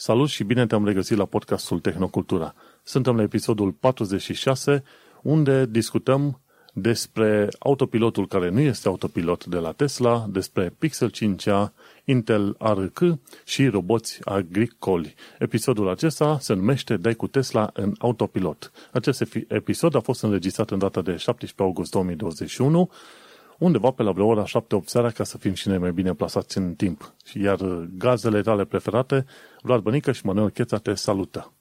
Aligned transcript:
Salut 0.00 0.28
și 0.28 0.44
bine 0.44 0.66
te-am 0.66 0.84
regăsit 0.84 1.16
la 1.16 1.24
podcastul 1.24 1.80
Tehnocultura. 1.80 2.54
Suntem 2.82 3.16
la 3.16 3.22
episodul 3.22 3.72
46, 3.72 4.82
unde 5.22 5.66
discutăm 5.66 6.40
despre 6.72 7.48
autopilotul 7.58 8.26
care 8.26 8.48
nu 8.48 8.60
este 8.60 8.88
autopilot 8.88 9.46
de 9.46 9.56
la 9.56 9.72
Tesla, 9.72 10.26
despre 10.28 10.74
Pixel 10.78 11.10
5a, 11.10 11.72
Intel 12.04 12.54
ARC 12.58 13.00
și 13.44 13.66
roboți 13.66 14.18
agricoli. 14.24 15.14
Episodul 15.38 15.88
acesta 15.88 16.38
se 16.40 16.54
numește 16.54 16.96
Dai 16.96 17.14
cu 17.14 17.26
Tesla 17.26 17.70
în 17.72 17.92
autopilot. 17.98 18.72
Acest 18.92 19.24
episod 19.48 19.94
a 19.94 20.00
fost 20.00 20.22
înregistrat 20.22 20.70
în 20.70 20.78
data 20.78 21.02
de 21.02 21.16
17 21.16 21.62
august 21.62 21.90
2021 21.90 22.90
undeva 23.58 23.90
pe 23.90 24.02
la 24.02 24.10
vreo 24.10 24.26
ora 24.26 24.44
7-8 24.44 24.48
seara 24.84 25.10
ca 25.10 25.24
să 25.24 25.38
fim 25.38 25.54
și 25.54 25.68
noi 25.68 25.78
mai 25.78 25.92
bine 25.92 26.14
plasați 26.14 26.58
în 26.58 26.74
timp. 26.74 27.14
Iar 27.34 27.58
gazele 27.96 28.40
tale 28.40 28.64
preferate, 28.64 29.26
Vlad 29.62 29.80
Bănică 29.80 30.12
și 30.12 30.26
Manuel 30.26 30.50
Cheța 30.50 30.78
te 30.78 30.94
salută. 30.94 31.52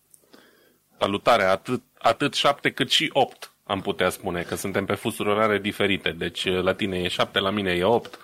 Salutare, 0.99 1.43
atât, 1.43 1.81
atât 1.97 2.33
7 2.33 2.71
cât 2.71 2.89
și 2.89 3.09
8 3.13 3.51
am 3.63 3.81
putea 3.81 4.09
spune, 4.09 4.41
că 4.41 4.55
suntem 4.55 4.85
pe 4.85 4.93
fusuri 4.93 5.29
orare 5.29 5.59
diferite. 5.59 6.09
Deci 6.09 6.45
la 6.45 6.73
tine 6.73 6.97
e 6.97 7.07
7, 7.07 7.39
la 7.39 7.49
mine 7.49 7.71
e 7.71 7.83
8. 7.83 8.19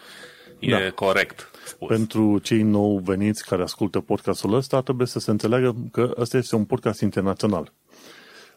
E 0.60 0.70
da. 0.70 0.92
corect 0.92 1.52
spus. 1.66 1.88
Pentru 1.88 2.40
cei 2.40 2.62
nou 2.62 2.98
veniți 2.98 3.46
care 3.46 3.62
ascultă 3.62 4.00
podcastul 4.00 4.54
ăsta, 4.54 4.82
trebuie 4.82 5.08
să 5.08 5.20
se 5.20 5.32
înțeleagă 5.32 5.76
că 5.92 6.14
ăsta 6.18 6.38
este 6.38 6.56
un 6.56 6.66
podcast 6.66 7.02
internațional. 7.02 7.72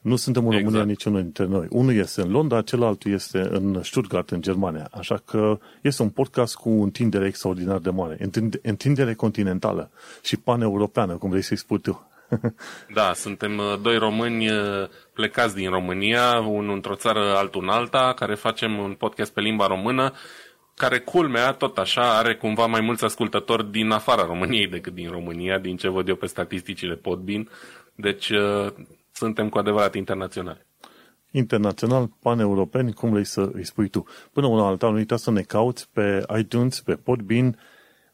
Nu 0.06 0.16
suntem 0.16 0.46
în 0.46 0.50
România 0.50 0.68
exact. 0.68 0.88
niciunul 0.88 1.22
dintre 1.22 1.44
noi. 1.44 1.66
Unul 1.70 1.94
este 1.94 2.20
în 2.20 2.30
Londra, 2.30 2.62
celălalt 2.62 3.04
este 3.04 3.38
în 3.38 3.82
Stuttgart, 3.82 4.30
în 4.30 4.40
Germania. 4.40 4.88
Așa 4.92 5.22
că 5.24 5.58
este 5.82 6.02
un 6.02 6.08
podcast 6.08 6.54
cu 6.54 6.68
o 6.68 6.82
întindere 6.82 7.26
extraordinar 7.26 7.78
de 7.78 7.90
mare. 7.90 8.18
Întindere 8.62 9.14
continentală 9.14 9.90
și 10.22 10.36
pan-europeană, 10.36 11.16
cum 11.16 11.30
vrei 11.30 11.42
să-i 11.42 11.56
spui 11.56 11.80
tu. 11.80 12.08
da, 12.94 13.12
suntem 13.14 13.58
uh, 13.58 13.78
doi 13.82 13.98
români 13.98 14.50
uh, 14.50 14.88
plecați 15.12 15.54
din 15.54 15.70
România, 15.70 16.40
unul 16.40 16.74
într-o 16.74 16.94
țară, 16.94 17.36
altul 17.36 17.62
în 17.62 17.68
alta, 17.68 18.12
care 18.16 18.34
facem 18.34 18.78
un 18.78 18.92
podcast 18.92 19.32
pe 19.32 19.40
limba 19.40 19.66
română, 19.66 20.12
care 20.74 20.98
culmea, 20.98 21.52
tot 21.52 21.78
așa, 21.78 22.18
are 22.18 22.34
cumva 22.34 22.66
mai 22.66 22.80
mulți 22.80 23.04
ascultători 23.04 23.70
din 23.70 23.90
afara 23.90 24.24
României 24.24 24.66
decât 24.66 24.94
din 24.94 25.10
România, 25.10 25.58
din 25.58 25.76
ce 25.76 25.88
văd 25.88 26.08
eu 26.08 26.16
pe 26.16 26.26
statisticile 26.26 26.94
Podbin. 26.94 27.48
Deci 27.94 28.30
uh, 28.30 28.72
suntem 29.16 29.48
cu 29.48 29.58
adevărat 29.58 29.94
internaționali. 29.94 30.66
Internațional, 31.30 32.10
pan-europeni, 32.22 32.92
cum 32.92 33.10
vrei 33.10 33.24
să 33.24 33.50
îi 33.52 33.64
spui 33.64 33.88
tu. 33.88 34.04
Până 34.32 34.46
una 34.46 34.66
alta, 34.66 34.88
nu 34.88 34.94
uita 34.94 35.16
să 35.16 35.30
ne 35.30 35.40
cauți 35.40 35.88
pe 35.92 36.24
iTunes, 36.38 36.80
pe 36.80 36.94
Podbean, 36.94 37.58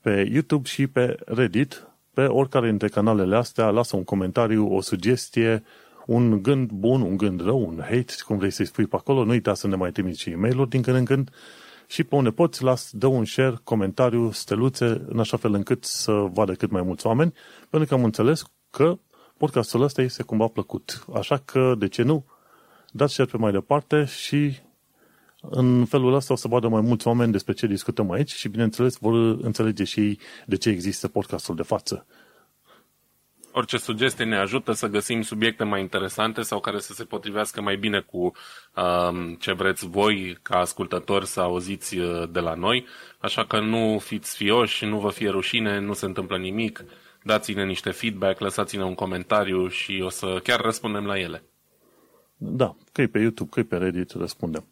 pe 0.00 0.28
YouTube 0.32 0.68
și 0.68 0.86
pe 0.86 1.16
Reddit. 1.24 1.86
Pe 2.14 2.24
oricare 2.24 2.68
dintre 2.68 2.88
canalele 2.88 3.36
astea, 3.36 3.70
lasă 3.70 3.96
un 3.96 4.04
comentariu, 4.04 4.74
o 4.74 4.80
sugestie, 4.80 5.64
un 6.06 6.42
gând 6.42 6.70
bun, 6.70 7.00
un 7.00 7.16
gând 7.16 7.40
rău, 7.40 7.68
un 7.68 7.78
hate, 7.80 8.14
cum 8.26 8.36
vrei 8.38 8.50
să-i 8.50 8.66
spui 8.66 8.86
pe 8.86 8.96
acolo. 8.96 9.24
Nu 9.24 9.30
uita 9.30 9.54
să 9.54 9.66
ne 9.66 9.76
mai 9.76 9.90
trimiți 9.90 10.20
și 10.20 10.30
e-mail-uri 10.30 10.68
din 10.68 10.82
când 10.82 10.96
în 10.96 11.04
când. 11.04 11.30
Și 11.86 12.04
pe 12.04 12.14
unde 12.14 12.30
poți, 12.30 12.62
las, 12.62 12.90
dă 12.92 13.06
un 13.06 13.24
share, 13.24 13.54
comentariu, 13.64 14.30
steluțe, 14.30 15.04
în 15.08 15.18
așa 15.18 15.36
fel 15.36 15.54
încât 15.54 15.84
să 15.84 16.12
vadă 16.12 16.52
cât 16.52 16.70
mai 16.70 16.82
mulți 16.82 17.06
oameni, 17.06 17.32
pentru 17.70 17.88
că 17.88 17.94
am 17.94 18.04
înțeles 18.04 18.44
că 18.70 18.98
podcastul 19.42 19.82
ăsta 19.82 20.02
este 20.02 20.22
cumva 20.22 20.46
plăcut. 20.46 21.04
Așa 21.14 21.42
că, 21.44 21.74
de 21.78 21.88
ce 21.88 22.02
nu, 22.02 22.24
dați 22.92 23.12
share 23.12 23.30
pe 23.30 23.36
mai 23.36 23.52
departe 23.52 24.04
și 24.04 24.56
în 25.40 25.84
felul 25.84 26.14
ăsta 26.14 26.32
o 26.32 26.36
să 26.36 26.48
vadă 26.48 26.68
mai 26.68 26.80
mulți 26.80 27.06
oameni 27.06 27.32
despre 27.32 27.52
ce 27.52 27.66
discutăm 27.66 28.10
aici 28.10 28.30
și, 28.30 28.48
bineînțeles, 28.48 28.96
vor 28.98 29.14
înțelege 29.42 29.84
și 29.84 30.00
ei 30.00 30.18
de 30.46 30.56
ce 30.56 30.68
există 30.68 31.08
podcastul 31.08 31.56
de 31.56 31.62
față. 31.62 32.06
Orice 33.52 33.76
sugestie 33.76 34.24
ne 34.24 34.36
ajută 34.36 34.72
să 34.72 34.86
găsim 34.86 35.22
subiecte 35.22 35.64
mai 35.64 35.80
interesante 35.80 36.42
sau 36.42 36.60
care 36.60 36.78
să 36.78 36.92
se 36.92 37.04
potrivească 37.04 37.60
mai 37.60 37.76
bine 37.76 38.00
cu 38.00 38.18
um, 38.18 39.34
ce 39.34 39.52
vreți 39.52 39.88
voi 39.88 40.38
ca 40.42 40.58
ascultători 40.58 41.26
să 41.26 41.40
auziți 41.40 41.98
uh, 41.98 42.28
de 42.30 42.40
la 42.40 42.54
noi. 42.54 42.86
Așa 43.18 43.44
că 43.44 43.60
nu 43.60 43.98
fiți 43.98 44.36
fioși, 44.36 44.84
nu 44.84 44.98
vă 44.98 45.10
fie 45.10 45.30
rușine, 45.30 45.78
nu 45.78 45.92
se 45.92 46.04
întâmplă 46.04 46.38
nimic 46.38 46.84
dați-ne 47.24 47.64
niște 47.64 47.90
feedback, 47.90 48.40
lăsați-ne 48.40 48.84
un 48.84 48.94
comentariu 48.94 49.68
și 49.68 50.02
o 50.04 50.08
să 50.08 50.40
chiar 50.42 50.60
răspundem 50.60 51.04
la 51.04 51.18
ele. 51.18 51.42
Da, 52.36 52.76
că 52.92 53.02
e 53.02 53.06
pe 53.06 53.18
YouTube, 53.18 53.50
că 53.52 53.60
e 53.60 53.62
pe 53.62 53.76
Reddit, 53.76 54.10
răspundem. 54.10 54.64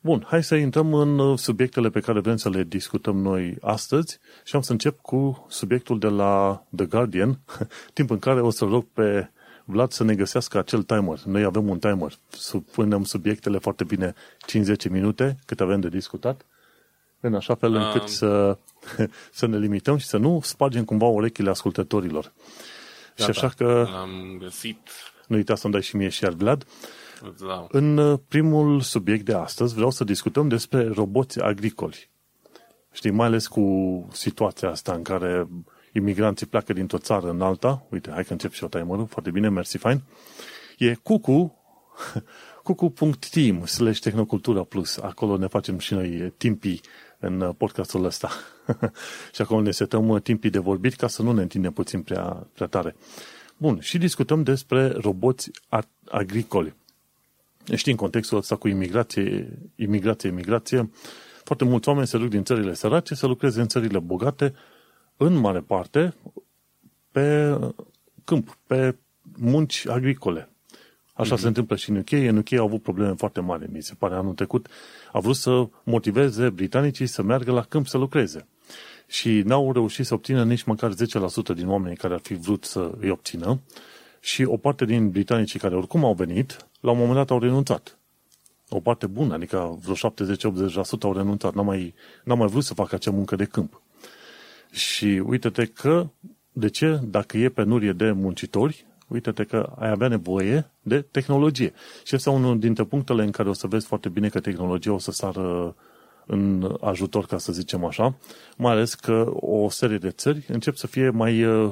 Bun, 0.00 0.24
hai 0.26 0.42
să 0.42 0.54
intrăm 0.54 0.94
în 0.94 1.36
subiectele 1.36 1.90
pe 1.90 2.00
care 2.00 2.20
vrem 2.20 2.36
să 2.36 2.48
le 2.48 2.62
discutăm 2.62 3.16
noi 3.16 3.56
astăzi 3.60 4.18
și 4.44 4.56
am 4.56 4.62
să 4.62 4.72
încep 4.72 5.00
cu 5.00 5.46
subiectul 5.48 5.98
de 5.98 6.08
la 6.08 6.64
The 6.76 6.86
Guardian, 6.86 7.38
timp 7.94 8.10
în 8.10 8.18
care 8.18 8.40
o 8.40 8.50
să 8.50 8.64
rog 8.64 8.86
pe 8.92 9.30
Vlad 9.64 9.90
să 9.90 10.04
ne 10.04 10.14
găsească 10.14 10.58
acel 10.58 10.82
timer. 10.82 11.18
Noi 11.24 11.44
avem 11.44 11.68
un 11.68 11.78
timer, 11.78 12.12
punem 12.72 13.04
subiectele 13.04 13.58
foarte 13.58 13.84
bine 13.84 14.14
5-10 14.86 14.90
minute 14.90 15.36
cât 15.46 15.60
avem 15.60 15.80
de 15.80 15.88
discutat, 15.88 16.46
în 17.20 17.34
așa 17.34 17.54
fel 17.54 17.74
încât 17.74 18.00
um, 18.00 18.06
să 18.06 18.58
să 19.32 19.46
ne 19.46 19.58
limităm 19.58 19.96
și 19.96 20.06
să 20.06 20.16
nu 20.16 20.40
spargem 20.42 20.84
cumva 20.84 21.06
urechile 21.06 21.50
ascultătorilor. 21.50 22.32
Da, 23.16 23.24
și 23.24 23.30
așa 23.30 23.54
da, 23.56 23.64
că... 23.64 23.86
Am 23.94 24.36
găsit... 24.38 24.78
Nu 25.26 25.36
uita 25.36 25.54
să-mi 25.54 25.72
dai 25.72 25.82
și 25.82 25.96
mie 25.96 26.08
și 26.08 26.30
Vlad. 26.30 26.66
Da. 27.46 27.66
În 27.70 27.96
uh, 27.96 28.18
primul 28.28 28.80
subiect 28.80 29.24
de 29.24 29.34
astăzi 29.34 29.74
vreau 29.74 29.90
să 29.90 30.04
discutăm 30.04 30.48
despre 30.48 30.88
roboți 30.88 31.40
agricoli. 31.40 32.10
Știi, 32.92 33.10
mai 33.10 33.26
ales 33.26 33.46
cu 33.46 34.08
situația 34.12 34.70
asta 34.70 34.92
în 34.92 35.02
care 35.02 35.48
imigranții 35.92 36.46
pleacă 36.46 36.72
dintr-o 36.72 36.98
țară 36.98 37.30
în 37.30 37.40
alta. 37.40 37.86
Uite, 37.90 38.10
hai 38.10 38.24
că 38.24 38.32
încep 38.32 38.52
și 38.52 38.64
o 38.64 38.68
timer 38.68 39.06
Foarte 39.08 39.30
bine, 39.30 39.48
mersi, 39.48 39.76
fain. 39.76 40.02
E 40.78 40.94
cucu 40.94 41.56
cucu.team 42.62 43.64
slash 43.64 44.00
tehnocultura 44.00 44.62
plus. 44.62 44.96
Acolo 44.96 45.36
ne 45.36 45.46
facem 45.46 45.78
și 45.78 45.94
noi 45.94 46.34
timpii 46.36 46.80
în 47.22 47.40
uh, 47.40 47.54
podcastul 47.56 48.04
ăsta. 48.04 48.30
și 49.34 49.42
acolo 49.42 49.60
ne 49.60 49.70
setăm 49.70 50.08
uh, 50.08 50.22
timpii 50.22 50.50
de 50.50 50.58
vorbit 50.58 50.94
ca 50.94 51.06
să 51.06 51.22
nu 51.22 51.32
ne 51.32 51.42
întindem 51.42 51.72
puțin 51.72 52.02
prea, 52.02 52.46
prea 52.54 52.66
tare. 52.66 52.96
Bun, 53.56 53.80
și 53.80 53.98
discutăm 53.98 54.42
despre 54.42 54.88
roboți 54.88 55.50
agricoli. 56.10 56.74
Știi, 57.74 57.92
în 57.92 57.98
contextul 57.98 58.38
ăsta 58.38 58.56
cu 58.56 58.68
imigrație, 58.68 59.58
imigrație, 59.76 60.28
imigrație, 60.28 60.90
foarte 61.44 61.64
mulți 61.64 61.88
oameni 61.88 62.06
se 62.06 62.18
duc 62.18 62.28
din 62.28 62.44
țările 62.44 62.74
sărace 62.74 63.14
să 63.14 63.26
lucreze 63.26 63.60
în 63.60 63.68
țările 63.68 63.98
bogate, 63.98 64.54
în 65.16 65.34
mare 65.34 65.60
parte, 65.60 66.14
pe 67.10 67.58
câmp, 68.24 68.58
pe 68.66 68.96
munci 69.36 69.86
agricole. 69.88 70.51
Așa 71.22 71.34
mm-hmm. 71.34 71.40
se 71.40 71.46
întâmplă 71.46 71.76
și 71.76 71.90
în 71.90 71.96
UK. 71.96 72.10
În 72.10 72.36
UK 72.36 72.52
au 72.52 72.64
avut 72.64 72.82
probleme 72.82 73.14
foarte 73.16 73.40
mari, 73.40 73.70
mi 73.72 73.82
se 73.82 73.94
pare, 73.98 74.14
anul 74.14 74.34
trecut. 74.34 74.66
A 75.12 75.18
vrut 75.18 75.36
să 75.36 75.68
motiveze 75.84 76.48
britanicii 76.48 77.06
să 77.06 77.22
meargă 77.22 77.52
la 77.52 77.62
câmp 77.62 77.86
să 77.86 77.98
lucreze. 77.98 78.46
Și 79.06 79.42
n-au 79.44 79.72
reușit 79.72 80.06
să 80.06 80.14
obțină 80.14 80.44
nici 80.44 80.62
măcar 80.62 80.92
10% 80.92 80.94
din 81.54 81.68
oamenii 81.68 81.96
care 81.96 82.14
ar 82.14 82.20
fi 82.22 82.34
vrut 82.34 82.64
să 82.64 82.90
îi 83.00 83.10
obțină. 83.10 83.60
Și 84.20 84.44
o 84.44 84.56
parte 84.56 84.84
din 84.84 85.10
britanicii 85.10 85.58
care 85.58 85.76
oricum 85.76 86.04
au 86.04 86.14
venit, 86.14 86.66
la 86.80 86.90
un 86.90 86.98
moment 86.98 87.16
dat 87.16 87.30
au 87.30 87.38
renunțat. 87.38 87.98
O 88.68 88.80
parte 88.80 89.06
bună, 89.06 89.34
adică 89.34 89.78
vreo 89.82 89.94
70-80% 89.94 91.02
au 91.02 91.12
renunțat. 91.12 91.54
N-au 91.54 91.64
mai, 91.64 91.94
n-au 92.24 92.36
mai 92.36 92.46
vrut 92.46 92.64
să 92.64 92.74
facă 92.74 92.94
acea 92.94 93.10
muncă 93.10 93.36
de 93.36 93.44
câmp. 93.44 93.82
Și 94.70 95.22
uite-te 95.26 95.64
că, 95.64 96.06
de 96.52 96.68
ce? 96.68 97.00
Dacă 97.02 97.36
e 97.38 97.48
penurie 97.48 97.92
de 97.92 98.10
muncitori, 98.10 98.86
uite-te 99.12 99.44
că 99.44 99.72
ai 99.78 99.90
avea 99.90 100.08
nevoie 100.08 100.70
de 100.82 101.00
tehnologie. 101.00 101.72
Și 102.04 102.14
este 102.14 102.30
unul 102.30 102.58
dintre 102.58 102.84
punctele 102.84 103.22
în 103.22 103.30
care 103.30 103.48
o 103.48 103.52
să 103.52 103.66
vezi 103.66 103.86
foarte 103.86 104.08
bine 104.08 104.28
că 104.28 104.40
tehnologia 104.40 104.92
o 104.92 104.98
să 104.98 105.10
sară 105.10 105.76
în 106.26 106.76
ajutor, 106.80 107.26
ca 107.26 107.38
să 107.38 107.52
zicem 107.52 107.84
așa, 107.84 108.14
mai 108.56 108.72
ales 108.72 108.94
că 108.94 109.32
o 109.34 109.68
serie 109.68 109.98
de 109.98 110.10
țări 110.10 110.44
încep 110.48 110.76
să 110.76 110.86
fie 110.86 111.10
mai 111.10 111.44
uh, 111.44 111.70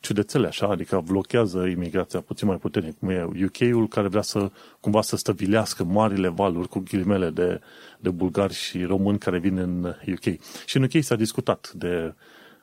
ciudățele 0.00 0.46
așa, 0.46 0.66
adică 0.66 1.02
blochează 1.06 1.66
imigrația 1.66 2.20
puțin 2.20 2.48
mai 2.48 2.56
puternic, 2.56 2.98
cum 2.98 3.08
e 3.08 3.28
UK-ul 3.44 3.88
care 3.88 4.08
vrea 4.08 4.22
să 4.22 4.50
cumva 4.80 5.02
să 5.02 5.16
stăvilească 5.16 5.84
marile 5.84 6.28
valuri 6.28 6.68
cu 6.68 6.78
ghilimele 6.78 7.30
de, 7.30 7.60
de 8.00 8.10
bulgari 8.10 8.54
și 8.54 8.84
români 8.84 9.18
care 9.18 9.38
vin 9.38 9.56
în 9.56 9.84
UK. 9.84 10.40
Și 10.66 10.76
în 10.76 10.82
UK 10.82 11.02
s-a 11.02 11.14
discutat 11.14 11.70
de 11.74 12.14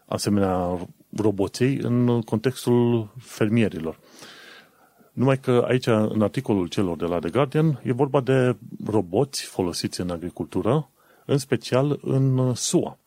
asemenea 0.06 0.88
roboței 1.16 1.78
în 1.82 2.22
contextul 2.22 3.14
fermierilor. 3.18 4.00
Numai 5.12 5.40
că 5.40 5.66
aici, 5.68 5.88
în 5.88 6.22
articolul 6.22 6.68
celor 6.68 6.98
de 6.98 7.06
la 7.06 7.20
The 7.20 7.30
Guardian, 7.30 7.82
e 7.84 7.94
vorba 7.94 8.22
de 8.22 8.56
roboți 8.86 9.44
folosiți 9.44 10.02
în 10.02 10.10
agricultură, 10.10 10.90
în 11.26 11.38
special 11.38 12.00
în 12.02 12.54
SUA. 12.54 12.98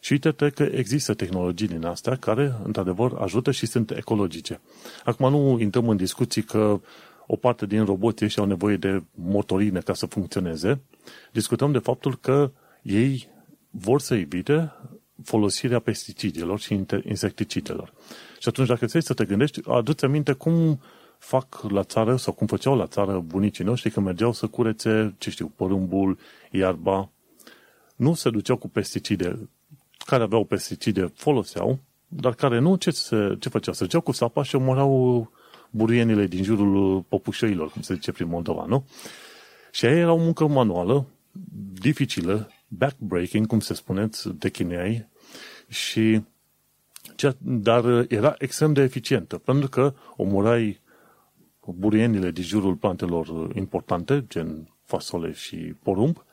Și 0.00 0.12
uite 0.12 0.50
că 0.50 0.62
există 0.62 1.14
tehnologii 1.14 1.68
din 1.68 1.84
astea 1.84 2.16
care, 2.16 2.54
într-adevăr, 2.64 3.12
ajută 3.18 3.50
și 3.50 3.66
sunt 3.66 3.90
ecologice. 3.90 4.60
Acum 5.04 5.30
nu 5.30 5.58
intrăm 5.60 5.88
în 5.88 5.96
discuții 5.96 6.42
că 6.42 6.80
o 7.26 7.36
parte 7.36 7.66
din 7.66 7.84
roboții 7.84 8.26
ăștia 8.26 8.42
au 8.42 8.48
nevoie 8.48 8.76
de 8.76 9.02
motorine 9.14 9.80
ca 9.80 9.94
să 9.94 10.06
funcționeze. 10.06 10.80
Discutăm 11.32 11.72
de 11.72 11.78
faptul 11.78 12.16
că 12.16 12.50
ei 12.82 13.28
vor 13.70 14.00
să 14.00 14.14
evite 14.14 14.72
folosirea 15.24 15.78
pesticidelor 15.78 16.60
și 16.60 16.84
insecticidelor. 17.02 17.92
Și 18.38 18.48
atunci, 18.48 18.68
dacă 18.68 18.86
ți 18.86 19.00
să 19.00 19.14
te 19.14 19.24
gândești, 19.24 19.60
adu-ți 19.66 20.04
aminte 20.04 20.32
cum 20.32 20.80
fac 21.18 21.62
la 21.68 21.82
țară 21.82 22.16
sau 22.16 22.32
cum 22.32 22.46
făceau 22.46 22.76
la 22.76 22.86
țară 22.86 23.18
bunicii 23.18 23.64
noștri 23.64 23.90
când 23.90 24.06
mergeau 24.06 24.32
să 24.32 24.46
curețe, 24.46 25.14
ce 25.18 25.30
știu, 25.30 25.52
porumbul, 25.56 26.18
iarba. 26.50 27.10
Nu 27.96 28.14
se 28.14 28.30
duceau 28.30 28.56
cu 28.56 28.68
pesticide. 28.68 29.48
Care 30.04 30.22
aveau 30.22 30.44
pesticide 30.44 31.12
foloseau, 31.14 31.78
dar 32.08 32.34
care 32.34 32.58
nu, 32.58 32.76
ce, 32.76 32.90
se, 32.90 33.36
ce 33.40 33.48
făceau? 33.48 33.74
Se 33.74 33.84
duceau 33.84 34.00
cu 34.00 34.12
sapa 34.12 34.42
și 34.42 34.54
omorau 34.54 35.30
burienile 35.70 36.26
din 36.26 36.42
jurul 36.42 37.00
popușoilor, 37.00 37.70
cum 37.70 37.82
se 37.82 37.94
zice 37.94 38.12
prin 38.12 38.28
Moldova, 38.28 38.64
nu? 38.68 38.84
Și 39.70 39.84
aia 39.84 39.96
era 39.96 40.12
o 40.12 40.16
muncă 40.16 40.46
manuală, 40.46 41.06
dificilă, 41.80 42.48
backbreaking, 42.68 43.46
cum 43.46 43.60
se 43.60 43.74
spuneți, 43.74 44.28
de 44.28 44.50
chineai, 44.50 45.08
și 45.70 46.22
dar 47.38 48.06
era 48.08 48.34
extrem 48.38 48.72
de 48.72 48.82
eficientă, 48.82 49.38
pentru 49.38 49.68
că 49.68 49.94
omorai 50.16 50.80
burienile 51.66 52.30
din 52.30 52.42
jurul 52.42 52.74
plantelor 52.74 53.50
importante, 53.54 54.24
gen 54.28 54.68
fasole 54.84 55.32
și 55.32 55.56
porumb, 55.56 56.24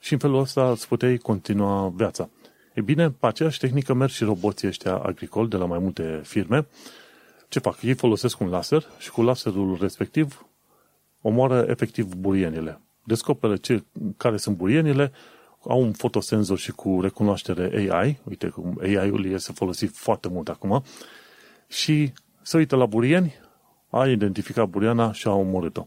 și 0.00 0.12
în 0.12 0.18
felul 0.18 0.40
ăsta 0.40 0.70
îți 0.70 0.88
puteai 0.88 1.16
continua 1.16 1.92
viața. 1.96 2.28
E 2.74 2.80
bine, 2.80 3.10
pe 3.10 3.26
aceeași 3.26 3.58
tehnică 3.58 3.94
merg 3.94 4.10
și 4.10 4.24
roboții 4.24 4.68
ăștia 4.68 4.96
agricoli 4.96 5.48
de 5.48 5.56
la 5.56 5.64
mai 5.64 5.78
multe 5.78 6.20
firme. 6.24 6.66
Ce 7.48 7.58
fac? 7.58 7.82
Ei 7.82 7.94
folosesc 7.94 8.40
un 8.40 8.48
laser 8.48 8.84
și 8.98 9.10
cu 9.10 9.22
laserul 9.22 9.78
respectiv 9.80 10.46
omoară 11.20 11.66
efectiv 11.68 12.14
burienile. 12.14 12.80
Descoperă 13.04 13.56
ce, 13.56 13.84
care 14.16 14.36
sunt 14.36 14.56
burienile, 14.56 15.12
au 15.66 15.82
un 15.82 15.92
fotosenzor 15.92 16.58
și 16.58 16.72
cu 16.72 17.00
recunoaștere 17.00 17.90
AI, 17.90 18.20
uite 18.24 18.48
cum 18.48 18.78
AI-ul 18.82 19.26
este 19.26 19.52
folosit 19.52 19.96
foarte 19.96 20.28
mult 20.28 20.48
acum, 20.48 20.82
și 21.68 22.12
se 22.42 22.56
uită 22.56 22.76
la 22.76 22.86
burieni, 22.86 23.34
a 23.90 24.08
identificat 24.08 24.68
buriana 24.68 25.12
și 25.12 25.26
a 25.26 25.32
omorât-o. 25.32 25.86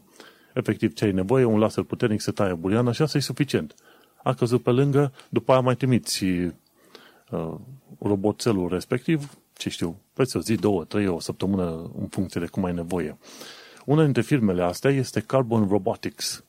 Efectiv, 0.54 0.94
ce 0.94 1.04
ai 1.04 1.12
nevoie, 1.12 1.44
un 1.44 1.58
laser 1.58 1.84
puternic 1.84 2.20
să 2.20 2.30
taie 2.30 2.54
buriana 2.54 2.92
și 2.92 3.02
asta 3.02 3.18
e 3.18 3.20
suficient. 3.20 3.74
A 4.22 4.34
căzut 4.34 4.62
pe 4.62 4.70
lângă, 4.70 5.12
după 5.28 5.52
aia 5.52 5.60
mai 5.60 5.76
trimiți 5.76 6.24
uh, 6.24 6.50
roboțelul 7.98 8.68
respectiv, 8.68 9.38
ce 9.52 9.68
știu, 9.68 10.00
peste 10.12 10.38
o 10.38 10.40
zi, 10.40 10.54
două, 10.54 10.84
trei, 10.84 11.06
o 11.06 11.20
săptămână, 11.20 11.90
în 11.98 12.06
funcție 12.06 12.40
de 12.40 12.46
cum 12.46 12.64
ai 12.64 12.72
nevoie. 12.72 13.18
Una 13.84 14.04
dintre 14.04 14.22
firmele 14.22 14.62
astea 14.62 14.90
este 14.90 15.20
Carbon 15.20 15.68
Robotics. 15.68 16.44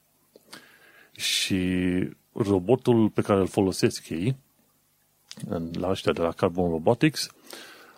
Și 1.11 1.59
robotul 2.33 3.09
pe 3.09 3.21
care 3.21 3.39
îl 3.39 3.47
folosesc 3.47 4.09
ei, 4.09 4.35
la 5.71 5.89
ăștia 5.89 6.11
de 6.11 6.21
la 6.21 6.31
Carbon 6.31 6.69
Robotics, 6.69 7.29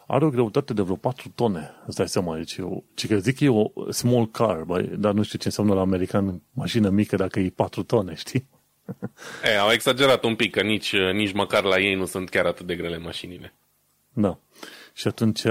are 0.07 0.25
o 0.25 0.29
greutate 0.29 0.73
de 0.73 0.81
vreo 0.81 0.95
4 0.95 1.31
tone. 1.35 1.71
Îți 1.85 1.97
dai 1.97 2.09
seama, 2.09 2.35
deci 2.35 2.55
eu, 2.55 2.83
ce 2.93 3.07
că 3.07 3.17
zic 3.17 3.39
e 3.39 3.49
o 3.49 3.91
small 3.91 4.31
car, 4.31 4.63
bă, 4.63 4.81
dar 4.81 5.13
nu 5.13 5.23
știu 5.23 5.37
ce 5.37 5.47
înseamnă 5.47 5.73
la 5.73 5.81
american 5.81 6.41
mașină 6.51 6.89
mică 6.89 7.15
dacă 7.15 7.39
e 7.39 7.49
4 7.49 7.83
tone, 7.83 8.15
știi? 8.15 8.47
E, 9.43 9.57
au 9.57 9.71
exagerat 9.71 10.23
un 10.23 10.35
pic, 10.35 10.51
că 10.51 10.61
nici, 10.61 10.95
nici 11.13 11.33
măcar 11.33 11.63
la 11.63 11.79
ei 11.79 11.95
nu 11.95 12.05
sunt 12.05 12.29
chiar 12.29 12.45
atât 12.45 12.65
de 12.65 12.75
grele 12.75 12.97
mașinile. 12.97 13.53
Da. 14.13 14.37
Și 14.93 15.07
atunci 15.07 15.43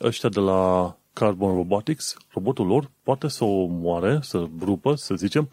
ăștia 0.00 0.28
de 0.28 0.40
la 0.40 0.96
Carbon 1.18 1.54
Robotics, 1.54 2.16
robotul 2.32 2.66
lor 2.66 2.90
poate 3.02 3.28
să 3.28 3.44
o 3.44 3.66
moare, 3.66 4.18
să 4.22 4.48
rupă, 4.60 4.94
să 4.94 5.14
zicem, 5.14 5.50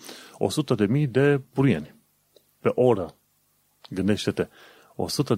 100.000 0.97 1.09
de 1.09 1.41
burieni 1.53 1.95
pe 2.59 2.71
oră. 2.75 3.15
Gândește-te, 3.89 4.47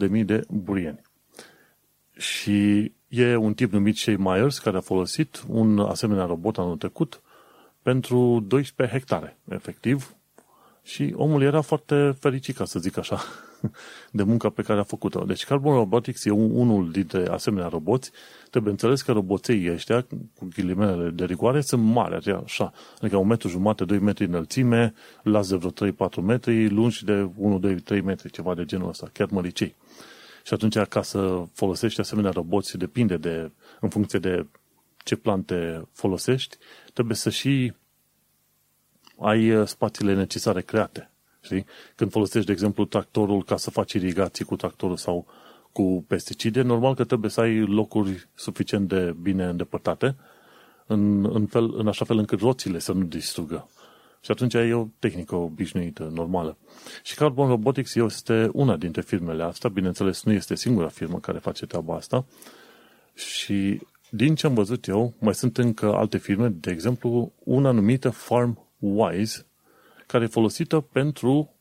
100.000 0.10 0.26
de 0.26 0.44
burieni. 0.50 1.02
Și 2.18 2.92
e 3.08 3.36
un 3.36 3.54
tip 3.54 3.72
numit 3.72 3.98
Shea 3.98 4.16
Myers 4.18 4.60
care 4.60 4.78
a 4.78 4.82
folosit 4.82 5.44
un 5.48 5.80
asemenea 5.80 6.26
robot 6.26 6.58
anul 6.58 6.78
trecut 6.78 7.22
pentru 7.82 8.40
12 8.48 8.98
hectare, 8.98 9.38
efectiv, 9.50 10.16
și 10.84 11.14
omul 11.16 11.42
era 11.42 11.62
foarte 11.62 12.16
fericit, 12.20 12.56
ca 12.56 12.66
să 12.66 12.80
zic 12.80 12.98
așa, 12.98 13.20
de 14.12 14.24
munca 14.24 14.50
pe 14.50 14.62
care 14.62 14.80
a 14.80 14.84
făcut-o. 14.84 15.24
Deci 15.24 15.46
Carbon 15.46 15.74
Robotics 15.74 16.26
e 16.26 16.30
unul 16.32 16.92
dintre 16.92 17.28
asemenea 17.28 17.68
roboți. 17.68 18.12
Trebuie 18.50 18.72
înțeles 18.72 19.02
că 19.02 19.12
roboței 19.12 19.72
ăștia, 19.72 20.02
cu 20.38 20.48
ghilimelele 20.56 21.10
de 21.10 21.26
rigoare, 21.26 21.62
sunt 21.62 21.84
mari, 21.84 22.32
așa. 22.32 22.74
Adică 23.02 23.18
un 23.18 23.28
metru 23.28 23.48
jumate, 23.48 23.86
2 23.86 24.00
metri 24.00 24.26
înălțime, 24.26 24.94
las 25.24 25.50
de 25.50 25.56
vreo 25.56 25.92
3-4 25.92 26.24
metri, 26.24 26.70
lungi 26.70 27.06
de 27.06 27.30
1, 27.36 27.60
2, 27.60 27.76
3 27.76 28.02
metri, 28.02 28.32
ceva 28.32 28.56
de 28.56 28.66
genul 28.66 28.90
ăsta, 28.90 29.10
chiar 29.14 29.28
măricei. 29.32 29.76
Și 30.44 30.54
atunci, 30.54 30.78
ca 30.78 31.02
să 31.02 31.44
folosești 31.54 32.00
asemenea 32.00 32.32
roboți, 32.32 32.78
depinde 32.78 33.18
de, 33.18 33.52
în 33.80 33.90
funcție 33.90 34.20
de 34.20 34.46
ce 35.04 35.16
plante 35.16 35.88
folosești, 35.92 36.58
trebuie 36.94 37.16
să 37.16 37.30
și 37.30 37.74
ai 39.20 39.52
uh, 39.52 39.68
spațiile 39.68 40.16
necesare 40.16 40.62
create. 40.62 41.12
Știi? 41.42 41.66
Când 41.96 42.12
folosești, 42.12 42.46
de 42.46 42.52
exemplu, 42.52 42.86
tractorul 42.86 43.44
ca 43.44 43.58
să 43.58 43.70
faci 43.70 43.94
irigații 43.94 44.46
cu 44.46 44.56
tractorul 44.56 44.98
sau 44.98 45.26
cu 45.72 46.04
pesticide, 46.08 46.62
normal 46.62 46.96
că 46.96 47.04
trebuie 47.04 47.32
să 47.32 47.42
ai 47.42 47.60
locuri 47.60 48.28
suficient 48.36 48.88
de 48.88 49.16
bine 49.22 49.46
îndepărtate, 49.46 50.16
în, 50.88 51.26
în, 51.36 51.46
fel, 51.46 51.74
în 51.78 51.88
așa 51.88 52.06
fel 52.06 52.18
încât 52.18 52.40
roțile 52.40 52.80
să 52.80 52.92
nu 52.92 53.04
distrugă. 53.04 53.70
Și 54.22 54.32
atunci 54.32 54.54
e 54.54 54.74
o 54.74 54.88
tehnică 55.00 55.36
obișnuită, 55.36 56.12
normală. 56.14 56.58
Și 57.04 57.16
Carbon 57.16 57.48
Robotics 57.48 57.96
este 57.96 58.50
una 58.54 58.78
dintre 58.78 59.02
firmele 59.02 59.44
astea, 59.44 59.70
bineînțeles 59.70 60.24
nu 60.24 60.32
este 60.32 60.56
singura 60.56 60.88
firmă 60.88 61.20
care 61.20 61.38
face 61.38 61.66
treaba 61.66 61.96
asta. 61.96 62.26
Și 63.14 63.82
din 64.10 64.36
ce 64.36 64.48
am 64.48 64.54
văzut 64.54 64.88
eu, 64.88 65.14
mai 65.20 65.36
sunt 65.36 65.58
încă 65.58 65.94
alte 65.94 66.18
firme, 66.18 66.48
de 66.48 66.72
exemplu, 66.72 67.32
una 67.44 67.72
numită 67.72 68.10
Farm 68.10 68.68
Wise, 68.80 69.46
care 70.08 70.24
e 70.24 70.28
folosită 70.28 70.80
pentru 70.80 71.54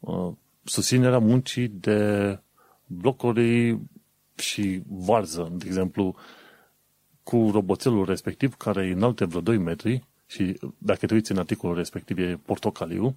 uh, 0.00 0.32
susținerea 0.64 1.18
muncii 1.18 1.68
de 1.68 2.38
blocuri 2.86 3.78
și 4.34 4.82
varză, 4.88 5.52
de 5.52 5.64
exemplu, 5.66 6.16
cu 7.22 7.50
roboțelul 7.52 8.04
respectiv, 8.04 8.54
care 8.54 8.86
e 8.86 8.92
înalte 8.92 9.24
vreo 9.24 9.40
2 9.40 9.56
metri 9.58 10.04
și 10.26 10.60
dacă 10.78 11.06
te 11.06 11.14
uiți 11.14 11.32
în 11.32 11.38
articolul 11.38 11.76
respectiv 11.76 12.18
e 12.18 12.40
portocaliu, 12.44 13.16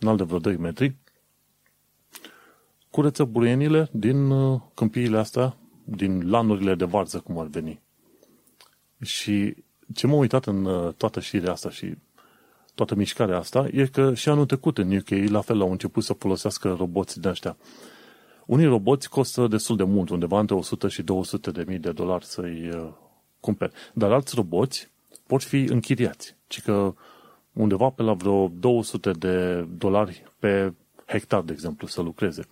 înalt 0.00 0.18
de 0.18 0.24
vreo 0.24 0.38
2 0.38 0.56
metri, 0.56 0.96
curăță 2.90 3.24
buruienile 3.24 3.88
din 3.92 4.30
uh, 4.30 4.60
câmpiile 4.74 5.18
astea, 5.18 5.56
din 5.84 6.30
lanurile 6.30 6.74
de 6.74 6.84
varză, 6.84 7.20
cum 7.20 7.38
ar 7.38 7.46
veni. 7.46 7.80
Și 9.02 9.54
ce 9.94 10.06
m-am 10.06 10.18
uitat 10.18 10.46
în 10.46 10.64
uh, 10.64 10.94
toată 10.94 11.20
știrea 11.20 11.52
asta 11.52 11.70
și 11.70 11.94
toată 12.78 12.94
mișcarea 12.94 13.38
asta 13.38 13.68
e 13.72 13.86
că 13.86 14.14
și 14.14 14.28
anul 14.28 14.46
trecut 14.46 14.78
în 14.78 14.96
UK, 14.96 15.30
la 15.30 15.40
fel, 15.40 15.60
au 15.60 15.70
început 15.70 16.04
să 16.04 16.12
folosească 16.12 16.74
roboți 16.78 17.20
de 17.20 17.28
ăștia. 17.28 17.56
Unii 18.46 18.66
roboți 18.66 19.08
costă 19.08 19.46
destul 19.46 19.76
de 19.76 19.82
mult, 19.84 20.08
undeva 20.08 20.40
între 20.40 20.54
100 20.54 20.88
și 20.88 21.02
200 21.02 21.50
de 21.50 21.64
mii 21.66 21.78
de 21.78 21.92
dolari 21.92 22.24
să-i 22.24 22.70
uh, 22.74 22.88
cumperi. 23.40 23.72
Dar 23.92 24.12
alți 24.12 24.34
roboți 24.34 24.90
pot 25.26 25.42
fi 25.42 25.56
închiriați. 25.56 26.36
Ci 26.46 26.60
că 26.60 26.94
undeva 27.52 27.88
pe 27.88 28.02
la 28.02 28.12
vreo 28.12 28.48
200 28.48 29.10
de 29.10 29.66
dolari 29.78 30.24
pe 30.38 30.72
hectar, 31.06 31.42
de 31.42 31.52
exemplu, 31.52 31.86
să 31.86 32.00
lucreze. 32.00 32.42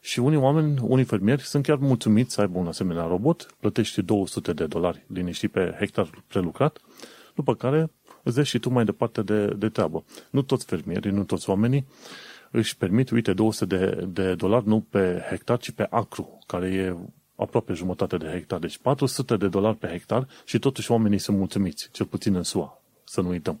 Și 0.00 0.18
unii 0.18 0.38
oameni, 0.38 0.78
unii 0.82 1.04
fermieri, 1.04 1.42
sunt 1.42 1.64
chiar 1.64 1.76
mulțumiți 1.76 2.34
să 2.34 2.40
aibă 2.40 2.58
un 2.58 2.66
asemenea 2.66 3.04
robot, 3.06 3.54
plătești 3.60 4.02
200 4.02 4.52
de 4.52 4.66
dolari 4.66 5.04
liniștit 5.06 5.50
pe 5.50 5.76
hectar 5.78 6.22
prelucrat, 6.26 6.80
după 7.34 7.54
care 7.54 7.90
îți 8.22 8.34
dai 8.34 8.44
și 8.44 8.58
tu 8.58 8.70
mai 8.70 8.84
departe 8.84 9.22
de, 9.22 9.46
de 9.46 9.68
treabă. 9.68 10.04
Nu 10.30 10.42
toți 10.42 10.64
fermierii, 10.64 11.10
nu 11.10 11.24
toți 11.24 11.48
oamenii 11.50 11.86
își 12.52 12.76
permit, 12.76 13.10
uite, 13.10 13.32
200 13.32 13.76
de, 13.76 14.04
de 14.08 14.34
dolari 14.34 14.68
nu 14.68 14.80
pe 14.80 15.24
hectar, 15.28 15.58
ci 15.58 15.70
pe 15.70 15.86
acru, 15.90 16.38
care 16.46 16.68
e 16.68 16.96
aproape 17.36 17.72
jumătate 17.72 18.16
de 18.16 18.26
hectar. 18.26 18.58
Deci 18.58 18.78
400 18.78 19.36
de 19.36 19.48
dolari 19.48 19.76
pe 19.76 19.86
hectar 19.86 20.28
și 20.44 20.58
totuși 20.58 20.90
oamenii 20.90 21.18
sunt 21.18 21.36
mulțumiți, 21.36 21.88
cel 21.92 22.06
puțin 22.06 22.34
în 22.34 22.42
SUA, 22.42 22.82
să 23.04 23.20
nu 23.20 23.28
uităm. 23.28 23.60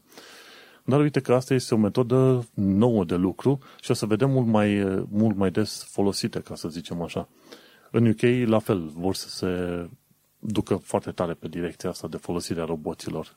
Dar 0.84 1.00
uite 1.00 1.20
că 1.20 1.34
asta 1.34 1.54
este 1.54 1.74
o 1.74 1.78
metodă 1.78 2.48
nouă 2.54 3.04
de 3.04 3.14
lucru 3.14 3.58
și 3.80 3.90
o 3.90 3.94
să 3.94 4.06
vedem 4.06 4.30
mult 4.30 4.46
mai, 4.46 4.84
mult 5.08 5.36
mai 5.36 5.50
des 5.50 5.86
folosite, 5.90 6.40
ca 6.40 6.54
să 6.54 6.68
zicem 6.68 7.02
așa. 7.02 7.28
În 7.90 8.06
UK, 8.06 8.48
la 8.48 8.58
fel, 8.58 8.90
vor 8.94 9.14
să 9.14 9.28
se 9.28 9.48
ducă 10.38 10.76
foarte 10.76 11.10
tare 11.10 11.34
pe 11.34 11.48
direcția 11.48 11.90
asta 11.90 12.08
de 12.08 12.16
folosire 12.16 12.60
a 12.60 12.64
roboților. 12.64 13.36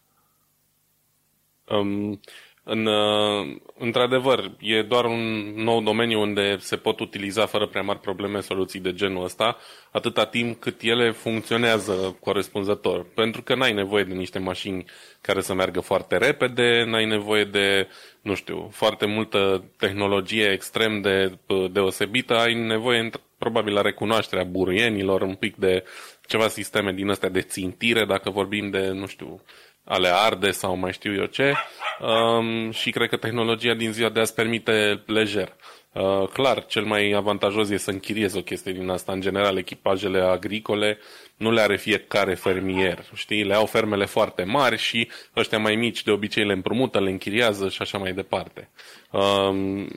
Um, 1.68 2.20
în, 2.68 2.86
uh, 2.86 3.56
într-adevăr, 3.78 4.52
e 4.60 4.82
doar 4.82 5.06
un 5.06 5.54
nou 5.56 5.82
domeniu 5.82 6.22
unde 6.22 6.58
se 6.60 6.76
pot 6.76 7.00
utiliza 7.00 7.46
fără 7.46 7.68
prea 7.68 7.82
mari 7.82 8.00
probleme 8.00 8.40
soluții 8.40 8.80
de 8.80 8.94
genul 8.94 9.24
ăsta, 9.24 9.58
atâta 9.92 10.26
timp 10.26 10.60
cât 10.60 10.82
ele 10.82 11.12
funcționează 11.12 12.18
corespunzător. 12.20 13.06
Pentru 13.14 13.42
că 13.42 13.56
n-ai 13.56 13.74
nevoie 13.74 14.04
de 14.04 14.14
niște 14.14 14.40
mașini 14.40 14.86
care 15.22 15.42
să 15.42 15.54
meargă 15.54 15.80
foarte 15.80 16.18
repede, 16.18 16.84
n-ai 16.88 17.06
nevoie 17.06 17.44
de, 17.44 17.88
nu 18.22 18.36
știu, 18.36 18.70
foarte 18.72 19.06
multă 19.06 19.64
tehnologie 19.78 20.52
extrem 20.52 21.02
de 21.02 21.38
uh, 21.48 21.72
deosebită, 21.72 22.36
ai 22.36 22.54
nevoie 22.54 23.10
probabil 23.38 23.74
la 23.74 23.82
recunoașterea 23.82 24.44
buruienilor, 24.44 25.22
un 25.22 25.36
pic 25.36 25.56
de 25.56 25.84
ceva 26.28 26.48
sisteme 26.48 26.92
din 26.92 27.10
astea 27.10 27.30
de 27.30 27.42
țintire, 27.42 28.06
dacă 28.06 28.30
vorbim 28.30 28.70
de, 28.70 28.88
nu 28.88 29.06
știu, 29.06 29.42
ale 29.86 30.10
arde 30.14 30.52
sau 30.52 30.76
mai 30.76 30.94
știu 30.94 31.14
eu 31.14 31.26
ce. 31.26 31.54
Um, 32.00 32.72
și 32.72 32.90
cred 32.90 33.10
că 33.10 33.18
tehnologia 33.18 33.74
din 33.74 33.92
ziua 33.92 34.10
de 34.10 34.20
azi 34.20 34.34
permite 34.34 35.04
lejer. 35.06 35.56
Uh, 35.92 36.28
clar, 36.34 36.66
cel 36.66 36.84
mai 36.84 37.12
avantajos 37.12 37.70
e 37.70 37.78
să 37.78 37.92
închiriezi 37.92 38.38
o 38.38 38.42
chestie 38.42 38.72
din 38.72 38.90
asta. 38.90 39.12
În 39.12 39.22
general, 39.22 39.58
echipajele 39.58 40.20
agricole 40.20 40.98
nu 41.38 41.52
le 41.52 41.62
are 41.62 41.78
fiecare 41.78 42.34
fermier. 42.34 43.04
Știi? 43.14 43.44
Le 43.44 43.54
au 43.54 43.66
fermele 43.66 44.06
foarte 44.06 44.44
mari 44.44 44.78
și 44.78 45.10
ăștia 45.36 45.58
mai 45.58 45.76
mici 45.76 46.04
de 46.04 46.12
obicei 46.12 46.46
le 46.46 46.54
împrumută, 46.54 47.00
le 47.00 47.10
închiriază 47.10 47.70
și 47.70 47.82
așa 47.82 47.98
mai 47.98 48.14
departe. 48.14 48.70
Um, 49.12 49.88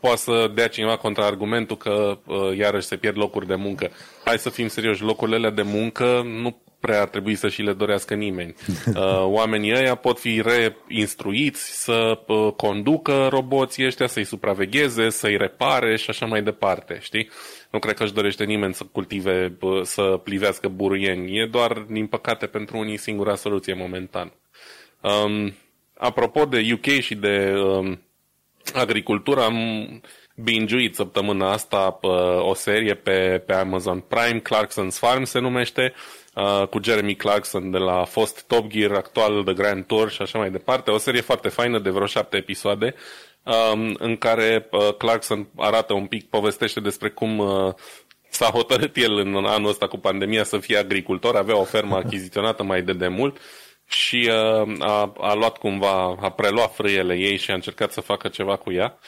poate 0.00 0.16
să 0.16 0.50
dea 0.54 0.68
cineva 0.68 0.96
contraargumentul 0.96 1.76
că 1.76 2.18
uh, 2.26 2.56
iarăși 2.56 2.86
se 2.86 2.96
pierd 2.96 3.16
locuri 3.18 3.46
de 3.46 3.54
muncă. 3.54 3.90
Hai 4.24 4.38
să 4.38 4.50
fim 4.50 4.68
serioși, 4.68 5.02
locurile 5.02 5.50
de 5.50 5.62
muncă 5.62 6.22
nu 6.24 6.60
prea 6.80 7.00
ar 7.00 7.08
trebui 7.08 7.34
să 7.34 7.48
și 7.48 7.62
le 7.62 7.72
dorească 7.72 8.14
nimeni. 8.14 8.54
Uh, 8.86 9.22
oamenii 9.22 9.74
ăia 9.74 9.94
pot 9.94 10.18
fi 10.18 10.42
reinstruiți 10.42 11.82
să 11.84 12.18
uh, 12.26 12.52
conducă 12.52 13.28
roboții 13.30 13.86
ăștia, 13.86 14.06
să-i 14.06 14.24
supravegheze, 14.24 15.08
să-i 15.08 15.36
repare 15.36 15.96
și 15.96 16.10
așa 16.10 16.26
mai 16.26 16.42
departe, 16.42 16.98
știi? 17.00 17.30
Nu 17.70 17.78
cred 17.78 17.96
că 17.96 18.02
își 18.02 18.12
dorește 18.12 18.44
nimeni 18.44 18.74
să 18.74 18.84
cultive, 18.92 19.56
să 19.82 20.20
plivească 20.24 20.68
buruieni. 20.68 21.38
E 21.38 21.46
doar, 21.46 21.72
din 21.72 22.06
păcate, 22.06 22.46
pentru 22.46 22.78
unii 22.78 22.96
singura 22.96 23.34
soluție 23.34 23.74
momentan. 23.74 24.32
Um, 25.00 25.54
apropo 25.96 26.44
de 26.44 26.72
UK 26.72 26.86
și 26.86 27.14
de 27.14 27.54
um, 27.56 28.00
agricultură, 28.74 29.42
am 29.42 29.56
binge 30.36 30.92
săptămâna 30.92 31.52
asta 31.52 31.90
pe 31.90 32.06
o 32.38 32.54
serie 32.54 32.94
pe, 32.94 33.42
pe 33.46 33.52
Amazon 33.52 34.00
Prime, 34.00 34.40
Clarkson's 34.40 34.98
Farm 34.98 35.24
se 35.24 35.38
numește, 35.38 35.92
uh, 36.36 36.66
cu 36.66 36.78
Jeremy 36.82 37.14
Clarkson 37.14 37.70
de 37.70 37.78
la 37.78 38.04
fost 38.04 38.46
Top 38.46 38.66
Gear, 38.66 38.92
actual 38.92 39.42
The 39.44 39.54
Grand 39.54 39.84
Tour 39.84 40.10
și 40.10 40.22
așa 40.22 40.38
mai 40.38 40.50
departe. 40.50 40.90
O 40.90 40.98
serie 40.98 41.20
foarte 41.20 41.48
faină 41.48 41.78
de 41.78 41.90
vreo 41.90 42.06
șapte 42.06 42.36
episoade 42.36 42.94
um, 43.42 43.96
în 43.98 44.16
care 44.16 44.68
uh, 44.70 44.94
Clarkson 44.98 45.48
arată 45.56 45.92
un 45.92 46.06
pic, 46.06 46.28
povestește 46.28 46.80
despre 46.80 47.08
cum 47.08 47.38
uh, 47.38 47.74
s-a 48.28 48.46
hotărât 48.46 48.96
el 48.96 49.16
în 49.16 49.44
anul 49.44 49.68
ăsta 49.68 49.86
cu 49.86 49.98
pandemia 49.98 50.44
să 50.44 50.58
fie 50.58 50.76
agricultor, 50.76 51.36
avea 51.36 51.56
o 51.56 51.64
fermă 51.64 51.96
achiziționată 52.04 52.62
mai 52.62 52.82
de 52.82 52.92
demult 52.92 53.38
și 53.86 54.30
uh, 54.30 54.72
a, 54.78 55.12
a 55.20 55.34
luat 55.34 55.56
cumva, 55.56 56.16
a 56.20 56.30
preluat 56.30 56.74
frâiele 56.74 57.14
ei 57.14 57.36
și 57.36 57.50
a 57.50 57.54
încercat 57.54 57.92
să 57.92 58.00
facă 58.00 58.28
ceva 58.28 58.56
cu 58.56 58.72
ea. 58.72 58.98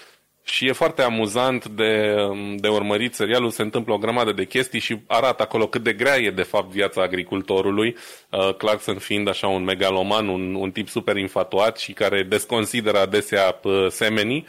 Și 0.51 0.67
e 0.67 0.73
foarte 0.73 1.03
amuzant 1.03 1.69
de, 1.69 2.15
de 2.57 2.69
urmărit 2.69 3.15
serialul, 3.15 3.51
se 3.51 3.63
întâmplă 3.63 3.95
o 3.95 3.99
grămadă 3.99 4.33
de 4.33 4.45
chestii 4.45 4.81
și 4.81 4.99
arată 5.07 5.43
acolo 5.43 5.67
cât 5.67 5.83
de 5.83 5.93
grea 5.93 6.17
e 6.17 6.31
de 6.31 6.43
fapt 6.43 6.71
viața 6.71 7.03
agricultorului, 7.03 7.97
uh, 8.31 8.55
Clarkson 8.55 8.99
fiind 8.99 9.29
așa 9.29 9.47
un 9.47 9.65
megaloman, 9.65 10.29
un, 10.29 10.55
un 10.55 10.71
tip 10.71 10.89
super 10.89 11.17
infatuat 11.17 11.79
și 11.79 11.93
care 11.93 12.23
desconsideră 12.23 12.99
adesea 12.99 13.61
uh, 13.63 13.87
semenii. 13.89 14.47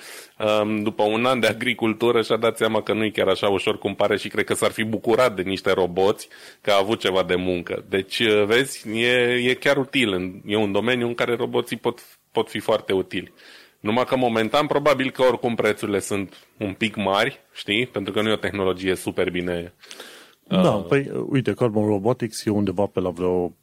Um, 0.61 0.83
după 0.83 1.03
un 1.03 1.25
an 1.25 1.39
de 1.39 1.47
agricultură 1.47 2.21
și-a 2.21 2.37
dat 2.37 2.57
seama 2.57 2.81
că 2.81 2.93
nu 2.93 3.03
e 3.03 3.09
chiar 3.09 3.27
așa 3.27 3.47
ușor 3.47 3.77
cum 3.77 3.95
pare 3.95 4.17
și 4.17 4.27
cred 4.27 4.45
că 4.45 4.53
s-ar 4.53 4.71
fi 4.71 4.83
bucurat 4.83 5.35
de 5.35 5.41
niște 5.41 5.71
roboți 5.71 6.27
că 6.61 6.71
a 6.71 6.77
avut 6.77 6.99
ceva 6.99 7.23
de 7.23 7.35
muncă. 7.35 7.85
Deci, 7.89 8.19
uh, 8.19 8.43
vezi, 8.45 8.89
e, 8.93 9.41
e 9.49 9.53
chiar 9.53 9.77
util, 9.77 10.41
e 10.45 10.55
un 10.55 10.71
domeniu 10.71 11.07
în 11.07 11.13
care 11.13 11.35
roboții 11.35 11.77
pot, 11.77 11.99
pot 12.31 12.49
fi 12.49 12.59
foarte 12.59 12.93
utili. 12.93 13.33
Numai 13.79 14.05
că 14.05 14.15
momentan 14.15 14.67
probabil 14.67 15.11
că 15.11 15.21
oricum 15.21 15.55
prețurile 15.55 15.99
sunt 15.99 16.47
un 16.57 16.73
pic 16.73 16.95
mari, 16.95 17.39
știi? 17.53 17.87
Pentru 17.87 18.13
că 18.13 18.21
nu 18.21 18.29
e 18.29 18.33
o 18.33 18.35
tehnologie 18.35 18.95
super 18.95 19.29
bine... 19.29 19.73
Da, 20.47 20.71
uh... 20.71 20.85
păi 20.87 21.11
uite, 21.27 21.53
Carbon 21.53 21.85
Robotics 21.85 22.45
e 22.45 22.49
undeva 22.49 22.85
pe 22.85 22.99
la 22.99 23.09
vreo 23.09 23.47
100-200 23.47 23.53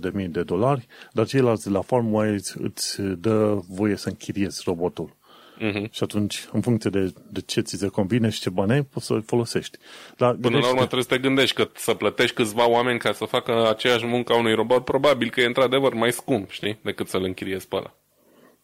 de 0.00 0.10
mii 0.14 0.28
de 0.28 0.42
dolari, 0.42 0.86
dar 1.12 1.26
ceilalți 1.26 1.64
de 1.64 1.70
la 1.70 1.80
FarmWise 1.80 2.54
îți 2.62 3.02
dă 3.02 3.58
voie 3.68 3.96
să 3.96 4.08
închiriezi 4.08 4.62
robotul. 4.64 5.18
Uh-huh. 5.60 5.90
Și 5.90 6.02
atunci, 6.02 6.48
în 6.52 6.60
funcție 6.60 6.90
de, 6.90 7.12
de 7.30 7.40
ce 7.40 7.60
ți 7.60 7.76
se 7.76 7.86
convine 7.86 8.28
și 8.28 8.40
ce 8.40 8.50
bani 8.50 8.72
ai, 8.72 8.82
poți 8.82 9.06
să-l 9.06 9.22
folosești. 9.26 9.78
Dar 10.16 10.34
Până 10.34 10.58
la 10.58 10.66
urmă 10.66 10.78
trebuie 10.78 11.02
să 11.02 11.08
te 11.08 11.18
gândești 11.18 11.54
că 11.54 11.68
să 11.74 11.94
plătești 11.94 12.34
câțiva 12.34 12.68
oameni 12.68 12.98
ca 12.98 13.12
să 13.12 13.24
facă 13.24 13.68
aceeași 13.68 14.06
muncă 14.06 14.32
a 14.32 14.38
unui 14.38 14.54
robot, 14.54 14.84
probabil 14.84 15.30
că 15.30 15.40
e 15.40 15.46
într-adevăr 15.46 15.94
mai 15.94 16.12
scump, 16.12 16.50
știi, 16.50 16.78
decât 16.82 17.08
să-l 17.08 17.22
închiriezi 17.22 17.68
pe 17.68 17.76
ăla. 17.76 17.94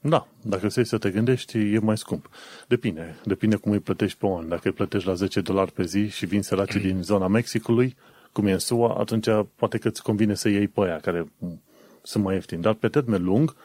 Da, 0.09 0.27
dacă 0.43 0.69
stai 0.69 0.87
să 0.87 0.99
te 0.99 1.11
gândești, 1.11 1.59
e 1.59 1.79
mai 1.79 1.99
scump. 1.99 2.31
Depinde, 2.69 3.17
depinde 3.25 3.57
cum 3.57 3.73
îi 3.73 3.81
plătești 3.81 4.19
pe 4.19 4.27
an. 4.27 4.49
Dacă 4.49 4.61
îi 4.65 4.73
plătești 4.73 5.09
la 5.09 5.15
10 5.15 5.41
dolari 5.41 5.73
pe 5.73 5.85
zi 5.85 6.09
și 6.09 6.27
vin 6.27 6.43
săracii 6.43 6.81
din 6.81 7.03
zona 7.03 7.27
Mexicului, 7.27 7.97
cum 8.33 8.47
e 8.47 8.53
în 8.53 8.59
SUA, 8.59 8.95
atunci 8.99 9.27
poate 9.55 9.79
că 9.79 9.89
îți 9.89 10.03
convine 10.03 10.35
să 10.35 10.49
iei 10.49 10.69
pe 10.69 10.81
aia 10.81 10.99
care 10.99 11.33
sunt 12.03 12.25
mai 12.25 12.35
ieftini. 12.35 12.63
Dar 12.63 12.75
pe 12.75 12.89
termen 12.89 13.25
lung, 13.25 13.57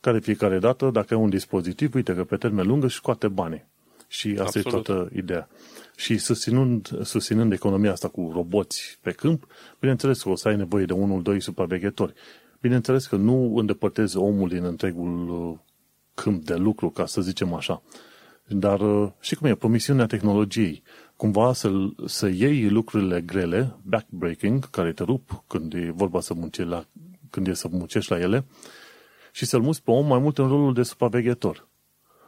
care 0.00 0.18
fiecare 0.18 0.58
dată, 0.58 0.90
dacă 0.90 1.14
ai 1.14 1.20
un 1.20 1.28
dispozitiv, 1.28 1.94
uite 1.94 2.14
că 2.14 2.24
pe 2.24 2.36
termen 2.36 2.66
lung 2.66 2.84
își 2.84 2.96
scoate 2.96 3.28
bani. 3.28 3.64
Și 4.08 4.28
asta 4.28 4.42
Absolut. 4.42 4.66
e 4.66 4.70
toată 4.70 5.10
ideea. 5.14 5.48
Și 5.96 6.18
susținând, 6.18 7.04
susținând 7.04 7.52
economia 7.52 7.92
asta 7.92 8.08
cu 8.08 8.30
roboți 8.34 8.98
pe 9.02 9.10
câmp, 9.10 9.46
bineînțeles 9.78 10.22
că 10.22 10.28
o 10.28 10.36
să 10.36 10.48
ai 10.48 10.56
nevoie 10.56 10.84
de 10.84 10.92
unul, 10.92 11.22
doi 11.22 11.40
supraveghetori. 11.40 12.12
Bineînțeles 12.60 13.06
că 13.06 13.16
nu 13.16 13.56
îndepărtezi 13.56 14.16
omul 14.16 14.48
din 14.48 14.64
întregul 14.64 15.28
uh, 15.28 15.58
câmp 16.14 16.44
de 16.44 16.54
lucru, 16.54 16.90
ca 16.90 17.06
să 17.06 17.20
zicem 17.20 17.54
așa. 17.54 17.82
Dar 18.46 18.80
uh, 18.80 19.10
și 19.20 19.34
cum 19.34 19.46
e, 19.46 19.54
promisiunea 19.54 20.06
tehnologiei. 20.06 20.82
Cumva 21.16 21.52
să, 21.52 21.72
să 22.06 22.28
iei 22.28 22.68
lucrurile 22.68 23.20
grele, 23.20 23.76
backbreaking, 23.82 24.70
care 24.70 24.92
te 24.92 25.02
rup 25.02 25.44
când 25.46 25.74
e 25.74 25.92
vorba 25.94 26.20
să 26.20 26.34
muncești 26.34 26.70
la, 26.70 26.84
când 27.30 27.46
e 27.46 27.52
să 27.52 27.68
muncești 27.70 28.12
la 28.12 28.18
ele, 28.18 28.44
și 29.32 29.46
să-l 29.46 29.60
muți 29.60 29.82
pe 29.82 29.90
om 29.90 30.06
mai 30.06 30.18
mult 30.18 30.38
în 30.38 30.48
rolul 30.48 30.74
de 30.74 30.82
supraveghetor. 30.82 31.68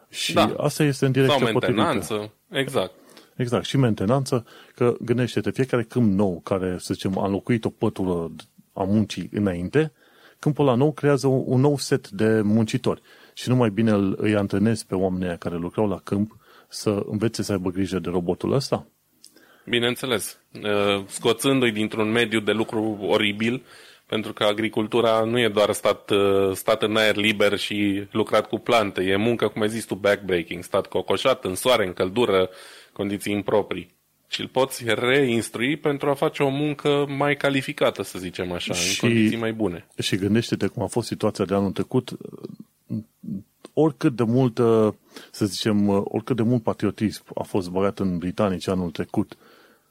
Și 0.09 0.33
da. 0.35 0.55
asta 0.57 0.83
este 0.83 1.07
în 1.07 1.13
direcția 1.13 1.37
Sau 1.37 1.47
mentenanță, 1.47 2.15
potrivită. 2.15 2.35
exact. 2.49 2.93
Exact, 3.37 3.65
și 3.65 3.77
mentenanță, 3.77 4.47
că 4.75 4.97
gândește-te, 5.01 5.51
fiecare 5.51 5.83
câmp 5.83 6.13
nou 6.13 6.41
care, 6.41 6.77
să 6.79 6.95
zicem, 6.95 7.19
a 7.19 7.25
înlocuit 7.25 7.65
o 7.65 7.71
pătură 7.71 8.31
a 8.73 8.83
muncii 8.83 9.29
înainte, 9.33 9.93
câmpul 10.43 10.67
ăla 10.67 10.77
nou 10.77 10.93
creează 10.93 11.27
un 11.27 11.61
nou 11.61 11.77
set 11.77 12.09
de 12.09 12.41
muncitori. 12.41 13.03
Și 13.35 13.49
nu 13.49 13.57
mai 13.57 13.71
bine 13.71 13.93
îi 14.17 14.37
antrenezi 14.37 14.87
pe 14.87 14.95
oamenii 14.95 15.39
care 15.39 15.57
lucrau 15.57 15.89
la 15.89 16.01
câmp 16.05 16.37
să 16.69 17.03
învețe 17.07 17.43
să 17.43 17.53
aibă 17.53 17.71
grijă 17.71 17.99
de 17.99 18.11
robotul 18.11 18.53
ăsta? 18.53 18.87
Bineînțeles. 19.65 20.39
Uh, 20.53 21.05
scoțându-i 21.07 21.73
dintr-un 21.73 22.11
mediu 22.11 22.41
de 22.41 22.53
lucru 22.53 22.99
oribil, 23.01 23.63
pentru 24.07 24.33
că 24.33 24.45
agricultura 24.45 25.25
nu 25.25 25.39
e 25.39 25.49
doar 25.49 25.73
stat, 25.73 26.11
uh, 26.11 26.53
stat 26.55 26.83
în 26.83 26.97
aer 26.97 27.17
liber 27.17 27.59
și 27.59 28.07
lucrat 28.11 28.49
cu 28.49 28.59
plante, 28.59 29.03
e 29.03 29.17
muncă, 29.17 29.49
cum 29.49 29.63
ai 29.63 29.69
zis 29.69 29.85
tu, 29.85 29.95
backbreaking, 29.95 30.63
stat 30.63 30.87
cocoșat, 30.87 31.45
în 31.45 31.55
soare, 31.55 31.87
în 31.87 31.93
căldură, 31.93 32.51
condiții 32.93 33.33
improprii 33.33 34.01
și 34.33 34.41
îl 34.41 34.49
poți 34.49 34.85
reinstrui 34.87 35.77
pentru 35.77 36.11
a 36.11 36.15
face 36.15 36.43
o 36.43 36.49
muncă 36.49 37.07
mai 37.17 37.37
calificată, 37.37 38.03
să 38.03 38.19
zicem 38.19 38.53
așa, 38.53 38.75
și, 38.75 39.05
în 39.05 39.09
condiții 39.09 39.39
mai 39.39 39.53
bune. 39.53 39.87
Și 39.99 40.17
gândește-te 40.17 40.67
cum 40.67 40.83
a 40.83 40.87
fost 40.87 41.07
situația 41.07 41.45
de 41.45 41.55
anul 41.55 41.71
trecut, 41.71 42.11
oricât 43.73 44.17
de 44.17 44.23
mult, 44.23 44.61
să 45.31 45.45
zicem, 45.45 45.89
oricât 45.89 46.37
de 46.37 46.43
mult 46.43 46.63
patriotism 46.63 47.25
a 47.35 47.43
fost 47.43 47.71
băgat 47.71 47.99
în 47.99 48.19
britanici 48.19 48.69
anul 48.69 48.91
trecut, 48.91 49.37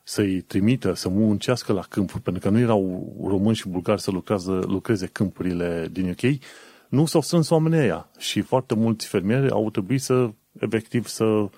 să-i 0.03 0.41
trimită 0.41 0.93
să 0.93 1.09
muncească 1.09 1.73
la 1.73 1.81
câmp, 1.89 2.11
pentru 2.11 2.41
că 2.41 2.49
nu 2.49 2.59
erau 2.59 3.13
români 3.27 3.55
și 3.55 3.69
bulgari 3.69 4.01
să 4.01 4.11
lucrează, 4.11 4.51
lucreze 4.51 5.07
câmpurile 5.07 5.87
din 5.91 6.09
UK, 6.09 6.41
nu 6.87 7.05
s-au 7.05 7.21
strâns 7.21 7.49
oamenii 7.49 7.79
aia 7.79 8.09
și 8.17 8.41
foarte 8.41 8.75
mulți 8.75 9.07
fermieri 9.07 9.49
au 9.49 9.69
trebuit 9.69 10.01
să, 10.01 10.29
efectiv, 10.59 11.07
să 11.07 11.49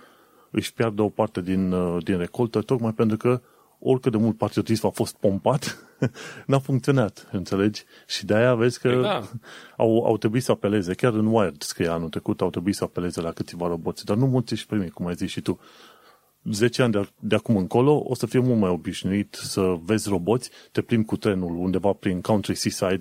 își 0.54 0.74
piardă 0.74 1.02
o 1.02 1.10
parte 1.10 1.42
din, 1.42 1.72
uh, 1.72 2.04
din 2.04 2.18
recoltă, 2.18 2.62
tocmai 2.62 2.92
pentru 2.92 3.18
că 3.18 3.42
oricât 3.80 4.12
de 4.12 4.18
mult 4.18 4.38
patriotism 4.38 4.86
a 4.86 4.90
fost 4.90 5.16
pompat, 5.16 5.78
n-a 6.48 6.60
funcționat, 6.60 7.30
înțelegi? 7.32 7.84
Și 8.08 8.26
de-aia 8.26 8.56
vezi 8.56 8.80
că 8.80 9.00
da. 9.02 9.22
au, 9.84 10.06
au 10.06 10.18
trebuit 10.18 10.44
să 10.44 10.52
apeleze, 10.52 10.94
chiar 10.94 11.14
în 11.14 11.26
Wired 11.26 11.62
scrie 11.62 11.88
anul 11.88 12.10
trecut, 12.10 12.42
au 12.42 12.50
trebuit 12.50 12.76
să 12.76 12.84
apeleze 12.84 13.22
la 13.22 13.32
câțiva 13.32 13.68
roboți, 13.68 14.06
dar 14.06 14.18
nu 14.18 14.26
mulți 14.26 14.56
și 14.56 14.66
primi, 14.66 14.90
cum 14.90 15.06
ai 15.06 15.16
zis 15.16 15.30
și 15.30 15.42
tu. 15.42 15.60
10 16.52 16.82
ani 16.82 16.92
de, 16.92 17.10
de 17.20 17.36
acum 17.36 17.58
încolo 17.58 18.04
o 18.06 18.16
să 18.16 18.26
fie 18.26 18.40
mult 18.40 18.60
mai 18.60 18.70
obișnuit 18.70 19.34
să 19.34 19.78
vezi 19.84 20.10
roboți, 20.10 20.50
te 20.72 20.82
plimbi 20.82 21.06
cu 21.06 21.18
trenul 21.18 21.58
undeva 21.58 21.94
prin 21.94 22.22
countryside, 22.22 22.98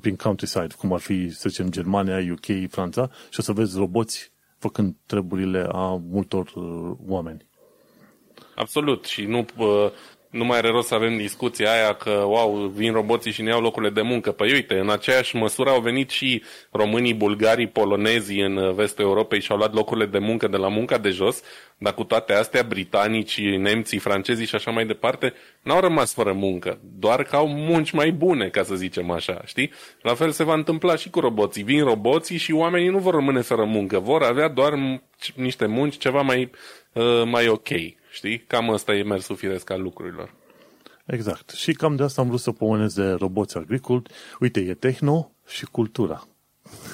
prin 0.00 0.16
countryside, 0.16 0.74
cum 0.78 0.92
ar 0.92 1.00
fi, 1.00 1.30
să 1.30 1.48
zicem, 1.48 1.70
Germania, 1.70 2.32
UK, 2.32 2.70
Franța, 2.70 3.10
și 3.30 3.40
o 3.40 3.42
să 3.42 3.52
vezi 3.52 3.78
roboți 3.78 4.32
făcând 4.62 4.94
treburile 5.06 5.66
a 5.72 6.00
multor 6.10 6.52
uh, 6.54 6.96
oameni. 7.06 7.46
Absolut. 8.54 9.04
Și 9.04 9.24
nu 9.24 9.46
uh, 9.58 9.90
nu 10.32 10.44
mai 10.44 10.58
are 10.58 10.68
rost 10.68 10.88
să 10.88 10.94
avem 10.94 11.16
discuția 11.16 11.72
aia 11.72 11.92
că, 11.94 12.10
wow, 12.10 12.66
vin 12.66 12.92
roboții 12.92 13.32
și 13.32 13.42
ne 13.42 13.50
iau 13.50 13.60
locurile 13.60 13.90
de 13.90 14.00
muncă. 14.00 14.32
Păi 14.32 14.52
uite, 14.52 14.78
în 14.78 14.90
aceeași 14.90 15.36
măsură 15.36 15.70
au 15.70 15.80
venit 15.80 16.10
și 16.10 16.42
românii, 16.70 17.14
bulgarii, 17.14 17.66
polonezii 17.66 18.40
în 18.40 18.74
vestul 18.74 19.04
Europei 19.04 19.40
și 19.40 19.50
au 19.50 19.56
luat 19.56 19.74
locurile 19.74 20.06
de 20.06 20.18
muncă 20.18 20.48
de 20.48 20.56
la 20.56 20.68
munca 20.68 20.98
de 20.98 21.10
jos, 21.10 21.42
dar 21.78 21.94
cu 21.94 22.04
toate 22.04 22.32
astea, 22.32 22.62
britanicii, 22.62 23.56
nemții, 23.56 23.98
francezii 23.98 24.46
și 24.46 24.54
așa 24.54 24.70
mai 24.70 24.86
departe, 24.86 25.34
n-au 25.62 25.80
rămas 25.80 26.14
fără 26.14 26.32
muncă, 26.32 26.78
doar 26.98 27.22
că 27.22 27.36
au 27.36 27.48
munci 27.48 27.90
mai 27.90 28.10
bune, 28.10 28.48
ca 28.48 28.62
să 28.62 28.74
zicem 28.74 29.10
așa, 29.10 29.42
știi? 29.44 29.72
La 30.02 30.14
fel 30.14 30.30
se 30.30 30.44
va 30.44 30.54
întâmpla 30.54 30.96
și 30.96 31.10
cu 31.10 31.20
roboții. 31.20 31.62
Vin 31.62 31.84
roboții 31.84 32.36
și 32.36 32.52
oamenii 32.52 32.88
nu 32.88 32.98
vor 32.98 33.14
rămâne 33.14 33.40
fără 33.40 33.64
muncă, 33.64 33.98
vor 33.98 34.22
avea 34.22 34.48
doar 34.48 34.72
niște 35.34 35.66
munci 35.66 35.96
ceva 35.96 36.20
mai, 36.20 36.50
uh, 36.92 37.22
mai 37.24 37.48
ok. 37.48 37.68
Știi? 38.12 38.38
Cam 38.38 38.68
ăsta 38.68 38.94
e 38.94 39.02
mersul 39.02 39.36
firesc 39.36 39.70
al 39.70 39.82
lucrurilor. 39.82 40.34
Exact. 41.06 41.50
Și 41.50 41.72
cam 41.72 41.96
de 41.96 42.02
asta 42.02 42.20
am 42.20 42.28
vrut 42.28 42.40
să 42.40 42.52
pomenez 42.52 42.94
de 42.94 43.10
roboți 43.10 43.56
agricoli. 43.56 44.02
Uite, 44.40 44.60
e 44.60 44.74
tehno 44.74 45.30
și 45.46 45.64
cultura. 45.64 46.26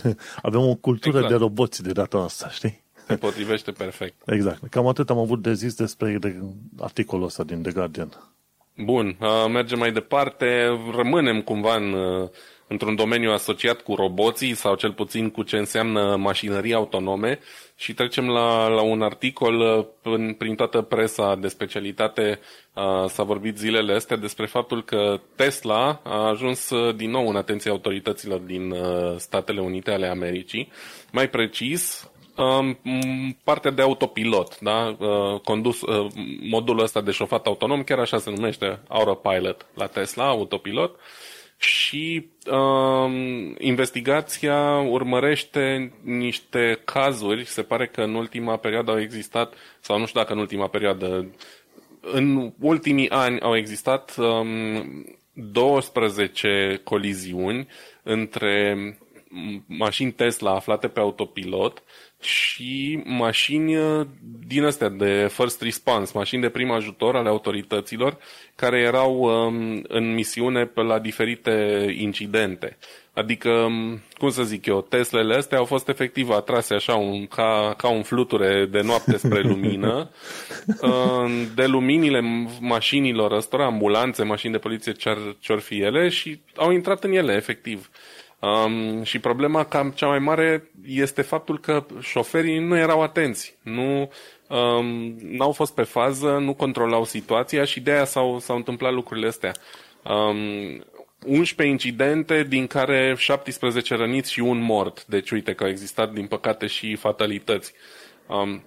Avem 0.43 0.61
o 0.61 0.75
cultură 0.75 1.17
exact. 1.17 1.33
de 1.33 1.39
roboți 1.39 1.83
de 1.83 1.93
data 1.93 2.19
asta, 2.19 2.49
știi? 2.49 2.83
Se 3.07 3.17
potrivește 3.17 3.71
perfect. 3.71 4.15
Exact. 4.37 4.69
Cam 4.71 4.87
atât 4.87 5.11
am 5.11 5.19
avut 5.19 5.43
de 5.43 5.53
zis 5.53 5.75
despre 5.75 6.19
articolul 6.79 7.25
ăsta 7.25 7.45
din 7.45 7.63
The 7.63 7.73
Guardian. 7.73 8.33
Bun, 8.77 9.17
mergem 9.53 9.79
mai 9.79 9.93
departe. 9.93 10.47
Rămânem 10.97 11.41
cumva 11.41 11.75
în, 11.75 11.95
într-un 12.69 12.95
domeniu 12.95 13.31
asociat 13.31 13.81
cu 13.81 13.95
roboții 13.95 14.55
sau 14.55 14.75
cel 14.75 14.93
puțin 14.93 15.31
cu 15.31 15.43
ce 15.43 15.57
înseamnă 15.57 16.17
mașinării 16.17 16.75
autonome 16.75 17.39
și 17.77 17.95
trecem 17.95 18.29
la, 18.29 18.69
la 18.69 18.81
un 18.81 19.03
articol 19.03 19.61
uh, 19.61 19.87
în, 20.03 20.33
prin 20.33 20.55
toată 20.55 20.81
presa 20.81 21.35
de 21.35 21.49
specialitate 21.49 22.41
uh, 22.75 23.09
s-a 23.09 23.23
vorbit 23.23 23.57
zilele 23.57 23.95
astea 23.95 24.17
despre 24.17 24.47
faptul 24.47 24.85
că 24.85 25.21
Tesla 25.35 26.01
a 26.05 26.29
ajuns 26.29 26.71
uh, 26.71 26.95
din 26.95 27.11
nou 27.11 27.29
în 27.29 27.37
atenția 27.37 27.71
autorităților 27.71 28.39
din 28.39 28.75
Statele 29.17 29.61
Unite 29.61 29.91
ale 29.91 30.07
Americii. 30.07 30.73
Mai 31.13 31.29
precis, 31.29 32.11
um, 32.37 32.79
partea 33.45 33.71
de 33.71 33.83
autopilot, 33.83 34.61
da? 34.61 34.97
condus, 35.45 35.81
modulul 36.41 36.83
ăsta 36.83 37.01
de 37.01 37.11
șofat 37.11 37.47
autonom, 37.47 37.83
chiar 37.83 37.99
așa 37.99 38.19
se 38.19 38.31
numește, 38.31 38.81
Autopilot 38.89 39.67
la 39.75 39.87
Tesla, 39.87 40.29
autopilot, 40.29 40.99
și 41.59 42.29
um, 42.51 43.55
investigația 43.59 44.79
urmărește 44.79 45.93
niște 46.03 46.81
cazuri. 46.85 47.45
Se 47.45 47.63
pare 47.63 47.87
că 47.87 48.03
în 48.03 48.15
ultima 48.15 48.57
perioadă 48.57 48.91
au 48.91 49.01
existat, 49.01 49.55
sau 49.81 49.99
nu 49.99 50.07
știu 50.07 50.21
dacă 50.21 50.33
în 50.33 50.39
ultima 50.39 50.69
perioadă, 50.69 51.35
în 52.01 52.53
ultimii 52.61 53.11
ani 53.11 53.41
au 53.41 53.57
existat 53.57 54.17
um, 54.17 55.05
12 55.33 56.81
coliziuni 56.85 57.67
între 58.03 58.77
mașini 59.67 60.13
Tesla 60.13 60.55
aflate 60.55 60.89
pe 60.89 61.01
autopilot 61.01 61.83
și 62.21 63.03
mașini 63.05 63.77
uh, 63.77 64.07
din 64.47 64.65
astea 64.65 64.89
de 64.89 65.29
first 65.33 65.63
response, 65.63 66.13
mașini 66.15 66.43
de 66.43 66.49
prim 66.49 66.71
ajutor 66.71 67.17
ale 67.17 67.29
autorităților 67.29 68.19
care 68.55 68.79
erau 68.79 69.21
um, 69.21 69.85
în 69.89 70.15
misiune 70.15 70.65
pe 70.65 70.81
la 70.81 70.99
diferite 70.99 71.87
incidente. 71.99 72.79
Adică, 73.13 73.51
um, 73.51 74.03
cum 74.19 74.31
să 74.31 74.43
zic 74.43 74.67
eu, 74.67 74.81
Teslele 74.81 75.35
astea 75.35 75.59
au 75.59 75.65
fost 75.65 75.89
efectiv 75.89 76.31
atrase 76.31 76.75
așa 76.75 76.95
un, 76.95 77.27
ca, 77.27 77.75
ca 77.77 77.89
un 77.89 78.03
fluture 78.03 78.67
de 78.71 78.81
noapte 78.81 79.17
spre 79.17 79.41
lumină. 79.51 80.11
de 81.55 81.67
luminile 81.67 82.21
mașinilor 82.61 83.33
ăstora, 83.33 83.65
ambulanțe, 83.65 84.25
mașini 84.25 84.53
de 84.53 84.59
poliție 84.59 84.93
ce-or 85.41 85.61
fi 85.61 85.81
ele 85.81 86.09
și 86.09 86.41
au 86.57 86.71
intrat 86.71 87.05
în 87.05 87.13
ele, 87.13 87.35
efectiv. 87.35 87.91
Um, 88.41 89.03
și 89.03 89.19
problema 89.19 89.65
cam 89.65 89.91
cea 89.91 90.07
mai 90.07 90.19
mare 90.19 90.71
este 90.87 91.23
faptul 91.23 91.59
că 91.61 91.87
șoferii 92.01 92.59
nu 92.59 92.77
erau 92.77 93.03
atenți, 93.03 93.57
nu 93.63 94.11
um, 94.49 95.17
n-au 95.21 95.53
fost 95.53 95.75
pe 95.75 95.83
fază, 95.83 96.39
nu 96.41 96.55
controlau 96.55 97.05
situația 97.05 97.65
și 97.65 97.81
de 97.81 97.91
aia 97.91 98.05
s-au, 98.05 98.39
s-au 98.39 98.57
întâmplat 98.57 98.93
lucrurile 98.93 99.27
astea. 99.27 99.53
Um, 100.05 100.85
11 101.27 101.63
incidente, 101.63 102.43
din 102.43 102.67
care 102.67 103.15
17 103.17 103.95
răniți 103.95 104.33
și 104.33 104.41
un 104.41 104.59
mort. 104.59 105.05
Deci 105.07 105.31
uite 105.31 105.53
că 105.55 105.65
au 105.65 105.71
existat, 105.71 106.13
din 106.13 106.27
păcate, 106.27 106.67
și 106.67 106.97
fatalități. 106.97 107.73
Um, 108.27 108.63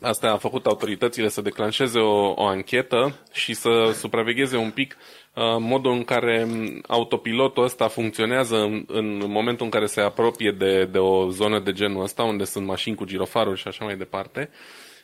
asta 0.00 0.30
a 0.30 0.36
făcut 0.36 0.66
autoritățile 0.66 1.28
să 1.28 1.40
declanșeze 1.40 1.98
o, 1.98 2.32
o 2.36 2.46
anchetă 2.46 3.18
și 3.32 3.54
să 3.54 3.90
supravegheze 3.94 4.56
un 4.56 4.70
pic 4.70 4.96
Uh, 5.38 5.56
modul 5.58 5.92
în 5.92 6.04
care 6.04 6.46
autopilotul 6.86 7.64
ăsta 7.64 7.88
funcționează 7.88 8.56
în, 8.56 8.84
în 8.86 9.22
momentul 9.26 9.64
în 9.64 9.70
care 9.70 9.86
se 9.86 10.00
apropie 10.00 10.54
de, 10.58 10.84
de 10.84 10.98
o 10.98 11.30
zonă 11.30 11.60
de 11.60 11.72
genul 11.72 12.02
ăsta, 12.02 12.22
unde 12.22 12.44
sunt 12.44 12.66
mașini 12.66 12.96
cu 12.96 13.04
girofaruri 13.04 13.60
și 13.60 13.68
așa 13.68 13.84
mai 13.84 13.96
departe, 13.96 14.50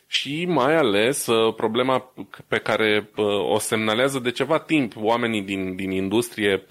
și 0.07 0.45
mai 0.45 0.75
ales 0.75 1.27
uh, 1.27 1.53
problema 1.53 2.13
pe 2.47 2.57
care 2.57 3.09
uh, 3.15 3.25
o 3.53 3.59
semnalează 3.59 4.19
de 4.19 4.31
ceva 4.31 4.59
timp 4.59 4.93
oamenii 4.95 5.41
din, 5.41 5.75
din 5.75 5.91
industrie 5.91 6.65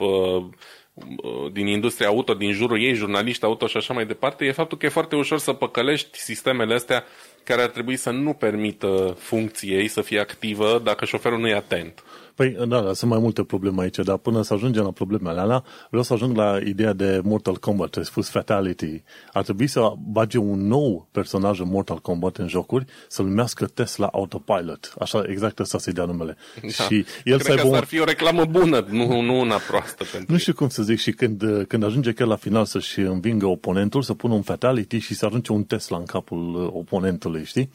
din 1.53 1.67
industria 1.67 2.09
auto, 2.09 2.35
din 2.35 2.53
jurul 2.53 2.83
ei, 2.83 2.95
jurnaliști 2.95 3.45
auto 3.45 3.67
și 3.67 3.77
așa 3.77 3.95
mai 3.95 4.07
departe, 4.07 4.45
e 4.45 4.53
faptul 4.53 4.79
că 4.79 4.87
e 4.87 4.89
foarte 4.89 5.17
ușor 5.17 5.39
să 5.39 5.53
păcălești 5.53 6.19
sistemele 6.19 6.75
astea 6.75 7.05
care 7.45 7.63
ar 7.63 7.69
trebui 7.69 7.97
să 7.97 8.11
nu 8.11 8.33
permită 8.33 9.17
funcției 9.19 9.89
să 9.89 10.01
fie 10.03 10.21
activă 10.21 10.81
dacă 10.85 11.05
șoferul 11.05 11.39
nu 11.39 11.49
e 11.49 11.55
atent. 11.55 12.03
Păi, 12.35 12.57
da, 12.69 12.81
da, 12.81 12.93
sunt 12.93 13.11
mai 13.11 13.21
multe 13.21 13.43
probleme 13.43 13.83
aici, 13.83 13.97
dar 13.97 14.17
până 14.17 14.43
să 14.43 14.55
ajungem 14.55 14.83
la 14.83 14.91
problemele 14.91 15.41
alea, 15.41 15.65
vreau 15.89 16.03
să 16.03 16.13
ajung 16.13 16.37
la 16.37 16.59
ideea 16.65 16.93
de 16.93 17.21
Mortal 17.25 17.57
Kombat, 17.57 17.97
ai 17.97 18.05
spus 18.05 18.29
Fatality. 18.29 19.03
Ar 19.33 19.43
trebui 19.43 19.67
să 19.67 19.93
bage 19.99 20.39
un 20.39 20.67
nou 20.67 21.09
personaj 21.11 21.61
în 21.61 21.69
Mortal 21.69 21.99
Kombat 21.99 22.37
în 22.37 22.49
jocuri, 22.49 22.85
să-l 23.09 23.27
numească 23.27 23.67
Tesla 23.67 24.07
Autopilot. 24.13 24.95
Așa, 24.99 25.25
exact 25.29 25.61
asta 25.61 25.79
să-i 25.79 25.93
dea 25.93 26.05
numele. 26.05 26.37
Da. 26.63 26.69
Și 26.69 27.05
el 27.25 27.39
Cred 27.39 27.57
să 27.57 27.63
că 27.63 27.69
un... 27.69 27.75
ar 27.75 27.85
fi 27.85 28.01
o 28.01 28.05
reclamă 28.05 28.45
bună, 28.45 28.87
nu, 28.91 29.21
nu 29.21 29.39
una 29.39 29.57
proastă 29.57 30.05
pentru 30.13 30.33
Nu 30.33 30.39
știu 30.39 30.53
cum 30.55 30.69
să 30.69 30.83
zic, 30.83 30.99
și 30.99 31.13
când, 31.13 31.65
când 31.69 31.85
ajunge 31.85 32.13
chiar 32.13 32.27
la 32.27 32.37
final 32.37 32.65
să-și 32.65 33.01
învingă 33.01 33.47
oponentul, 33.47 34.03
să 34.03 34.15
pună 34.15 34.35
un 34.35 34.43
Fatality 34.43 34.99
și 34.99 35.15
să 35.15 35.27
arunce 35.27 35.53
un 35.53 35.65
Tesla 35.65 35.97
în 35.97 36.05
capul 36.05 36.71
oponentului, 36.73 37.45
știi? 37.45 37.71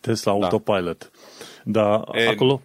Tesla 0.00 0.38
da. 0.38 0.46
Autopilot. 0.46 1.10
Dar 1.64 2.04
e... 2.12 2.28
acolo 2.28 2.62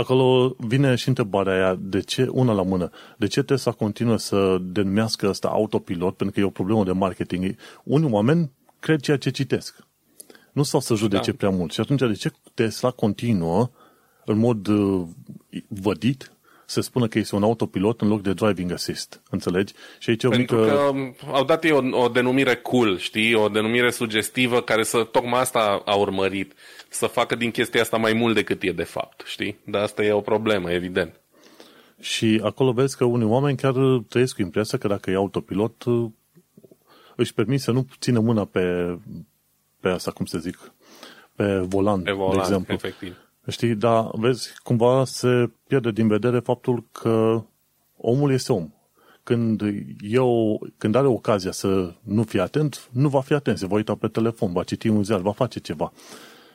acolo 0.00 0.56
vine 0.58 0.94
și 0.94 1.08
întrebarea 1.08 1.52
aia, 1.52 1.78
de 1.80 2.00
ce, 2.00 2.28
una 2.30 2.52
la 2.52 2.62
mână, 2.62 2.90
de 3.16 3.26
ce 3.26 3.42
Tesla 3.42 3.72
continuă 3.72 4.16
să 4.16 4.58
denumească 4.60 5.28
asta 5.28 5.48
autopilot, 5.48 6.16
pentru 6.16 6.34
că 6.34 6.40
e 6.40 6.48
o 6.48 6.50
problemă 6.50 6.84
de 6.84 6.92
marketing. 6.92 7.56
Unii 7.84 8.10
oameni 8.10 8.50
cred 8.78 9.00
ceea 9.00 9.16
ce 9.16 9.30
citesc. 9.30 9.86
Nu 10.52 10.62
stau 10.62 10.80
să 10.80 10.94
judece 10.94 11.30
da. 11.30 11.36
prea 11.36 11.50
mult. 11.50 11.72
Și 11.72 11.80
atunci, 11.80 12.00
de 12.00 12.12
ce 12.12 12.30
Tesla 12.54 12.90
continuă 12.90 13.70
în 14.24 14.38
mod 14.38 14.66
uh, 14.66 15.06
vădit 15.68 16.32
să 16.70 16.80
spună 16.80 17.06
că 17.06 17.18
este 17.18 17.34
un 17.34 17.42
autopilot 17.42 18.00
în 18.00 18.08
loc 18.08 18.22
de 18.22 18.32
driving 18.32 18.72
assist. 18.72 19.22
Înțelegi? 19.30 19.72
Și 19.98 20.10
aici 20.10 20.28
Pentru 20.28 20.56
o 20.56 20.60
mică... 20.60 21.14
că 21.18 21.32
au 21.32 21.44
dat 21.44 21.64
ei 21.64 21.70
o, 21.70 22.02
o 22.02 22.08
denumire 22.08 22.56
cool, 22.56 22.98
știi? 22.98 23.34
O 23.34 23.48
denumire 23.48 23.90
sugestivă 23.90 24.60
care 24.60 24.82
să 24.82 25.04
tocmai 25.04 25.40
asta 25.40 25.82
a 25.84 25.94
urmărit 25.94 26.52
să 26.88 27.06
facă 27.06 27.36
din 27.36 27.50
chestia 27.50 27.80
asta 27.80 27.96
mai 27.96 28.12
mult 28.12 28.34
decât 28.34 28.62
e 28.62 28.72
de 28.72 28.82
fapt, 28.82 29.22
știi? 29.26 29.58
Dar 29.64 29.82
asta 29.82 30.04
e 30.04 30.12
o 30.12 30.20
problemă, 30.20 30.70
evident. 30.70 31.20
Și 32.00 32.40
acolo 32.44 32.72
vezi 32.72 32.96
că 32.96 33.04
unii 33.04 33.26
oameni 33.26 33.56
chiar 33.56 33.74
trăiesc 34.08 34.34
cu 34.34 34.42
impresia 34.42 34.78
că 34.78 34.88
dacă 34.88 35.10
e 35.10 35.14
autopilot, 35.14 35.84
își 37.16 37.34
permit 37.34 37.60
să 37.60 37.70
nu 37.70 37.86
țină 38.00 38.20
mâna 38.20 38.44
pe, 38.44 38.96
pe 39.80 39.88
asta, 39.88 40.10
cum 40.10 40.24
să 40.24 40.38
zic, 40.38 40.72
pe 41.34 41.58
volan, 41.58 42.02
pe 42.02 42.12
volan 42.12 42.36
de 42.36 42.38
exemplu. 42.38 42.74
Efectiv. 42.74 43.16
Știi, 43.48 43.74
dar 43.74 44.08
vezi, 44.12 44.52
cumva 44.62 45.04
se 45.04 45.50
pierde 45.66 45.90
din 45.90 46.08
vedere 46.08 46.38
faptul 46.38 46.84
că 46.92 47.42
omul 47.96 48.32
este 48.32 48.52
om. 48.52 48.72
Când, 49.22 49.62
eu, 50.00 50.60
când 50.78 50.94
are 50.94 51.06
ocazia 51.06 51.50
să 51.50 51.94
nu 52.02 52.22
fie 52.22 52.40
atent, 52.40 52.88
nu 52.92 53.08
va 53.08 53.20
fi 53.20 53.32
atent, 53.32 53.58
se 53.58 53.66
va 53.66 53.74
uita 53.74 53.94
pe 53.94 54.08
telefon, 54.08 54.52
va 54.52 54.62
citi 54.62 54.88
un 54.88 55.04
ziar, 55.04 55.20
va 55.20 55.32
face 55.32 55.60
ceva. 55.60 55.92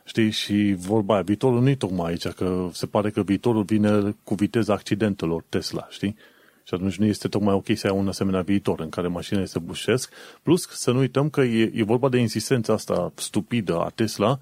Știi, 0.06 0.30
și 0.30 0.76
vorba 0.78 1.14
aia, 1.14 1.24
viitorul 1.24 1.62
nu 1.62 1.70
e 1.70 1.76
tocmai 1.76 2.10
aici, 2.10 2.28
că 2.28 2.70
se 2.72 2.86
pare 2.86 3.10
că 3.10 3.22
viitorul 3.22 3.64
vine 3.64 4.16
cu 4.24 4.36
viteza 4.36 4.74
accidentelor 4.74 5.44
Tesla, 5.50 5.88
știi? 5.90 6.16
Și 6.64 6.74
atunci 6.74 6.98
nu 6.98 7.06
este 7.06 7.28
tocmai 7.28 7.54
ok 7.54 7.66
să 7.76 7.88
ai 7.88 7.98
un 7.98 8.08
asemenea 8.08 8.42
viitor 8.42 8.80
în 8.80 8.90
care 8.90 9.08
mașinile 9.08 9.46
se 9.46 9.60
bușesc. 9.60 10.14
Plus 10.44 10.68
să 10.70 10.92
nu 10.92 11.00
uităm 11.00 11.30
că 11.30 11.42
e, 11.42 11.72
e 11.74 11.84
vorba 11.84 12.10
de 12.10 12.18
insistența 12.18 12.74
asta 12.74 13.12
stupidă 13.16 13.80
a 13.80 13.92
Tesla 13.96 14.40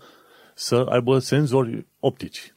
să 0.53 0.85
aibă 0.89 1.19
senzori 1.19 1.85
optici. 1.99 2.53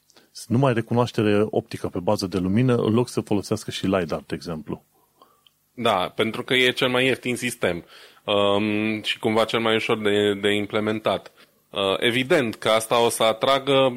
Nu 0.46 0.58
mai 0.58 0.72
recunoaștere 0.72 1.46
optică 1.50 1.88
pe 1.88 1.98
bază 1.98 2.26
de 2.26 2.38
lumină 2.38 2.74
în 2.74 2.94
loc 2.94 3.08
să 3.08 3.20
folosească 3.20 3.70
și 3.70 3.86
LiDAR, 3.86 4.22
de 4.26 4.34
exemplu. 4.34 4.84
Da, 5.74 6.12
pentru 6.14 6.42
că 6.42 6.54
e 6.54 6.70
cel 6.70 6.88
mai 6.88 7.06
ieftin 7.06 7.36
sistem 7.36 7.84
um, 8.24 9.02
și 9.02 9.18
cumva 9.18 9.44
cel 9.44 9.60
mai 9.60 9.74
ușor 9.74 9.98
de, 9.98 10.34
de 10.40 10.54
implementat. 10.54 11.32
Uh, 11.70 11.96
evident 11.98 12.54
că 12.54 12.68
asta 12.68 13.04
o 13.04 13.08
să 13.08 13.22
atragă, 13.22 13.96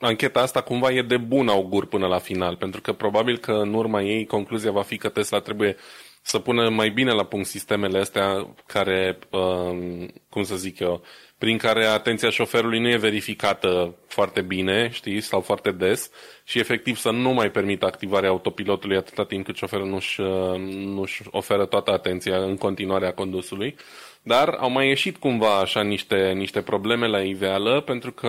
ancheta 0.00 0.40
asta 0.40 0.60
cumva 0.60 0.90
e 0.90 1.02
de 1.02 1.16
bun 1.16 1.48
augur 1.48 1.86
până 1.86 2.06
la 2.06 2.18
final, 2.18 2.56
pentru 2.56 2.80
că 2.80 2.92
probabil 2.92 3.38
că 3.38 3.52
în 3.52 3.74
urma 3.74 4.02
ei 4.02 4.26
concluzia 4.26 4.70
va 4.70 4.82
fi 4.82 4.96
că 4.96 5.08
Tesla 5.08 5.40
trebuie 5.40 5.76
să 6.22 6.38
pună 6.38 6.68
mai 6.68 6.90
bine 6.90 7.12
la 7.12 7.24
punct 7.24 7.46
sistemele 7.46 7.98
astea 7.98 8.54
care, 8.66 9.18
um, 9.30 10.08
cum 10.28 10.42
să 10.42 10.56
zic 10.56 10.78
eu, 10.78 11.02
prin 11.38 11.58
care 11.58 11.84
atenția 11.84 12.30
șoferului 12.30 12.80
nu 12.80 12.88
e 12.88 12.96
verificată 12.96 13.94
foarte 14.06 14.40
bine, 14.40 14.90
știi, 14.92 15.20
sau 15.20 15.40
foarte 15.40 15.70
des 15.70 16.10
și 16.44 16.58
efectiv 16.58 16.96
să 16.96 17.10
nu 17.10 17.30
mai 17.30 17.50
permită 17.50 17.86
activarea 17.86 18.28
autopilotului 18.28 18.96
atâta 18.96 19.24
timp 19.24 19.44
cât 19.44 19.56
șoferul 19.56 19.86
nu-și, 19.86 20.20
uh, 20.20 20.58
nu-și 20.68 21.22
oferă 21.30 21.66
toată 21.66 21.90
atenția 21.90 22.36
în 22.36 22.56
continuare 22.56 23.06
a 23.06 23.14
condusului. 23.14 23.76
Dar 24.22 24.48
au 24.48 24.70
mai 24.70 24.86
ieșit 24.86 25.16
cumva 25.16 25.58
așa 25.58 25.82
niște, 25.82 26.32
niște 26.32 26.62
probleme 26.62 27.06
la 27.06 27.20
iveală, 27.20 27.80
pentru 27.80 28.12
că 28.12 28.28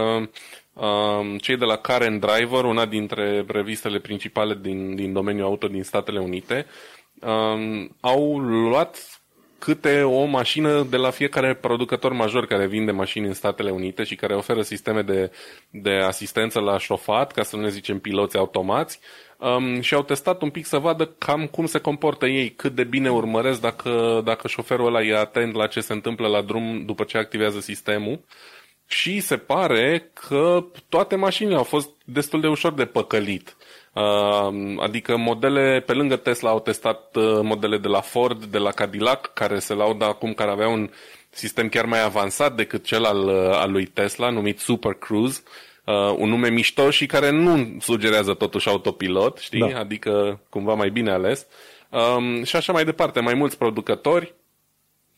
um, 0.74 1.38
cei 1.38 1.58
de 1.58 1.65
la 1.65 1.76
Car 1.76 2.02
and 2.02 2.26
Driver, 2.26 2.63
una 2.63 2.86
dintre 2.86 3.46
revistele 3.48 4.00
principale 4.00 4.58
din, 4.62 4.96
din 4.96 5.13
domeniul 5.13 5.46
auto 5.46 5.67
din 5.67 5.84
Statele 5.84 6.20
Unite, 6.20 6.65
um, 7.22 7.96
au 8.00 8.39
luat 8.39 9.16
câte 9.60 10.02
o 10.02 10.24
mașină 10.26 10.84
de 10.89 10.98
la 10.98 11.10
fiecare 11.10 11.56
producător 11.56 12.13
major 12.13 12.46
care 12.46 12.67
vinde 12.67 12.91
mașini 12.91 13.28
în 13.28 13.34
Statele 13.34 13.72
Unite 13.72 14.04
și 14.04 14.15
care 14.15 14.36
oferă 14.36 14.62
sisteme 14.62 15.02
de, 15.02 15.32
de 15.70 15.91
asistență 15.91 16.60
la 16.60 16.78
șofat, 16.78 17.32
ca 17.32 17.43
să 17.43 17.56
nu 17.56 17.62
ne 17.62 17.70
zicem 17.70 18.00
piloți 18.00 18.38
automați, 18.38 19.00
um, 19.38 19.82
și 19.82 19.93
au 19.93 20.04
testat 20.04 20.41
un 20.41 20.50
pic 20.50 20.65
să 20.65 20.78
vadă 20.78 21.06
cam 21.17 21.48
cum 21.48 21.65
se 21.65 21.80
comportă 21.80 22.26
ei, 22.26 22.52
cât 22.52 22.76
de 22.76 22.84
bine 22.84 23.12
urmăresc 23.12 23.62
dacă, 23.62 24.22
dacă 24.24 24.48
șoferul 24.48 24.88
ăla 24.88 25.02
e 25.02 25.17
atent 25.17 25.54
la 25.54 25.67
ce 25.67 25.80
se 25.80 25.93
întâmplă 25.93 26.28
la 26.28 26.41
drum 26.41 26.86
după 26.86 27.04
ce 27.04 27.17
activează 27.17 27.60
sistemul. 27.60 28.20
Și 28.88 29.20
se 29.20 29.38
pare 29.38 30.12
că 30.13 30.65
toate 30.89 31.15
mașinile 31.15 31.56
au 31.56 31.63
fost 31.63 31.89
destul 32.06 32.41
de 32.41 32.48
ușor 32.48 32.74
de 32.74 32.86
păcălit. 32.86 33.58
Uh, 33.97 34.75
adică 34.79 35.17
modele, 35.17 35.83
pe 35.86 35.93
lângă 35.93 36.15
Tesla 36.15 36.49
au 36.49 36.60
testat 36.60 37.15
uh, 37.15 37.39
modele 37.41 37.77
de 37.77 37.88
la 37.88 38.01
Ford, 38.01 38.43
de 38.45 38.57
la 38.57 38.71
Cadillac, 38.71 39.33
care 39.33 39.60
se 39.60 39.73
laudă 39.73 40.05
acum, 40.05 40.33
care 40.33 40.51
aveau 40.51 40.73
un 40.73 40.89
sistem 41.29 41.69
chiar 41.69 41.86
mai 41.86 42.03
avansat 42.03 42.55
decât 42.55 42.83
cel 42.83 43.03
al, 43.03 43.27
uh, 43.27 43.49
al 43.51 43.71
lui 43.71 43.86
Tesla, 43.86 44.29
numit 44.29 44.60
Super 44.60 44.93
Cruise, 44.93 45.41
uh, 45.86 46.15
un 46.17 46.29
nume 46.29 46.49
mișto 46.49 46.89
și 46.89 47.05
care 47.05 47.29
nu 47.29 47.77
sugerează 47.79 48.33
totuși 48.33 48.67
autopilot, 48.67 49.38
știi? 49.38 49.71
Da. 49.71 49.79
Adică 49.79 50.39
cumva 50.49 50.73
mai 50.73 50.89
bine 50.89 51.12
ales. 51.12 51.47
Um, 51.89 52.43
și 52.43 52.55
așa 52.55 52.73
mai 52.73 52.86
departe, 52.86 53.19
mai 53.19 53.33
mulți 53.33 53.57
producători 53.57 54.36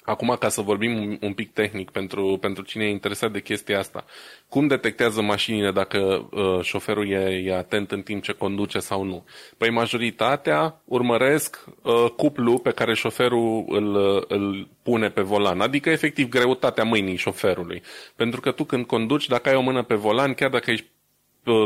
Acum, 0.09 0.35
ca 0.39 0.49
să 0.49 0.61
vorbim 0.61 1.17
un 1.21 1.33
pic 1.33 1.53
tehnic 1.53 1.89
pentru, 1.89 2.37
pentru 2.41 2.63
cine 2.63 2.83
e 2.83 2.89
interesat 2.89 3.31
de 3.31 3.41
chestia 3.41 3.79
asta, 3.79 4.05
cum 4.47 4.67
detectează 4.67 5.21
mașinile 5.21 5.71
dacă 5.71 6.29
uh, 6.31 6.59
șoferul 6.61 7.09
e, 7.09 7.41
e 7.45 7.55
atent 7.55 7.91
în 7.91 8.01
timp 8.01 8.23
ce 8.23 8.31
conduce 8.31 8.79
sau 8.79 9.03
nu? 9.03 9.25
Păi 9.57 9.69
majoritatea 9.69 10.81
urmăresc 10.85 11.65
uh, 11.81 12.05
cuplu 12.15 12.57
pe 12.57 12.71
care 12.71 12.93
șoferul 12.93 13.65
îl, 13.67 13.95
îl 14.27 14.67
pune 14.83 15.09
pe 15.09 15.21
volan, 15.21 15.61
adică 15.61 15.89
efectiv 15.89 16.29
greutatea 16.29 16.83
mâinii 16.83 17.15
șoferului. 17.15 17.81
Pentru 18.15 18.39
că 18.41 18.51
tu 18.51 18.63
când 18.63 18.85
conduci, 18.85 19.27
dacă 19.27 19.49
ai 19.49 19.55
o 19.55 19.61
mână 19.61 19.83
pe 19.83 19.95
volan, 19.95 20.33
chiar 20.33 20.49
dacă 20.49 20.71
ești 20.71 20.87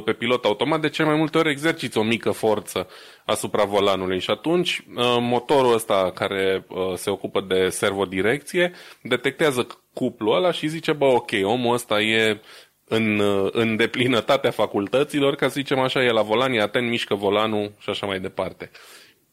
pe 0.06 0.14
pilot 0.14 0.46
automat, 0.46 0.82
de 0.82 0.90
cel 0.90 1.06
mai 1.06 1.16
multe 1.16 1.38
ori 1.38 1.50
exerciți 1.50 1.98
o 1.98 2.04
mică 2.04 2.32
forță 2.32 2.88
asupra 3.26 3.64
volanului 3.64 4.20
și 4.20 4.30
atunci 4.30 4.80
uh, 4.96 5.18
motorul 5.20 5.74
ăsta 5.74 6.12
care 6.16 6.66
uh, 6.68 6.94
se 6.96 7.10
ocupă 7.10 7.42
de 7.42 7.70
servodirecție 7.70 8.72
detectează 9.02 9.68
cuplul 9.94 10.36
ăla 10.36 10.52
și 10.52 10.68
zice, 10.68 10.92
bă, 10.92 11.06
ok, 11.06 11.32
omul 11.44 11.74
ăsta 11.74 12.02
e 12.02 12.42
în, 12.88 13.20
uh, 13.20 13.50
în 13.52 13.76
deplinătatea 13.76 14.52
facultăților, 14.52 15.36
ca 15.36 15.48
să 15.48 15.54
zicem 15.54 15.80
așa, 15.80 16.04
e 16.04 16.12
la 16.12 16.22
volan, 16.22 16.54
e 16.54 16.62
atent, 16.62 16.90
mișcă 16.90 17.16
volanul 17.16 17.72
și 17.80 17.90
așa 17.90 18.06
mai 18.06 18.20
departe. 18.20 18.72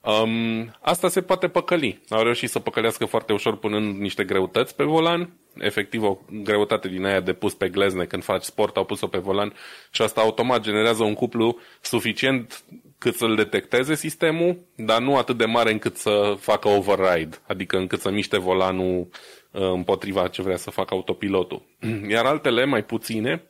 Um, 0.03 0.71
asta 0.81 1.09
se 1.09 1.23
poate 1.23 1.49
păcăli. 1.49 2.01
Au 2.09 2.23
reușit 2.23 2.51
să 2.51 2.59
păcălească 2.59 3.05
foarte 3.05 3.33
ușor 3.33 3.57
punând 3.57 3.99
niște 3.99 4.25
greutăți 4.25 4.77
pe 4.77 4.85
volan, 4.85 5.31
efectiv 5.59 6.03
o 6.03 6.19
greutate 6.43 6.89
din 6.89 7.05
aia 7.05 7.21
de 7.21 7.33
pus 7.33 7.55
pe 7.55 7.69
glezne 7.69 8.05
când 8.05 8.25
faci 8.25 8.43
sport, 8.43 8.77
au 8.77 8.85
pus-o 8.85 9.07
pe 9.07 9.19
volan 9.19 9.53
și 9.91 10.03
asta 10.03 10.21
automat 10.21 10.61
generează 10.61 11.03
un 11.03 11.15
cuplu 11.15 11.59
suficient 11.81 12.65
cât 12.99 13.15
să-l 13.15 13.35
detecteze 13.35 13.95
sistemul, 13.95 14.59
dar 14.75 15.01
nu 15.01 15.17
atât 15.17 15.37
de 15.37 15.45
mare 15.45 15.71
încât 15.71 15.97
să 15.97 16.37
facă 16.39 16.69
override, 16.69 17.37
adică 17.47 17.77
încât 17.77 18.01
să 18.01 18.11
miște 18.11 18.39
volanul 18.39 19.09
uh, 19.51 19.61
împotriva 19.73 20.29
ce 20.29 20.43
vrea 20.43 20.57
să 20.57 20.71
facă 20.71 20.95
autopilotul. 20.95 21.63
Iar 22.09 22.25
altele, 22.25 22.65
mai 22.65 22.85
puține, 22.85 23.50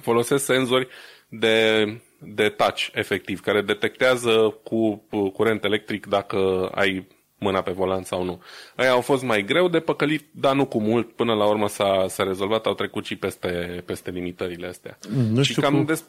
folosesc 0.00 0.44
senzori 0.44 0.88
de 1.28 1.84
de 2.20 2.48
touch, 2.48 2.88
efectiv, 2.92 3.40
care 3.40 3.62
detectează 3.62 4.60
cu 4.62 5.04
curent 5.32 5.64
electric 5.64 6.06
dacă 6.06 6.70
ai 6.74 7.06
mâna 7.38 7.60
pe 7.60 7.70
volan 7.70 8.02
sau 8.02 8.24
nu. 8.24 8.42
Aia 8.76 8.90
au 8.90 9.00
fost 9.00 9.22
mai 9.22 9.44
greu 9.44 9.68
de 9.68 9.80
păcălit, 9.80 10.26
dar 10.30 10.54
nu 10.54 10.64
cu 10.64 10.80
mult. 10.80 11.12
Până 11.12 11.34
la 11.34 11.46
urmă 11.46 11.68
s-a, 11.68 12.04
s-a 12.08 12.22
rezolvat, 12.22 12.66
au 12.66 12.74
trecut 12.74 13.04
și 13.04 13.16
peste, 13.16 13.82
peste 13.86 14.10
limitările 14.10 14.66
astea. 14.66 14.98
Mm, 15.08 15.22
nu 15.22 15.42
știu, 15.42 15.62
cam 15.62 15.74
cum, 15.74 15.84
des... 15.84 16.04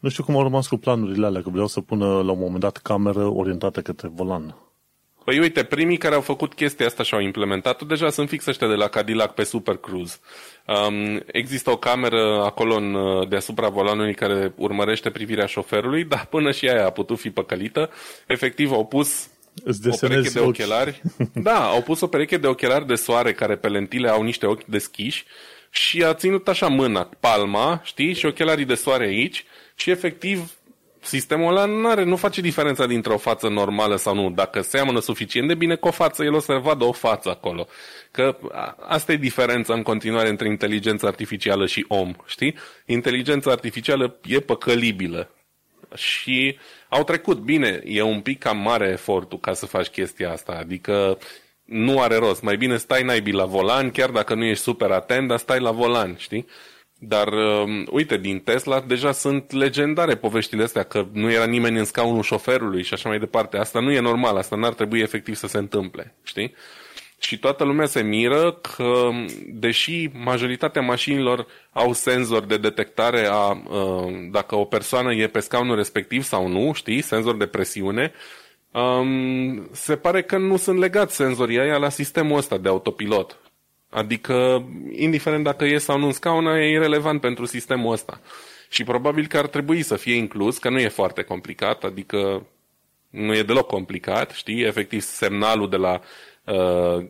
nu 0.00 0.08
știu 0.08 0.24
cum 0.24 0.36
au 0.36 0.42
rămas 0.42 0.68
cu 0.68 0.76
planurile 0.76 1.26
alea, 1.26 1.42
că 1.42 1.50
vreau 1.50 1.66
să 1.66 1.80
pună 1.80 2.06
la 2.06 2.32
un 2.32 2.38
moment 2.38 2.60
dat 2.60 2.76
cameră 2.76 3.24
orientată 3.26 3.82
către 3.82 4.08
volan. 4.08 4.56
Păi 5.28 5.38
uite, 5.38 5.64
primii 5.64 5.96
care 5.96 6.14
au 6.14 6.20
făcut 6.20 6.54
chestia 6.54 6.86
asta 6.86 7.02
și 7.02 7.14
au 7.14 7.20
implementat-o 7.20 7.84
deja 7.84 8.10
sunt 8.10 8.28
fix 8.28 8.46
ăștia 8.46 8.68
de 8.68 8.74
la 8.74 8.88
Cadillac 8.88 9.34
pe 9.34 9.42
Super 9.42 9.76
Cruise. 9.76 10.16
Um, 10.66 11.22
există 11.26 11.70
o 11.70 11.76
cameră 11.76 12.42
acolo 12.44 12.74
în, 12.74 12.96
deasupra 13.28 13.68
volanului 13.68 14.14
care 14.14 14.52
urmărește 14.56 15.10
privirea 15.10 15.46
șoferului, 15.46 16.04
dar 16.12 16.26
până 16.30 16.50
și 16.50 16.68
aia 16.68 16.86
a 16.86 16.90
putut 16.90 17.18
fi 17.18 17.30
păcălită. 17.30 17.90
Efectiv 18.26 18.72
au 18.72 18.86
pus 18.86 19.28
o 19.90 19.96
pereche 20.00 20.30
de 20.30 20.40
ochelari. 20.40 21.02
da, 21.48 21.68
au 21.68 21.82
pus 21.82 22.00
o 22.00 22.06
pereche 22.06 22.36
de 22.36 22.46
ochelari 22.46 22.86
de 22.86 22.94
soare 22.94 23.32
care 23.32 23.56
pe 23.56 23.68
lentile 23.68 24.08
au 24.08 24.22
niște 24.22 24.46
ochi 24.46 24.64
deschiși 24.64 25.24
și 25.70 26.02
a 26.04 26.14
ținut 26.14 26.48
așa 26.48 26.66
mâna, 26.66 27.08
palma, 27.20 27.80
știi, 27.84 28.14
și 28.14 28.26
ochelarii 28.26 28.64
de 28.64 28.74
soare 28.74 29.04
aici 29.04 29.44
și 29.74 29.90
efectiv 29.90 30.57
sistemul 31.08 31.56
ăla 31.56 31.64
nu, 31.64 31.88
are, 31.88 32.04
nu 32.04 32.16
face 32.16 32.40
diferența 32.40 32.86
dintre 32.86 33.12
o 33.12 33.16
față 33.16 33.48
normală 33.48 33.96
sau 33.96 34.14
nu. 34.14 34.30
Dacă 34.30 34.60
seamănă 34.60 35.00
suficient 35.00 35.48
de 35.48 35.54
bine 35.54 35.74
cu 35.74 35.88
o 35.88 35.90
față, 35.90 36.24
el 36.24 36.34
o 36.34 36.38
să 36.38 36.52
vadă 36.52 36.84
o 36.84 36.92
față 36.92 37.30
acolo. 37.30 37.66
Că 38.10 38.38
asta 38.78 39.12
e 39.12 39.16
diferența 39.16 39.74
în 39.74 39.82
continuare 39.82 40.28
între 40.28 40.48
inteligența 40.48 41.06
artificială 41.06 41.66
și 41.66 41.84
om, 41.88 42.12
știi? 42.26 42.54
Inteligența 42.86 43.50
artificială 43.50 44.18
e 44.24 44.40
păcălibilă. 44.40 45.30
Și 45.94 46.58
au 46.88 47.04
trecut 47.04 47.38
bine, 47.38 47.80
e 47.84 48.02
un 48.02 48.20
pic 48.20 48.38
cam 48.38 48.58
mare 48.58 48.88
efortul 48.88 49.38
ca 49.38 49.52
să 49.52 49.66
faci 49.66 49.86
chestia 49.86 50.32
asta. 50.32 50.52
Adică 50.52 51.18
nu 51.64 52.00
are 52.00 52.16
rost. 52.16 52.42
Mai 52.42 52.56
bine 52.56 52.76
stai 52.76 53.02
naibii 53.02 53.32
la 53.32 53.44
volan, 53.44 53.90
chiar 53.90 54.10
dacă 54.10 54.34
nu 54.34 54.44
ești 54.44 54.62
super 54.62 54.90
atent, 54.90 55.28
dar 55.28 55.38
stai 55.38 55.60
la 55.60 55.70
volan, 55.70 56.16
știi? 56.16 56.46
Dar, 56.98 57.28
uh, 57.32 57.86
uite, 57.90 58.16
din 58.16 58.40
Tesla 58.40 58.80
deja 58.80 59.12
sunt 59.12 59.52
legendare 59.52 60.16
poveștile 60.16 60.62
astea, 60.62 60.82
că 60.82 61.06
nu 61.12 61.30
era 61.30 61.44
nimeni 61.44 61.78
în 61.78 61.84
scaunul 61.84 62.22
șoferului 62.22 62.82
și 62.82 62.94
așa 62.94 63.08
mai 63.08 63.18
departe. 63.18 63.56
Asta 63.56 63.80
nu 63.80 63.90
e 63.90 64.00
normal, 64.00 64.36
asta 64.36 64.56
n-ar 64.56 64.74
trebui 64.74 65.00
efectiv 65.00 65.34
să 65.34 65.46
se 65.46 65.58
întâmple, 65.58 66.14
știi? 66.22 66.54
Și 67.20 67.38
toată 67.38 67.64
lumea 67.64 67.86
se 67.86 68.02
miră 68.02 68.52
că, 68.52 69.08
deși 69.46 70.10
majoritatea 70.12 70.82
mașinilor 70.82 71.46
au 71.72 71.92
senzor 71.92 72.44
de 72.44 72.56
detectare 72.56 73.26
a 73.26 73.50
uh, 73.50 74.28
dacă 74.30 74.56
o 74.56 74.64
persoană 74.64 75.14
e 75.14 75.26
pe 75.26 75.40
scaunul 75.40 75.76
respectiv 75.76 76.22
sau 76.22 76.48
nu, 76.48 76.72
știi, 76.72 77.00
senzor 77.00 77.36
de 77.36 77.46
presiune, 77.46 78.12
um, 78.72 79.68
se 79.72 79.96
pare 79.96 80.22
că 80.22 80.38
nu 80.38 80.56
sunt 80.56 80.78
legați 80.78 81.14
senzorii 81.14 81.58
aia 81.58 81.76
la 81.76 81.88
sistemul 81.88 82.36
ăsta 82.36 82.58
de 82.58 82.68
autopilot. 82.68 83.40
Adică, 83.90 84.66
indiferent 84.92 85.44
dacă 85.44 85.64
e 85.64 85.78
sau 85.78 85.98
nu 85.98 86.06
în 86.06 86.12
scaun, 86.12 86.46
e 86.46 86.70
irrelevant 86.70 87.20
pentru 87.20 87.44
sistemul 87.44 87.92
ăsta. 87.92 88.20
Și 88.70 88.84
probabil 88.84 89.26
că 89.26 89.38
ar 89.38 89.46
trebui 89.46 89.82
să 89.82 89.96
fie 89.96 90.14
inclus, 90.14 90.58
că 90.58 90.68
nu 90.68 90.78
e 90.78 90.88
foarte 90.88 91.22
complicat, 91.22 91.84
adică 91.84 92.46
nu 93.10 93.34
e 93.34 93.42
deloc 93.42 93.66
complicat, 93.66 94.30
știi? 94.30 94.62
Efectiv, 94.62 95.00
semnalul 95.00 95.68
de 95.68 95.76
la, 95.76 96.00
uh, 96.44 97.04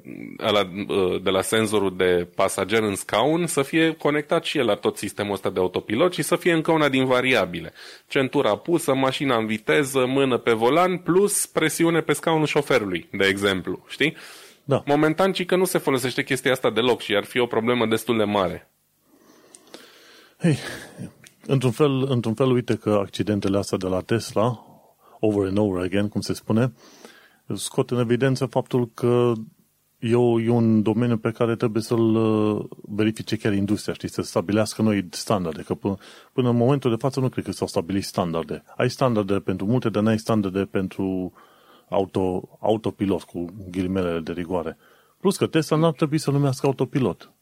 uh, 0.88 1.22
de 1.22 1.30
la 1.30 1.42
senzorul 1.42 1.96
de 1.96 2.28
pasager 2.34 2.82
în 2.82 2.94
scaun 2.94 3.46
să 3.46 3.62
fie 3.62 3.92
conectat 3.92 4.44
și 4.44 4.58
el 4.58 4.64
la 4.64 4.74
tot 4.74 4.96
sistemul 4.96 5.32
ăsta 5.32 5.50
de 5.50 5.60
autopilot 5.60 6.14
și 6.14 6.22
să 6.22 6.36
fie 6.36 6.52
încă 6.52 6.72
una 6.72 6.88
din 6.88 7.04
variabile. 7.04 7.72
Centura 8.08 8.56
pusă, 8.56 8.94
mașina 8.94 9.36
în 9.36 9.46
viteză, 9.46 10.06
mână 10.06 10.36
pe 10.36 10.52
volan, 10.52 10.96
plus 10.96 11.46
presiune 11.46 12.00
pe 12.00 12.12
scaunul 12.12 12.46
șoferului, 12.46 13.08
de 13.12 13.26
exemplu, 13.26 13.84
știi? 13.88 14.16
Da. 14.68 14.82
Momentan, 14.86 15.32
ci 15.32 15.44
că 15.44 15.56
nu 15.56 15.64
se 15.64 15.78
folosește 15.78 16.22
chestia 16.22 16.52
asta 16.52 16.70
deloc 16.70 17.00
și 17.00 17.16
ar 17.16 17.24
fi 17.24 17.38
o 17.38 17.46
problemă 17.46 17.86
destul 17.86 18.16
de 18.16 18.24
mare. 18.24 18.70
Hei, 20.38 20.56
într-un 21.46 21.70
fel, 21.70 22.10
într-un 22.10 22.34
fel, 22.34 22.50
uite 22.50 22.74
că 22.74 22.90
accidentele 22.90 23.58
astea 23.58 23.78
de 23.78 23.86
la 23.86 24.00
Tesla, 24.00 24.64
over 25.20 25.46
and 25.46 25.58
over 25.58 25.82
again, 25.82 26.08
cum 26.08 26.20
se 26.20 26.32
spune, 26.32 26.72
scot 27.54 27.90
în 27.90 27.98
evidență 27.98 28.46
faptul 28.46 28.90
că 28.94 29.32
e, 29.98 30.14
o, 30.14 30.40
e 30.40 30.48
un 30.48 30.82
domeniu 30.82 31.16
pe 31.16 31.30
care 31.30 31.56
trebuie 31.56 31.82
să-l 31.82 32.14
uh, 32.14 32.64
verifice 32.80 33.36
chiar 33.36 33.52
industria, 33.52 33.94
știi, 33.94 34.10
să 34.10 34.22
stabilească 34.22 34.82
noi 34.82 35.08
standarde, 35.10 35.62
că 35.62 35.74
până, 35.74 35.96
până 36.32 36.48
în 36.48 36.56
momentul 36.56 36.90
de 36.90 36.96
față 36.96 37.20
nu 37.20 37.28
cred 37.28 37.44
că 37.44 37.52
s-au 37.52 37.66
stabilit 37.66 38.04
standarde. 38.04 38.64
Ai 38.76 38.90
standarde 38.90 39.38
pentru 39.38 39.66
multe, 39.66 39.88
dar 39.88 40.02
n-ai 40.02 40.18
standarde 40.18 40.64
pentru 40.64 41.32
auto, 41.88 42.48
autopilot, 42.60 43.22
cu 43.22 43.44
ghilimelele 43.70 44.20
de 44.20 44.32
rigoare. 44.32 44.76
Plus 45.20 45.36
că 45.36 45.46
Tesla 45.46 45.76
n-ar 45.76 45.92
trebui 45.92 46.18
să 46.18 46.30
numească 46.30 46.66
autopilot. 46.66 47.32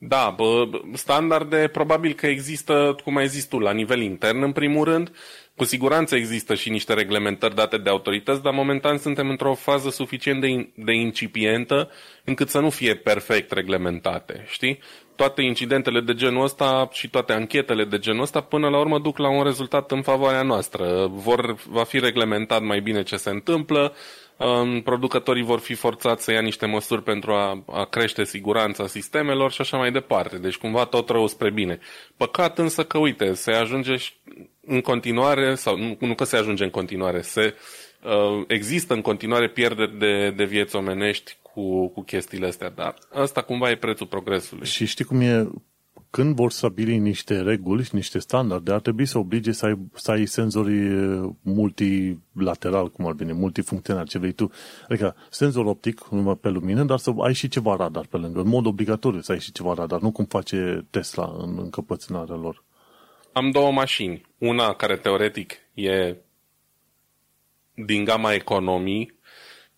Da, 0.00 0.34
bă, 0.36 0.68
standarde 0.92 1.68
probabil 1.72 2.12
că 2.12 2.26
există, 2.26 2.96
cum 3.04 3.16
ai 3.16 3.28
zis 3.28 3.44
tu, 3.44 3.58
la 3.58 3.72
nivel 3.72 4.00
intern 4.00 4.42
în 4.42 4.52
primul 4.52 4.84
rând. 4.84 5.12
Cu 5.56 5.64
siguranță 5.64 6.16
există 6.16 6.54
și 6.54 6.70
niște 6.70 6.94
reglementări 6.94 7.54
date 7.54 7.78
de 7.78 7.90
autorități, 7.90 8.42
dar 8.42 8.52
momentan 8.52 8.98
suntem 8.98 9.28
într-o 9.28 9.54
fază 9.54 9.90
suficient 9.90 10.40
de, 10.40 10.68
de 10.74 10.92
incipientă 10.92 11.90
încât 12.24 12.48
să 12.48 12.58
nu 12.58 12.70
fie 12.70 12.94
perfect 12.94 13.52
reglementate, 13.52 14.44
știi? 14.48 14.78
Toate 15.16 15.42
incidentele 15.42 16.00
de 16.00 16.14
genul 16.14 16.44
ăsta 16.44 16.88
și 16.92 17.08
toate 17.10 17.32
anchetele 17.32 17.84
de 17.84 17.98
genul 17.98 18.22
ăsta 18.22 18.40
până 18.40 18.68
la 18.68 18.78
urmă 18.78 18.98
duc 18.98 19.18
la 19.18 19.30
un 19.30 19.42
rezultat 19.42 19.90
în 19.90 20.02
favoarea 20.02 20.42
noastră. 20.42 21.06
Vor, 21.10 21.56
va 21.68 21.84
fi 21.84 21.98
reglementat 21.98 22.62
mai 22.62 22.80
bine 22.80 23.02
ce 23.02 23.16
se 23.16 23.30
întâmplă, 23.30 23.94
producătorii 24.84 25.42
vor 25.42 25.58
fi 25.58 25.74
forțați 25.74 26.24
să 26.24 26.32
ia 26.32 26.40
niște 26.40 26.66
măsuri 26.66 27.02
pentru 27.02 27.32
a, 27.32 27.64
a 27.66 27.84
crește 27.84 28.24
siguranța 28.24 28.86
sistemelor 28.86 29.52
și 29.52 29.60
așa 29.60 29.76
mai 29.76 29.92
departe. 29.92 30.38
Deci 30.38 30.56
cumva 30.56 30.84
tot 30.84 31.08
rău 31.08 31.26
spre 31.26 31.50
bine. 31.50 31.78
Păcat 32.16 32.58
însă 32.58 32.84
că, 32.84 32.98
uite, 32.98 33.34
se 33.34 33.52
ajunge 33.52 33.96
în 34.66 34.80
continuare, 34.80 35.54
sau 35.54 35.76
nu, 35.76 35.96
nu 36.00 36.14
că 36.14 36.24
se 36.24 36.36
ajunge 36.36 36.64
în 36.64 36.70
continuare, 36.70 37.20
se 37.20 37.54
uh, 38.02 38.44
există 38.46 38.94
în 38.94 39.00
continuare 39.00 39.48
pierderi 39.48 39.98
de, 39.98 40.30
de 40.30 40.44
vieți 40.44 40.76
omenești 40.76 41.36
cu, 41.42 41.88
cu 41.88 42.02
chestiile 42.02 42.46
astea, 42.46 42.70
dar 42.70 42.94
asta 43.12 43.42
cumva 43.42 43.70
e 43.70 43.76
prețul 43.76 44.06
progresului. 44.06 44.66
Și 44.66 44.86
știi 44.86 45.04
cum 45.04 45.20
e 45.20 45.48
când 46.10 46.34
vor 46.34 46.50
stabili 46.50 46.98
niște 46.98 47.40
reguli 47.40 47.84
și 47.84 47.94
niște 47.94 48.18
standarde, 48.18 48.72
ar 48.72 48.80
trebui 48.80 49.06
să 49.06 49.18
oblige 49.18 49.52
să 49.52 49.66
ai, 49.66 49.78
să 49.94 50.10
ai 50.10 50.26
senzori 50.26 50.72
multilateral, 51.42 52.90
cum 52.90 53.06
ar 53.06 53.12
veni, 53.12 53.32
multifuncțional, 53.32 54.06
ce 54.06 54.18
vrei 54.18 54.32
tu. 54.32 54.50
Adică 54.88 55.16
senzor 55.30 55.64
optic 55.64 56.08
numai 56.10 56.36
pe 56.36 56.48
lumină, 56.48 56.84
dar 56.84 56.98
să 56.98 57.12
ai 57.18 57.34
și 57.34 57.48
ceva 57.48 57.76
radar 57.76 58.06
pe 58.06 58.16
lângă. 58.16 58.40
În 58.40 58.48
mod 58.48 58.66
obligatoriu 58.66 59.20
să 59.20 59.32
ai 59.32 59.40
și 59.40 59.52
ceva 59.52 59.74
radar, 59.74 60.00
nu 60.00 60.10
cum 60.10 60.24
face 60.24 60.86
Tesla 60.90 61.34
în 61.38 61.58
încăpățânarea 61.58 62.36
lor. 62.36 62.64
Am 63.32 63.50
două 63.50 63.72
mașini. 63.72 64.26
Una 64.38 64.74
care 64.74 64.96
teoretic 64.96 65.54
e 65.74 66.16
din 67.74 68.04
gama 68.04 68.32
economii, 68.32 69.18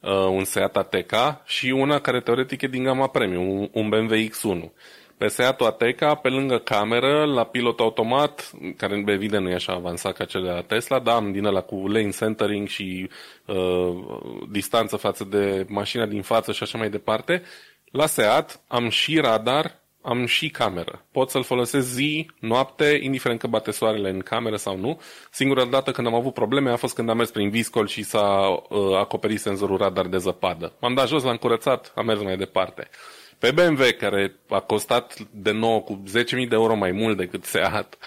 uh, 0.01 0.11
un 0.11 0.45
Seat 0.45 0.77
Ateca, 0.77 1.43
și 1.45 1.71
una 1.71 2.01
care 2.01 2.21
teoretic 2.21 2.62
e 2.62 2.66
din 2.66 2.83
gama 2.83 3.09
premium, 3.09 3.71
un 3.73 3.88
BMW 3.88 4.14
X1 4.14 4.71
pe 5.20 5.28
Seat 5.28 5.61
Ateca, 5.61 6.14
pe 6.14 6.28
lângă 6.28 6.59
cameră, 6.59 7.24
la 7.24 7.44
pilot 7.44 7.80
automat, 7.80 8.50
care 8.76 9.04
evident 9.06 9.44
nu 9.44 9.50
e 9.50 9.54
așa 9.54 9.72
avansat 9.72 10.12
ca 10.12 10.24
cel 10.24 10.42
de 10.42 10.48
la 10.48 10.61
Tesla, 10.61 10.98
dar 10.98 11.14
am 11.14 11.33
din 11.33 11.44
ăla 11.44 11.61
cu 11.61 11.74
lane 11.88 12.11
centering 12.11 12.68
și 12.68 13.11
uh, 13.46 13.56
distanță 14.50 14.96
față 14.96 15.24
de 15.24 15.66
mașina 15.68 16.06
din 16.06 16.22
față 16.22 16.52
și 16.52 16.62
așa 16.62 16.78
mai 16.78 16.90
departe. 16.90 17.42
La 17.85 18.06
Seat 18.06 18.61
am 18.68 18.88
și 18.88 19.18
radar, 19.18 19.80
am 20.02 20.26
și 20.26 20.48
cameră. 20.48 21.06
Pot 21.12 21.30
să-l 21.30 21.42
folosesc 21.42 21.87
zi, 21.87 22.30
noapte, 22.38 22.98
indiferent 23.02 23.40
că 23.40 23.46
bate 23.46 23.70
soarele 23.70 24.11
în 24.11 24.20
cameră 24.20 24.56
sau 24.56 24.76
nu. 24.76 25.00
Singura 25.30 25.64
dată 25.64 25.90
când 25.90 26.06
am 26.06 26.14
avut 26.14 26.35
probleme 26.35 26.70
a 26.70 26.76
fost 26.76 26.94
când 26.94 27.09
am 27.09 27.16
mers 27.16 27.30
prin 27.30 27.50
viscol 27.50 27.87
și 27.87 28.02
s-a 28.02 28.48
uh, 28.48 28.96
acoperit 28.96 29.40
senzorul 29.40 29.76
radar 29.76 30.06
de 30.06 30.18
zăpadă. 30.18 30.72
M-am 30.80 30.94
dat 30.94 31.09
jos, 31.09 31.22
l-am 31.22 31.37
curățat, 31.37 31.92
am 31.94 32.06
mers 32.06 32.22
mai 32.22 32.37
departe. 32.37 32.88
Pe 33.40 33.50
BMW, 33.50 33.83
care 33.98 34.35
a 34.48 34.61
costat 34.61 35.18
de 35.31 35.50
nou 35.50 35.83
cu 35.83 36.03
10.000 36.18 36.31
de 36.31 36.46
euro 36.50 36.74
mai 36.74 36.90
mult 36.90 37.16
decât 37.16 37.44
Seat 37.44 37.98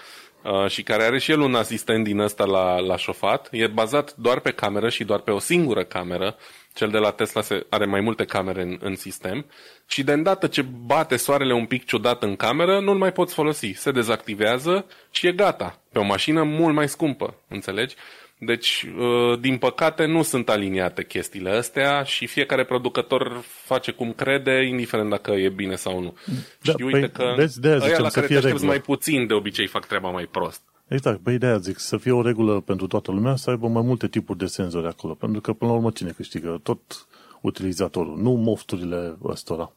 uh, 0.42 0.68
și 0.68 0.82
care 0.82 1.02
are 1.02 1.18
și 1.18 1.30
el 1.30 1.40
un 1.40 1.54
asistent 1.54 2.04
din 2.04 2.18
ăsta 2.18 2.44
la, 2.44 2.78
la 2.78 2.96
șofat, 2.96 3.48
e 3.50 3.66
bazat 3.66 4.16
doar 4.16 4.40
pe 4.40 4.50
cameră 4.50 4.88
și 4.88 5.04
doar 5.04 5.20
pe 5.20 5.30
o 5.30 5.38
singură 5.38 5.84
cameră. 5.84 6.36
Cel 6.74 6.88
de 6.88 6.98
la 6.98 7.10
Tesla 7.10 7.42
se, 7.42 7.66
are 7.68 7.84
mai 7.84 8.00
multe 8.00 8.24
camere 8.24 8.62
în, 8.62 8.78
în 8.80 8.96
sistem 8.96 9.46
și 9.86 10.02
de 10.02 10.12
îndată 10.12 10.46
ce 10.46 10.62
bate 10.62 11.16
soarele 11.16 11.54
un 11.54 11.66
pic 11.66 11.84
ciudat 11.84 12.22
în 12.22 12.36
cameră, 12.36 12.80
nu-l 12.80 12.96
mai 12.96 13.12
poți 13.12 13.34
folosi. 13.34 13.72
Se 13.72 13.90
dezactivează 13.90 14.86
și 15.10 15.26
e 15.26 15.32
gata. 15.32 15.80
Pe 15.92 15.98
o 15.98 16.04
mașină 16.04 16.42
mult 16.42 16.74
mai 16.74 16.88
scumpă, 16.88 17.34
înțelegi? 17.48 17.94
Deci, 18.38 18.86
uh, 18.98 19.40
din 19.40 19.56
păcate, 19.56 20.06
nu 20.06 20.22
sunt 20.22 20.48
aliniate 20.48 21.04
chestiile 21.04 21.50
astea 21.50 22.02
și 22.02 22.26
fiecare 22.26 22.64
producător 22.64 23.42
face 23.44 23.90
cum 23.90 24.12
crede, 24.12 24.66
indiferent 24.66 25.10
dacă 25.10 25.30
e 25.30 25.48
bine 25.48 25.74
sau 25.74 26.00
nu. 26.00 26.16
Da, 26.62 26.72
și 26.72 26.82
uite 26.82 26.98
păi, 26.98 27.10
că 27.10 27.32
vezi, 27.36 27.60
de 27.60 27.68
aia 27.68 27.98
la 27.98 28.08
să 28.08 28.20
care 28.20 28.26
fie 28.26 28.52
te 28.52 28.66
mai 28.66 28.80
puțin, 28.80 29.26
de 29.26 29.34
obicei 29.34 29.66
fac 29.66 29.86
treaba 29.86 30.10
mai 30.10 30.24
prost. 30.24 30.62
Exact, 30.88 31.22
păi 31.22 31.38
de 31.38 31.58
zic, 31.60 31.78
să 31.78 31.96
fie 31.96 32.12
o 32.12 32.22
regulă 32.22 32.60
pentru 32.60 32.86
toată 32.86 33.10
lumea, 33.10 33.36
să 33.36 33.50
aibă 33.50 33.68
mai 33.68 33.82
multe 33.82 34.08
tipuri 34.08 34.38
de 34.38 34.46
senzori 34.46 34.86
acolo, 34.86 35.14
pentru 35.14 35.40
că 35.40 35.52
până 35.52 35.70
la 35.70 35.76
urmă 35.76 35.90
cine 35.90 36.10
câștigă? 36.10 36.60
Tot 36.62 37.06
utilizatorul, 37.40 38.16
nu 38.16 38.30
mofturile 38.30 39.16
ăstora. 39.24 39.72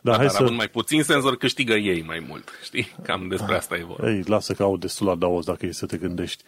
Dar, 0.00 0.14
da, 0.14 0.16
hai 0.16 0.26
dar 0.26 0.46
să... 0.46 0.52
mai 0.52 0.68
puțin 0.68 1.02
senzor, 1.02 1.36
câștigă 1.36 1.72
ei 1.72 2.02
mai 2.02 2.24
mult, 2.28 2.50
știi? 2.62 2.88
Cam 3.02 3.28
despre 3.28 3.56
asta 3.56 3.76
e 3.76 3.84
vorba. 3.84 4.10
Ei, 4.10 4.22
lasă 4.26 4.52
că 4.52 4.62
au 4.62 4.76
destul 4.76 5.06
la 5.06 5.14
daos 5.14 5.44
dacă 5.44 5.66
e 5.66 5.72
să 5.72 5.86
te 5.86 5.96
gândești. 5.96 6.42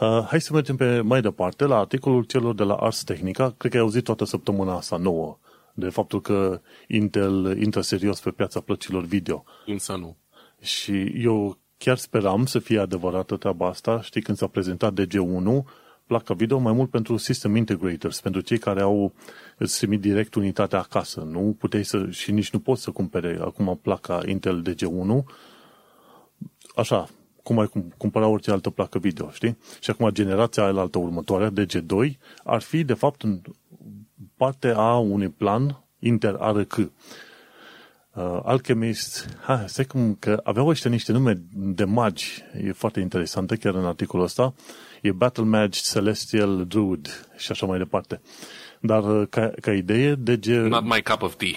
Uh, 0.00 0.24
hai 0.26 0.40
să 0.40 0.52
mergem 0.52 0.76
pe 0.76 1.00
mai 1.00 1.20
departe 1.20 1.64
la 1.64 1.78
articolul 1.78 2.24
celor 2.24 2.54
de 2.54 2.62
la 2.62 2.74
Ars 2.74 3.02
Technica. 3.02 3.54
Cred 3.56 3.70
că 3.70 3.76
ai 3.76 3.82
auzit 3.82 4.04
toată 4.04 4.24
săptămâna 4.24 4.76
asta 4.76 4.96
nouă 4.96 5.38
de 5.74 5.88
faptul 5.88 6.20
că 6.20 6.60
Intel 6.88 7.58
intră 7.62 7.80
serios 7.80 8.20
pe 8.20 8.30
piața 8.30 8.60
plăcilor 8.60 9.04
video. 9.04 9.44
Însă 9.66 9.96
nu. 9.96 10.16
Și 10.60 11.12
eu 11.24 11.58
chiar 11.78 11.96
speram 11.96 12.46
să 12.46 12.58
fie 12.58 12.78
adevărată 12.78 13.36
treaba 13.36 13.68
asta. 13.68 14.00
Știi, 14.02 14.22
când 14.22 14.38
s-a 14.38 14.46
prezentat 14.46 15.00
DG1, 15.00 15.64
placa 16.06 16.34
video 16.34 16.58
mai 16.58 16.72
mult 16.72 16.90
pentru 16.90 17.16
system 17.16 17.56
integrators, 17.56 18.20
pentru 18.20 18.40
cei 18.40 18.58
care 18.58 18.80
au 18.80 19.12
îți 19.58 19.76
trimit 19.76 20.00
direct 20.00 20.34
unitatea 20.34 20.78
acasă. 20.78 21.20
Nu 21.20 21.56
puteai 21.58 21.84
să, 21.84 22.10
și 22.10 22.32
nici 22.32 22.50
nu 22.50 22.58
poți 22.58 22.82
să 22.82 22.90
cumpere 22.90 23.38
acum 23.40 23.78
placa 23.82 24.20
Intel 24.26 24.62
DG1 24.70 25.34
așa, 26.74 27.08
cum 27.42 27.58
ai 27.58 27.70
cumpăra 27.96 28.26
orice 28.26 28.50
altă 28.50 28.70
placă 28.70 28.98
video, 28.98 29.30
știi? 29.30 29.58
Și 29.80 29.90
acum 29.90 30.10
generația 30.10 30.64
aia 30.64 30.80
altă 30.80 30.98
următoare, 30.98 31.50
DG2, 31.50 32.18
ar 32.44 32.60
fi 32.60 32.84
de 32.84 32.94
fapt 32.94 33.22
în 33.22 33.40
parte 34.36 34.68
a 34.76 34.96
unui 34.96 35.28
plan 35.28 35.84
inter-ARC. 35.98 36.76
Uh, 36.76 38.40
Alchemist, 38.44 39.38
ha, 39.40 39.66
stai 39.66 39.84
cum 39.84 40.14
că 40.14 40.40
aveau 40.44 40.66
ăștia 40.66 40.90
niște 40.90 41.12
nume 41.12 41.42
de 41.52 41.84
magi, 41.84 42.44
e 42.64 42.72
foarte 42.72 43.00
interesantă 43.00 43.54
chiar 43.54 43.74
în 43.74 43.84
articolul 43.84 44.24
ăsta, 44.24 44.54
e 45.02 45.12
Battle 45.12 45.44
Mage, 45.44 45.80
Celestial 45.82 46.64
Druid 46.66 47.28
și 47.36 47.50
așa 47.50 47.66
mai 47.66 47.78
departe. 47.78 48.20
Dar 48.80 49.20
uh, 49.20 49.26
ca, 49.30 49.52
ca 49.60 49.72
idee, 49.72 50.14
DG... 50.14 50.46
Not 50.46 50.84
my 50.84 51.02
cup 51.02 51.22
of 51.22 51.34
tea. 51.34 51.56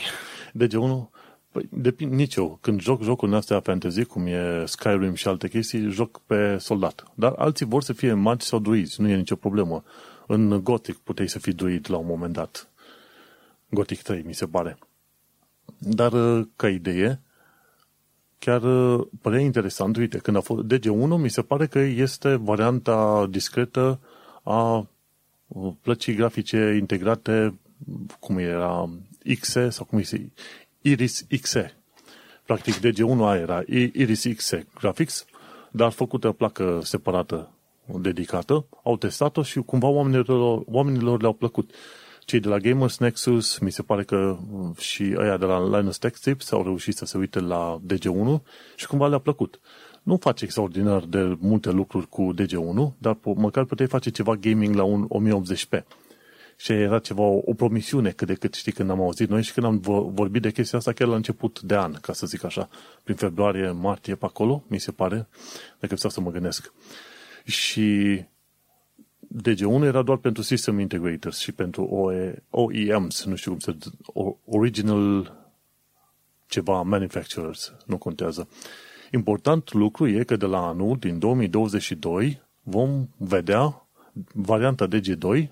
DG1 0.64 1.15
Păi, 1.56 1.70
depinde 1.72 2.16
nici 2.16 2.36
eu. 2.36 2.58
Când 2.62 2.82
joc 2.82 3.04
jocul 3.04 3.34
astea 3.34 3.60
fantasy, 3.60 4.06
cum 4.06 4.26
e 4.26 4.66
Skyrim 4.66 5.14
și 5.14 5.28
alte 5.28 5.48
chestii, 5.48 5.90
joc 5.90 6.22
pe 6.22 6.58
soldat. 6.58 7.04
Dar 7.14 7.34
alții 7.38 7.66
vor 7.66 7.84
să 7.84 7.94
fie 7.94 8.14
magi 8.14 8.46
sau 8.46 8.60
druizi, 8.60 9.02
nu 9.02 9.08
e 9.08 9.16
nicio 9.16 9.36
problemă. 9.36 9.84
În 10.28 10.64
Gothic 10.64 10.98
puteai 10.98 11.30
să 11.30 11.40
fii 11.40 11.54
druid 11.54 11.86
la 11.90 11.98
un 11.98 12.06
moment 12.06 12.34
dat. 12.34 12.70
Gothic 13.70 14.02
3, 14.02 14.24
mi 14.26 14.34
se 14.34 14.46
pare. 14.46 14.78
Dar, 15.78 16.14
uh, 16.14 16.46
ca 16.56 16.70
idee, 16.70 17.22
chiar 18.40 18.64
uh, 18.64 19.08
părea 19.22 19.40
interesant. 19.40 19.98
Uite, 19.98 20.18
când 20.18 20.38
a 20.38 20.42
fost 20.42 20.66
DG1, 20.66 21.18
mi 21.18 21.30
se 21.30 21.42
pare 21.42 21.68
că 21.68 21.80
este 21.80 22.36
varianta 22.36 23.28
discretă 23.30 24.00
a 24.44 24.88
uh, 25.48 25.74
plăcii 25.82 26.16
grafice 26.16 26.76
integrate, 26.80 27.60
cum 28.20 28.38
era, 28.38 28.90
XE 29.40 29.70
sau 29.70 29.86
cum 29.86 30.00
este, 30.00 30.32
Iris 30.88 31.26
XE. 31.42 31.78
Practic 32.46 32.74
DG1A 32.76 33.40
era 33.40 33.64
Iris 33.94 34.26
XE 34.36 34.68
Graphics, 34.80 35.26
dar 35.72 35.92
făcută 35.92 36.32
placă 36.32 36.80
separată, 36.84 37.50
dedicată, 37.86 38.66
au 38.84 38.98
testat-o 38.98 39.44
și 39.44 39.60
cumva 39.60 39.88
oamenilor, 39.88 40.62
oamenilor 40.66 41.22
le-au 41.22 41.34
plăcut. 41.34 41.72
Cei 42.26 42.40
de 42.40 42.48
la 42.48 42.58
Gamers 42.58 42.98
Nexus, 42.98 43.58
mi 43.58 43.72
se 43.72 43.82
pare 43.82 44.04
că 44.04 44.38
și 44.78 45.14
ăia 45.18 45.38
de 45.38 45.46
la 45.46 45.78
Linus 45.78 45.98
Tech 45.98 46.20
Tips 46.20 46.52
au 46.52 46.64
reușit 46.64 46.96
să 46.96 47.06
se 47.06 47.18
uite 47.18 47.40
la 47.40 47.82
DG1 47.94 48.42
și 48.76 48.88
cumva 48.88 49.08
le-a 49.08 49.20
plăcut. 49.20 49.60
Nu 50.04 50.18
face 50.18 50.44
extraordinar 50.44 51.04
de 51.04 51.38
multe 51.40 51.72
lucruri 51.72 52.10
cu 52.10 52.34
DG1, 52.34 52.98
dar 52.98 53.18
măcar 53.24 53.64
puteai 53.64 53.88
face 53.88 54.10
ceva 54.10 54.36
gaming 54.36 54.76
la 54.76 54.84
un 54.84 55.08
1080p. 55.08 55.84
Și 56.58 56.72
era 56.72 57.00
ceva, 57.00 57.22
o, 57.22 57.42
o 57.46 57.54
promisiune 57.54 58.12
cât 58.12 58.28
de 58.28 58.34
cât, 58.34 58.54
știi, 58.54 58.72
când 58.72 58.90
am 58.90 59.02
auzit 59.02 59.30
noi 59.30 59.44
și 59.44 59.54
când 59.54 59.66
am 59.66 59.80
vorbit 60.14 60.42
de 60.42 60.52
chestia 60.52 60.78
asta 60.78 60.92
chiar 60.92 61.08
la 61.08 61.16
început 61.16 61.62
de 61.62 61.76
an, 61.76 61.94
ca 61.94 62.14
să 62.14 62.26
zic 62.26 62.44
așa, 62.44 62.70
prin 63.04 63.16
februarie, 63.16 63.72
martie, 63.72 64.16
pe 64.16 64.26
acolo, 64.26 64.64
mi 64.68 64.80
se 64.80 64.92
pare, 64.92 65.28
dacă 65.80 65.96
vreau 65.96 66.12
să 66.12 66.22
mă 66.22 66.32
gândesc. 66.32 66.74
Și 67.44 68.24
DG1 69.44 69.84
era 69.84 70.02
doar 70.02 70.18
pentru 70.18 70.44
System 70.44 70.80
Integrators 70.80 71.40
și 71.40 71.52
pentru 71.52 71.84
OEMs, 72.50 73.26
nu 73.26 73.36
știu 73.36 73.52
cum 73.52 73.60
se 73.60 73.78
Original 74.46 75.34
ceva 76.48 76.82
manufacturers, 76.82 77.74
nu 77.86 77.98
contează. 77.98 78.48
Important 79.12 79.74
lucru 79.74 80.08
e 80.08 80.24
că 80.24 80.36
de 80.36 80.46
la 80.46 80.68
anul, 80.68 80.98
din 80.98 81.20
2022, 81.20 82.42
vom 82.62 83.08
vedea 83.18 83.88
varianta 84.34 84.88
DG2 84.88 85.48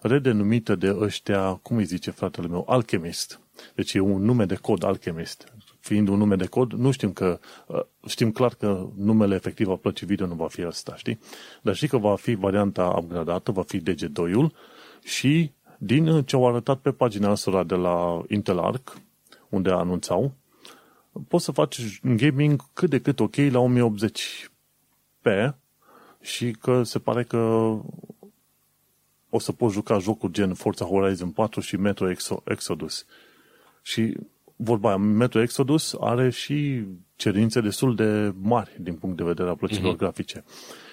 redenumită 0.00 0.74
de 0.74 0.96
ăștia, 0.98 1.54
cum 1.54 1.76
îi 1.76 1.84
zice 1.84 2.10
fratele 2.10 2.46
meu, 2.46 2.64
Alchemist. 2.68 3.40
Deci 3.74 3.94
e 3.94 4.00
un 4.00 4.22
nume 4.22 4.44
de 4.44 4.54
cod 4.54 4.84
Alchemist. 4.84 5.52
Fiind 5.80 6.08
un 6.08 6.18
nume 6.18 6.36
de 6.36 6.46
cod, 6.46 6.72
nu 6.72 6.90
știm 6.90 7.12
că, 7.12 7.38
uh, 7.66 7.80
știm 8.06 8.30
clar 8.30 8.54
că 8.54 8.86
numele 8.96 9.34
efectiv 9.34 9.68
al 9.68 9.76
plăcii 9.76 10.06
video 10.06 10.26
nu 10.26 10.34
va 10.34 10.48
fi 10.48 10.66
ăsta, 10.66 10.96
știi? 10.96 11.18
Dar 11.62 11.74
știi 11.74 11.88
că 11.88 11.98
va 11.98 12.16
fi 12.16 12.34
varianta 12.34 12.94
upgradată, 12.98 13.52
va 13.52 13.62
fi 13.62 13.82
DG2-ul 13.82 14.52
și 15.02 15.52
din 15.78 16.22
ce 16.22 16.36
au 16.36 16.48
arătat 16.48 16.78
pe 16.78 16.90
pagina 16.90 17.30
asta 17.30 17.64
de 17.64 17.74
la 17.74 18.22
Intel 18.28 18.58
Arc, 18.58 18.96
unde 19.48 19.70
anunțau, 19.70 20.34
poți 21.28 21.44
să 21.44 21.52
faci 21.52 22.00
gaming 22.02 22.62
cât 22.72 22.90
de 22.90 23.00
cât 23.00 23.20
ok 23.20 23.36
la 23.36 23.64
1080p 23.68 25.54
și 26.20 26.50
că 26.50 26.82
se 26.82 26.98
pare 26.98 27.22
că 27.24 27.72
o 29.30 29.38
să 29.38 29.52
poți 29.52 29.74
juca 29.74 29.98
jocuri 29.98 30.32
gen 30.32 30.54
Forza 30.54 30.84
Horizon 30.84 31.30
4 31.30 31.60
și 31.60 31.76
Metro 31.76 32.10
Exodus. 32.44 33.06
Și 33.82 34.16
vorba 34.56 34.88
aia, 34.88 34.96
Metro 34.96 35.40
Exodus 35.40 35.96
are 36.00 36.30
și 36.30 36.84
cerințe 37.16 37.60
destul 37.60 37.94
de 37.94 38.32
mari 38.40 38.76
din 38.78 38.94
punct 38.94 39.16
de 39.16 39.22
vedere 39.22 39.48
a 39.48 39.54
plăcilor 39.54 39.94
uh-huh. 39.94 39.98
grafice. 39.98 40.44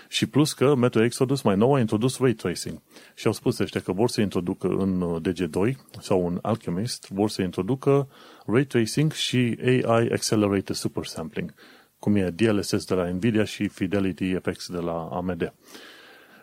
Și 0.10 0.26
plus 0.26 0.54
că 0.54 0.76
Metro 0.76 1.04
Exodus 1.04 1.42
mai 1.42 1.56
nou 1.56 1.74
a 1.74 1.80
introdus 1.80 2.20
ray 2.20 2.34
tracing. 2.34 2.82
Și 3.16 3.28
au 3.28 3.34
spus 3.34 3.58
ăștia 3.58 3.82
că 3.82 3.92
vor 3.92 4.10
să 4.10 4.22
introducă 4.22 4.68
în 4.68 5.22
DG2 5.22 5.76
sau 6.00 6.28
în 6.28 6.40
Alchemist, 6.42 7.10
vor 7.10 7.30
să 7.30 7.42
introducă 7.42 8.08
ray 8.46 8.64
tracing 8.64 9.12
și 9.12 9.58
AI 9.64 10.10
Accelerated 10.12 10.76
Super 10.76 11.06
Sampling, 11.06 11.54
cum 12.00 12.16
e 12.16 12.30
DLSS 12.30 12.86
de 12.86 12.94
la 12.94 13.10
Nvidia 13.10 13.44
și 13.44 13.68
Fidelity 13.68 14.36
FX 14.40 14.70
de 14.70 14.78
la 14.78 15.10
AMD. 15.12 15.54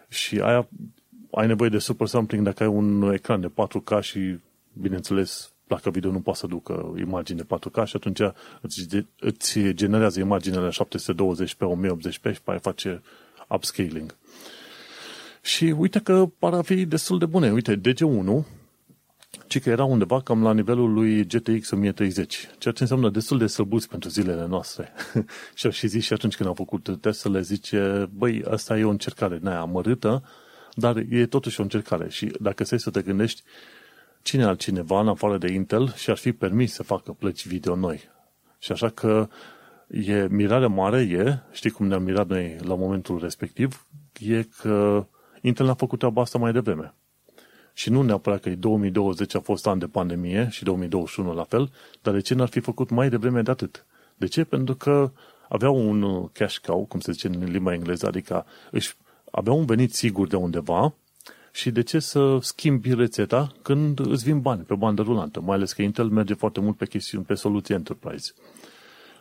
Și 0.08 0.40
aia 0.40 0.68
ai 1.34 1.46
nevoie 1.46 1.70
de 1.70 1.78
super 1.78 2.06
sampling 2.06 2.44
dacă 2.44 2.62
ai 2.62 2.68
un 2.68 3.12
ecran 3.12 3.40
de 3.40 3.48
4K 3.48 4.00
și, 4.00 4.38
bineînțeles, 4.72 5.52
placa 5.66 5.90
video 5.90 6.10
nu 6.10 6.20
poate 6.20 6.38
să 6.38 6.46
ducă 6.46 6.94
imagine 6.98 7.42
4K 7.42 7.84
și 7.84 7.96
atunci 7.96 8.20
îți, 8.60 8.86
îți 9.18 9.60
generează 9.60 10.20
imaginele 10.20 10.70
720 10.70 11.54
pe 11.54 11.64
1080p 11.64 12.32
și 12.32 12.40
pe 12.42 12.50
aia 12.50 12.58
face 12.58 13.02
upscaling. 13.48 14.16
Și 15.42 15.64
uite 15.64 16.00
că 16.00 16.28
par 16.38 16.52
a 16.52 16.62
fi 16.62 16.84
destul 16.86 17.18
de 17.18 17.26
bune. 17.26 17.52
Uite, 17.52 17.80
DG1, 17.80 18.44
ci 19.46 19.60
că 19.60 19.70
era 19.70 19.84
undeva 19.84 20.20
cam 20.20 20.42
la 20.42 20.52
nivelul 20.52 20.92
lui 20.92 21.26
GTX 21.26 21.70
1030, 21.70 22.48
ceea 22.58 22.74
ce 22.74 22.82
înseamnă 22.82 23.10
destul 23.10 23.38
de 23.38 23.46
săbuți 23.46 23.88
pentru 23.88 24.08
zilele 24.08 24.46
noastre. 24.46 24.92
și 25.54 25.66
au 25.66 25.72
și 25.72 25.86
zis 25.86 26.04
și 26.04 26.12
atunci 26.12 26.36
când 26.36 26.48
au 26.48 26.54
făcut 26.54 27.00
testele, 27.00 27.40
zice, 27.40 28.10
băi, 28.14 28.42
asta 28.50 28.78
e 28.78 28.84
o 28.84 28.90
încercare 28.90 29.38
ne 29.42 29.50
amărâtă, 29.50 30.22
dar 30.74 30.96
e 31.08 31.26
totuși 31.26 31.60
o 31.60 31.62
încercare. 31.62 32.08
Și 32.08 32.32
dacă 32.40 32.64
stai 32.64 32.80
să 32.80 32.90
te 32.90 33.02
gândești, 33.02 33.42
cine 34.22 34.44
altcineva, 34.44 35.00
în 35.00 35.08
afară 35.08 35.38
de 35.38 35.52
Intel, 35.52 35.92
și-ar 35.92 36.16
fi 36.16 36.32
permis 36.32 36.72
să 36.72 36.82
facă 36.82 37.12
plăci 37.12 37.46
video 37.46 37.76
noi. 37.76 38.00
Și 38.58 38.72
așa 38.72 38.88
că 38.88 39.28
e 39.88 40.26
mirare 40.30 40.66
mare, 40.66 41.00
e, 41.00 41.38
știi 41.52 41.70
cum 41.70 41.86
ne-am 41.86 42.02
mirat 42.02 42.28
noi 42.28 42.56
la 42.60 42.74
momentul 42.74 43.18
respectiv, 43.18 43.86
e 44.18 44.42
că 44.42 45.06
Intel 45.40 45.66
n-a 45.66 45.74
făcut 45.74 45.98
treaba 45.98 46.20
asta 46.20 46.38
mai 46.38 46.52
devreme. 46.52 46.94
Și 47.74 47.90
nu 47.90 48.02
neapărat 48.02 48.40
că 48.40 48.50
2020 48.50 49.34
a 49.34 49.40
fost 49.40 49.66
an 49.66 49.78
de 49.78 49.86
pandemie 49.86 50.48
și 50.50 50.64
2021 50.64 51.34
la 51.34 51.44
fel, 51.44 51.70
dar 52.02 52.14
de 52.14 52.20
ce 52.20 52.34
n-ar 52.34 52.48
fi 52.48 52.60
făcut 52.60 52.90
mai 52.90 53.08
devreme 53.08 53.42
de 53.42 53.50
atât? 53.50 53.86
De 54.16 54.26
ce? 54.26 54.44
Pentru 54.44 54.74
că 54.74 55.12
aveau 55.48 55.88
un 55.88 56.28
cash 56.28 56.58
cow, 56.58 56.84
cum 56.84 57.00
se 57.00 57.12
zice 57.12 57.26
în 57.26 57.44
limba 57.44 57.72
engleză, 57.72 58.06
adică 58.06 58.46
își 58.70 58.96
aveau 59.32 59.58
un 59.58 59.64
venit 59.64 59.94
sigur 59.94 60.26
de 60.26 60.36
undeva 60.36 60.94
și 61.52 61.70
de 61.70 61.82
ce 61.82 61.98
să 61.98 62.38
schimbi 62.40 62.94
rețeta 62.94 63.52
când 63.62 64.06
îți 64.06 64.24
vin 64.24 64.40
bani 64.40 64.62
pe 64.62 64.74
bandă 64.74 65.02
rulantă, 65.02 65.40
mai 65.40 65.56
ales 65.56 65.72
că 65.72 65.82
Intel 65.82 66.08
merge 66.08 66.34
foarte 66.34 66.60
mult 66.60 66.76
pe 66.76 66.86
chestiuni, 66.86 67.24
pe 67.24 67.34
soluții 67.34 67.74
enterprise. 67.74 68.32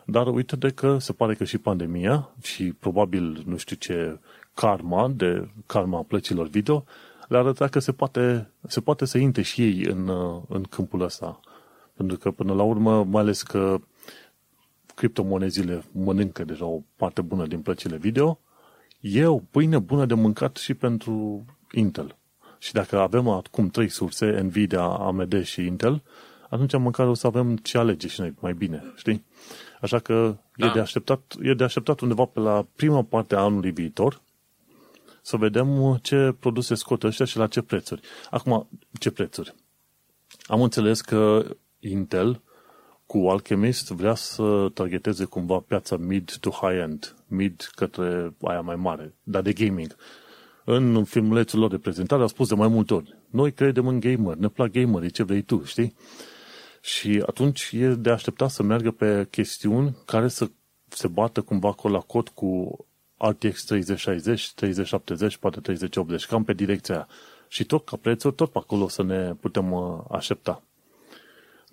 Dar 0.04 0.26
uite 0.26 0.56
de 0.56 0.70
că 0.70 0.98
se 0.98 1.12
pare 1.12 1.34
că 1.34 1.44
și 1.44 1.58
pandemia 1.58 2.30
și 2.42 2.64
probabil 2.64 3.42
nu 3.46 3.56
știu 3.56 3.76
ce 3.76 4.18
karma, 4.54 5.08
de 5.08 5.48
karma 5.66 6.02
plăcilor 6.02 6.48
video, 6.48 6.84
le 7.28 7.36
arăta 7.38 7.68
că 7.68 7.78
se 7.78 7.92
poate, 7.92 8.50
se 8.66 8.80
poate 8.80 9.04
să 9.04 9.18
intre 9.18 9.42
și 9.42 9.62
ei 9.62 9.84
în, 9.84 10.10
în 10.48 10.62
câmpul 10.62 11.00
ăsta. 11.00 11.40
Pentru 11.96 12.16
că 12.16 12.30
până 12.30 12.52
la 12.52 12.62
urmă, 12.62 13.04
mai 13.04 13.22
ales 13.22 13.42
că 13.42 13.80
criptomonezile 14.94 15.84
mănâncă 15.92 16.44
deja 16.44 16.64
o 16.64 16.80
parte 16.96 17.20
bună 17.20 17.46
din 17.46 17.60
plăcile 17.60 17.96
video, 17.96 18.38
e 19.02 19.26
o 19.26 19.38
pâine 19.38 19.78
bună 19.78 20.06
de 20.06 20.14
mâncat 20.14 20.56
și 20.56 20.74
pentru 20.74 21.44
Intel. 21.72 22.16
Și 22.58 22.72
dacă 22.72 22.98
avem 22.98 23.28
acum 23.28 23.68
trei 23.68 23.88
surse, 23.88 24.26
Nvidia, 24.26 24.82
AMD 24.82 25.44
și 25.44 25.66
Intel, 25.66 26.02
atunci 26.48 26.76
măcar 26.76 27.06
o 27.06 27.14
să 27.14 27.26
avem 27.26 27.56
ce 27.56 27.78
alege 27.78 28.08
și 28.08 28.20
noi 28.20 28.34
mai 28.40 28.52
bine, 28.52 28.92
știi? 28.96 29.24
Așa 29.80 29.98
că 29.98 30.36
da. 30.56 30.66
e, 30.66 30.70
de 30.72 30.80
așteptat, 30.80 31.34
e 31.42 31.54
de 31.54 31.64
așteptat 31.64 32.00
undeva 32.00 32.24
pe 32.24 32.40
la 32.40 32.66
prima 32.76 33.02
parte 33.02 33.34
a 33.34 33.40
anului 33.40 33.70
viitor 33.70 34.20
să 35.22 35.36
vedem 35.36 35.98
ce 36.02 36.34
produse 36.38 36.74
scot 36.74 37.02
ăștia 37.02 37.24
și 37.24 37.36
la 37.36 37.46
ce 37.46 37.62
prețuri. 37.62 38.00
Acum, 38.30 38.68
ce 38.98 39.10
prețuri? 39.10 39.54
Am 40.46 40.62
înțeles 40.62 41.00
că 41.00 41.44
Intel 41.78 42.40
cu 43.12 43.28
Alchemist 43.28 43.88
vrea 43.88 44.14
să 44.14 44.70
targeteze 44.74 45.24
cumva 45.24 45.58
piața 45.58 45.96
mid 45.96 46.36
to 46.40 46.50
high-end, 46.50 47.16
mid 47.26 47.70
către 47.74 48.34
aia 48.42 48.60
mai 48.60 48.76
mare, 48.76 49.14
dar 49.22 49.42
de 49.42 49.52
gaming. 49.52 49.96
În 50.64 51.04
filmulețul 51.04 51.58
lor 51.58 51.70
de 51.70 51.78
prezentare 51.78 52.22
a 52.22 52.26
spus 52.26 52.48
de 52.48 52.54
mai 52.54 52.68
multe 52.68 52.94
ori, 52.94 53.16
noi 53.30 53.52
credem 53.52 53.86
în 53.86 54.00
gamer, 54.00 54.34
ne 54.36 54.48
plac 54.48 54.70
gamerii, 54.70 55.10
ce 55.10 55.22
vrei 55.22 55.42
tu, 55.42 55.64
știi? 55.64 55.94
Și 56.80 57.22
atunci 57.26 57.70
e 57.72 57.88
de 57.88 58.10
așteptat 58.10 58.50
să 58.50 58.62
meargă 58.62 58.90
pe 58.90 59.26
chestiuni 59.30 59.96
care 60.04 60.28
să 60.28 60.50
se 60.88 61.08
bată 61.08 61.40
cumva 61.40 61.74
la 61.82 62.00
cot 62.00 62.28
cu 62.28 62.78
RTX 63.16 63.64
3060, 63.64 64.52
3070, 64.54 65.36
poate 65.36 65.60
3080, 65.60 66.26
cam 66.26 66.44
pe 66.44 66.52
direcția 66.52 66.94
aia. 66.94 67.08
Și 67.48 67.64
tot 67.64 67.84
ca 67.84 67.96
prețuri, 67.96 68.34
tot 68.34 68.50
pe 68.50 68.58
acolo 68.58 68.88
să 68.88 69.02
ne 69.02 69.34
putem 69.40 69.72
uh, 69.72 69.98
aștepta. 70.10 70.62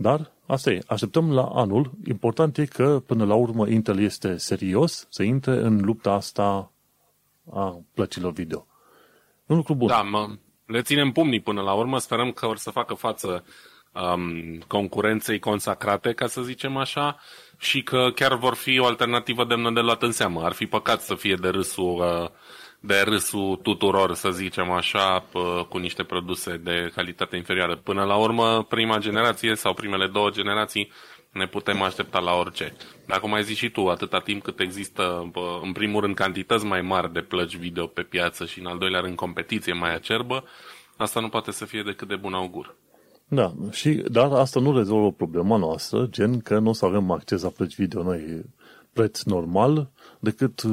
Dar 0.01 0.31
asta 0.45 0.71
e, 0.71 0.83
așteptăm 0.87 1.33
la 1.33 1.43
anul. 1.43 1.91
Important 2.07 2.57
e 2.57 2.65
că 2.65 3.01
până 3.05 3.25
la 3.25 3.33
urmă 3.33 3.67
Intel 3.67 3.99
este 3.99 4.37
serios 4.37 5.07
să 5.09 5.23
intre 5.23 5.51
în 5.51 5.81
lupta 5.81 6.11
asta 6.11 6.71
a 7.53 7.81
plăcilor 7.93 8.31
video. 8.31 8.67
Un 9.45 9.55
lucru 9.55 9.75
bun. 9.75 9.87
Da, 9.87 10.01
mă, 10.01 10.29
le 10.65 10.81
ținem 10.81 11.11
pumnii 11.11 11.39
până 11.39 11.61
la 11.61 11.73
urmă. 11.73 11.97
Sperăm 11.97 12.31
că 12.31 12.45
vor 12.45 12.57
să 12.57 12.71
facă 12.71 12.93
față 12.93 13.43
um, 13.93 14.57
concurenței 14.67 15.39
consacrate, 15.39 16.13
ca 16.13 16.27
să 16.27 16.41
zicem 16.41 16.77
așa, 16.77 17.19
și 17.57 17.83
că 17.83 18.11
chiar 18.15 18.35
vor 18.35 18.53
fi 18.53 18.79
o 18.79 18.85
alternativă 18.85 19.45
demnă 19.45 19.71
de 19.71 19.79
luat 19.79 20.01
în 20.01 20.11
seamă. 20.11 20.43
Ar 20.43 20.51
fi 20.51 20.65
păcat 20.65 21.01
să 21.01 21.15
fie 21.15 21.35
de 21.35 21.47
râsul 21.49 21.99
uh, 21.99 22.29
de 22.79 23.01
râsul 23.05 23.59
tuturor, 23.63 24.13
să 24.13 24.31
zicem 24.31 24.71
așa, 24.71 25.25
cu 25.69 25.77
niște 25.77 26.03
produse 26.03 26.57
de 26.57 26.91
calitate 26.95 27.35
inferioară. 27.35 27.75
Până 27.75 28.03
la 28.03 28.15
urmă, 28.15 28.63
prima 28.63 28.97
generație 28.97 29.55
sau 29.55 29.73
primele 29.73 30.07
două 30.07 30.29
generații 30.29 30.91
ne 31.31 31.47
putem 31.47 31.81
aștepta 31.81 32.19
la 32.19 32.33
orice. 32.33 32.73
Dar 33.05 33.19
cum 33.19 33.33
ai 33.33 33.43
zis 33.43 33.57
și 33.57 33.69
tu, 33.69 33.87
atâta 33.87 34.19
timp 34.19 34.43
cât 34.43 34.59
există, 34.59 35.31
în 35.61 35.71
primul 35.71 36.01
rând, 36.01 36.15
cantități 36.15 36.65
mai 36.65 36.81
mari 36.81 37.13
de 37.13 37.21
plăci 37.21 37.57
video 37.57 37.85
pe 37.85 38.01
piață 38.01 38.45
și, 38.45 38.59
în 38.59 38.65
al 38.65 38.77
doilea 38.77 38.99
rând, 38.99 39.15
competiție 39.15 39.73
mai 39.73 39.93
acerbă, 39.93 40.43
asta 40.97 41.19
nu 41.19 41.29
poate 41.29 41.51
să 41.51 41.65
fie 41.65 41.83
decât 41.85 42.07
de 42.07 42.15
bun 42.15 42.33
augur. 42.33 42.75
Da, 43.27 43.53
și, 43.71 43.89
dar 43.89 44.31
asta 44.31 44.59
nu 44.59 44.77
rezolvă 44.77 45.11
problema 45.11 45.57
noastră, 45.57 46.07
gen 46.09 46.39
că 46.39 46.59
nu 46.59 46.69
o 46.69 46.73
să 46.73 46.85
avem 46.85 47.11
acces 47.11 47.41
la 47.41 47.49
plăci 47.49 47.75
video 47.75 48.03
noi 48.03 48.41
preț 48.93 49.21
normal, 49.21 49.89
decât 50.19 50.63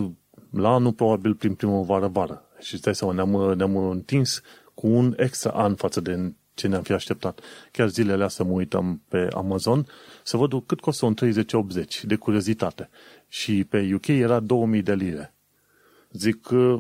la 0.50 0.74
anul 0.74 0.92
probabil 0.92 1.34
prin 1.34 1.54
primăvară-vară. 1.54 2.44
Și 2.60 2.76
stai 2.76 2.94
seama, 2.94 3.12
ne-am, 3.12 3.52
ne-am 3.56 3.76
întins 3.76 4.40
cu 4.74 4.86
un 4.86 5.14
extra 5.16 5.50
an 5.50 5.74
față 5.74 6.00
de 6.00 6.32
ce 6.56 6.68
ne-am 6.68 6.82
fi 6.82 6.92
așteptat. 6.92 7.40
Chiar 7.72 7.88
zilele 7.88 8.24
astea 8.24 8.44
mă 8.44 8.52
uitam 8.52 9.02
pe 9.08 9.28
Amazon 9.32 9.86
să 10.22 10.36
văd 10.36 10.62
cât 10.66 10.80
costă 10.80 11.06
un 11.06 11.14
3080 11.14 12.04
de 12.04 12.16
curiozitate. 12.16 12.88
Și 13.28 13.64
pe 13.64 13.90
UK 13.94 14.06
era 14.06 14.40
2000 14.40 14.82
de 14.82 14.94
lire. 14.94 15.34
Zic 16.10 16.40
că 16.40 16.78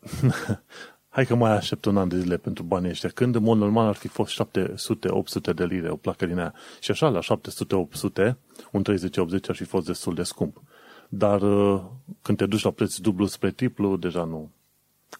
hai 1.08 1.26
că 1.26 1.34
mai 1.34 1.50
aștept 1.50 1.84
un 1.84 1.96
an 1.96 2.08
de 2.08 2.18
zile 2.18 2.36
pentru 2.36 2.62
banii 2.62 2.90
ăștia, 2.90 3.08
când 3.08 3.34
în 3.34 3.42
mod 3.42 3.58
normal 3.58 3.86
ar 3.86 3.94
fi 3.94 4.08
fost 4.08 4.42
700-800 4.42 5.54
de 5.54 5.64
lire 5.64 5.90
o 5.90 5.96
placă 5.96 6.26
din 6.26 6.38
aia. 6.38 6.54
Și 6.80 6.90
așa, 6.90 7.08
la 7.08 7.20
700-800, 7.20 8.34
un 8.72 8.82
3080 8.82 9.48
ar 9.48 9.54
fi 9.54 9.64
fost 9.64 9.86
destul 9.86 10.14
de 10.14 10.22
scump. 10.22 10.62
Dar 11.08 11.42
uh, 11.42 11.82
când 12.22 12.38
te 12.38 12.46
duci 12.46 12.62
la 12.62 12.70
preț 12.70 12.96
dublu 12.96 13.26
spre 13.26 13.50
triplu, 13.50 13.96
deja 13.96 14.24
nu. 14.24 14.50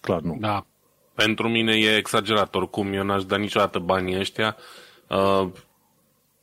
Clar 0.01 0.21
nu. 0.21 0.37
Da. 0.39 0.65
Pentru 1.13 1.49
mine 1.49 1.77
e 1.77 1.95
exagerat 1.97 2.55
oricum, 2.55 2.93
eu 2.93 3.03
n-aș 3.03 3.25
da 3.25 3.37
niciodată 3.37 3.79
banii 3.79 4.19
ăștia, 4.19 4.55
uh, 5.07 5.49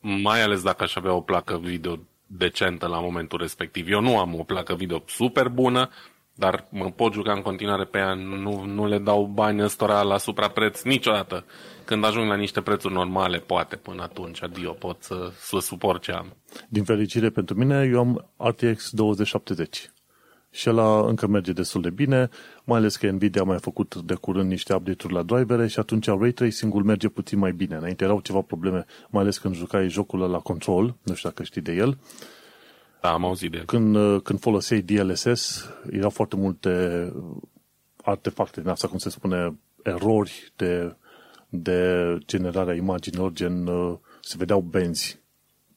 mai 0.01 0.43
ales 0.43 0.63
dacă 0.63 0.83
aș 0.83 0.97
avea 0.97 1.13
o 1.13 1.21
placă 1.21 1.59
video 1.59 1.99
decentă 2.27 2.87
la 2.87 3.01
momentul 3.01 3.39
respectiv. 3.39 3.91
Eu 3.91 4.01
nu 4.01 4.19
am 4.19 4.35
o 4.35 4.43
placă 4.43 4.75
video 4.75 5.03
super 5.07 5.49
bună, 5.49 5.91
dar 6.39 6.67
mă 6.71 6.91
pot 6.91 7.13
juca 7.13 7.33
în 7.33 7.43
continuare 7.43 7.85
pe 7.85 7.99
ea, 7.99 8.15
nu, 8.15 8.65
nu 8.65 8.87
le 8.87 8.99
dau 8.99 9.25
bani 9.25 9.63
ăstora 9.63 10.03
la 10.03 10.19
suprapreț 10.19 10.83
niciodată. 10.83 11.45
Când 11.85 12.05
ajung 12.05 12.29
la 12.29 12.37
niște 12.37 12.61
prețuri 12.61 12.95
normale, 12.95 13.39
poate 13.39 13.77
până 13.77 14.03
atunci, 14.03 14.43
adio, 14.43 14.73
pot 14.73 15.03
să, 15.03 15.33
să 15.39 15.59
suport 15.59 16.03
ce 16.03 16.13
am. 16.13 16.37
Din 16.69 16.85
fericire 16.85 17.31
pentru 17.31 17.57
mine, 17.57 17.89
eu 17.93 17.99
am 17.99 18.31
RTX 18.37 18.91
2070 18.91 19.91
și 20.51 20.69
ăla 20.69 21.07
încă 21.07 21.27
merge 21.27 21.53
destul 21.53 21.81
de 21.81 21.91
bine, 21.91 22.29
mai 22.65 22.79
ales 22.79 22.97
că 22.97 23.11
Nvidia 23.11 23.41
a 23.41 23.45
mai 23.45 23.59
făcut 23.59 23.95
de 23.95 24.15
curând 24.15 24.51
niște 24.51 24.75
update-uri 24.75 25.15
la 25.15 25.23
drivere 25.23 25.67
și 25.67 25.79
atunci 25.79 26.07
ray 26.07 26.31
tracing-ul 26.31 26.83
merge 26.83 27.09
puțin 27.09 27.39
mai 27.39 27.53
bine. 27.53 27.77
Înainte 27.77 28.05
erau 28.05 28.21
ceva 28.21 28.41
probleme, 28.41 28.85
mai 29.09 29.23
ales 29.23 29.39
când 29.39 29.55
jucai 29.55 29.89
jocul 29.89 30.19
la 30.19 30.39
control, 30.39 30.97
nu 31.03 31.15
știu 31.15 31.29
dacă 31.29 31.43
știi 31.43 31.61
de 31.61 31.73
el. 31.73 31.99
Da, 33.07 33.13
am 33.13 33.25
auzit 33.25 33.51
de 33.51 33.57
el. 33.57 33.65
Când, 33.65 34.23
când 34.23 34.41
foloseai 34.41 34.81
DLSS, 34.81 35.71
erau 35.91 36.11
foarte 36.11 36.37
multe 36.37 37.13
artefacte, 38.03 38.61
în 38.61 38.69
asta 38.69 38.89
cum 38.89 38.99
se 38.99 39.11
spune, 39.11 39.59
erori 39.83 40.53
de, 40.57 40.97
de 41.49 42.19
generarea 42.27 42.75
imaginilor, 42.75 43.33
gen 43.33 43.69
se 44.21 44.35
vedeau 44.39 44.61
benzi 44.61 45.21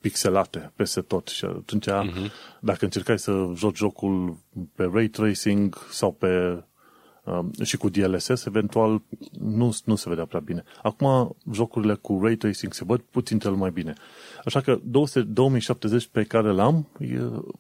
pixelate 0.02 0.72
peste 0.76 1.02
tot 1.02 1.28
și 1.28 1.46
atunci 1.46 1.90
uh-huh. 1.90 2.32
dacă 2.60 2.86
încercai 2.86 3.20
să 3.20 3.52
joci 3.56 3.78
jocul 3.78 4.38
pe 4.76 4.90
ray 4.94 5.08
tracing 5.08 5.78
sau 5.92 6.12
pe 6.12 6.28
um, 6.28 6.69
și 7.64 7.78
cu 7.78 7.90
DLSS, 7.90 8.46
eventual 8.46 9.02
nu, 9.40 9.78
nu 9.86 9.96
se 9.96 10.10
vedea 10.10 10.26
prea 10.26 10.40
bine. 10.40 10.64
Acum 10.84 11.36
jocurile 11.52 11.94
cu 11.94 12.20
ray 12.24 12.36
tracing 12.36 12.74
se 12.74 12.84
văd 12.84 13.00
puțin 13.00 13.40
cel 13.40 13.52
mai 13.52 13.70
bine. 13.70 13.94
Așa 14.46 14.62
că 14.62 14.80
200, 14.84 15.22
2070 15.22 16.08
pe 16.08 16.24
care 16.24 16.52
l-am 16.52 16.88
e, 17.00 17.20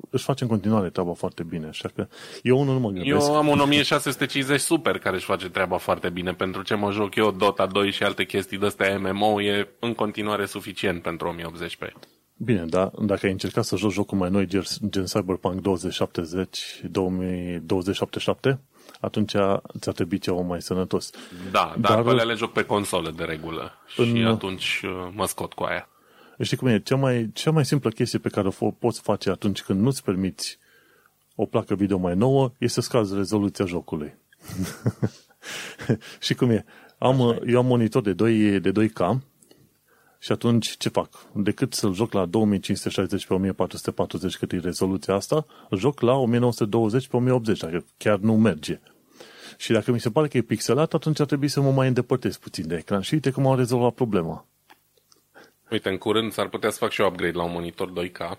își 0.09 0.23
face 0.23 0.43
în 0.43 0.49
continuare 0.49 0.89
treaba 0.89 1.13
foarte 1.13 1.43
bine. 1.43 1.67
Așa 1.67 1.89
că 1.95 2.07
eu 2.43 2.59
unul 2.59 2.73
nu 2.73 2.79
mă 2.79 2.89
gândesc. 2.89 3.27
Eu 3.27 3.35
am 3.35 3.47
un 3.47 3.59
1650 3.59 4.59
Super 4.59 4.97
care 4.97 5.15
își 5.15 5.25
face 5.25 5.49
treaba 5.49 5.77
foarte 5.77 6.09
bine. 6.09 6.33
Pentru 6.33 6.61
ce 6.61 6.75
mă 6.75 6.91
joc 6.91 7.15
eu 7.15 7.31
Dota 7.31 7.65
2 7.65 7.91
și 7.91 8.03
alte 8.03 8.25
chestii 8.25 8.57
de 8.57 8.65
astea 8.65 8.99
MMO 8.99 9.41
e 9.41 9.67
în 9.79 9.93
continuare 9.93 10.45
suficient 10.45 11.01
pentru 11.01 11.27
1080 11.27 11.75
pe 11.75 11.93
Bine, 12.41 12.65
dar 12.65 12.91
dacă 13.01 13.25
ai 13.25 13.31
încercat 13.31 13.63
să 13.63 13.75
joci 13.75 13.91
jocul 13.91 14.17
mai 14.17 14.29
noi, 14.29 14.47
gen 14.89 15.03
Cyberpunk 15.03 15.61
2070, 15.61 16.81
2077, 16.91 18.59
atunci 18.99 19.31
ți-a 19.79 19.91
trebuit 19.95 20.21
ceva 20.21 20.41
mai 20.41 20.61
sănătos. 20.61 21.09
Da, 21.51 21.75
dar, 21.79 22.01
dar 22.01 22.25
le 22.25 22.33
joc 22.33 22.51
pe 22.51 22.65
consolă 22.65 23.13
de 23.17 23.23
regulă 23.23 23.71
în, 23.97 24.15
și 24.15 24.23
atunci 24.23 24.81
uh, 24.85 25.09
mă 25.13 25.25
scot 25.25 25.53
cu 25.53 25.63
aia. 25.63 25.89
Știi 26.41 26.57
cum 26.57 26.67
e? 26.67 26.79
Cea 26.79 26.95
mai, 26.95 27.29
cea 27.33 27.51
mai 27.51 27.65
simplă 27.65 27.89
chestie 27.89 28.19
pe 28.19 28.29
care 28.29 28.49
o 28.59 28.71
poți 28.71 29.01
face 29.01 29.29
atunci 29.29 29.61
când 29.61 29.81
nu-ți 29.81 30.03
permiți 30.03 30.57
o 31.35 31.45
placă 31.45 31.75
video 31.75 31.97
mai 31.97 32.15
nouă 32.15 32.51
e 32.57 32.67
să 32.67 32.81
scazi 32.81 33.15
rezoluția 33.15 33.65
jocului. 33.65 34.15
și 36.25 36.33
cum 36.33 36.49
e? 36.49 36.65
Am, 36.97 37.41
eu 37.47 37.57
am 37.57 37.65
monitor 37.65 38.01
de 38.01 38.13
2, 38.13 38.59
de 38.59 38.71
2K 38.71 39.17
și 40.19 40.31
atunci 40.31 40.77
ce 40.77 40.89
fac? 40.89 41.09
Decât 41.33 41.73
să-l 41.73 41.93
joc 41.93 42.13
la 42.13 42.25
2560 42.25 43.25
pe 43.25 43.33
1440 43.33 44.37
cât 44.37 44.51
e 44.51 44.59
rezoluția 44.59 45.13
asta, 45.13 45.45
îl 45.69 45.77
joc 45.77 46.01
la 46.01 46.13
1920 46.13 47.07
pe 47.07 47.15
1080, 47.15 47.59
dacă 47.59 47.85
chiar 47.97 48.17
nu 48.17 48.37
merge. 48.37 48.79
Și 49.57 49.71
dacă 49.71 49.91
mi 49.91 49.99
se 49.99 50.11
pare 50.11 50.27
că 50.27 50.37
e 50.37 50.41
pixelat, 50.41 50.93
atunci 50.93 51.19
ar 51.19 51.25
trebui 51.25 51.47
să 51.47 51.61
mă 51.61 51.71
mai 51.71 51.87
îndepărtez 51.87 52.37
puțin 52.37 52.67
de 52.67 52.75
ecran. 52.75 53.01
Și 53.01 53.13
uite 53.13 53.31
cum 53.31 53.47
am 53.47 53.57
rezolvat 53.57 53.93
problema. 53.93 54.45
Uite, 55.71 55.89
în 55.89 55.97
curând 55.97 56.31
s-ar 56.31 56.49
putea 56.49 56.69
să 56.69 56.77
fac 56.77 56.91
și 56.91 57.01
eu 57.01 57.07
upgrade 57.07 57.37
la 57.37 57.43
un 57.43 57.51
monitor 57.51 57.91
2K 57.91 58.37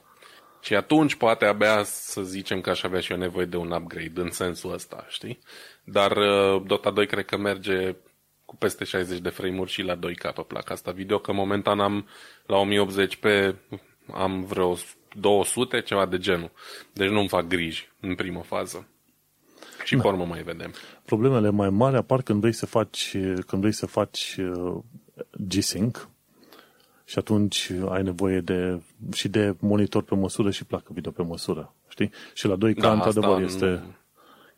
și 0.61 0.75
atunci 0.75 1.15
poate 1.15 1.45
abia 1.45 1.83
să 1.83 2.23
zicem 2.23 2.61
că 2.61 2.71
aș 2.71 2.83
avea 2.83 3.01
și 3.01 3.13
eu 3.13 3.19
nevoie 3.19 3.47
de 3.47 3.57
un 3.57 3.71
upgrade 3.71 4.21
în 4.21 4.31
sensul 4.31 4.73
ăsta, 4.73 5.07
știi? 5.09 5.39
Dar 5.85 6.17
uh, 6.17 6.63
Dota 6.67 6.91
2 6.91 7.07
cred 7.07 7.25
că 7.25 7.37
merge 7.37 7.97
cu 8.51 8.57
peste 8.57 8.85
60 8.85 9.19
de 9.19 9.29
frame-uri 9.29 9.71
și 9.71 9.83
la 9.83 9.97
2K 9.97 10.35
pe 10.35 10.45
placa 10.47 10.75
asta 10.75 10.91
video, 10.91 11.19
că 11.19 11.33
momentan 11.33 11.81
am 11.81 12.07
la 12.47 12.57
1080 12.57 13.17
pe 13.17 13.55
am 14.13 14.45
vreo 14.45 14.77
200, 15.17 15.81
ceva 15.81 16.07
de 16.07 16.19
genul. 16.19 16.51
Deci 16.93 17.09
nu-mi 17.09 17.29
fac 17.29 17.47
griji 17.47 17.89
în 18.01 18.15
primă 18.15 18.43
fază. 18.43 18.89
Și 19.85 19.97
da. 19.97 20.03
pe 20.03 20.09
urmă 20.09 20.25
mai 20.25 20.43
vedem. 20.43 20.73
Problemele 21.05 21.51
mai 21.51 21.71
mari 21.71 21.97
apar 21.97 22.23
când 22.23 22.41
vrei 22.41 22.53
să 22.53 22.67
faci, 22.67 23.17
când 23.47 23.61
vrei 23.61 23.73
să 23.73 23.87
faci 23.87 24.37
uh, 24.39 24.79
G-Sync 25.49 26.09
și 27.05 27.19
atunci 27.19 27.71
ai 27.89 28.03
nevoie 28.03 28.41
de, 28.41 28.81
și 29.15 29.29
de 29.29 29.55
monitor 29.61 30.03
pe 30.03 30.15
măsură 30.15 30.51
și 30.51 30.65
placă 30.65 30.91
video 30.93 31.11
pe 31.11 31.23
măsură. 31.23 31.75
Știi? 31.89 32.11
Și 32.35 32.47
la 32.47 32.57
2K, 32.57 32.77
da, 32.77 32.93
într-adevăr, 32.93 33.43
este... 33.43 33.83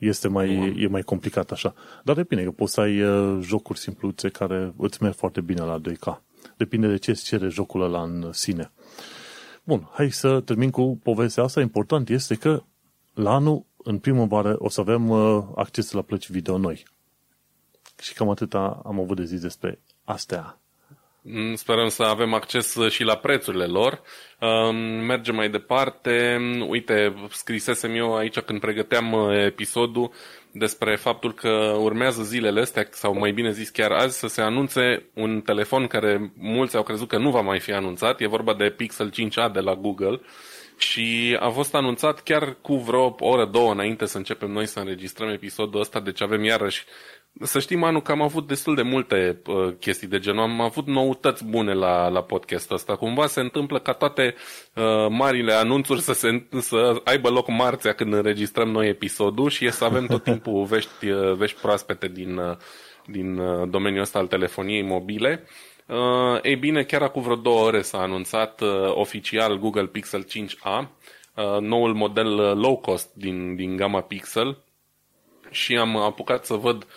Nu 0.02 0.08
este 0.08 0.28
mai, 0.28 0.74
e 0.78 0.86
mai 0.86 1.02
complicat 1.02 1.50
așa. 1.50 1.74
Dar 2.04 2.16
depinde, 2.16 2.44
că 2.44 2.50
poți 2.50 2.72
să 2.72 2.80
ai 2.80 3.02
uh, 3.02 3.38
jocuri 3.42 3.78
simpluțe 3.78 4.28
care 4.28 4.74
îți 4.76 5.02
merg 5.02 5.14
foarte 5.14 5.40
bine 5.40 5.60
la 5.60 5.80
2K. 5.80 6.20
Depinde 6.56 6.88
de 6.88 6.96
ce 6.96 7.10
îți 7.10 7.24
cere 7.24 7.48
jocul 7.48 7.82
ăla 7.82 8.02
în 8.02 8.32
sine. 8.32 8.72
Bun, 9.64 9.88
hai 9.92 10.10
să 10.10 10.40
termin 10.40 10.70
cu 10.70 11.00
povestea 11.02 11.42
asta. 11.42 11.60
Important 11.60 12.08
este 12.08 12.34
că 12.34 12.62
la 13.14 13.34
anul, 13.34 13.64
în 13.76 13.98
primăvară, 13.98 14.56
o 14.58 14.68
să 14.68 14.80
avem 14.80 15.08
uh, 15.08 15.44
acces 15.54 15.90
la 15.90 16.02
plăci 16.02 16.30
video 16.30 16.58
noi. 16.58 16.84
Și 17.98 18.14
cam 18.14 18.28
atâta 18.28 18.82
am 18.84 19.00
avut 19.00 19.16
de 19.16 19.24
zis 19.24 19.40
despre 19.40 19.80
astea. 20.04 20.61
Mm, 21.24 21.54
sperăm 21.54 21.88
să 21.88 22.02
avem 22.02 22.34
acces 22.34 22.76
și 22.88 23.02
la 23.02 23.16
prețurile 23.16 23.64
lor. 23.64 24.02
Um, 24.40 24.76
mergem 25.04 25.34
mai 25.34 25.50
departe. 25.50 26.38
Uite, 26.68 27.14
scrisesem 27.30 27.94
eu 27.94 28.16
aici 28.16 28.38
când 28.38 28.60
pregăteam 28.60 29.12
uh, 29.12 29.44
episodul 29.44 30.12
despre 30.52 30.96
faptul 30.96 31.34
că 31.34 31.76
urmează 31.78 32.22
zilele 32.22 32.60
astea, 32.60 32.86
sau 32.90 33.18
mai 33.18 33.32
bine 33.32 33.50
zis 33.50 33.68
chiar 33.68 33.90
azi, 33.90 34.18
să 34.18 34.26
se 34.26 34.40
anunțe 34.40 35.04
un 35.14 35.40
telefon 35.40 35.86
care 35.86 36.32
mulți 36.34 36.76
au 36.76 36.82
crezut 36.82 37.08
că 37.08 37.18
nu 37.18 37.30
va 37.30 37.40
mai 37.40 37.60
fi 37.60 37.72
anunțat. 37.72 38.20
E 38.20 38.26
vorba 38.26 38.54
de 38.54 38.70
Pixel 38.70 39.10
5a 39.10 39.52
de 39.52 39.60
la 39.60 39.74
Google 39.74 40.20
și 40.76 41.36
a 41.40 41.48
fost 41.48 41.74
anunțat 41.74 42.22
chiar 42.22 42.56
cu 42.60 42.76
vreo 42.76 43.04
o 43.04 43.14
oră, 43.18 43.46
două 43.46 43.72
înainte 43.72 44.06
să 44.06 44.16
începem 44.16 44.50
noi 44.50 44.66
să 44.66 44.78
înregistrăm 44.78 45.28
episodul 45.28 45.80
ăsta, 45.80 46.00
deci 46.00 46.22
avem 46.22 46.44
iarăși 46.44 46.84
să 47.40 47.60
știm, 47.60 47.82
Anu, 47.82 48.00
că 48.00 48.12
am 48.12 48.22
avut 48.22 48.46
destul 48.46 48.74
de 48.74 48.82
multe 48.82 49.40
uh, 49.46 49.74
chestii 49.80 50.08
de 50.08 50.18
genul. 50.18 50.42
Am 50.42 50.60
avut 50.60 50.86
noutăți 50.86 51.44
bune 51.44 51.72
la, 51.72 52.08
la 52.08 52.22
podcastul 52.22 52.76
ăsta. 52.76 52.96
Cumva 52.96 53.26
se 53.26 53.40
întâmplă 53.40 53.78
ca 53.78 53.92
toate 53.92 54.34
uh, 54.74 55.06
marile 55.08 55.52
anunțuri 55.52 56.00
să, 56.00 56.12
se, 56.12 56.46
să 56.60 57.00
aibă 57.04 57.28
loc 57.28 57.48
marțea 57.48 57.92
când 57.92 58.12
înregistrăm 58.12 58.68
noi 58.68 58.88
episodul 58.88 59.50
și 59.50 59.64
e 59.64 59.70
să 59.70 59.84
avem 59.84 60.06
tot 60.06 60.22
timpul 60.30 60.64
vești, 60.64 61.08
uh, 61.08 61.34
vești 61.36 61.60
proaspete 61.60 62.08
din, 62.08 62.36
uh, 62.36 62.56
din 63.06 63.38
uh, 63.38 63.68
domeniul 63.70 64.02
ăsta 64.02 64.18
al 64.18 64.26
telefoniei 64.26 64.82
mobile. 64.82 65.46
Uh, 65.86 66.38
ei 66.42 66.56
bine, 66.56 66.82
chiar 66.82 67.02
acum 67.02 67.22
vreo 67.22 67.36
două 67.36 67.60
ore 67.66 67.82
s-a 67.82 67.98
anunțat 67.98 68.60
uh, 68.60 68.68
oficial 68.94 69.58
Google 69.58 69.86
Pixel 69.86 70.24
5a, 70.24 70.88
uh, 71.34 71.58
noul 71.60 71.94
model 71.94 72.38
uh, 72.38 72.52
low 72.54 72.76
cost 72.76 73.14
din, 73.14 73.56
din 73.56 73.76
gama 73.76 74.00
Pixel 74.00 74.58
și 75.50 75.76
am 75.76 75.96
apucat 75.96 76.44
să 76.44 76.54
văd 76.54 76.82
uh, 76.82 76.88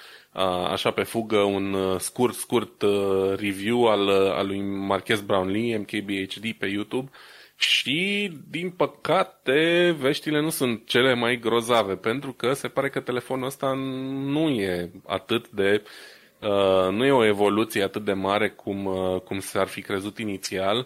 așa 0.70 0.92
pe 0.92 1.04
fugă 1.04 1.38
un 1.38 1.74
uh, 1.74 2.00
scurt, 2.00 2.34
scurt 2.34 2.82
uh, 2.82 3.34
review 3.36 3.86
al, 3.86 4.08
uh, 4.08 4.32
al 4.32 4.48
lui 4.48 4.62
Marquez 4.62 5.22
Brownlee, 5.22 5.78
MKBHD 5.78 6.54
pe 6.58 6.66
YouTube 6.68 7.10
și, 7.58 8.32
din 8.50 8.70
păcate, 8.70 9.96
veștile 10.00 10.42
nu 10.42 10.50
sunt 10.50 10.88
cele 10.88 11.14
mai 11.14 11.40
grozave, 11.40 11.96
pentru 11.96 12.34
că 12.34 12.54
se 12.54 12.68
pare 12.68 12.90
că 12.90 13.00
telefonul 13.00 13.46
ăsta 13.46 13.74
nu 14.26 14.50
e 14.50 14.92
atât 15.06 15.50
de 15.50 15.84
Uh, 16.42 16.92
nu 16.92 17.06
e 17.06 17.12
o 17.12 17.26
evoluție 17.26 17.84
atât 17.84 18.06
de 18.06 18.14
mare 18.14 18.50
cum, 18.50 18.86
uh, 18.86 19.22
cum 19.22 19.40
s-ar 19.40 19.68
fi 19.68 19.82
crezut 19.82 20.18
inițial. 20.18 20.78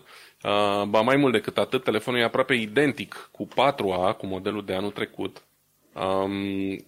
Uh, 0.43 0.83
ba 0.87 1.01
mai 1.01 1.15
mult 1.15 1.33
decât 1.33 1.57
atât, 1.57 1.83
telefonul 1.83 2.19
e 2.19 2.23
aproape 2.23 2.53
identic 2.53 3.29
cu 3.31 3.47
4A, 3.47 4.17
cu 4.17 4.25
modelul 4.25 4.65
de 4.65 4.73
anul 4.73 4.91
trecut. 4.91 5.43
Um, 5.93 6.85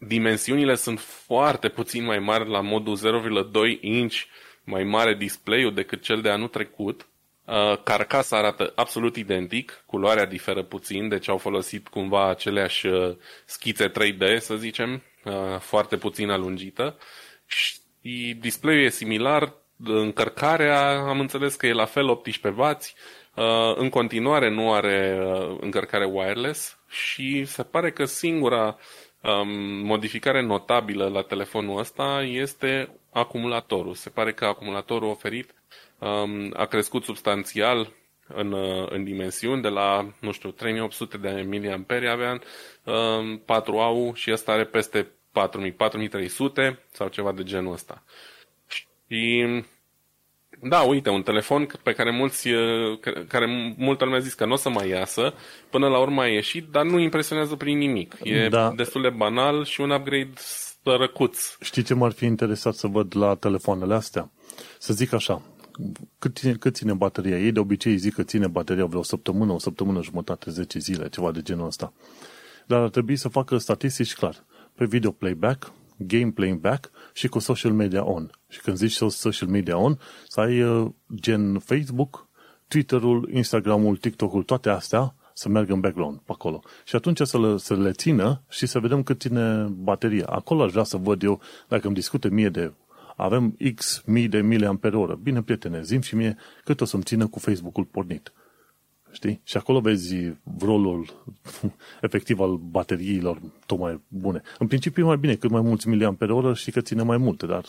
dimensiunile 0.00 0.74
sunt 0.74 1.00
foarte 1.00 1.68
puțin 1.68 2.04
mai 2.04 2.18
mari 2.18 2.48
la 2.48 2.60
modul 2.60 2.98
0,2 2.98 3.80
inch 3.80 4.16
mai 4.64 4.84
mare 4.84 5.14
display-ul 5.14 5.74
decât 5.74 6.02
cel 6.02 6.20
de 6.20 6.30
anul 6.30 6.48
trecut. 6.48 7.08
Uh, 7.44 7.82
carcasa 7.84 8.36
arată 8.36 8.72
absolut 8.74 9.16
identic, 9.16 9.82
culoarea 9.86 10.26
diferă 10.26 10.62
puțin, 10.62 11.08
deci 11.08 11.28
au 11.28 11.36
folosit 11.36 11.88
cumva 11.88 12.28
aceleași 12.28 12.86
uh, 12.86 13.16
schițe 13.44 13.90
3D, 13.90 14.38
să 14.38 14.56
zicem, 14.56 15.02
uh, 15.24 15.58
foarte 15.58 15.96
puțin 15.96 16.30
alungită. 16.30 16.98
Și 17.46 17.74
display-ul 18.40 18.84
e 18.84 18.88
similar, 18.88 19.54
încărcarea 19.84 20.98
am 20.98 21.20
înțeles 21.20 21.54
că 21.54 21.66
e 21.66 21.72
la 21.72 21.84
fel 21.84 22.20
18W, 22.22 22.76
în 23.76 23.88
continuare 23.88 24.50
nu 24.50 24.72
are 24.72 25.18
încărcare 25.60 26.04
wireless 26.04 26.78
și 26.88 27.44
se 27.44 27.62
pare 27.62 27.90
că 27.90 28.04
singura 28.04 28.78
um, 29.22 29.48
modificare 29.86 30.42
notabilă 30.42 31.08
la 31.08 31.22
telefonul 31.22 31.78
ăsta 31.78 32.22
este 32.22 32.98
acumulatorul. 33.12 33.94
Se 33.94 34.10
pare 34.10 34.32
că 34.32 34.44
acumulatorul 34.44 35.08
oferit 35.08 35.54
um, 35.98 36.52
a 36.56 36.64
crescut 36.64 37.04
substanțial 37.04 37.92
în, 38.34 38.52
uh, 38.52 38.90
în 38.90 39.04
dimensiuni, 39.04 39.62
de 39.62 39.68
la, 39.68 40.12
nu 40.20 40.32
știu, 40.32 40.50
3800 40.50 41.16
de 41.16 41.46
mAh 41.48 42.10
avea, 42.10 42.40
um, 42.84 43.38
4 43.38 43.78
au 43.78 44.14
și 44.14 44.32
ăsta 44.32 44.52
are 44.52 44.64
peste 44.64 45.08
4000, 45.32 45.72
4300 45.72 46.84
sau 46.90 47.08
ceva 47.08 47.32
de 47.32 47.42
genul 47.42 47.72
ăsta. 47.72 48.02
Și 48.68 49.62
da, 50.62 50.80
uite, 50.80 51.10
un 51.10 51.22
telefon 51.22 51.66
pe 51.82 51.92
care 51.92 52.10
mulți, 52.10 52.48
uh, 52.48 52.98
care 53.28 53.74
multă 53.76 54.04
lume 54.04 54.16
a 54.16 54.20
zis 54.20 54.34
că 54.34 54.46
nu 54.46 54.52
o 54.52 54.56
să 54.56 54.68
mai 54.68 54.88
iasă, 54.88 55.34
până 55.70 55.88
la 55.88 55.98
urmă 55.98 56.20
a 56.20 56.26
ieșit, 56.26 56.68
dar 56.70 56.84
nu 56.84 56.98
impresionează 56.98 57.56
prin 57.56 57.78
nimic. 57.78 58.16
E 58.22 58.48
da. 58.48 58.72
destul 58.76 59.02
de 59.02 59.08
banal 59.08 59.64
și 59.64 59.80
un 59.80 59.90
upgrade 59.90 60.32
sărăcuț. 60.36 61.56
Știi 61.60 61.82
ce 61.82 61.94
m-ar 61.94 62.12
fi 62.12 62.24
interesat 62.24 62.74
să 62.74 62.86
văd 62.86 63.16
la 63.16 63.34
telefoanele 63.34 63.94
astea? 63.94 64.30
Să 64.78 64.92
zic 64.92 65.12
așa, 65.12 65.42
cât 66.18 66.36
ține, 66.36 66.52
cât 66.52 66.74
ține 66.74 66.92
bateria? 66.92 67.38
Ei 67.38 67.52
de 67.52 67.60
obicei 67.60 67.96
zic 67.96 68.14
că 68.14 68.22
ține 68.22 68.46
bateria 68.46 68.84
vreo 68.84 69.00
o 69.00 69.02
săptămână, 69.02 69.52
o 69.52 69.58
săptămână 69.58 70.02
jumătate, 70.02 70.50
10 70.50 70.78
zile, 70.78 71.08
ceva 71.08 71.30
de 71.30 71.42
genul 71.42 71.66
ăsta. 71.66 71.92
Dar 72.66 72.80
ar 72.80 72.88
trebui 72.88 73.16
să 73.16 73.28
facă 73.28 73.56
statistici 73.56 74.14
clar. 74.14 74.44
Pe 74.74 74.84
video 74.84 75.10
playback, 75.10 75.72
game 76.06 76.30
playing 76.30 76.60
back 76.60 76.90
și 77.12 77.28
cu 77.28 77.38
social 77.38 77.72
media 77.72 78.04
on. 78.04 78.30
Și 78.48 78.60
când 78.60 78.76
zici 78.76 78.92
social 78.92 79.48
media 79.48 79.76
on, 79.76 79.98
să 80.28 80.40
ai 80.40 80.62
uh, 80.62 80.90
gen 81.14 81.58
Facebook, 81.58 82.28
Twitter-ul, 82.68 83.30
Instagram-ul, 83.32 83.96
TikTok-ul, 83.96 84.42
toate 84.42 84.68
astea 84.68 85.14
să 85.34 85.48
meargă 85.48 85.72
în 85.72 85.80
background 85.80 86.18
pe 86.18 86.32
acolo. 86.32 86.62
Și 86.84 86.96
atunci 86.96 87.20
să 87.20 87.40
le, 87.40 87.56
să 87.56 87.74
le 87.74 87.92
țină 87.92 88.42
și 88.48 88.66
să 88.66 88.78
vedem 88.78 89.02
cât 89.02 89.20
ține 89.20 89.62
bateria. 89.62 90.26
Acolo 90.26 90.62
aș 90.62 90.70
vrea 90.70 90.84
să 90.84 90.96
văd 90.96 91.22
eu, 91.22 91.40
dacă 91.68 91.86
îmi 91.86 91.94
discute 91.94 92.28
mie 92.28 92.48
de 92.48 92.72
avem 93.16 93.56
X 93.74 94.02
mii 94.06 94.28
de 94.28 94.40
miliampere 94.40 94.96
oră. 94.96 95.18
Bine, 95.22 95.42
prietene, 95.42 95.82
zim 95.82 96.00
și 96.00 96.16
mie 96.16 96.36
cât 96.64 96.80
o 96.80 96.84
să-mi 96.84 97.02
țină 97.02 97.26
cu 97.26 97.38
Facebook-ul 97.38 97.84
pornit. 97.84 98.32
Știi? 99.12 99.40
Și 99.44 99.56
acolo 99.56 99.80
vezi 99.80 100.16
rolul 100.60 101.24
efectiv 102.00 102.40
al 102.40 102.56
bateriilor 102.56 103.40
tot 103.66 103.78
mai 103.78 104.00
bune. 104.08 104.42
În 104.58 104.66
principiu 104.66 105.02
e 105.02 105.06
mai 105.06 105.16
bine, 105.16 105.34
cât 105.34 105.50
mai 105.50 105.60
mulți 105.60 105.88
miliampere 105.88 106.32
oră 106.32 106.54
știi 106.54 106.72
că 106.72 106.80
ține 106.80 107.02
mai 107.02 107.16
multe, 107.16 107.46
dar 107.46 107.64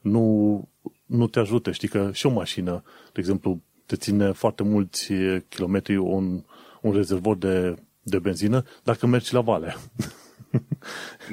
nu, 0.00 0.68
nu 1.06 1.26
te 1.26 1.38
ajută. 1.38 1.72
Știi 1.72 1.88
că 1.88 2.10
și 2.12 2.26
o 2.26 2.30
mașină, 2.30 2.82
de 3.12 3.20
exemplu, 3.20 3.60
te 3.86 3.96
ține 3.96 4.32
foarte 4.32 4.62
mulți 4.62 5.12
kilometri 5.48 5.96
un, 5.96 6.44
un 6.80 6.92
rezervor 6.92 7.36
de, 7.36 7.74
de 8.02 8.18
benzină 8.18 8.64
dacă 8.82 9.06
mergi 9.06 9.34
la 9.34 9.40
vale. 9.40 9.76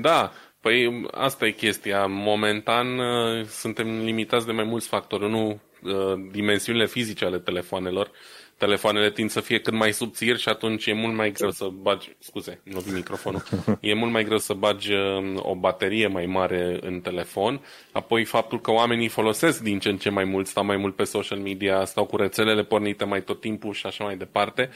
Da, 0.01 0.31
Păi 0.67 1.05
asta 1.11 1.45
e 1.45 1.51
chestia. 1.51 2.05
Momentan 2.05 2.97
uh, 2.99 3.45
suntem 3.45 4.03
limitați 4.03 4.45
de 4.45 4.51
mai 4.51 4.63
mulți 4.63 4.87
factori. 4.87 5.29
Nu 5.29 5.59
uh, 5.83 6.29
dimensiunile 6.31 6.85
fizice 6.85 7.25
ale 7.25 7.39
telefoanelor. 7.39 8.11
Telefoanele 8.57 9.11
tind 9.11 9.29
să 9.29 9.39
fie 9.39 9.59
cât 9.59 9.73
mai 9.73 9.93
subțiri 9.93 10.39
și 10.39 10.49
atunci 10.49 10.85
e 10.85 10.93
mult 10.93 11.15
mai 11.15 11.31
greu 11.31 11.51
să 11.51 11.67
bagi, 11.81 12.15
scuze, 12.19 12.61
nu 12.63 12.79
vin 12.79 12.93
microfonul, 12.93 13.43
e 13.79 13.93
mult 13.93 14.11
mai 14.11 14.23
greu 14.23 14.37
să 14.37 14.53
bagi 14.53 14.93
uh, 14.93 15.35
o 15.35 15.55
baterie 15.55 16.07
mai 16.07 16.25
mare 16.25 16.79
în 16.81 16.99
telefon. 16.99 17.61
Apoi 17.91 18.25
faptul 18.25 18.61
că 18.61 18.71
oamenii 18.71 19.07
folosesc 19.07 19.61
din 19.61 19.79
ce 19.79 19.89
în 19.89 19.97
ce 19.97 20.09
mai 20.09 20.23
mult, 20.23 20.47
stau 20.47 20.65
mai 20.65 20.77
mult 20.77 20.95
pe 20.95 21.03
social 21.03 21.39
media, 21.39 21.85
stau 21.85 22.05
cu 22.05 22.15
rețelele 22.15 22.63
pornite 22.63 23.05
mai 23.05 23.23
tot 23.23 23.41
timpul 23.41 23.73
și 23.73 23.85
așa 23.85 24.03
mai 24.03 24.17
departe. 24.17 24.69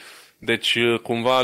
Deci, 0.44 0.74
uh, 0.74 0.98
cumva, 1.00 1.40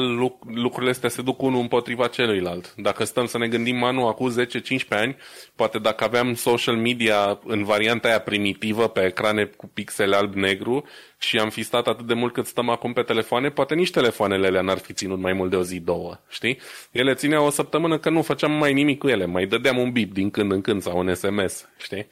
lucrurile 0.54 0.90
astea 0.90 1.08
se 1.08 1.22
duc 1.22 1.42
unul 1.42 1.60
împotriva 1.60 2.06
celuilalt. 2.06 2.74
Dacă 2.76 3.04
stăm 3.04 3.26
să 3.26 3.38
ne 3.38 3.48
gândim 3.48 3.82
anul 3.82 4.08
acum 4.08 4.30
10-15 4.30 4.88
ani, 4.88 5.16
poate 5.54 5.78
dacă 5.78 6.04
aveam 6.04 6.34
social 6.34 6.76
media 6.76 7.40
în 7.44 7.64
varianta 7.64 8.08
aia 8.08 8.18
primitivă, 8.18 8.88
pe 8.88 9.04
ecrane 9.04 9.44
cu 9.44 9.66
pixele 9.66 10.16
alb-negru, 10.16 10.84
și 11.18 11.38
am 11.38 11.50
fi 11.50 11.62
stat 11.62 11.86
atât 11.86 12.06
de 12.06 12.14
mult 12.14 12.32
cât 12.32 12.46
stăm 12.46 12.68
acum 12.68 12.92
pe 12.92 13.02
telefoane, 13.02 13.48
poate 13.48 13.74
nici 13.74 13.90
telefoanele 13.90 14.46
alea 14.46 14.62
n-ar 14.62 14.78
fi 14.78 14.92
ținut 14.92 15.18
mai 15.18 15.32
mult 15.32 15.50
de 15.50 15.56
o 15.56 15.62
zi, 15.62 15.80
două, 15.80 16.20
știi? 16.28 16.58
Ele 16.90 17.14
țineau 17.14 17.46
o 17.46 17.50
săptămână 17.50 17.98
că 17.98 18.10
nu 18.10 18.22
făceam 18.22 18.52
mai 18.52 18.72
nimic 18.72 18.98
cu 18.98 19.08
ele, 19.08 19.26
mai 19.26 19.46
dădeam 19.46 19.78
un 19.78 19.90
bip 19.90 20.12
din 20.12 20.30
când 20.30 20.52
în 20.52 20.60
când 20.60 20.82
sau 20.82 20.98
un 20.98 21.14
SMS, 21.14 21.68
știi? 21.76 22.08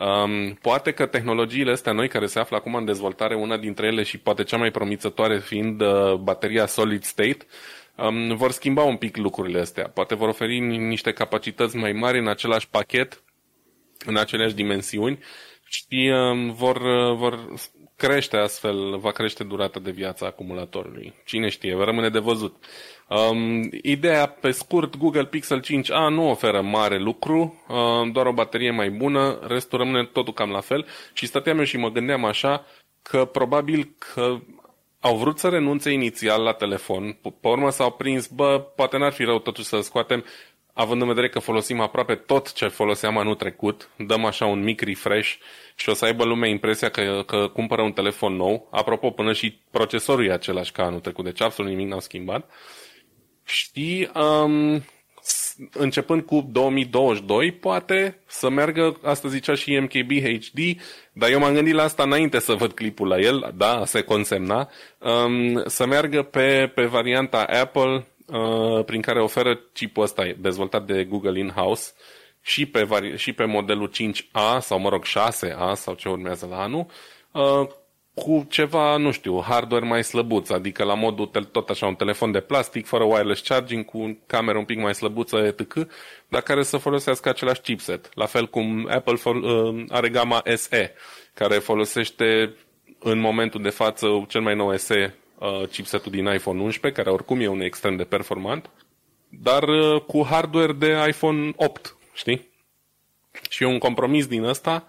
Um, 0.00 0.54
poate 0.54 0.92
că 0.92 1.06
tehnologiile 1.06 1.70
astea 1.70 1.92
noi 1.92 2.08
care 2.08 2.26
se 2.26 2.38
află 2.38 2.56
acum 2.56 2.74
în 2.74 2.84
dezvoltare, 2.84 3.34
una 3.34 3.56
dintre 3.56 3.86
ele 3.86 4.02
și 4.02 4.18
poate 4.18 4.42
cea 4.42 4.56
mai 4.56 4.70
promițătoare 4.70 5.38
fiind 5.38 5.80
uh, 5.80 6.14
bateria 6.14 6.66
solid 6.66 7.02
state, 7.02 7.46
um, 7.96 8.36
vor 8.36 8.50
schimba 8.50 8.82
un 8.82 8.96
pic 8.96 9.16
lucrurile 9.16 9.60
astea. 9.60 9.88
Poate 9.88 10.14
vor 10.14 10.28
oferi 10.28 10.58
niște 10.60 11.12
capacități 11.12 11.76
mai 11.76 11.92
mari 11.92 12.18
în 12.18 12.28
același 12.28 12.68
pachet, 12.68 13.22
în 14.04 14.16
aceleași 14.16 14.54
dimensiuni 14.54 15.18
și 15.64 16.12
um, 16.12 16.52
vor, 16.52 16.76
uh, 16.76 17.16
vor 17.16 17.54
crește 17.96 18.36
astfel, 18.36 18.98
va 18.98 19.10
crește 19.10 19.44
durata 19.44 19.80
de 19.80 19.90
viață 19.90 20.24
a 20.24 20.26
acumulatorului. 20.26 21.14
Cine 21.24 21.48
știe, 21.48 21.76
rămâne 21.84 22.08
de 22.08 22.18
văzut. 22.18 22.64
Um, 23.10 23.68
ideea, 23.82 24.26
pe 24.26 24.50
scurt, 24.50 24.96
Google 24.96 25.24
Pixel 25.24 25.62
5a 25.62 26.08
nu 26.10 26.30
oferă 26.30 26.60
mare 26.60 26.98
lucru, 26.98 27.64
um, 27.68 28.10
doar 28.10 28.26
o 28.26 28.32
baterie 28.32 28.70
mai 28.70 28.90
bună, 28.90 29.38
restul 29.46 29.78
rămâne 29.78 30.04
totul 30.04 30.32
cam 30.32 30.50
la 30.50 30.60
fel 30.60 30.86
și 31.12 31.26
stăteam 31.26 31.58
eu 31.58 31.64
și 31.64 31.76
mă 31.76 31.90
gândeam 31.90 32.24
așa 32.24 32.66
că 33.02 33.24
probabil 33.24 33.94
că 33.98 34.38
au 35.00 35.16
vrut 35.16 35.38
să 35.38 35.48
renunțe 35.48 35.90
inițial 35.90 36.42
la 36.42 36.52
telefon, 36.52 37.18
pe 37.22 37.48
urmă 37.48 37.70
s-au 37.70 37.90
prins, 37.90 38.26
bă, 38.26 38.58
poate 38.76 38.96
n-ar 38.98 39.12
fi 39.12 39.24
rău 39.24 39.38
totuși 39.38 39.66
să 39.66 39.80
scoatem, 39.80 40.24
având 40.72 41.00
în 41.00 41.08
vedere 41.08 41.28
că 41.28 41.38
folosim 41.38 41.80
aproape 41.80 42.14
tot 42.14 42.52
ce 42.52 42.68
foloseam 42.68 43.18
anul 43.18 43.34
trecut, 43.34 43.90
dăm 43.96 44.24
așa 44.24 44.46
un 44.46 44.62
mic 44.62 44.80
refresh 44.80 45.34
și 45.74 45.88
o 45.88 45.94
să 45.94 46.04
aibă 46.04 46.24
lumea 46.24 46.48
impresia 46.48 46.88
că, 46.88 47.22
că 47.26 47.48
cumpără 47.52 47.82
un 47.82 47.92
telefon 47.92 48.36
nou. 48.36 48.68
Apropo, 48.70 49.10
până 49.10 49.32
și 49.32 49.58
procesorul 49.70 50.26
e 50.26 50.32
același 50.32 50.72
ca 50.72 50.82
anul 50.82 51.00
trecut, 51.00 51.24
deci 51.24 51.40
absolut 51.40 51.70
nimic 51.70 51.88
n-au 51.88 52.00
schimbat. 52.00 52.50
Și 53.44 54.08
um, 54.14 54.82
începând 55.72 56.22
cu 56.22 56.48
2022, 56.52 57.52
poate 57.52 58.20
să 58.26 58.48
meargă, 58.48 58.98
asta 59.02 59.28
zicea 59.28 59.54
și 59.54 59.78
MKB 59.78 60.10
HD, 60.22 60.80
dar 61.12 61.30
eu 61.30 61.38
m-am 61.38 61.54
gândit 61.54 61.74
la 61.74 61.82
asta 61.82 62.02
înainte 62.02 62.38
să 62.38 62.52
văd 62.52 62.72
clipul 62.72 63.08
la 63.08 63.18
el, 63.18 63.52
da, 63.56 63.84
se 63.84 64.02
consemna, 64.02 64.68
um, 64.98 65.62
să 65.66 65.86
meargă 65.86 66.22
pe, 66.22 66.72
pe 66.74 66.84
varianta 66.84 67.42
Apple, 67.42 68.06
uh, 68.26 68.84
prin 68.84 69.00
care 69.00 69.22
oferă 69.22 69.60
chipul 69.72 70.02
ăsta 70.02 70.34
dezvoltat 70.38 70.86
de 70.86 71.04
Google 71.04 71.38
in-house, 71.38 71.92
și 72.42 72.66
pe, 72.66 72.82
vari- 72.82 73.16
și 73.16 73.32
pe 73.32 73.44
modelul 73.44 73.90
5A 73.90 74.58
sau, 74.60 74.78
mă 74.78 74.88
rog, 74.88 75.04
6A 75.04 75.72
sau 75.74 75.94
ce 75.94 76.08
urmează 76.08 76.46
la 76.50 76.62
anul, 76.62 76.86
uh, 77.32 77.68
cu 78.22 78.46
ceva, 78.48 78.96
nu 78.96 79.10
știu, 79.10 79.42
hardware 79.42 79.86
mai 79.86 80.04
slăbuț, 80.04 80.48
adică 80.48 80.84
la 80.84 80.94
modul 80.94 81.26
tot 81.26 81.68
așa 81.68 81.86
un 81.86 81.94
telefon 81.94 82.32
de 82.32 82.40
plastic, 82.40 82.86
fără 82.86 83.04
wireless 83.04 83.48
charging, 83.48 83.84
cu 83.84 84.18
cameră 84.26 84.58
un 84.58 84.64
pic 84.64 84.78
mai 84.78 84.94
slăbuță, 84.94 85.36
etc., 85.36 85.86
dar 86.28 86.42
care 86.42 86.62
să 86.62 86.76
folosească 86.76 87.28
același 87.28 87.60
chipset. 87.60 88.08
La 88.14 88.26
fel 88.26 88.48
cum 88.48 88.88
Apple 88.90 89.18
uh, 89.24 89.84
are 89.88 90.08
gama 90.08 90.42
SE, 90.54 90.94
care 91.34 91.54
folosește 91.54 92.54
în 92.98 93.18
momentul 93.18 93.62
de 93.62 93.70
față 93.70 94.24
cel 94.28 94.40
mai 94.40 94.54
nou 94.54 94.76
SE 94.76 95.14
uh, 95.38 95.68
chipsetul 95.68 96.12
din 96.12 96.26
iPhone 96.26 96.62
11, 96.62 97.02
care 97.02 97.14
oricum 97.14 97.40
e 97.40 97.48
un 97.48 97.60
extrem 97.60 97.96
de 97.96 98.04
performant, 98.04 98.70
dar 99.28 99.64
cu 100.06 100.26
hardware 100.30 100.72
de 100.72 101.04
iPhone 101.08 101.52
8, 101.56 101.96
știi? 102.12 102.48
Și 103.50 103.62
e 103.62 103.66
un 103.66 103.78
compromis 103.78 104.26
din 104.26 104.44
ăsta 104.44 104.86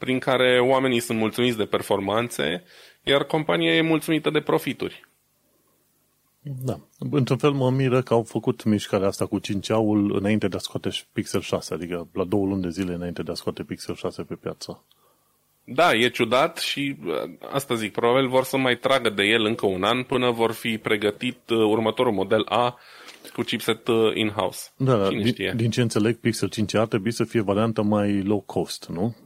prin 0.00 0.18
care 0.18 0.60
oamenii 0.60 1.00
sunt 1.00 1.18
mulțumiți 1.18 1.56
de 1.56 1.64
performanțe, 1.64 2.62
iar 3.04 3.24
compania 3.24 3.74
e 3.74 3.80
mulțumită 3.80 4.30
de 4.30 4.40
profituri. 4.40 5.08
Da. 6.42 6.80
Într-un 6.98 7.36
fel 7.36 7.50
mă 7.50 7.70
miră 7.70 8.02
că 8.02 8.14
au 8.14 8.22
făcut 8.22 8.64
mișcarea 8.64 9.06
asta 9.06 9.26
cu 9.26 9.40
5-aul 9.40 10.16
înainte 10.16 10.48
de 10.48 10.56
a 10.56 10.58
scoate 10.58 10.90
Pixel 11.12 11.40
6, 11.40 11.74
adică 11.74 12.08
la 12.12 12.24
două 12.24 12.46
luni 12.46 12.62
de 12.62 12.68
zile 12.68 12.94
înainte 12.94 13.22
de 13.22 13.30
a 13.30 13.34
scoate 13.34 13.62
Pixel 13.62 13.94
6 13.94 14.22
pe 14.22 14.34
piață. 14.34 14.84
Da, 15.64 15.94
e 15.94 16.08
ciudat 16.08 16.56
și 16.58 16.96
uh, 17.06 17.14
asta 17.52 17.74
zic, 17.74 17.92
probabil 17.92 18.28
vor 18.28 18.44
să 18.44 18.56
mai 18.56 18.76
tragă 18.76 19.10
de 19.10 19.22
el 19.22 19.44
încă 19.44 19.66
un 19.66 19.82
an 19.82 20.02
până 20.02 20.30
vor 20.30 20.52
fi 20.52 20.78
pregătit 20.78 21.38
uh, 21.50 21.58
următorul 21.58 22.12
model 22.12 22.42
A 22.48 22.78
cu 23.32 23.42
chipset 23.42 23.88
uh, 23.88 24.14
in-house. 24.14 24.68
Da, 24.76 24.96
da 24.96 25.08
din, 25.08 25.26
știe? 25.26 25.52
din 25.56 25.70
ce 25.70 25.80
înțeleg, 25.80 26.16
Pixel 26.16 26.48
5 26.48 26.74
ar 26.74 26.86
trebui 26.86 27.12
să 27.12 27.24
fie 27.24 27.40
varianta 27.40 27.82
mai 27.82 28.22
low 28.22 28.40
cost, 28.40 28.88
nu? 28.88 29.16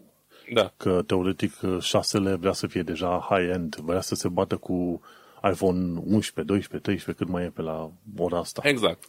Da. 0.53 0.72
Că 0.76 1.03
teoretic 1.07 1.53
6-le 1.80 2.34
vrea 2.34 2.53
să 2.53 2.66
fie 2.66 2.82
deja 2.82 3.26
high-end, 3.30 3.76
vrea 3.76 4.01
să 4.01 4.14
se 4.14 4.28
bată 4.28 4.57
cu 4.57 5.01
iPhone 5.53 6.01
11, 6.05 6.42
12, 6.42 6.78
13, 6.78 7.24
cât 7.24 7.28
mai 7.28 7.45
e 7.45 7.49
pe 7.49 7.62
la 7.62 7.90
ora 8.16 8.38
asta. 8.38 8.61
Exact. 8.64 9.05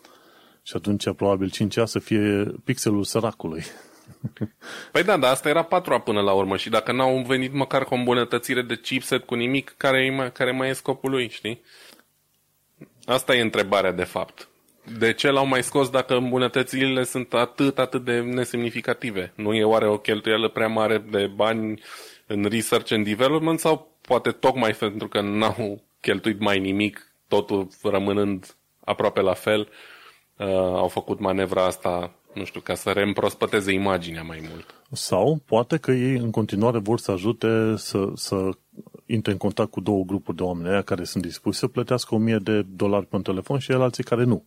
Și 0.64 0.74
atunci 0.76 1.12
probabil 1.12 1.52
5A 1.52 1.84
să 1.84 2.00
fie 2.00 2.44
pixelul 2.64 3.04
săracului. 3.04 3.64
Păi 4.92 5.04
da, 5.04 5.18
dar 5.18 5.32
asta 5.32 5.50
era 5.50 5.64
4 5.64 6.00
până 6.00 6.22
la 6.22 6.32
urmă 6.32 6.58
și 6.58 6.70
dacă 6.70 6.92
n-au 6.92 7.24
venit 7.28 7.54
măcar 7.54 7.84
cu 7.84 7.94
o 7.94 7.98
îmbunătățire 7.98 8.62
de 8.62 8.76
chipset 8.76 9.26
cu 9.26 9.36
nimic, 9.36 9.74
care, 9.78 10.32
care 10.34 10.52
mai 10.52 10.70
e 10.70 10.74
scopul 10.74 11.10
lui, 11.10 11.30
știi? 11.30 11.62
Asta 13.06 13.36
e 13.36 13.42
întrebarea 13.42 13.92
de 13.92 14.04
fapt. 14.04 14.50
De 15.00 15.14
ce 15.14 15.30
l-au 15.30 15.46
mai 15.48 15.64
scos 15.64 15.90
dacă 15.90 16.16
îmbunătățirile 16.16 17.04
sunt 17.04 17.34
atât, 17.34 17.80
atât 17.80 18.04
de 18.04 18.20
nesemnificative? 18.20 19.34
Nu 19.36 19.54
e 19.54 19.64
oare 19.64 19.88
o 19.88 19.98
cheltuială 19.98 20.50
prea 20.50 20.68
mare 20.68 20.98
de 20.98 21.32
bani 21.36 21.82
în 22.28 22.46
research 22.50 22.92
and 22.92 23.06
development 23.06 23.60
sau 23.60 23.98
poate 24.02 24.32
tocmai 24.32 24.72
pentru 24.72 25.08
că 25.08 25.22
n-au 25.22 25.82
cheltuit 26.00 26.40
mai 26.40 26.60
nimic, 26.60 27.12
totul 27.28 27.68
rămânând 27.84 28.56
aproape 28.80 29.22
la 29.22 29.34
fel, 29.34 29.60
uh, 30.38 30.48
au 30.56 30.88
făcut 30.88 31.20
manevra 31.20 31.66
asta, 31.66 32.14
nu 32.34 32.44
știu, 32.44 32.60
ca 32.60 32.74
să 32.74 32.90
reîmprospăteze 32.90 33.72
imaginea 33.72 34.24
mai 34.24 34.48
mult. 34.50 34.76
Sau 34.92 35.42
poate 35.46 35.78
că 35.78 35.92
ei 35.92 36.16
în 36.18 36.32
continuare 36.32 36.80
vor 36.80 37.00
să 37.00 37.12
ajute 37.12 37.74
să, 37.78 38.12
să 38.16 38.50
intre 39.06 39.32
în 39.32 39.38
contact 39.38 39.72
cu 39.72 39.82
două 39.82 40.04
grupuri 40.04 40.38
de 40.38 40.44
oameni 40.44 40.70
aia 40.70 40.82
care 40.82 41.04
sunt 41.04 41.24
dispuși 41.24 41.60
să 41.60 41.68
plătească 41.68 42.16
1000 42.16 42.38
de 42.38 42.62
dolari 42.62 43.06
pe 43.06 43.16
un 43.16 43.22
telefon 43.22 43.60
și 43.60 43.72
el 43.72 43.82
alții 43.82 44.04
care 44.04 44.24
nu. 44.24 44.44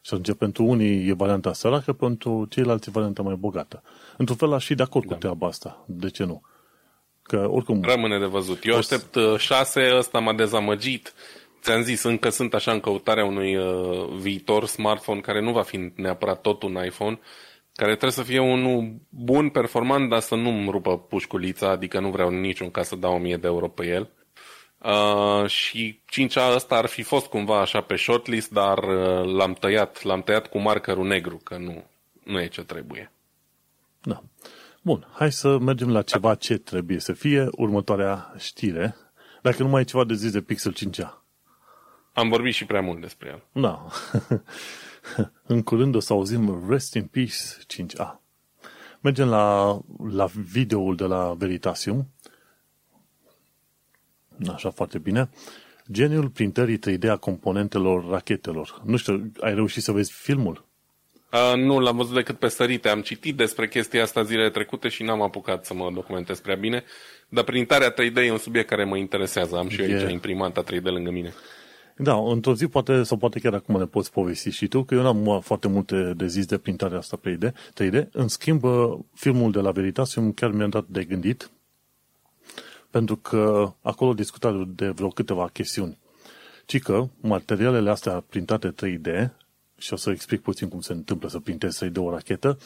Și 0.00 0.14
atunci 0.14 0.36
pentru 0.36 0.64
unii 0.64 1.08
e 1.08 1.12
varianta 1.12 1.52
săracă, 1.52 1.92
pentru 1.92 2.46
ceilalți 2.50 2.88
e 2.88 2.92
varianta 2.92 3.22
mai 3.22 3.34
bogată. 3.34 3.82
Într-un 4.16 4.36
fel 4.36 4.52
aș 4.52 4.66
fi 4.66 4.74
de 4.74 4.82
acord 4.82 5.06
da. 5.06 5.14
cu 5.14 5.20
treaba 5.20 5.46
asta. 5.46 5.84
De 5.86 6.10
ce 6.10 6.24
nu? 6.24 6.42
Că 7.22 7.46
oricum... 7.50 7.82
Rămâne 7.82 8.18
de 8.18 8.24
văzut. 8.24 8.64
Eu 8.64 8.76
aștept 8.76 9.14
uh, 9.14 9.36
șase, 9.38 9.96
ăsta 9.96 10.18
m-a 10.18 10.32
dezamăgit. 10.32 11.14
Ți-am 11.62 11.82
zis, 11.82 12.02
încă 12.02 12.28
sunt 12.28 12.54
așa 12.54 12.72
în 12.72 12.80
căutarea 12.80 13.24
unui 13.24 13.56
uh, 13.56 14.08
viitor 14.20 14.66
smartphone 14.66 15.20
care 15.20 15.40
nu 15.40 15.52
va 15.52 15.62
fi 15.62 15.92
neapărat 15.94 16.40
tot 16.40 16.62
un 16.62 16.78
iPhone, 16.84 17.18
care 17.74 17.90
trebuie 17.90 18.10
să 18.10 18.22
fie 18.22 18.40
unul 18.40 18.94
bun, 19.08 19.48
performant, 19.48 20.08
dar 20.08 20.20
să 20.20 20.34
nu-mi 20.34 20.70
rupă 20.70 20.98
pușculița, 20.98 21.70
adică 21.70 22.00
nu 22.00 22.10
vreau 22.10 22.30
niciun 22.30 22.70
ca 22.70 22.82
să 22.82 22.96
dau 22.96 23.14
1000 23.14 23.36
de 23.36 23.46
euro 23.46 23.68
pe 23.68 23.86
el. 23.86 24.10
Uh, 24.84 25.46
și 25.46 26.00
5A 26.12 26.54
ăsta 26.54 26.76
ar 26.76 26.86
fi 26.86 27.02
fost 27.02 27.26
cumva 27.26 27.60
așa 27.60 27.80
pe 27.80 27.96
shortlist, 27.96 28.50
dar 28.50 28.78
uh, 28.78 29.34
l-am 29.34 29.52
tăiat, 29.52 30.02
l-am 30.02 30.22
tăiat 30.22 30.46
cu 30.46 30.58
markerul 30.58 31.06
negru, 31.06 31.36
că 31.36 31.56
nu, 31.56 31.84
nu 32.24 32.40
e 32.40 32.46
ce 32.46 32.62
trebuie. 32.62 33.12
Da. 34.00 34.22
Bun, 34.82 35.06
hai 35.12 35.32
să 35.32 35.58
mergem 35.58 35.92
la 35.92 36.02
ceva 36.02 36.34
ce 36.34 36.56
trebuie 36.56 36.98
să 36.98 37.12
fie 37.12 37.48
următoarea 37.50 38.34
știre. 38.38 38.96
Dacă 39.42 39.62
nu 39.62 39.68
mai 39.68 39.80
e 39.80 39.84
ceva 39.84 40.04
de 40.04 40.14
zis 40.14 40.32
de 40.32 40.40
Pixel 40.40 40.74
5A. 40.74 41.20
Am 42.12 42.28
vorbit 42.28 42.54
și 42.54 42.64
prea 42.64 42.80
mult 42.80 43.00
despre 43.00 43.28
el. 43.28 43.62
Da. 43.62 43.86
în 45.54 45.62
curând 45.62 45.94
o 45.94 46.00
să 46.00 46.12
auzim 46.12 46.64
Rest 46.68 46.94
in 46.94 47.04
Peace 47.04 47.36
5A. 47.74 48.20
Mergem 49.00 49.28
la, 49.28 49.78
la 50.10 50.26
videoul 50.34 50.96
de 50.96 51.04
la 51.04 51.34
Veritasium. 51.38 52.08
Așa 54.48 54.70
foarte 54.70 54.98
bine. 54.98 55.30
Geniul 55.92 56.28
printării 56.28 56.78
3D 56.78 57.08
a 57.08 57.16
componentelor 57.16 58.08
rachetelor. 58.10 58.82
Nu 58.84 58.96
știu, 58.96 59.32
ai 59.40 59.54
reușit 59.54 59.82
să 59.82 59.92
vezi 59.92 60.12
filmul? 60.12 60.64
Uh, 61.32 61.56
nu, 61.56 61.78
l-am 61.78 61.96
văzut 61.96 62.14
decât 62.14 62.38
pe 62.38 62.48
sărite. 62.48 62.88
Am 62.88 63.00
citit 63.00 63.36
despre 63.36 63.68
chestia 63.68 64.02
asta 64.02 64.22
zilele 64.22 64.50
trecute 64.50 64.88
și 64.88 65.02
n-am 65.02 65.22
apucat 65.22 65.64
să 65.64 65.74
mă 65.74 65.90
documentez 65.94 66.40
prea 66.40 66.54
bine. 66.54 66.84
Dar 67.28 67.44
printarea 67.44 67.92
3D 67.92 68.14
e 68.14 68.30
un 68.30 68.38
subiect 68.38 68.68
care 68.68 68.84
mă 68.84 68.96
interesează. 68.96 69.56
Am 69.56 69.68
și 69.68 69.82
eu 69.82 69.98
aici 69.98 70.10
imprimanta 70.10 70.64
3D 70.64 70.82
lângă 70.82 71.10
mine. 71.10 71.32
Da, 71.96 72.14
într-o 72.14 72.54
zi 72.54 72.66
poate, 72.66 73.02
sau 73.02 73.16
poate 73.16 73.40
chiar 73.40 73.54
acum 73.54 73.78
ne 73.78 73.84
poți 73.84 74.12
povesti 74.12 74.50
și 74.50 74.68
tu, 74.68 74.82
că 74.82 74.94
eu 74.94 75.02
n-am 75.02 75.40
foarte 75.40 75.68
multe 75.68 76.12
de 76.16 76.26
zis 76.26 76.46
de 76.46 76.58
printarea 76.58 76.98
asta 76.98 77.20
3D. 77.28 77.50
3D. 77.50 78.08
În 78.12 78.28
schimb, 78.28 78.62
filmul 79.14 79.50
de 79.50 79.60
la 79.60 79.70
Veritasium 79.70 80.32
chiar 80.32 80.50
mi-a 80.50 80.66
dat 80.66 80.84
de 80.86 81.04
gândit, 81.04 81.50
pentru 82.90 83.16
că 83.16 83.72
acolo 83.82 84.14
discutat 84.14 84.66
de 84.66 84.88
vreo 84.88 85.08
câteva 85.08 85.48
chestiuni. 85.52 85.98
Ci 86.66 86.78
că 86.78 87.08
materialele 87.20 87.90
astea 87.90 88.24
printate 88.28 88.74
3D, 88.74 89.30
și 89.76 89.92
o 89.92 89.96
să 89.96 90.10
explic 90.10 90.40
puțin 90.40 90.68
cum 90.68 90.80
se 90.80 90.92
întâmplă 90.92 91.28
să 91.28 91.38
printezi 91.38 91.84
3D 91.84 91.96
o 91.96 92.10
rachetă, 92.10 92.58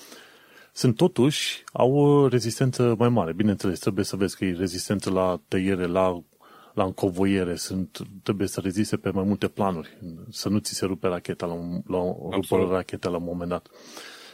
sunt 0.72 0.96
totuși, 0.96 1.64
au 1.72 1.94
o 1.94 2.28
rezistență 2.28 2.94
mai 2.98 3.08
mare. 3.08 3.32
Bineînțeles, 3.32 3.78
trebuie 3.78 4.04
să 4.04 4.16
vezi 4.16 4.36
că 4.36 4.44
e 4.44 4.52
rezistență 4.52 5.10
la 5.10 5.40
tăiere, 5.48 5.86
la 5.86 6.22
la 6.74 6.84
încovoiere, 6.84 7.54
sunt, 7.56 7.98
trebuie 8.22 8.48
să 8.48 8.60
reziste 8.60 8.96
pe 8.96 9.10
mai 9.10 9.24
multe 9.24 9.48
planuri, 9.48 9.98
să 10.30 10.48
nu 10.48 10.58
ți 10.58 10.74
se 10.74 10.84
rupe 10.86 11.06
racheta 11.06 11.46
la, 11.46 11.52
un, 11.52 11.82
la, 11.86 11.98
rupă 12.30 12.68
racheta 12.70 13.08
la 13.08 13.16
un 13.16 13.24
moment 13.24 13.50
dat. 13.50 13.66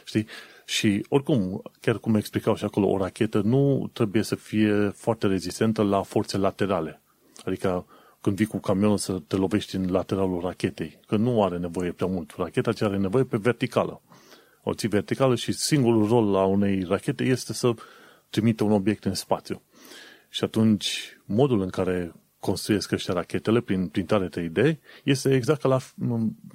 Știi? 0.05 0.27
Și 0.65 1.05
oricum, 1.09 1.61
chiar 1.79 1.97
cum 1.97 2.15
explicau 2.15 2.55
și 2.55 2.63
acolo, 2.63 2.87
o 2.87 2.97
rachetă 2.97 3.41
nu 3.41 3.89
trebuie 3.93 4.23
să 4.23 4.35
fie 4.35 4.89
foarte 4.89 5.27
rezistentă 5.27 5.81
la 5.81 6.01
forțe 6.01 6.37
laterale. 6.37 7.01
Adică 7.45 7.85
când 8.21 8.35
vii 8.35 8.45
cu 8.45 8.57
camionul 8.57 8.97
să 8.97 9.19
te 9.27 9.35
lovești 9.35 9.75
în 9.75 9.91
lateralul 9.91 10.41
rachetei, 10.41 10.99
că 11.07 11.15
nu 11.15 11.43
are 11.43 11.57
nevoie 11.57 11.91
prea 11.91 12.07
mult 12.07 12.33
racheta, 12.37 12.71
ci 12.71 12.81
are 12.81 12.97
nevoie 12.97 13.23
pe 13.23 13.37
verticală. 13.37 14.01
O 14.63 14.73
ții 14.73 14.87
verticală 14.87 15.35
și 15.35 15.51
singurul 15.51 16.07
rol 16.07 16.31
la 16.31 16.43
unei 16.43 16.83
rachete 16.83 17.23
este 17.23 17.53
să 17.53 17.73
trimită 18.29 18.63
un 18.63 18.71
obiect 18.71 19.05
în 19.05 19.13
spațiu. 19.13 19.61
Și 20.29 20.43
atunci, 20.43 21.17
modul 21.25 21.61
în 21.61 21.69
care 21.69 22.13
construiesc 22.39 22.91
ăștia 22.91 23.13
rachetele 23.13 23.61
prin 23.61 23.87
printare 23.87 24.29
3D 24.29 24.75
este 25.03 25.35
exact 25.35 25.61
ca 25.61 25.67
la 25.67 25.79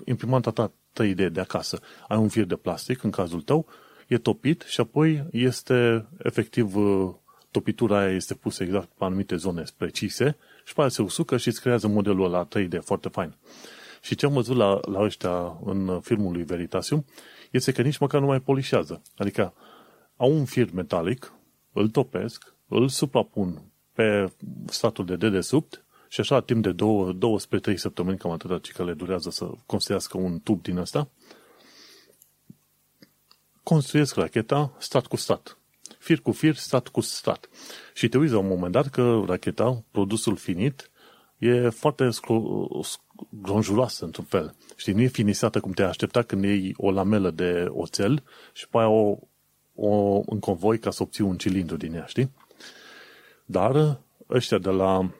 imprimanta 0.05 0.51
ta 0.51 0.73
3D 1.03 1.31
de 1.33 1.41
acasă. 1.41 1.81
Ai 2.09 2.17
un 2.17 2.29
fir 2.29 2.45
de 2.45 2.57
plastic, 2.57 3.03
în 3.03 3.11
cazul 3.11 3.41
tău, 3.41 3.67
e 4.07 4.19
topit 4.19 4.63
și 4.63 4.81
apoi 4.81 5.25
este 5.33 6.07
efectiv 6.23 6.77
uh, 6.77 7.15
topitura 7.51 7.99
aia 7.99 8.15
este 8.15 8.35
pusă 8.35 8.63
exact 8.63 8.89
pe 8.89 9.05
anumite 9.05 9.37
zone 9.37 9.63
precise 9.77 10.37
și 10.65 10.75
pe 10.75 10.81
aia 10.81 10.89
se 10.89 11.03
usucă 11.03 11.37
și 11.37 11.49
îți 11.49 11.61
creează 11.61 11.87
modelul 11.87 12.31
la 12.31 12.49
3D 12.49 12.81
foarte 12.81 13.09
fain. 13.09 13.35
Și 14.03 14.15
ce 14.15 14.27
am 14.27 14.33
văzut 14.33 14.57
la, 14.57 14.81
la 14.83 15.01
ăștia 15.01 15.59
în 15.65 16.01
filmul 16.01 16.33
lui 16.33 16.43
Veritasium 16.43 17.05
este 17.51 17.73
că 17.73 17.83
nici 17.83 17.99
măcar 17.99 18.21
nu 18.21 18.27
mai 18.27 18.41
polișează. 18.41 19.03
Adică 19.17 19.55
au 20.17 20.33
un 20.33 20.45
fir 20.45 20.73
metalic, 20.73 21.33
îl 21.73 21.89
topesc, 21.89 22.55
îl 22.69 22.89
suprapun 22.89 23.63
pe 23.93 24.33
statul 24.67 25.05
de 25.05 25.17
dedesubt 25.17 25.85
și 26.09 26.21
așa 26.21 26.41
timp 26.41 26.63
de 26.63 26.73
două, 26.73 27.13
două 27.13 27.39
spre 27.39 27.59
trei 27.59 27.77
săptămâni, 27.77 28.19
cam 28.19 28.31
atâta 28.31 28.59
ce 28.59 28.73
că 28.73 28.85
le 28.85 28.93
durează 28.93 29.31
să 29.31 29.51
construiască 29.67 30.19
un 30.19 30.41
tub 30.41 30.63
din 30.63 30.77
ăsta, 30.77 31.09
construiesc 33.69 34.15
racheta 34.15 34.77
stat 34.79 35.07
cu 35.07 35.17
stat. 35.17 35.59
Fir 35.99 36.21
cu 36.21 36.33
fir, 36.33 36.55
stat 36.55 36.89
cu 36.89 37.01
stat. 37.01 37.49
Și 37.95 38.09
te 38.09 38.19
uiți 38.19 38.33
la 38.33 38.39
un 38.39 38.47
moment 38.47 38.73
dat 38.73 38.89
că 38.89 39.23
racheta, 39.27 39.85
produsul 39.91 40.37
finit, 40.37 40.91
e 41.39 41.69
foarte 41.69 42.09
gronjuroasă 43.29 44.05
într-un 44.05 44.25
fel. 44.25 44.55
Știi, 44.77 44.93
nu 44.93 45.01
e 45.01 45.07
finisată 45.07 45.61
cum 45.61 45.73
te-ai 45.73 45.89
aștepta 45.89 46.23
când 46.23 46.45
iei 46.45 46.75
o 46.77 46.91
lamelă 46.91 47.31
de 47.31 47.67
oțel 47.69 48.23
și 48.53 48.69
pe 48.69 48.79
aia 48.79 48.89
o, 48.89 49.19
o 49.75 50.21
în 50.27 50.39
convoi 50.39 50.79
ca 50.79 50.91
să 50.91 51.03
obții 51.03 51.25
un 51.25 51.37
cilindru 51.37 51.77
din 51.77 51.95
ea, 51.95 52.07
știi? 52.07 52.31
Dar 53.45 54.01
ăștia 54.29 54.59
de 54.59 54.71
la, 54.71 55.11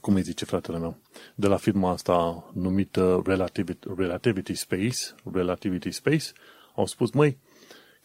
cum 0.00 0.14
îi 0.14 0.22
zice 0.22 0.44
fratele 0.44 0.78
meu, 0.78 0.98
de 1.34 1.46
la 1.46 1.56
firma 1.56 1.90
asta 1.90 2.44
numită 2.54 3.22
Relativity, 3.24 3.88
Relativity 3.96 4.54
Space, 4.54 4.98
Relativity 5.32 5.90
Space, 5.90 6.32
au 6.76 6.86
spus, 6.86 7.10
măi, 7.10 7.38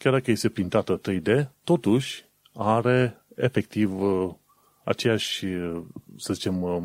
chiar 0.02 0.12
dacă 0.12 0.30
este 0.30 0.48
printată 0.48 1.00
3D, 1.00 1.48
totuși 1.64 2.24
are 2.52 3.24
efectiv 3.34 4.00
uh, 4.00 4.30
aceeași, 4.84 5.44
uh, 5.44 5.82
să 6.16 6.32
zicem, 6.32 6.62
uh, 6.62 6.82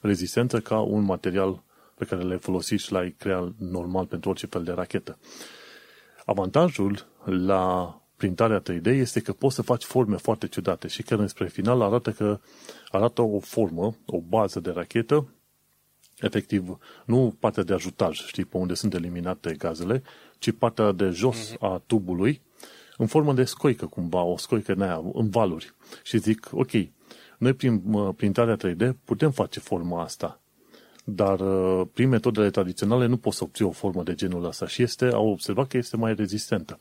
rezistență 0.00 0.60
ca 0.60 0.80
un 0.80 1.02
material 1.02 1.62
pe 1.94 2.04
care 2.04 2.22
le 2.22 2.36
folosi 2.36 2.74
și 2.74 2.92
l-ai 2.92 3.14
crea 3.18 3.54
normal 3.58 4.06
pentru 4.06 4.30
orice 4.30 4.46
fel 4.46 4.64
de 4.64 4.72
rachetă. 4.72 5.18
Avantajul 6.24 7.06
la 7.24 8.00
printarea 8.16 8.62
3D 8.62 8.86
este 8.86 9.20
că 9.20 9.32
poți 9.32 9.54
să 9.54 9.62
faci 9.62 9.84
forme 9.84 10.16
foarte 10.16 10.46
ciudate 10.46 10.88
și 10.88 11.02
chiar 11.02 11.26
spre 11.26 11.48
final 11.48 11.82
arată 11.82 12.10
că 12.10 12.40
arată 12.88 13.22
o 13.22 13.40
formă, 13.40 13.96
o 14.06 14.20
bază 14.20 14.60
de 14.60 14.70
rachetă, 14.70 15.28
efectiv, 16.18 16.78
nu 17.04 17.36
partea 17.40 17.62
de 17.62 17.72
ajutaj, 17.72 18.26
știi, 18.26 18.44
pe 18.44 18.56
unde 18.56 18.74
sunt 18.74 18.94
eliminate 18.94 19.54
gazele, 19.58 20.02
ci 20.38 20.50
partea 20.50 20.92
de 20.92 21.08
jos 21.08 21.52
uh-huh. 21.52 21.58
a 21.58 21.82
tubului, 21.86 22.42
în 22.98 23.06
formă 23.06 23.32
de 23.32 23.44
scoică 23.44 23.86
cumva, 23.86 24.22
o 24.22 24.36
scoică 24.36 24.72
în 24.72 24.82
aia, 24.82 25.02
în 25.12 25.28
valuri. 25.28 25.74
Și 26.02 26.18
zic, 26.18 26.48
ok, 26.52 26.70
noi 27.38 27.52
prin 27.52 27.82
printarea 28.16 28.56
3D 28.56 28.90
putem 29.04 29.30
face 29.30 29.60
forma 29.60 30.02
asta, 30.02 30.40
dar 31.04 31.40
uh, 31.40 31.86
prin 31.92 32.08
metodele 32.08 32.50
tradiționale 32.50 33.06
nu 33.06 33.16
poți 33.16 33.36
să 33.36 33.44
obții 33.44 33.64
o 33.64 33.70
formă 33.70 34.02
de 34.02 34.14
genul 34.14 34.44
ăsta 34.44 34.66
și 34.66 34.82
este, 34.82 35.04
au 35.04 35.28
observat 35.28 35.68
că 35.68 35.76
este 35.76 35.96
mai 35.96 36.14
rezistentă 36.14 36.80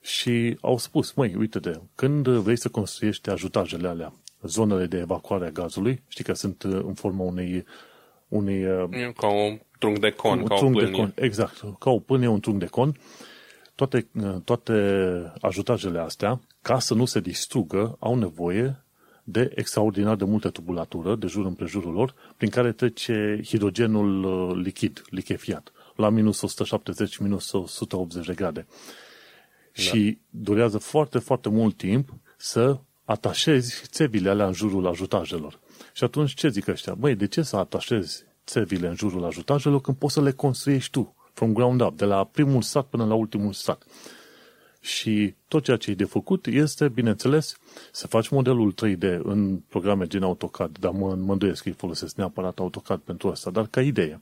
și 0.00 0.56
au 0.60 0.78
spus, 0.78 1.12
măi, 1.12 1.34
uite-te, 1.34 1.72
când 1.94 2.28
vrei 2.28 2.58
să 2.58 2.68
construiești 2.68 3.30
ajutajele 3.30 3.88
alea, 3.88 4.12
zonele 4.42 4.86
de 4.86 4.98
evacuare 4.98 5.46
a 5.46 5.50
gazului, 5.50 6.02
știi 6.08 6.24
că 6.24 6.32
sunt 6.32 6.62
uh, 6.62 6.80
în 6.84 6.94
forma 6.94 7.24
unei... 7.24 7.64
unei 8.28 8.64
uh, 8.64 9.12
ca 9.16 9.26
un 9.26 9.60
trunc 9.78 9.98
de 9.98 10.10
con, 10.10 10.38
un 10.38 10.44
ca 10.44 10.54
trunc 10.54 10.76
o 10.76 10.80
De 10.80 10.90
con, 10.90 11.12
exact, 11.14 11.64
ca 11.78 11.90
o 11.90 11.98
pânie, 11.98 12.28
un 12.28 12.40
trunc 12.40 12.58
de 12.58 12.66
con. 12.66 12.92
Toate, 12.92 12.98
uh, 12.98 13.29
toate 14.44 14.74
ajutajele 15.40 15.98
astea, 15.98 16.40
ca 16.62 16.78
să 16.78 16.94
nu 16.94 17.04
se 17.04 17.20
distrugă, 17.20 17.96
au 17.98 18.14
nevoie 18.14 18.84
de 19.24 19.52
extraordinar 19.54 20.16
de 20.16 20.24
multă 20.24 20.50
tubulatură 20.50 21.16
de 21.16 21.26
jur 21.26 21.46
împrejurul 21.46 21.92
lor, 21.92 22.14
prin 22.36 22.50
care 22.50 22.72
trece 22.72 23.40
hidrogenul 23.44 24.60
lichid, 24.60 25.02
lichefiat 25.08 25.72
la 25.96 26.08
minus 26.08 26.40
170, 26.40 27.16
minus 27.16 27.52
180 27.52 28.26
de 28.26 28.34
grade. 28.34 28.66
Da. 28.66 29.82
Și 29.82 30.18
durează 30.30 30.78
foarte, 30.78 31.18
foarte 31.18 31.48
mult 31.48 31.76
timp 31.76 32.14
să 32.36 32.78
atașezi 33.04 33.82
țevile 33.86 34.30
alea 34.30 34.46
în 34.46 34.52
jurul 34.52 34.86
ajutajelor. 34.86 35.60
Și 35.92 36.04
atunci 36.04 36.34
ce 36.34 36.48
zic 36.48 36.68
ăștia? 36.68 36.94
Băi, 36.94 37.14
de 37.14 37.26
ce 37.26 37.42
să 37.42 37.56
atașezi 37.56 38.24
țevile 38.46 38.88
în 38.88 38.94
jurul 38.94 39.24
ajutajelor 39.24 39.80
când 39.80 39.96
poți 39.96 40.14
să 40.14 40.22
le 40.22 40.32
construiești 40.32 40.90
tu, 40.90 41.14
from 41.40 41.52
ground 41.52 41.80
up, 41.80 41.96
de 41.96 42.04
la 42.04 42.24
primul 42.24 42.62
sat 42.62 42.86
până 42.86 43.04
la 43.04 43.14
ultimul 43.14 43.52
sat? 43.52 43.84
Și 44.80 45.34
tot 45.48 45.64
ceea 45.64 45.76
ce 45.76 45.90
e 45.90 45.94
de 45.94 46.04
făcut 46.04 46.46
este, 46.46 46.88
bineînțeles, 46.88 47.56
să 47.92 48.06
faci 48.06 48.28
modelul 48.28 48.74
3D 48.74 49.18
în 49.22 49.56
programe 49.68 50.06
gen 50.06 50.22
AutoCAD, 50.22 50.78
dar 50.78 50.92
mă, 50.92 51.14
mă 51.14 51.32
îndoiesc 51.32 51.62
că 51.62 51.68
îi 51.68 51.74
folosesc 51.74 52.16
neapărat 52.16 52.58
AutoCAD 52.58 53.00
pentru 53.00 53.28
asta, 53.28 53.50
dar 53.50 53.66
ca 53.66 53.82
idee. 53.82 54.20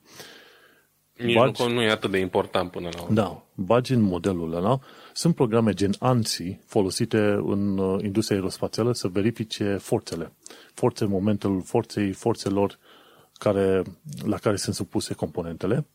Nici 1.17 1.35
bagi, 1.35 1.63
nu, 1.63 1.69
nu 1.73 1.83
e 1.83 1.91
atât 1.91 2.11
de 2.11 2.19
important 2.19 2.71
până 2.71 2.89
la 2.95 3.03
urmă. 3.03 3.15
Da, 3.15 3.43
bagi 3.55 3.93
în 3.93 4.01
modelul 4.01 4.55
ăla. 4.55 4.79
Sunt 5.13 5.35
programe 5.35 5.73
gen 5.73 5.95
ANSI 5.99 6.59
folosite 6.67 7.19
în 7.45 7.79
uh, 7.79 8.03
industria 8.03 8.37
aerospațială 8.37 8.93
să 8.93 9.09
verifice 9.09 9.77
forțele. 9.81 10.33
Forțe, 10.75 11.05
momentul 11.05 11.63
forței, 11.63 12.13
forțelor 12.13 12.79
care, 13.33 13.83
la 14.25 14.37
care 14.37 14.57
sunt 14.57 14.75
supuse 14.75 15.15
componentele 15.15 15.87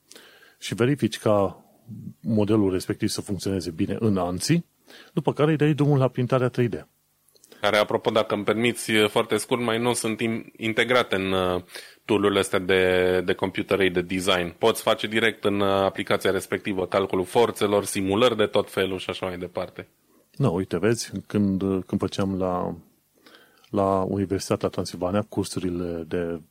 și 0.63 0.75
verifici 0.75 1.19
ca 1.19 1.63
modelul 2.21 2.71
respectiv 2.71 3.09
să 3.09 3.21
funcționeze 3.21 3.71
bine 3.71 3.97
în 3.99 4.17
ANSI, 4.17 4.63
după 5.13 5.33
care 5.33 5.51
îi 5.51 5.57
dai 5.57 5.73
drumul 5.73 5.97
la 5.97 6.07
printarea 6.07 6.51
3D. 6.51 6.85
Care, 7.61 7.77
apropo, 7.77 8.09
dacă 8.09 8.35
îmi 8.35 8.43
permiți 8.43 8.91
foarte 8.91 9.37
scurt, 9.37 9.61
mai 9.61 9.79
nu 9.79 9.93
sunt 9.93 10.19
integrate 10.57 11.15
în 11.15 11.31
uh, 11.31 11.61
tool 12.05 12.37
astea 12.37 12.59
de, 12.59 13.21
de 13.25 13.33
computer 13.33 13.91
de 13.91 14.01
design. 14.01 14.55
Poți 14.57 14.81
face 14.81 15.07
direct 15.07 15.43
în 15.43 15.59
uh, 15.59 15.67
aplicația 15.67 16.31
respectivă 16.31 16.87
calculul 16.87 17.25
forțelor, 17.25 17.85
simulări 17.85 18.37
de 18.37 18.45
tot 18.45 18.71
felul 18.71 18.97
și 18.97 19.09
așa 19.09 19.25
mai 19.25 19.37
departe. 19.37 19.87
Nu, 20.35 20.45
no, 20.45 20.51
uite, 20.51 20.77
vezi, 20.77 21.11
când, 21.27 21.59
când 21.59 22.01
făceam 22.01 22.37
la, 22.37 22.75
la 23.69 24.01
Universitatea 24.01 24.69
Transilvania 24.69 25.21
cursurile 25.21 26.03
de 26.07 26.41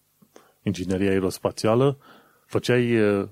inginerie 0.62 1.08
aerospațială, 1.08 1.98
făceai 2.46 3.00
uh, 3.00 3.28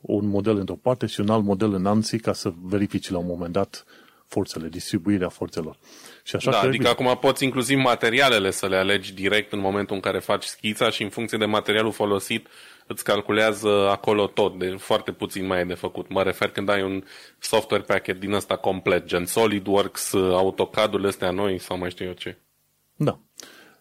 un 0.00 0.26
model 0.26 0.56
într-o 0.56 0.74
parte 0.74 1.06
și 1.06 1.20
un 1.20 1.30
alt 1.30 1.44
model 1.44 1.74
în 1.74 1.86
ANSI 1.86 2.18
ca 2.18 2.32
să 2.32 2.52
verifici 2.62 3.10
la 3.10 3.18
un 3.18 3.26
moment 3.26 3.52
dat 3.52 3.84
forțele, 4.26 4.68
distribuirea 4.68 5.28
forțelor. 5.28 5.78
Și 6.22 6.36
așa 6.36 6.50
da, 6.50 6.60
adică 6.60 6.88
acum 6.88 7.18
poți 7.20 7.44
inclusiv 7.44 7.78
materialele 7.78 8.50
să 8.50 8.66
le 8.66 8.76
alegi 8.76 9.14
direct 9.14 9.52
în 9.52 9.58
momentul 9.58 9.94
în 9.94 10.00
care 10.00 10.18
faci 10.18 10.44
schița 10.44 10.90
și 10.90 11.02
în 11.02 11.08
funcție 11.08 11.38
de 11.38 11.44
materialul 11.44 11.92
folosit 11.92 12.46
îți 12.86 13.04
calculează 13.04 13.88
acolo 13.90 14.26
tot, 14.26 14.58
de 14.58 14.74
foarte 14.78 15.12
puțin 15.12 15.46
mai 15.46 15.60
e 15.60 15.64
de 15.64 15.74
făcut. 15.74 16.08
Mă 16.08 16.22
refer 16.22 16.50
când 16.50 16.68
ai 16.68 16.82
un 16.82 17.04
software 17.38 17.82
packet 17.82 18.20
din 18.20 18.32
ăsta 18.32 18.56
complet, 18.56 19.04
gen 19.04 19.24
SolidWorks, 19.24 20.14
AutoCAD-ul 20.14 21.06
astea 21.06 21.30
noi 21.30 21.58
sau 21.58 21.78
mai 21.78 21.90
știu 21.90 22.06
eu 22.06 22.12
ce. 22.12 22.38
Da. 22.96 23.20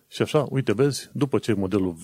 Și 0.08 0.22
așa, 0.22 0.46
uite, 0.50 0.74
vezi, 0.74 1.10
după 1.14 1.38
ce 1.38 1.54
modelul 1.54 1.96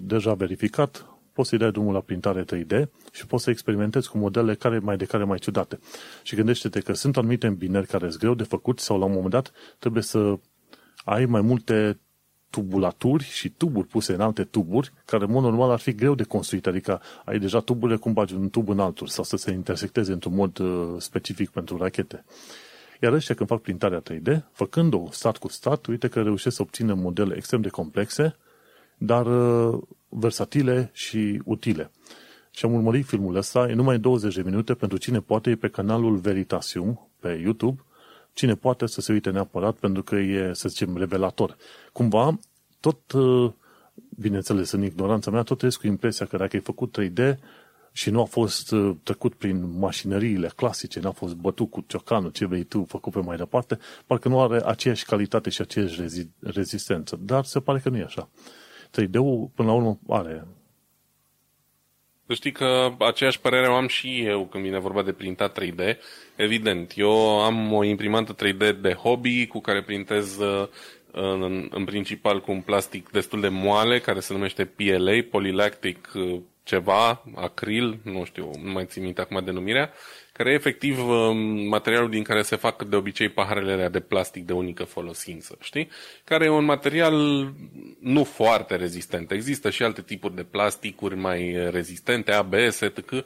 deja 0.00 0.34
verificat, 0.34 1.09
poți 1.32 1.48
să-i 1.48 1.58
dai 1.58 1.70
drumul 1.70 1.92
la 1.92 2.00
printare 2.00 2.44
3D 2.44 2.86
și 3.12 3.26
poți 3.26 3.44
să 3.44 3.50
experimentezi 3.50 4.10
cu 4.10 4.18
modele 4.18 4.54
care 4.54 4.78
mai 4.78 4.96
de 4.96 5.04
care 5.04 5.24
mai 5.24 5.38
ciudate. 5.38 5.78
Și 6.22 6.34
gândește-te 6.34 6.80
că 6.80 6.92
sunt 6.92 7.16
anumite 7.16 7.46
îmbinări 7.46 7.86
care 7.86 8.08
sunt 8.08 8.20
greu 8.20 8.34
de 8.34 8.42
făcut 8.42 8.78
sau 8.78 8.98
la 8.98 9.04
un 9.04 9.12
moment 9.12 9.30
dat 9.30 9.52
trebuie 9.78 10.02
să 10.02 10.38
ai 11.04 11.24
mai 11.24 11.40
multe 11.40 11.98
tubulaturi 12.50 13.24
și 13.24 13.48
tuburi 13.48 13.86
puse 13.86 14.12
în 14.12 14.20
alte 14.20 14.44
tuburi, 14.44 14.92
care 15.04 15.24
în 15.24 15.30
mod 15.30 15.42
normal 15.42 15.70
ar 15.70 15.78
fi 15.78 15.94
greu 15.94 16.14
de 16.14 16.22
construit, 16.22 16.66
adică 16.66 17.00
ai 17.24 17.38
deja 17.38 17.60
tuburile 17.60 17.98
cum 17.98 18.12
bagi 18.12 18.34
un 18.34 18.48
tub 18.48 18.68
în 18.68 18.78
altul 18.78 19.06
sau 19.06 19.24
să 19.24 19.36
se 19.36 19.50
intersecteze 19.50 20.12
într-un 20.12 20.34
mod 20.34 20.58
uh, 20.58 20.94
specific 20.98 21.50
pentru 21.50 21.76
rachete. 21.76 22.24
Iar 23.00 23.12
ăștia 23.12 23.34
când 23.34 23.48
fac 23.48 23.60
printarea 23.60 24.02
3D, 24.02 24.40
făcând-o 24.52 25.08
stat 25.10 25.36
cu 25.36 25.48
stat, 25.48 25.86
uite 25.86 26.08
că 26.08 26.22
reușesc 26.22 26.56
să 26.56 26.62
obțină 26.62 26.94
modele 26.94 27.36
extrem 27.36 27.60
de 27.60 27.68
complexe, 27.68 28.36
dar 28.98 29.26
uh, 29.26 29.80
versatile 30.10 30.90
și 30.92 31.40
utile. 31.44 31.90
Și 32.50 32.64
am 32.64 32.74
urmărit 32.74 33.06
filmul 33.06 33.36
ăsta, 33.36 33.68
e 33.68 33.72
numai 33.72 33.98
20 33.98 34.34
de 34.34 34.42
minute 34.42 34.74
pentru 34.74 34.98
cine 34.98 35.20
poate, 35.20 35.50
e 35.50 35.56
pe 35.56 35.68
canalul 35.68 36.16
Veritasium, 36.16 37.08
pe 37.20 37.40
YouTube, 37.42 37.84
cine 38.32 38.54
poate 38.54 38.86
să 38.86 39.00
se 39.00 39.12
uite 39.12 39.30
neapărat 39.30 39.76
pentru 39.76 40.02
că 40.02 40.14
e, 40.14 40.52
să 40.52 40.68
zicem, 40.68 40.96
revelator. 40.96 41.56
Cumva, 41.92 42.38
tot, 42.80 43.12
uh, 43.12 43.52
bineînțeles, 44.18 44.70
în 44.70 44.82
ignoranța 44.82 45.30
mea, 45.30 45.42
tot 45.42 45.56
trăiesc 45.56 45.80
cu 45.80 45.86
impresia 45.86 46.26
că 46.26 46.36
dacă 46.36 46.56
ai 46.56 46.62
făcut 46.62 46.98
3D 47.00 47.34
și 47.92 48.10
nu 48.10 48.20
a 48.20 48.24
fost 48.24 48.72
uh, 48.72 48.96
trecut 49.02 49.34
prin 49.34 49.78
mașinăriile 49.78 50.50
clasice, 50.56 51.00
n-a 51.00 51.10
fost 51.10 51.34
bătut 51.34 51.70
cu 51.70 51.84
ciocanul, 51.86 52.30
ce 52.30 52.46
vrei 52.46 52.62
tu, 52.62 52.84
făcut 52.88 53.12
pe 53.12 53.20
mai 53.20 53.36
departe, 53.36 53.78
parcă 54.06 54.28
nu 54.28 54.40
are 54.40 54.66
aceeași 54.66 55.04
calitate 55.04 55.50
și 55.50 55.60
aceeași 55.60 56.28
rezistență. 56.40 57.18
Dar 57.22 57.44
se 57.44 57.60
pare 57.60 57.78
că 57.78 57.88
nu 57.88 57.96
e 57.96 58.02
așa. 58.02 58.28
3D-ul, 58.90 59.50
până 59.54 59.68
la 59.68 59.74
urmă, 59.74 59.98
are. 60.08 60.46
Să 62.26 62.34
știi 62.34 62.52
că 62.52 62.92
aceeași 62.98 63.40
părere 63.40 63.68
o 63.68 63.74
am 63.74 63.86
și 63.86 64.24
eu 64.24 64.46
când 64.46 64.64
vine 64.64 64.78
vorba 64.78 65.02
de 65.02 65.12
printat 65.12 65.58
3D. 65.60 65.96
Evident, 66.36 66.92
eu 66.96 67.40
am 67.40 67.72
o 67.72 67.84
imprimantă 67.84 68.34
3D 68.34 68.80
de 68.80 68.92
hobby 68.92 69.46
cu 69.46 69.60
care 69.60 69.82
printez 69.82 70.38
uh, 70.38 70.68
în, 71.12 71.68
în 71.70 71.84
principal 71.84 72.40
cu 72.40 72.50
un 72.50 72.60
plastic 72.60 73.10
destul 73.10 73.40
de 73.40 73.48
moale 73.48 73.98
care 73.98 74.20
se 74.20 74.32
numește 74.32 74.64
PLA, 74.64 75.12
Polylactic 75.30 76.10
uh, 76.14 76.40
ceva, 76.62 77.24
acril, 77.34 77.98
nu 78.02 78.24
știu, 78.24 78.50
nu 78.62 78.70
mai 78.70 78.86
țin 78.86 79.02
minte 79.02 79.20
acum 79.20 79.44
denumirea, 79.44 79.92
care 80.32 80.50
e 80.50 80.54
efectiv 80.54 81.08
um, 81.08 81.36
materialul 81.68 82.10
din 82.10 82.22
care 82.22 82.42
se 82.42 82.56
fac 82.56 82.82
de 82.82 82.96
obicei 82.96 83.28
paharele 83.28 83.72
alea 83.72 83.88
de 83.88 84.00
plastic 84.00 84.44
de 84.44 84.52
unică 84.52 84.84
folosință, 84.84 85.56
știi? 85.60 85.88
Care 86.24 86.44
e 86.44 86.48
un 86.48 86.64
material 86.64 87.14
nu 88.00 88.24
foarte 88.24 88.76
rezistent. 88.76 89.30
Există 89.30 89.70
și 89.70 89.82
alte 89.82 90.02
tipuri 90.02 90.34
de 90.34 90.42
plasticuri 90.42 91.16
mai 91.16 91.70
rezistente, 91.70 92.32
ABS, 92.32 92.80
etc., 92.80 93.24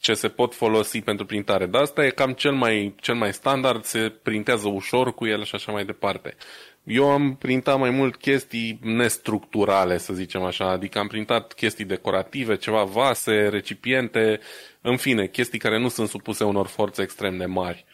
ce 0.00 0.14
se 0.14 0.28
pot 0.28 0.54
folosi 0.54 1.00
pentru 1.00 1.26
printare. 1.26 1.66
Dar 1.66 1.82
asta 1.82 2.04
e 2.04 2.10
cam 2.10 2.32
cel 2.32 2.52
mai, 2.52 2.94
cel 3.00 3.14
mai 3.14 3.32
standard, 3.32 3.84
se 3.84 4.12
printează 4.22 4.68
ușor 4.68 5.14
cu 5.14 5.26
el 5.26 5.44
și 5.44 5.54
așa 5.54 5.72
mai 5.72 5.84
departe. 5.84 6.36
Eu 6.84 7.10
am 7.10 7.36
printat 7.36 7.78
mai 7.78 7.90
mult 7.90 8.16
chestii 8.16 8.78
nestructurale, 8.82 9.98
să 9.98 10.12
zicem 10.12 10.42
așa, 10.42 10.70
adică 10.70 10.98
am 10.98 11.06
printat 11.06 11.52
chestii 11.52 11.84
decorative, 11.84 12.56
ceva 12.56 12.84
vase, 12.84 13.48
recipiente, 13.48 14.40
în 14.80 14.96
fine, 14.96 15.26
chestii 15.26 15.58
care 15.58 15.78
nu 15.78 15.88
sunt 15.88 16.08
supuse 16.08 16.44
unor 16.44 16.66
forțe 16.66 17.02
extrem 17.02 17.36
de 17.36 17.46
mari. 17.46 17.84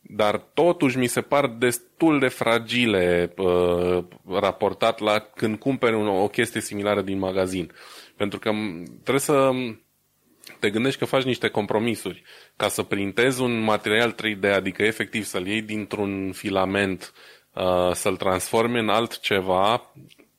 Dar 0.00 0.36
totuși 0.54 0.98
mi 0.98 1.06
se 1.06 1.20
par 1.20 1.46
destul 1.46 2.18
de 2.18 2.28
fragile 2.28 3.32
uh, 3.36 4.04
raportat 4.28 5.00
la 5.00 5.18
când 5.18 5.58
cumperi 5.58 5.94
un, 5.94 6.06
o 6.06 6.28
chestie 6.28 6.60
similară 6.60 7.02
din 7.02 7.18
magazin. 7.18 7.72
Pentru 8.16 8.38
că 8.38 8.50
trebuie 9.02 9.18
să 9.18 9.50
te 10.58 10.70
gândești 10.70 10.98
că 10.98 11.04
faci 11.04 11.22
niște 11.22 11.48
compromisuri. 11.48 12.22
Ca 12.56 12.68
să 12.68 12.82
printezi 12.82 13.40
un 13.40 13.60
material 13.60 14.14
3D, 14.14 14.54
adică 14.54 14.82
efectiv 14.82 15.24
să-l 15.24 15.46
iei 15.46 15.62
dintr-un 15.62 16.32
filament, 16.32 17.12
uh, 17.54 17.92
să-l 17.92 18.16
transformi 18.16 18.78
în 18.78 18.88
altceva, 18.88 19.92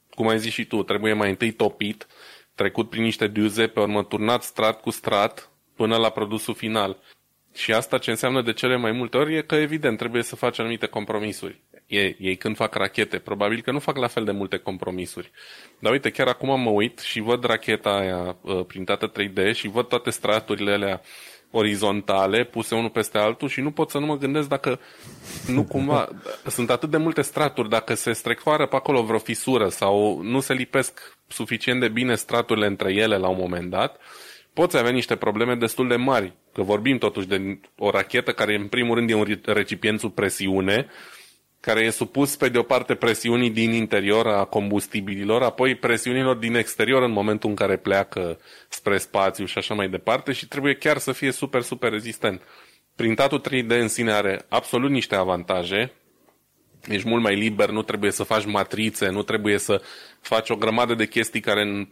cum 0.10 0.28
ai 0.28 0.40
zis 0.40 0.54
și 0.54 0.66
tu, 0.66 0.84
trebuie 0.84 1.14
mai 1.14 1.30
întâi 1.30 1.52
topit, 1.52 2.08
trecut 2.56 2.90
prin 2.90 3.04
niște 3.04 3.28
duze, 3.28 3.68
pe 3.68 3.80
urmă 3.80 4.04
turnat 4.04 4.44
strat 4.44 4.82
cu 4.82 4.90
strat, 4.90 5.52
până 5.76 5.98
la 5.98 6.10
produsul 6.10 6.54
final. 6.54 6.98
Și 7.54 7.74
asta 7.74 7.98
ce 7.98 8.10
înseamnă 8.10 8.42
de 8.42 8.54
cele 8.54 8.76
mai 8.76 8.92
multe 8.92 9.18
ori 9.18 9.36
e 9.36 9.42
că, 9.42 9.56
evident, 9.56 9.98
trebuie 9.98 10.24
să 10.24 10.36
faci 10.36 10.60
anumite 10.60 10.86
compromisuri. 10.86 11.62
Ei, 11.88 12.16
ei 12.20 12.36
când 12.36 12.56
fac 12.56 12.76
rachete, 12.76 13.20
probabil 13.20 13.62
că 13.62 13.72
nu 13.72 13.80
fac 13.80 13.98
la 13.98 14.08
fel 14.08 14.24
de 14.24 14.32
multe 14.32 14.58
compromisuri. 14.58 15.32
Dar 15.80 15.92
uite, 15.92 16.10
chiar 16.10 16.28
acum 16.28 16.62
mă 16.62 16.70
uit 16.70 17.00
și 17.00 17.20
văd 17.20 17.44
racheta 17.44 17.90
aia 17.90 18.38
uh, 18.42 18.66
printată 18.66 19.12
3D 19.12 19.54
și 19.54 19.68
văd 19.68 19.88
toate 19.88 20.10
straturile 20.10 20.72
alea 20.72 21.02
orizontale 21.56 22.44
puse 22.44 22.76
unul 22.76 22.90
peste 22.90 23.18
altul 23.18 23.48
și 23.48 23.62
nu 23.62 23.72
pot 23.72 23.90
să 23.90 23.98
nu 23.98 24.06
mă 24.06 24.18
gândesc 24.18 24.48
dacă 24.48 24.80
nu 25.48 25.64
cumva 25.64 26.10
sunt 26.56 26.70
atât 26.70 26.90
de 26.90 26.98
multe 26.98 27.22
straturi, 27.22 27.70
dacă 27.70 27.94
se 27.94 28.14
strecoară 28.14 28.68
pe 28.68 28.76
acolo 28.76 29.04
vreo 29.04 29.20
fisură 29.20 29.70
sau 29.70 30.22
nu 30.22 30.40
se 30.40 30.54
lipesc 30.54 31.18
suficient 31.28 31.80
de 31.80 31.88
bine 31.88 32.16
straturile 32.16 32.66
între 32.66 32.94
ele 32.94 33.18
la 33.18 33.28
un 33.28 33.38
moment 33.40 33.70
dat, 33.70 33.98
poți 34.54 34.78
avea 34.78 34.92
niște 34.92 35.16
probleme 35.16 35.56
destul 35.56 35.88
de 35.88 35.96
mari. 35.96 36.34
Că 36.54 36.62
vorbim 36.62 36.98
totuși 36.98 37.28
de 37.28 37.60
o 37.78 37.90
rachetă 37.90 38.32
care 38.32 38.56
în 38.56 38.68
primul 38.68 38.96
rând 38.96 39.10
e 39.10 39.14
un 39.14 39.40
recipient 39.46 40.00
sub 40.00 40.14
presiune, 40.14 40.88
care 41.66 41.80
e 41.82 41.90
supus 41.90 42.36
pe 42.36 42.50
de 42.50 42.58
o 42.58 42.64
parte 42.64 42.96
presiunii 42.96 43.50
din 43.50 43.72
interior 43.72 44.28
a 44.28 44.44
combustibililor, 44.44 45.42
apoi 45.44 45.76
presiunilor 45.76 46.36
din 46.36 46.56
exterior 46.56 47.04
în 47.04 47.12
momentul 47.12 47.50
în 47.50 47.56
care 47.56 47.78
pleacă 47.78 48.40
spre 48.70 48.98
spațiu 48.98 49.46
și 49.46 49.58
așa 49.58 49.74
mai 49.74 49.90
departe 49.90 50.32
și 50.32 50.48
trebuie 50.48 50.74
chiar 50.76 50.98
să 50.98 51.12
fie 51.12 51.32
super, 51.32 51.62
super 51.62 51.92
rezistent. 51.92 52.42
Printatul 52.96 53.42
3D 53.42 53.68
în 53.68 53.88
sine 53.88 54.12
are 54.12 54.46
absolut 54.50 54.90
niște 54.90 55.16
avantaje, 55.16 55.92
ești 56.88 57.08
mult 57.08 57.22
mai 57.24 57.36
liber, 57.36 57.70
nu 57.70 57.82
trebuie 57.82 58.12
să 58.12 58.24
faci 58.24 58.46
matrițe, 58.46 59.10
nu 59.10 59.22
trebuie 59.24 59.58
să 59.58 59.82
faci 60.22 60.50
o 60.50 60.56
grămadă 60.56 60.94
de 60.94 61.08
chestii 61.08 61.40
care 61.40 61.62
în 61.62 61.88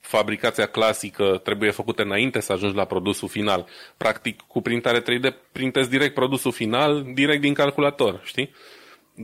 fabricația 0.00 0.66
clasică 0.66 1.40
trebuie 1.44 1.70
făcută 1.70 2.02
înainte 2.02 2.40
să 2.40 2.52
ajungi 2.52 2.76
la 2.76 2.84
produsul 2.84 3.28
final. 3.28 3.66
Practic, 3.96 4.40
cu 4.40 4.60
printare 4.60 5.00
3D 5.02 5.34
printezi 5.52 5.90
direct 5.90 6.14
produsul 6.14 6.52
final, 6.52 7.06
direct 7.14 7.40
din 7.40 7.54
calculator, 7.54 8.20
știi? 8.24 8.50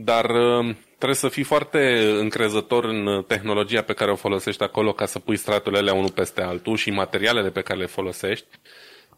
Dar 0.03 0.29
uh, 0.29 0.75
trebuie 0.95 1.17
să 1.17 1.27
fii 1.27 1.43
foarte 1.43 2.11
încrezător 2.19 2.83
în 2.83 3.23
tehnologia 3.27 3.81
pe 3.81 3.93
care 3.93 4.11
o 4.11 4.15
folosești 4.15 4.63
acolo 4.63 4.93
ca 4.93 5.05
să 5.05 5.19
pui 5.19 5.37
straturile 5.37 5.91
unul 5.91 6.11
peste 6.11 6.41
altul 6.41 6.75
și 6.75 6.89
materialele 6.89 7.49
pe 7.49 7.61
care 7.61 7.79
le 7.79 7.85
folosești 7.85 8.47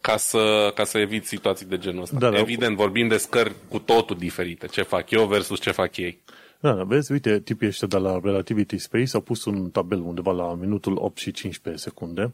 ca 0.02 0.18
să, 0.18 0.72
ca 0.76 0.84
să 0.84 0.98
eviți 0.98 1.28
situații 1.28 1.66
de 1.66 1.78
genul 1.78 2.02
ăsta. 2.02 2.18
Da, 2.20 2.30
da. 2.30 2.40
Evident, 2.40 2.76
vorbim 2.76 3.08
de 3.08 3.18
scări 3.18 3.54
cu 3.70 3.80
totul 3.80 4.18
diferite. 4.18 4.68
Ce 4.68 4.82
fac 4.82 5.10
eu 5.10 5.26
versus 5.26 5.60
ce 5.60 5.72
fac 5.72 5.98
ei. 5.98 6.22
Da, 6.60 6.74
da, 6.74 6.84
vezi, 6.84 7.12
uite, 7.12 7.40
tipii 7.40 7.68
ăștia 7.68 7.88
de 7.88 7.98
la 7.98 8.20
Relativity 8.24 8.78
Space 8.78 9.10
au 9.14 9.22
pus 9.22 9.46
un 9.46 9.70
tabel 9.70 10.00
undeva 10.00 10.32
la 10.32 10.54
minutul 10.54 10.98
8 10.98 11.18
și 11.18 11.32
15 11.32 11.84
secunde, 11.84 12.34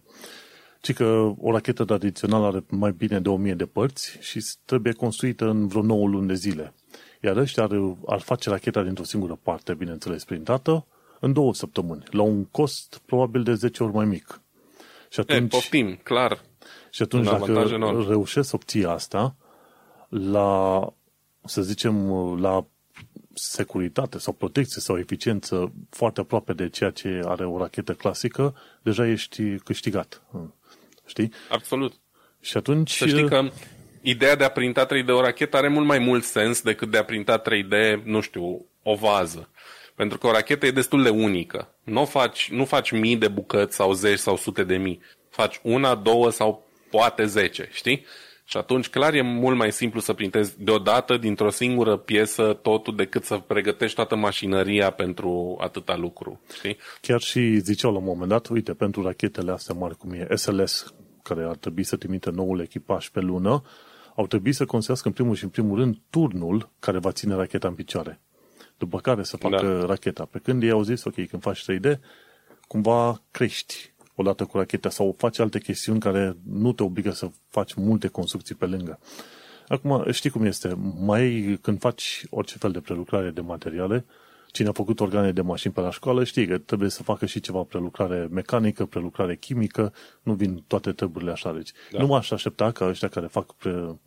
ci 0.81 0.93
că 0.93 1.33
o 1.37 1.51
rachetă 1.51 1.83
tradițională 1.83 2.45
are 2.45 2.63
mai 2.69 2.91
bine 2.97 3.19
de 3.19 3.29
1000 3.29 3.53
de 3.53 3.65
părți 3.65 4.17
și 4.21 4.45
trebuie 4.65 4.93
construită 4.93 5.45
în 5.45 5.67
vreo 5.67 5.81
9 5.81 6.07
luni 6.07 6.27
de 6.27 6.33
zile. 6.33 6.73
Iar 7.25 7.37
ăștia 7.37 7.63
ar, 7.63 7.71
ar 8.05 8.19
face 8.19 8.49
racheta 8.49 8.83
dintr-o 8.83 9.03
singură 9.03 9.39
parte, 9.43 9.73
bineînțeles, 9.73 10.23
printată, 10.23 10.85
în 11.19 11.33
două 11.33 11.53
săptămâni, 11.53 12.03
la 12.09 12.21
un 12.21 12.45
cost 12.45 13.01
probabil 13.05 13.43
de 13.43 13.53
10 13.53 13.83
ori 13.83 13.93
mai 13.93 14.05
mic. 14.05 14.41
Și 15.09 15.19
atunci, 15.19 15.41
e, 15.41 15.47
poftim, 15.47 15.99
clar. 16.03 16.41
Și 16.89 17.01
atunci, 17.01 17.25
dacă 17.25 17.51
enorm. 17.51 18.07
reușesc 18.07 18.49
să 18.49 18.55
obții 18.55 18.85
asta, 18.85 19.35
la, 20.09 20.79
să 21.45 21.61
zicem, 21.61 22.09
la 22.41 22.65
securitate 23.33 24.17
sau 24.17 24.33
protecție 24.33 24.81
sau 24.81 24.97
eficiență 24.97 25.71
foarte 25.89 26.19
aproape 26.19 26.53
de 26.53 26.69
ceea 26.69 26.89
ce 26.89 27.21
are 27.25 27.45
o 27.45 27.57
rachetă 27.57 27.93
clasică, 27.93 28.55
deja 28.81 29.07
ești 29.07 29.57
câștigat. 29.57 30.21
Știi? 31.05 31.31
Absolut. 31.49 31.93
Și 32.39 32.57
atunci... 32.57 32.91
Să 32.91 33.07
știi 33.07 33.27
că 33.27 33.49
ideea 34.05 34.35
de 34.35 34.43
a 34.43 34.49
printa 34.49 34.85
3D 34.85 35.07
o 35.07 35.21
rachetă 35.21 35.57
are 35.57 35.67
mult 35.67 35.85
mai 35.85 35.99
mult 35.99 36.23
sens 36.23 36.61
decât 36.61 36.91
de 36.91 36.97
a 36.97 37.03
printa 37.03 37.41
3D, 37.41 38.03
nu 38.03 38.21
știu, 38.21 38.65
o 38.83 38.95
vază. 38.95 39.49
Pentru 39.95 40.17
că 40.17 40.27
o 40.27 40.31
rachetă 40.31 40.65
e 40.65 40.71
destul 40.71 41.03
de 41.03 41.09
unică. 41.09 41.75
Nu 41.83 42.05
faci, 42.05 42.49
nu 42.51 42.65
faci 42.65 42.91
mii 42.91 43.15
de 43.15 43.27
bucăți 43.27 43.75
sau 43.75 43.93
zeci 43.93 44.19
sau 44.19 44.37
sute 44.37 44.63
de 44.63 44.75
mii. 44.75 45.01
Faci 45.29 45.59
una, 45.63 45.95
două 45.95 46.29
sau 46.29 46.67
poate 46.89 47.25
zece, 47.25 47.69
știi? 47.71 48.05
Și 48.47 48.57
atunci, 48.57 48.89
clar, 48.89 49.13
e 49.13 49.21
mult 49.21 49.57
mai 49.57 49.71
simplu 49.71 49.99
să 49.99 50.13
printezi 50.13 50.63
deodată, 50.63 51.17
dintr-o 51.17 51.49
singură 51.49 51.97
piesă, 51.97 52.59
totul, 52.61 52.95
decât 52.95 53.23
să 53.23 53.37
pregătești 53.37 53.95
toată 53.95 54.15
mașinăria 54.15 54.89
pentru 54.89 55.57
atâta 55.61 55.95
lucru. 55.95 56.41
Știi? 56.53 56.77
Chiar 57.01 57.21
și 57.21 57.57
ziceau 57.57 57.91
la 57.91 57.97
un 57.97 58.03
moment 58.03 58.29
dat, 58.29 58.47
uite, 58.47 58.73
pentru 58.73 59.03
rachetele 59.03 59.51
astea 59.51 59.75
mari, 59.75 59.97
cum 59.97 60.11
e 60.11 60.35
SLS, 60.35 60.93
care 61.23 61.43
ar 61.43 61.55
trebui 61.55 61.83
să 61.83 61.95
trimite 61.95 62.29
noul 62.29 62.59
echipaj 62.59 63.07
pe 63.07 63.19
lună, 63.19 63.63
au 64.15 64.27
trebuit 64.27 64.55
să 64.55 64.65
construiască 64.65 65.07
în 65.07 65.13
primul 65.13 65.35
și 65.35 65.43
în 65.43 65.49
primul 65.49 65.77
rând 65.77 65.97
turnul 66.09 66.69
care 66.79 66.97
va 66.97 67.11
ține 67.11 67.35
racheta 67.35 67.67
în 67.67 67.73
picioare. 67.73 68.21
După 68.77 68.99
care 68.99 69.23
să 69.23 69.37
facă 69.37 69.77
da. 69.79 69.85
racheta. 69.85 70.25
Pe 70.25 70.39
când 70.39 70.63
ei 70.63 70.69
au 70.69 70.83
zis, 70.83 71.03
ok, 71.03 71.27
când 71.27 71.41
faci 71.41 71.65
3D, 71.71 71.99
cumva 72.67 73.21
crești 73.31 73.93
odată 74.15 74.45
cu 74.45 74.57
racheta 74.57 74.89
sau 74.89 75.15
faci 75.17 75.39
alte 75.39 75.59
chestiuni 75.59 75.99
care 75.99 76.37
nu 76.43 76.73
te 76.73 76.83
obligă 76.83 77.11
să 77.11 77.29
faci 77.49 77.73
multe 77.73 78.07
construcții 78.07 78.55
pe 78.55 78.65
lângă. 78.65 78.99
Acum, 79.67 80.11
știi 80.11 80.29
cum 80.29 80.45
este, 80.45 80.77
mai 80.99 81.57
când 81.61 81.79
faci 81.79 82.25
orice 82.29 82.57
fel 82.57 82.71
de 82.71 82.79
prelucrare 82.79 83.29
de 83.29 83.41
materiale, 83.41 84.05
cine 84.55 84.67
a 84.67 84.71
făcut 84.71 84.99
organe 84.99 85.31
de 85.31 85.41
mașini 85.41 85.73
pe 85.73 85.81
la 85.81 85.91
școală 85.91 86.23
știe 86.23 86.47
că 86.47 86.57
trebuie 86.57 86.89
să 86.89 87.03
facă 87.03 87.25
și 87.25 87.39
ceva 87.39 87.61
prelucrare 87.63 88.27
mecanică, 88.31 88.85
prelucrare 88.85 89.35
chimică, 89.35 89.93
nu 90.23 90.33
vin 90.33 90.63
toate 90.67 90.91
treburile 90.91 91.31
așa. 91.31 91.53
Deci 91.53 91.71
da. 91.91 91.99
nu 91.99 92.07
m-aș 92.07 92.31
aștepta 92.31 92.71
ca 92.71 92.85
ăștia 92.85 93.07
care 93.07 93.27
fac 93.27 93.53
pre, 93.53 93.99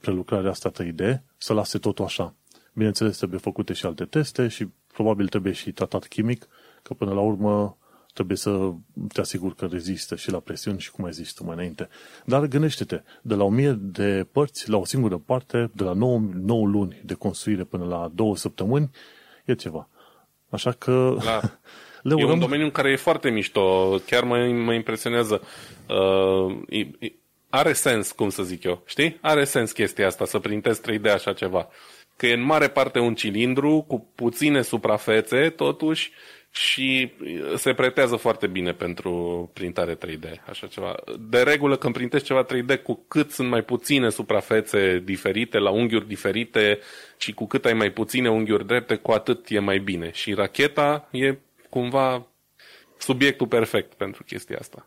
prelucrarea 0.00 0.50
asta 0.50 0.70
3D 0.70 1.22
să 1.36 1.52
lase 1.52 1.78
totul 1.78 2.04
așa. 2.04 2.34
Bineînțeles, 2.72 3.16
trebuie 3.16 3.38
făcute 3.38 3.72
și 3.72 3.86
alte 3.86 4.04
teste 4.04 4.48
și 4.48 4.68
probabil 4.92 5.28
trebuie 5.28 5.52
și 5.52 5.72
tratat 5.72 6.06
chimic, 6.06 6.48
că 6.82 6.94
până 6.94 7.12
la 7.12 7.20
urmă 7.20 7.76
trebuie 8.12 8.36
să 8.36 8.72
te 9.12 9.20
asiguri 9.20 9.56
că 9.56 9.66
rezistă 9.66 10.16
și 10.16 10.30
la 10.30 10.38
presiuni 10.38 10.80
și 10.80 10.90
cum 10.90 11.04
ai 11.04 11.12
zis 11.12 11.32
tu 11.32 11.44
mai 11.44 11.54
înainte. 11.54 11.88
Dar 12.24 12.46
gândește-te, 12.46 13.02
de 13.22 13.34
la 13.34 13.44
1000 13.44 13.72
de 13.80 14.26
părți 14.32 14.70
la 14.70 14.76
o 14.76 14.84
singură 14.84 15.18
parte, 15.18 15.70
de 15.74 15.84
la 15.84 15.92
9, 15.92 16.22
9 16.34 16.66
luni 16.66 17.00
de 17.04 17.14
construire 17.14 17.64
până 17.64 17.84
la 17.84 18.10
2 18.14 18.36
săptămâni, 18.36 18.90
e 19.44 19.54
ceva. 19.54 19.88
Așa 20.50 20.72
că... 20.72 21.16
La... 21.24 21.40
Le 22.02 22.14
urăm... 22.14 22.28
E 22.28 22.32
un 22.32 22.38
domeniu 22.38 22.64
în 22.64 22.70
care 22.70 22.90
e 22.90 22.96
foarte 22.96 23.30
mișto, 23.30 23.96
chiar 24.06 24.24
mă, 24.24 24.36
mă 24.46 24.72
impresionează. 24.72 25.42
Uh, 25.88 26.56
e, 26.68 27.12
are 27.48 27.72
sens, 27.72 28.12
cum 28.12 28.28
să 28.28 28.42
zic 28.42 28.64
eu, 28.64 28.82
știi? 28.86 29.18
Are 29.20 29.44
sens 29.44 29.72
chestia 29.72 30.06
asta, 30.06 30.24
să 30.24 30.38
printezi 30.38 30.80
3D 30.80 31.12
așa 31.12 31.32
ceva. 31.32 31.68
Că 32.16 32.26
e 32.26 32.32
în 32.32 32.42
mare 32.42 32.68
parte 32.68 32.98
un 32.98 33.14
cilindru 33.14 33.84
cu 33.88 34.06
puține 34.14 34.62
suprafețe, 34.62 35.48
totuși, 35.48 36.12
și 36.54 37.12
se 37.56 37.74
pretează 37.74 38.16
foarte 38.16 38.46
bine 38.46 38.72
pentru 38.72 39.50
printare 39.52 39.96
3D, 39.96 40.44
așa 40.48 40.66
ceva. 40.66 40.94
De 41.18 41.42
regulă, 41.42 41.76
când 41.76 41.94
printezi 41.94 42.24
ceva 42.24 42.46
3D, 42.46 42.82
cu 42.82 43.04
cât 43.08 43.30
sunt 43.30 43.48
mai 43.48 43.62
puține 43.62 44.10
suprafețe 44.10 44.98
diferite, 45.04 45.58
la 45.58 45.70
unghiuri 45.70 46.06
diferite 46.06 46.78
și 47.16 47.32
cu 47.32 47.46
cât 47.46 47.64
ai 47.64 47.72
mai 47.72 47.90
puține 47.90 48.30
unghiuri 48.30 48.66
drepte, 48.66 48.96
cu 48.96 49.10
atât 49.10 49.48
e 49.48 49.58
mai 49.58 49.78
bine. 49.78 50.10
Și 50.12 50.34
racheta 50.34 51.08
e 51.10 51.38
cumva 51.68 52.26
subiectul 52.98 53.46
perfect 53.46 53.94
pentru 53.94 54.24
chestia 54.24 54.56
asta. 54.60 54.86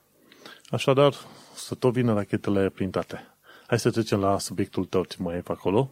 Așadar, 0.70 1.14
să 1.54 1.76
tot 1.76 1.94
vină 1.94 2.14
rachetele 2.14 2.70
printate. 2.70 3.28
Hai 3.68 3.80
să 3.80 3.92
trecem 3.92 4.20
la 4.20 4.40
subiectul 4.40 4.86
tău, 4.86 5.04
ce 5.04 5.16
mai 5.20 5.36
e 5.36 5.40
pe 5.40 5.52
acolo. 5.52 5.92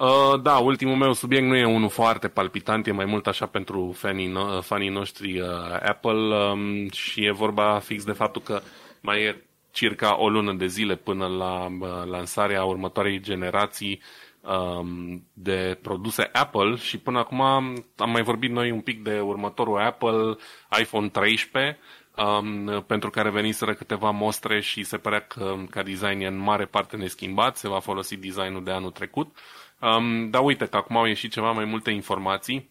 Uh, 0.00 0.40
da, 0.42 0.58
ultimul 0.58 0.96
meu 0.96 1.12
subiect 1.12 1.46
nu 1.46 1.56
e 1.56 1.64
unul 1.64 1.88
foarte 1.88 2.28
palpitant, 2.28 2.86
e 2.86 2.92
mai 2.92 3.04
mult 3.04 3.26
așa 3.26 3.46
pentru 3.46 3.92
fanii, 3.96 4.32
no- 4.32 4.62
fanii 4.62 4.88
noștri 4.88 5.40
uh, 5.40 5.48
Apple 5.82 6.34
um, 6.36 6.90
și 6.90 7.24
e 7.24 7.30
vorba 7.30 7.78
fix 7.78 8.04
de 8.04 8.12
faptul 8.12 8.42
că 8.42 8.60
mai 9.00 9.22
e 9.22 9.44
circa 9.70 10.20
o 10.20 10.28
lună 10.28 10.52
de 10.52 10.66
zile 10.66 10.96
până 10.96 11.26
la 11.26 11.64
uh, 11.64 12.10
lansarea 12.10 12.64
următoarei 12.64 13.20
generații 13.20 14.00
um, 14.40 15.24
de 15.32 15.78
produse 15.82 16.28
Apple 16.32 16.76
și 16.76 16.98
până 16.98 17.18
acum 17.18 17.40
am 17.40 18.10
mai 18.10 18.22
vorbit 18.22 18.50
noi 18.50 18.70
un 18.70 18.80
pic 18.80 19.02
de 19.02 19.20
următorul 19.20 19.80
Apple, 19.80 20.36
iPhone 20.80 21.08
13, 21.08 21.78
um, 22.16 22.84
pentru 22.86 23.10
care 23.10 23.30
veniseră 23.30 23.74
câteva 23.74 24.10
mostre 24.10 24.60
și 24.60 24.82
se 24.82 24.96
părea 24.96 25.20
că 25.20 25.56
ca 25.70 25.82
design 25.82 26.20
e 26.20 26.26
în 26.26 26.38
mare 26.38 26.64
parte 26.64 26.96
neschimbat, 26.96 27.56
se 27.56 27.68
va 27.68 27.78
folosi 27.78 28.16
designul 28.16 28.64
de 28.64 28.70
anul 28.70 28.90
trecut. 28.90 29.26
Uh, 29.26 29.59
Um, 29.80 30.30
dar 30.30 30.42
uite 30.44 30.66
că 30.66 30.76
acum 30.76 30.96
au 30.96 31.04
ieșit 31.04 31.32
ceva 31.32 31.50
mai 31.50 31.64
multe 31.64 31.90
informații 31.90 32.70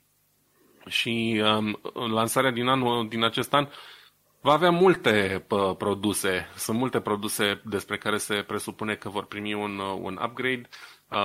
și 0.87 1.41
um, 1.43 1.79
lansarea 2.11 2.51
din, 2.51 2.67
anul, 2.67 3.07
din 3.07 3.23
acest 3.23 3.53
an 3.53 3.67
va 4.41 4.51
avea 4.51 4.69
multe 4.69 5.43
pă, 5.47 5.75
produse. 5.77 6.47
Sunt 6.55 6.77
multe 6.77 6.99
produse 6.99 7.61
despre 7.65 7.97
care 7.97 8.17
se 8.17 8.35
presupune 8.47 8.95
că 8.95 9.09
vor 9.09 9.25
primi 9.25 9.53
un, 9.53 9.79
un 9.79 10.19
upgrade. 10.23 10.69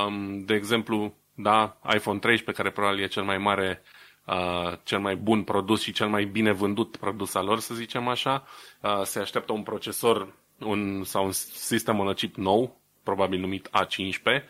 Um, 0.07 0.45
de 0.45 0.55
exemplu, 0.55 1.15
da, 1.35 1.79
iPhone 1.95 2.19
13, 2.19 2.63
care 2.63 2.75
probabil 2.75 3.03
e 3.03 3.07
cel 3.07 3.23
mai 3.23 3.39
mare, 3.39 3.83
uh, 4.27 4.73
cel 4.85 4.99
mai 4.99 5.17
bun 5.17 5.43
produs 5.43 5.83
și 5.83 5.93
cel 5.93 6.09
mai 6.09 6.25
bine 6.25 6.53
vândut 6.53 6.97
produs 6.97 7.35
al 7.35 7.45
lor, 7.45 7.59
să 7.61 7.75
zicem 7.75 8.09
așa. 8.09 8.45
Uh, 8.81 9.03
se 9.03 9.19
așteaptă 9.19 9.53
un 9.53 9.63
procesor 9.63 10.35
un, 10.59 11.05
sau 11.05 11.25
un 11.25 11.33
sistem 11.33 11.99
on 11.99 12.13
chip 12.13 12.37
nou, 12.37 12.81
probabil 13.03 13.41
numit 13.41 13.69
A15, 13.69 14.45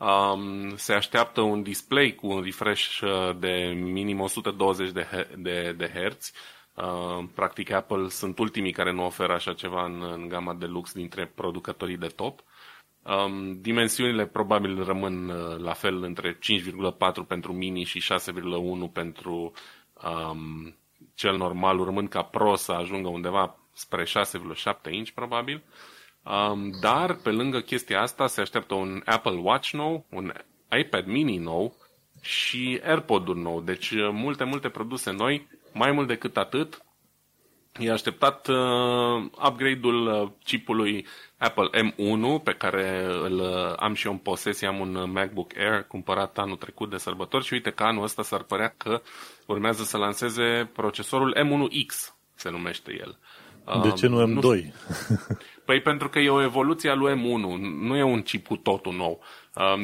um, 0.00 0.76
se 0.76 0.92
așteaptă 0.92 1.40
un 1.40 1.62
display 1.62 2.14
cu 2.14 2.26
un 2.26 2.42
refresh 2.42 3.00
uh, 3.00 3.36
de 3.38 3.72
minim 3.76 4.20
120 4.20 4.90
de, 4.90 5.28
de, 5.36 5.74
de 5.76 5.86
Hz. 5.94 6.32
Uh, 6.74 7.24
practic 7.34 7.70
Apple 7.70 8.08
sunt 8.08 8.38
ultimii 8.38 8.72
care 8.72 8.92
nu 8.92 9.04
oferă 9.04 9.32
așa 9.32 9.52
ceva 9.52 9.84
în, 9.84 10.02
în 10.12 10.28
gama 10.28 10.54
de 10.54 10.66
lux 10.66 10.92
dintre 10.92 11.26
producătorii 11.34 11.96
de 11.96 12.06
top. 12.06 12.40
Um, 13.02 13.60
dimensiunile 13.60 14.26
probabil 14.26 14.84
rămân 14.84 15.28
uh, 15.28 15.58
la 15.58 15.72
fel 15.72 16.02
între 16.02 16.38
5,4 16.38 17.26
pentru 17.26 17.52
mini 17.52 17.84
și 17.84 18.02
6,1 18.12 18.92
pentru 18.92 19.52
um, 20.02 20.74
cel 21.14 21.36
normal, 21.36 21.78
urmând 21.78 22.08
ca 22.08 22.22
Pro 22.22 22.56
să 22.56 22.72
ajungă 22.72 23.08
undeva 23.08 23.58
spre 23.72 24.04
6,7 24.04 24.90
inch 24.90 25.10
probabil. 25.10 25.62
Um, 26.22 26.70
dar, 26.80 27.14
pe 27.14 27.30
lângă 27.30 27.60
chestia 27.60 28.00
asta, 28.00 28.26
se 28.26 28.40
așteaptă 28.40 28.74
un 28.74 29.02
Apple 29.04 29.40
Watch 29.42 29.70
nou, 29.70 30.06
un 30.10 30.32
iPad 30.78 31.06
mini 31.06 31.36
nou 31.36 31.76
și 32.20 32.80
AirPod-uri 32.84 33.38
nou. 33.38 33.60
Deci, 33.60 33.90
uh, 33.90 34.08
multe, 34.12 34.44
multe 34.44 34.68
produse 34.68 35.10
noi. 35.10 35.48
Mai 35.72 35.92
mult 35.92 36.06
decât 36.06 36.36
atât, 36.36 36.84
e 37.78 37.90
așteptat 37.90 38.48
uh, 38.48 39.24
upgrade-ul 39.48 40.06
uh, 40.06 40.28
chipului 40.44 41.06
Apple 41.38 41.68
M1, 41.82 42.42
pe 42.44 42.52
care 42.52 43.04
îl 43.04 43.38
uh, 43.38 43.72
am 43.76 43.94
și 43.94 44.06
eu 44.06 44.12
în 44.12 44.18
posesie. 44.18 44.66
Am 44.66 44.80
un 44.80 45.10
MacBook 45.12 45.56
Air 45.56 45.82
cumpărat 45.82 46.38
anul 46.38 46.56
trecut 46.56 46.90
de 46.90 46.96
sărbători 46.96 47.44
și 47.44 47.52
uite 47.52 47.70
că 47.70 47.82
anul 47.82 48.02
ăsta 48.02 48.22
s-ar 48.22 48.42
părea 48.42 48.74
că 48.76 49.02
urmează 49.46 49.82
să 49.82 49.96
lanseze 49.96 50.70
procesorul 50.72 51.36
M1X 51.36 52.14
se 52.34 52.50
numește 52.50 52.96
el. 53.00 53.18
De 53.82 53.90
ce 53.90 54.06
nu 54.06 54.26
M2? 54.26 54.42
Nu, 54.42 54.52
păi 55.70 55.80
pentru 55.80 56.08
că 56.08 56.18
e 56.18 56.28
o 56.28 56.42
evoluție 56.42 56.90
a 56.90 56.94
lui 56.94 57.14
M1, 57.14 57.60
nu 57.80 57.96
e 57.96 58.02
un 58.02 58.22
chip 58.22 58.46
cu 58.46 58.56
totul 58.56 58.94
nou. 58.94 59.20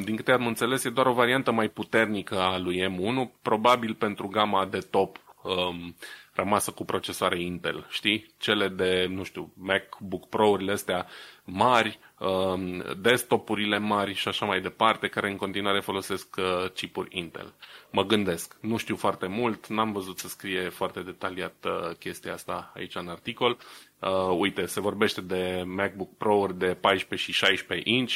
Din 0.04 0.16
câte 0.16 0.32
am 0.32 0.46
înțeles, 0.46 0.84
e 0.84 0.90
doar 0.90 1.06
o 1.06 1.12
variantă 1.12 1.52
mai 1.52 1.68
puternică 1.68 2.40
a 2.40 2.58
lui 2.58 2.88
M1, 2.88 3.30
probabil 3.42 3.94
pentru 3.94 4.28
gama 4.28 4.64
de 4.64 4.78
top 4.78 5.18
um, 5.42 5.94
rămasă 6.36 6.70
cu 6.70 6.84
procesoare 6.84 7.42
Intel, 7.42 7.86
știi? 7.88 8.26
Cele 8.38 8.68
de, 8.68 9.06
nu 9.10 9.24
știu, 9.24 9.52
MacBook 9.56 10.28
Pro-urile 10.28 10.72
astea 10.72 11.06
mari, 11.44 11.98
um, 12.18 12.84
desktopurile 13.00 13.78
mari 13.78 14.14
și 14.14 14.28
așa 14.28 14.46
mai 14.46 14.60
departe, 14.60 15.08
care 15.08 15.30
în 15.30 15.36
continuare 15.36 15.80
folosesc 15.80 16.36
uh, 16.38 16.70
chipuri 16.74 17.18
Intel. 17.18 17.54
Mă 17.90 18.04
gândesc, 18.04 18.56
nu 18.60 18.76
știu 18.76 18.96
foarte 18.96 19.26
mult, 19.26 19.66
n-am 19.66 19.92
văzut 19.92 20.18
să 20.18 20.28
scrie 20.28 20.68
foarte 20.68 21.00
detaliat 21.00 21.64
uh, 21.64 21.96
chestia 21.98 22.32
asta 22.32 22.72
aici 22.74 22.94
în 22.94 23.08
articol. 23.08 23.58
Uh, 24.00 24.36
uite, 24.38 24.66
se 24.66 24.80
vorbește 24.80 25.20
de 25.20 25.62
MacBook 25.66 26.16
Pro-uri 26.16 26.58
de 26.58 26.74
14 26.80 27.30
și 27.30 27.38
16 27.38 27.90
inch, 27.90 28.14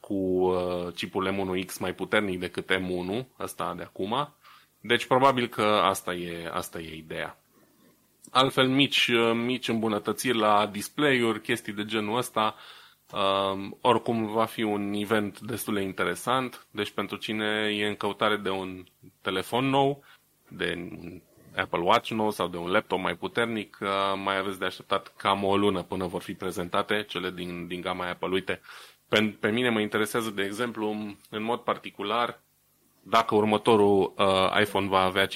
cu 0.00 0.14
uh, 0.14 0.92
chipul 0.94 1.28
M1X 1.32 1.78
mai 1.78 1.94
puternic 1.94 2.40
decât 2.40 2.72
M1, 2.72 3.24
ăsta 3.38 3.74
de 3.76 3.82
acum. 3.82 4.34
Deci 4.80 5.06
probabil 5.06 5.46
că 5.48 5.62
asta 5.62 6.14
e, 6.14 6.50
asta 6.52 6.78
e 6.78 6.96
ideea. 6.96 7.38
Altfel, 8.34 8.68
mici, 8.68 9.06
uh, 9.06 9.32
mici 9.34 9.68
îmbunătățiri 9.68 10.38
la 10.38 10.66
display-uri, 10.66 11.40
chestii 11.40 11.72
de 11.72 11.84
genul 11.84 12.16
ăsta, 12.16 12.54
uh, 13.12 13.70
oricum 13.80 14.26
va 14.26 14.44
fi 14.44 14.62
un 14.62 14.92
event 14.92 15.40
destul 15.40 15.74
de 15.74 15.80
interesant. 15.80 16.66
Deci 16.70 16.90
pentru 16.90 17.16
cine 17.16 17.74
e 17.76 17.86
în 17.86 17.94
căutare 17.94 18.36
de 18.36 18.50
un 18.50 18.84
telefon 19.20 19.68
nou, 19.68 20.04
de 20.48 20.74
un 20.76 21.22
Apple 21.56 21.80
Watch 21.80 22.10
nou 22.10 22.30
sau 22.30 22.48
de 22.48 22.56
un 22.56 22.70
laptop 22.70 22.98
mai 22.98 23.14
puternic, 23.16 23.78
uh, 23.80 23.88
mai 24.24 24.38
aveți 24.38 24.58
de 24.58 24.64
așteptat 24.64 25.12
cam 25.16 25.44
o 25.44 25.56
lună 25.56 25.82
până 25.82 26.06
vor 26.06 26.22
fi 26.22 26.32
prezentate 26.34 27.02
cele 27.08 27.30
din, 27.30 27.66
din 27.66 27.80
gama 27.80 28.08
Apple. 28.08 28.28
Uite, 28.32 28.60
pe, 29.08 29.36
pe 29.40 29.50
mine 29.50 29.68
mă 29.68 29.80
interesează, 29.80 30.30
de 30.30 30.42
exemplu, 30.42 31.16
în 31.30 31.42
mod 31.42 31.60
particular, 31.60 32.40
dacă 33.02 33.34
următorul 33.34 34.14
uh, 34.16 34.60
iPhone 34.60 34.88
va 34.88 35.00
avea 35.00 35.28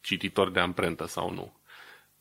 cititor 0.00 0.50
de 0.50 0.60
amprentă 0.60 1.06
sau 1.06 1.30
nu. 1.30 1.55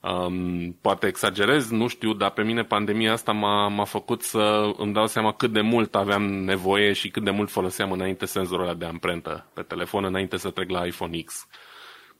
Um, 0.05 0.77
poate 0.81 1.07
exagerez, 1.07 1.69
nu 1.69 1.87
știu, 1.87 2.13
dar 2.13 2.31
pe 2.31 2.43
mine 2.43 2.63
pandemia 2.63 3.11
asta 3.11 3.31
m-a, 3.31 3.67
m-a 3.67 3.83
făcut 3.83 4.21
să 4.21 4.73
îmi 4.77 4.93
dau 4.93 5.07
seama 5.07 5.33
cât 5.33 5.51
de 5.51 5.61
mult 5.61 5.95
aveam 5.95 6.23
nevoie 6.23 6.93
și 6.93 7.09
cât 7.09 7.23
de 7.23 7.31
mult 7.31 7.49
foloseam 7.49 7.91
înainte 7.91 8.25
senzorul 8.25 8.63
ăla 8.63 8.73
de 8.73 8.85
amprentă 8.85 9.49
pe 9.53 9.61
telefon, 9.61 10.03
înainte 10.03 10.37
să 10.37 10.49
trec 10.49 10.69
la 10.69 10.85
iPhone 10.85 11.19
X, 11.19 11.47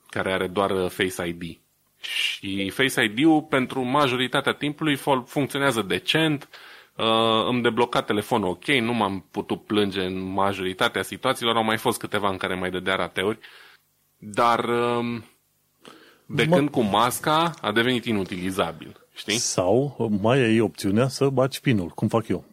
care 0.10 0.32
are 0.32 0.48
doar 0.48 0.72
uh, 0.72 0.90
Face 0.90 1.28
ID. 1.28 1.60
Și 2.02 2.70
Face 2.70 3.04
ID-ul 3.04 3.42
pentru 3.42 3.82
majoritatea 3.82 4.54
timpului 4.54 4.96
funcționează 5.26 5.82
decent, 5.82 6.50
uh, 6.96 7.48
îmi 7.48 7.62
debloca 7.62 8.02
telefonul 8.02 8.50
ok, 8.50 8.66
nu 8.66 8.94
m-am 8.94 9.28
putut 9.32 9.66
plânge 9.66 10.02
în 10.02 10.20
majoritatea 10.34 11.02
situațiilor, 11.02 11.56
au 11.56 11.64
mai 11.64 11.78
fost 11.78 12.00
câteva 12.00 12.30
în 12.30 12.38
care 12.38 12.56
mai 12.56 12.70
dădea 12.70 12.96
rateuri, 12.96 13.40
dar 14.18 14.64
uh, 14.64 15.22
de 16.26 16.46
mă... 16.50 16.56
când 16.56 16.70
cu 16.70 16.82
masca 16.82 17.54
a 17.62 17.72
devenit 17.72 18.06
inutilizabil. 18.06 19.00
Știi? 19.16 19.38
Sau 19.38 20.10
mai 20.22 20.40
ai 20.40 20.60
opțiunea 20.60 21.08
să 21.08 21.30
baci 21.30 21.60
pinul, 21.60 21.88
cum 21.88 22.08
fac 22.08 22.28
eu. 22.28 22.44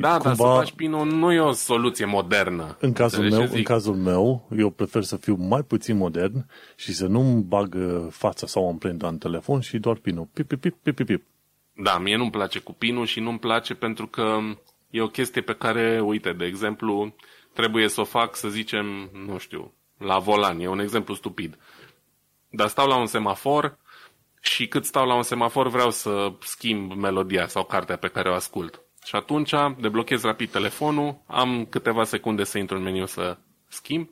Da, 0.00 0.18
Cumva, 0.18 0.24
dar 0.24 0.34
să 0.34 0.42
faci 0.42 0.72
pinul 0.72 1.06
nu 1.06 1.32
e 1.32 1.40
o 1.40 1.52
soluție 1.52 2.04
modernă. 2.04 2.76
În 2.80 2.92
cazul, 2.92 3.30
meu, 3.30 3.48
în 3.52 3.62
cazul 3.62 3.94
meu, 3.94 4.48
eu 4.56 4.70
prefer 4.70 5.02
să 5.02 5.16
fiu 5.16 5.34
mai 5.34 5.62
puțin 5.62 5.96
modern 5.96 6.46
și 6.76 6.92
să 6.92 7.06
nu-mi 7.06 7.42
bag 7.42 7.74
uh, 7.74 8.06
fața 8.10 8.46
sau 8.46 8.68
amprenta 8.68 9.06
în 9.06 9.18
telefon 9.18 9.60
și 9.60 9.78
doar 9.78 9.96
pinul. 9.96 10.28
Pip, 10.32 10.48
pip, 10.48 10.60
pip, 10.60 10.94
pip, 10.94 11.06
pip. 11.06 11.22
Da, 11.72 11.98
mie 11.98 12.16
nu-mi 12.16 12.30
place 12.30 12.58
cu 12.58 12.72
pinul 12.72 13.06
și 13.06 13.20
nu-mi 13.20 13.38
place 13.38 13.74
pentru 13.74 14.06
că 14.06 14.38
e 14.90 15.00
o 15.00 15.06
chestie 15.06 15.40
pe 15.40 15.54
care, 15.54 16.00
uite, 16.00 16.32
de 16.32 16.44
exemplu, 16.44 17.14
trebuie 17.52 17.88
să 17.88 18.00
o 18.00 18.04
fac, 18.04 18.36
să 18.36 18.48
zicem, 18.48 19.10
nu 19.26 19.38
știu, 19.38 19.72
la 19.98 20.18
volan. 20.18 20.60
E 20.60 20.68
un 20.68 20.78
exemplu 20.78 21.14
stupid. 21.14 21.58
Dar 22.48 22.68
stau 22.68 22.88
la 22.88 22.96
un 22.96 23.06
semafor 23.06 23.78
și 24.40 24.68
cât 24.68 24.84
stau 24.84 25.06
la 25.06 25.14
un 25.14 25.22
semafor 25.22 25.68
vreau 25.68 25.90
să 25.90 26.32
schimb 26.40 26.92
melodia 26.92 27.46
sau 27.46 27.64
cartea 27.64 27.96
pe 27.96 28.08
care 28.08 28.28
o 28.28 28.34
ascult. 28.34 28.80
Și 29.04 29.16
atunci 29.16 29.52
deblochez 29.78 30.22
rapid 30.22 30.50
telefonul, 30.50 31.22
am 31.26 31.66
câteva 31.70 32.04
secunde 32.04 32.44
să 32.44 32.58
intru 32.58 32.76
în 32.76 32.82
meniu 32.82 33.06
să 33.06 33.36
schimb 33.68 34.08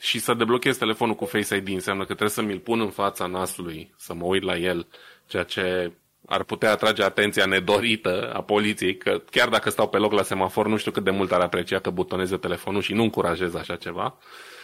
și 0.00 0.18
să 0.18 0.34
deblochez 0.34 0.76
telefonul 0.76 1.14
cu 1.14 1.24
Face 1.24 1.56
ID 1.56 1.68
înseamnă 1.68 2.02
că 2.02 2.14
trebuie 2.14 2.28
să 2.28 2.42
mi-l 2.42 2.58
pun 2.58 2.80
în 2.80 2.90
fața 2.90 3.26
nasului, 3.26 3.94
să 3.96 4.14
mă 4.14 4.24
uit 4.24 4.42
la 4.42 4.56
el, 4.56 4.86
ceea 5.26 5.42
ce 5.42 5.92
ar 6.26 6.42
putea 6.42 6.70
atrage 6.70 7.02
atenția 7.02 7.46
nedorită 7.46 8.32
a 8.34 8.42
poliției, 8.42 8.96
că 8.96 9.22
chiar 9.30 9.48
dacă 9.48 9.70
stau 9.70 9.88
pe 9.88 9.96
loc 9.96 10.12
la 10.12 10.22
semafor, 10.22 10.66
nu 10.66 10.76
știu 10.76 10.90
cât 10.90 11.04
de 11.04 11.10
mult 11.10 11.32
ar 11.32 11.40
aprecia 11.40 11.78
că 11.78 11.90
butoneze 11.90 12.36
telefonul 12.36 12.82
și 12.82 12.92
nu 12.92 13.02
încurajez 13.02 13.54
așa 13.54 13.76
ceva. 13.76 14.04
Uh, 14.04 14.57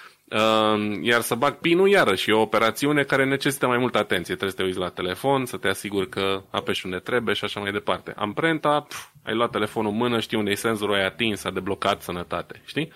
iar 1.01 1.20
să 1.20 1.35
bag 1.35 1.55
pinul, 1.55 1.89
iarăși, 1.89 2.31
e 2.31 2.33
o 2.33 2.41
operațiune 2.41 3.03
care 3.03 3.25
necesită 3.25 3.66
mai 3.66 3.79
multă 3.79 3.99
atenție. 3.99 4.35
Trebuie 4.35 4.51
să 4.51 4.57
te 4.57 4.62
uiți 4.62 4.79
la 4.79 4.89
telefon, 4.89 5.45
să 5.45 5.57
te 5.57 5.68
asiguri 5.68 6.09
că 6.09 6.43
apeși 6.51 6.85
unde 6.87 6.99
trebuie 6.99 7.35
și 7.35 7.45
așa 7.45 7.61
mai 7.61 7.72
departe. 7.72 8.12
Amprenta, 8.16 8.81
pf, 8.81 9.07
ai 9.22 9.35
luat 9.35 9.51
telefonul 9.51 9.91
în 9.91 9.97
mână, 9.97 10.20
știi 10.20 10.39
unde 10.39 10.51
e 10.51 10.55
senzorul, 10.55 10.95
ai 10.95 11.05
atins, 11.07 11.45
a 11.45 11.51
deblocat 11.51 12.03
sănătate, 12.03 12.62
știi? 12.64 12.93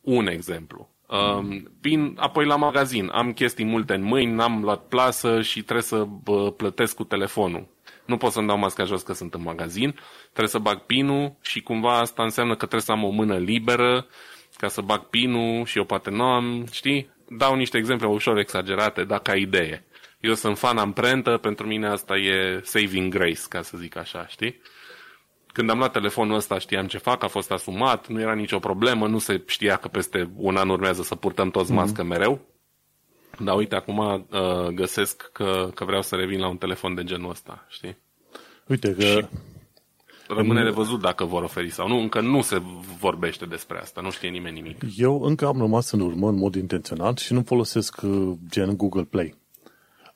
Un 0.00 0.26
exemplu. 0.26 0.88
Um, 1.06 1.70
pin, 1.80 2.16
apoi 2.18 2.46
la 2.46 2.56
magazin, 2.56 3.08
am 3.12 3.32
chestii 3.32 3.64
multe 3.64 3.94
în 3.94 4.02
mâini, 4.02 4.32
n-am 4.32 4.62
luat 4.62 4.86
plasă 4.88 5.40
și 5.42 5.62
trebuie 5.62 5.82
să 5.82 6.06
bă, 6.22 6.52
plătesc 6.52 6.94
cu 6.94 7.04
telefonul. 7.04 7.66
Nu 8.04 8.16
pot 8.16 8.32
să-mi 8.32 8.46
dau 8.46 8.58
masca 8.58 8.84
jos 8.84 9.02
că 9.02 9.12
sunt 9.12 9.34
în 9.34 9.42
magazin, 9.42 9.98
trebuie 10.22 10.48
să 10.48 10.58
bag 10.58 10.78
pinul 10.78 11.36
și 11.40 11.60
cumva 11.62 11.98
asta 11.98 12.22
înseamnă 12.22 12.52
că 12.52 12.58
trebuie 12.58 12.80
să 12.80 12.92
am 12.92 13.04
o 13.04 13.08
mână 13.08 13.36
liberă 13.36 14.06
ca 14.60 14.68
să 14.68 14.80
bag 14.80 15.00
pinul 15.00 15.64
și 15.64 15.78
eu 15.78 15.84
poate 15.84 16.10
nu 16.10 16.22
am, 16.22 16.66
știi? 16.70 17.10
Dau 17.28 17.54
niște 17.54 17.78
exemple 17.78 18.06
ușor 18.06 18.38
exagerate, 18.38 19.04
dacă 19.04 19.30
ai 19.30 19.40
idee. 19.40 19.84
Eu 20.20 20.34
sunt 20.34 20.58
fan 20.58 20.78
amprentă, 20.78 21.36
pentru 21.36 21.66
mine 21.66 21.86
asta 21.86 22.16
e 22.16 22.60
saving 22.62 23.12
grace, 23.12 23.40
ca 23.48 23.62
să 23.62 23.76
zic 23.76 23.96
așa, 23.96 24.26
știi? 24.26 24.60
Când 25.52 25.70
am 25.70 25.78
luat 25.78 25.92
telefonul 25.92 26.36
ăsta 26.36 26.58
știam 26.58 26.86
ce 26.86 26.98
fac, 26.98 27.22
a 27.22 27.26
fost 27.26 27.50
asumat, 27.50 28.08
nu 28.08 28.20
era 28.20 28.34
nicio 28.34 28.58
problemă, 28.58 29.06
nu 29.06 29.18
se 29.18 29.42
știa 29.46 29.76
că 29.76 29.88
peste 29.88 30.30
un 30.36 30.56
an 30.56 30.68
urmează 30.68 31.02
să 31.02 31.14
purtăm 31.14 31.50
toți 31.50 31.70
mhm. 31.70 31.80
mască 31.80 32.02
mm-hmm. 32.02 32.08
mereu. 32.08 32.40
Dar 33.38 33.56
uite, 33.56 33.74
acum 33.74 33.98
uh, 33.98 34.66
găsesc 34.66 35.30
că, 35.32 35.70
că 35.74 35.84
vreau 35.84 36.02
să 36.02 36.16
revin 36.16 36.40
la 36.40 36.48
un 36.48 36.56
telefon 36.56 36.94
de 36.94 37.04
genul 37.04 37.30
ăsta, 37.30 37.66
știi? 37.68 37.96
Uite 38.66 38.94
că 38.94 39.02
și 39.02 39.26
Rămâne 40.36 40.62
de 40.62 40.70
văzut 40.70 41.00
dacă 41.00 41.24
vor 41.24 41.42
oferi 41.42 41.70
sau 41.70 41.88
nu. 41.88 41.98
Încă 41.98 42.20
nu 42.20 42.42
se 42.42 42.62
vorbește 42.98 43.46
despre 43.46 43.78
asta, 43.78 44.00
nu 44.00 44.10
știe 44.10 44.28
nimeni 44.28 44.54
nimic. 44.54 44.82
Eu 44.96 45.22
încă 45.22 45.46
am 45.46 45.58
rămas 45.58 45.90
în 45.90 46.00
urmă 46.00 46.28
în 46.28 46.36
mod 46.36 46.54
intenționat 46.54 47.18
și 47.18 47.32
nu 47.32 47.42
folosesc 47.42 48.00
uh, 48.02 48.32
gen 48.48 48.76
Google 48.76 49.04
Play. 49.04 49.34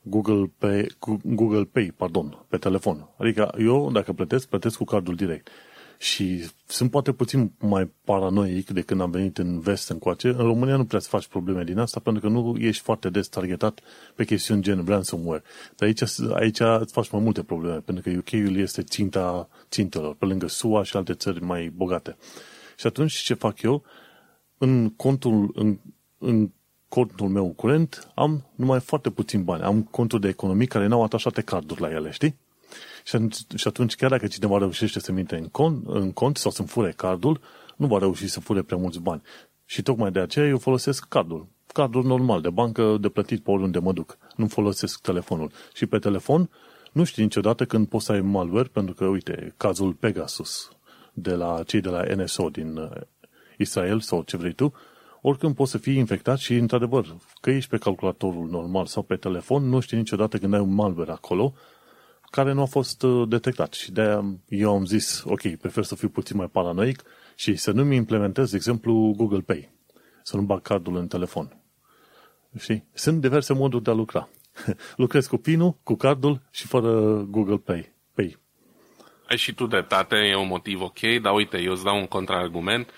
Google 0.01 0.51
Pay, 0.57 0.87
Google 1.23 1.63
Pay, 1.63 1.93
pardon, 1.97 2.45
pe 2.47 2.57
telefon. 2.57 3.09
Adică 3.17 3.53
eu, 3.57 3.91
dacă 3.91 4.13
plătesc, 4.13 4.47
plătesc 4.47 4.77
cu 4.77 4.83
cardul 4.83 5.15
direct. 5.15 5.49
Și 5.97 6.49
sunt 6.67 6.91
poate 6.91 7.11
puțin 7.11 7.51
mai 7.59 7.91
paranoic 8.03 8.69
de 8.69 8.81
când 8.81 9.01
am 9.01 9.11
venit 9.11 9.37
în 9.37 9.59
vest 9.59 9.89
încoace. 9.89 10.27
În 10.27 10.37
România 10.37 10.75
nu 10.75 10.85
prea 10.85 10.99
să 10.99 11.09
faci 11.09 11.27
probleme 11.27 11.63
din 11.63 11.79
asta 11.79 11.99
pentru 11.99 12.21
că 12.21 12.27
nu 12.27 12.55
ești 12.59 12.83
foarte 12.83 13.09
des 13.09 13.27
targetat 13.27 13.79
pe 14.15 14.25
chestiuni 14.25 14.61
gen 14.61 14.83
ransomware. 14.87 15.43
Dar 15.75 15.87
aici, 15.87 16.01
aici 16.33 16.59
îți 16.59 16.93
faci 16.93 17.09
mai 17.09 17.21
multe 17.21 17.43
probleme 17.43 17.77
pentru 17.77 18.03
că 18.03 18.17
UK-ul 18.17 18.57
este 18.57 18.81
ținta 18.81 19.47
țintelor, 19.69 20.15
pe 20.15 20.25
lângă 20.25 20.47
SUA 20.47 20.83
și 20.83 20.97
alte 20.97 21.13
țări 21.13 21.43
mai 21.43 21.71
bogate. 21.75 22.17
Și 22.77 22.87
atunci 22.87 23.13
ce 23.13 23.33
fac 23.33 23.61
eu? 23.61 23.83
În 24.57 24.89
contul, 24.89 25.51
în, 25.53 25.79
în 26.17 26.49
contul 26.87 27.27
meu 27.27 27.47
curent 27.47 28.11
am 28.15 28.45
numai 28.55 28.79
foarte 28.79 29.09
puțin 29.09 29.43
bani. 29.43 29.63
Am 29.63 29.83
conturi 29.83 30.21
de 30.21 30.27
economii 30.27 30.67
care 30.67 30.87
n-au 30.87 31.03
atașate 31.03 31.41
carduri 31.41 31.81
la 31.81 31.89
ele, 31.89 32.11
știi? 32.11 32.35
Și 33.55 33.67
atunci, 33.67 33.95
chiar 33.95 34.09
dacă 34.09 34.27
cineva 34.27 34.57
reușește 34.57 34.99
să 34.99 35.11
minte 35.11 35.35
în 35.35 35.47
cont, 35.47 35.87
în 35.87 36.11
cont 36.11 36.37
sau 36.37 36.51
să-mi 36.51 36.67
fure 36.67 36.91
cardul, 36.91 37.41
nu 37.75 37.87
va 37.87 37.97
reuși 37.97 38.27
să 38.27 38.39
fure 38.39 38.61
prea 38.61 38.77
mulți 38.77 38.99
bani. 38.99 39.21
Și 39.65 39.81
tocmai 39.81 40.11
de 40.11 40.19
aceea 40.19 40.47
eu 40.47 40.57
folosesc 40.57 41.05
cardul. 41.07 41.47
Cardul 41.73 42.03
normal, 42.03 42.41
de 42.41 42.49
bancă, 42.49 42.97
de 43.01 43.09
plătit 43.09 43.43
pe 43.43 43.51
oriunde 43.51 43.79
mă 43.79 43.93
duc. 43.93 44.17
Nu 44.35 44.47
folosesc 44.47 45.01
telefonul. 45.01 45.51
Și 45.73 45.85
pe 45.85 45.99
telefon 45.99 46.49
nu 46.91 47.03
știi 47.03 47.23
niciodată 47.23 47.65
când 47.65 47.87
poți 47.87 48.05
să 48.05 48.11
ai 48.11 48.21
malware, 48.21 48.69
pentru 48.71 48.93
că, 48.93 49.05
uite, 49.05 49.53
cazul 49.57 49.93
Pegasus 49.93 50.69
de 51.13 51.33
la 51.33 51.63
cei 51.63 51.81
de 51.81 51.89
la 51.89 52.03
NSO 52.15 52.49
din 52.49 52.77
uh, 52.77 52.89
Israel 53.57 53.99
sau 53.99 54.21
ce 54.21 54.37
vrei 54.37 54.53
tu, 54.53 54.73
oricând 55.21 55.55
poți 55.55 55.71
să 55.71 55.77
fii 55.77 55.97
infectat 55.97 56.37
și, 56.37 56.53
într-adevăr, 56.53 57.15
că 57.41 57.49
ești 57.49 57.69
pe 57.69 57.77
calculatorul 57.77 58.47
normal 58.49 58.85
sau 58.85 59.03
pe 59.03 59.15
telefon, 59.15 59.69
nu 59.69 59.79
știi 59.79 59.97
niciodată 59.97 60.37
când 60.37 60.53
ai 60.53 60.59
un 60.59 60.73
malware 60.73 61.11
acolo 61.11 61.53
care 62.35 62.51
nu 62.51 62.61
a 62.61 62.65
fost 62.65 63.03
uh, 63.03 63.27
detectat. 63.27 63.73
Și 63.73 63.91
de-aia 63.91 64.25
eu 64.47 64.73
am 64.73 64.85
zis, 64.85 65.23
ok, 65.25 65.41
prefer 65.41 65.83
să 65.83 65.95
fiu 65.95 66.09
puțin 66.09 66.37
mai 66.37 66.47
paranoic 66.47 67.03
și 67.35 67.55
să 67.55 67.71
nu-mi 67.71 67.95
implementez, 67.95 68.49
de 68.49 68.55
exemplu, 68.55 69.13
Google 69.17 69.39
Pay. 69.39 69.71
Să 70.23 70.35
nu 70.35 70.41
bag 70.41 70.61
cardul 70.61 70.95
în 70.95 71.07
telefon. 71.07 71.61
Și 72.59 72.83
sunt 72.93 73.21
diverse 73.21 73.53
moduri 73.53 73.83
de 73.83 73.89
a 73.89 73.93
lucra. 73.93 74.29
Lucrezi 75.03 75.29
cu 75.29 75.37
pinul, 75.37 75.77
cu 75.83 75.95
cardul 75.95 76.41
și 76.51 76.67
fără 76.67 76.89
Google 77.29 77.57
Pay. 77.57 77.93
Pay. 78.13 78.37
Ai 79.29 79.37
și 79.37 79.53
tu 79.53 79.65
dreptate, 79.67 80.15
e 80.15 80.35
un 80.35 80.47
motiv 80.47 80.81
ok, 80.81 80.99
dar 81.21 81.33
uite, 81.33 81.61
eu 81.61 81.71
îți 81.71 81.83
dau 81.83 81.97
un 81.97 82.07
contraargument. 82.07 82.89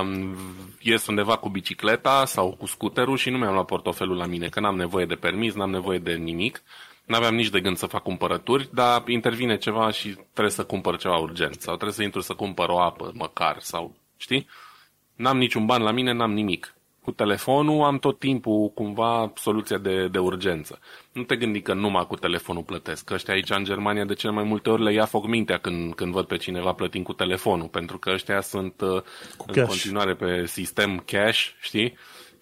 Um, 0.00 0.36
ies 0.80 1.06
undeva 1.06 1.36
cu 1.36 1.48
bicicleta 1.48 2.24
sau 2.24 2.50
cu 2.50 2.66
scuterul 2.66 3.16
și 3.16 3.30
nu 3.30 3.38
mi-am 3.38 3.52
luat 3.52 3.66
portofelul 3.66 4.16
la 4.16 4.26
mine, 4.26 4.48
că 4.48 4.60
n-am 4.60 4.76
nevoie 4.76 5.06
de 5.06 5.14
permis, 5.14 5.54
n-am 5.54 5.70
nevoie 5.70 5.98
de 5.98 6.12
nimic. 6.12 6.62
N-aveam 7.06 7.34
nici 7.34 7.48
de 7.48 7.60
gând 7.60 7.76
să 7.76 7.86
fac 7.86 8.02
cumpărături, 8.02 8.68
dar 8.72 9.08
intervine 9.08 9.56
ceva 9.56 9.90
și 9.90 10.08
trebuie 10.08 10.52
să 10.52 10.64
cumpăr 10.64 10.96
ceva 10.96 11.16
urgent 11.16 11.60
sau 11.60 11.74
trebuie 11.74 11.96
să 11.96 12.02
intru 12.02 12.20
să 12.20 12.34
cumpăr 12.34 12.68
o 12.68 12.80
apă 12.80 13.10
măcar 13.14 13.56
sau, 13.60 13.94
știi? 14.16 14.46
N-am 15.14 15.38
niciun 15.38 15.66
ban 15.66 15.82
la 15.82 15.90
mine, 15.90 16.12
n-am 16.12 16.32
nimic. 16.32 16.74
Cu 17.02 17.12
telefonul 17.12 17.84
am 17.84 17.98
tot 17.98 18.18
timpul 18.18 18.70
cumva 18.74 19.32
soluția 19.34 19.78
de, 19.78 20.08
de 20.08 20.18
urgență. 20.18 20.78
Nu 21.12 21.22
te 21.22 21.36
gândi 21.36 21.60
că 21.60 21.74
numai 21.74 22.06
cu 22.06 22.16
telefonul 22.16 22.62
plătesc. 22.62 23.04
Că 23.04 23.14
ăștia 23.14 23.34
aici 23.34 23.50
în 23.50 23.64
Germania 23.64 24.04
de 24.04 24.14
cele 24.14 24.32
mai 24.32 24.44
multe 24.44 24.70
ori 24.70 24.82
le 24.82 24.92
ia 24.92 25.04
foc 25.04 25.26
mintea 25.26 25.58
când, 25.58 25.94
când 25.94 26.12
văd 26.12 26.26
pe 26.26 26.36
cineva 26.36 26.72
plătind 26.72 27.04
cu 27.04 27.12
telefonul, 27.12 27.68
pentru 27.68 27.98
că 27.98 28.10
ăștia 28.10 28.40
sunt 28.40 28.80
uh, 28.80 29.02
în 29.46 29.54
cash. 29.54 29.68
continuare 29.68 30.14
pe 30.14 30.46
sistem 30.46 31.02
cash, 31.06 31.48
știi? 31.60 31.96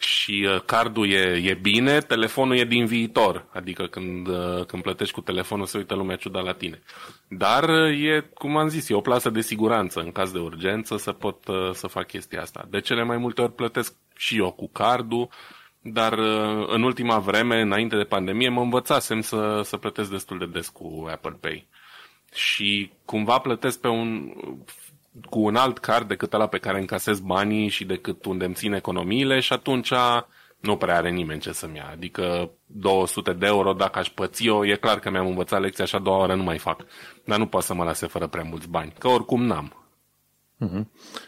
Și 0.04 0.48
uh, 0.48 0.60
cardul 0.60 1.10
e, 1.10 1.42
e 1.44 1.54
bine, 1.54 1.98
telefonul 1.98 2.56
e 2.56 2.64
din 2.64 2.86
viitor. 2.86 3.46
Adică 3.52 3.86
când, 3.86 4.26
uh, 4.26 4.64
când 4.66 4.82
plătești 4.82 5.14
cu 5.14 5.20
telefonul 5.20 5.66
se 5.66 5.78
uită 5.78 5.94
lumea 5.94 6.16
ciudat 6.16 6.44
la 6.44 6.52
tine. 6.52 6.82
Dar 7.28 7.68
uh, 7.68 8.04
e, 8.04 8.30
cum 8.34 8.56
am 8.56 8.68
zis, 8.68 8.88
e 8.88 8.94
o 8.94 9.00
plasă 9.00 9.30
de 9.30 9.40
siguranță 9.40 10.00
în 10.00 10.12
caz 10.12 10.30
de 10.30 10.38
urgență 10.38 10.96
să 10.96 11.12
pot 11.12 11.44
să 11.72 11.86
fac 11.86 12.06
chestia 12.06 12.40
asta. 12.40 12.66
De 12.70 12.80
cele 12.80 13.02
mai 13.02 13.16
multe 13.16 13.42
ori 13.42 13.52
plătesc 13.52 13.94
și 14.16 14.36
eu 14.38 14.50
cu 14.50 14.68
cardul, 14.68 15.28
dar 15.80 16.18
în 16.66 16.82
ultima 16.82 17.18
vreme, 17.18 17.60
înainte 17.60 17.96
de 17.96 18.04
pandemie, 18.04 18.48
mă 18.48 18.60
învățasem 18.60 19.20
să, 19.20 19.60
să 19.64 19.76
plătesc 19.76 20.10
destul 20.10 20.38
de 20.38 20.46
des 20.46 20.68
cu 20.68 21.06
Apple 21.10 21.36
Pay. 21.40 21.66
Și 22.34 22.90
cumva 23.04 23.38
plătesc 23.38 23.80
pe 23.80 23.88
un 23.88 24.32
cu 25.30 25.40
un 25.40 25.56
alt 25.56 25.78
card 25.78 26.08
decât 26.08 26.32
ăla 26.32 26.46
pe 26.46 26.58
care 26.58 26.78
încasez 26.78 27.20
banii 27.20 27.68
și 27.68 27.84
decât 27.84 28.24
unde 28.24 28.44
îmi 28.44 28.54
țin 28.54 28.72
economiile 28.72 29.40
și 29.40 29.52
atunci 29.52 29.92
nu 30.60 30.76
prea 30.76 30.96
are 30.96 31.10
nimeni 31.10 31.40
ce 31.40 31.52
să-mi 31.52 31.76
ia. 31.76 31.88
Adică 31.92 32.50
200 32.66 33.32
de 33.32 33.46
euro, 33.46 33.72
dacă 33.72 33.98
aș 33.98 34.10
păți 34.10 34.46
eu, 34.46 34.64
e 34.64 34.76
clar 34.76 34.98
că 34.98 35.10
mi-am 35.10 35.26
învățat 35.26 35.60
lecția 35.60 35.84
și 35.84 35.94
a 35.94 35.98
doua 35.98 36.22
oră 36.22 36.34
nu 36.34 36.42
mai 36.42 36.58
fac. 36.58 36.84
Dar 37.24 37.38
nu 37.38 37.46
pot 37.46 37.62
să 37.62 37.74
mă 37.74 37.84
lase 37.84 38.06
fără 38.06 38.26
prea 38.26 38.42
mulți 38.42 38.68
bani, 38.68 38.92
că 38.98 39.08
oricum 39.08 39.44
n-am. 39.44 39.84
Mm-hmm. 40.64 40.84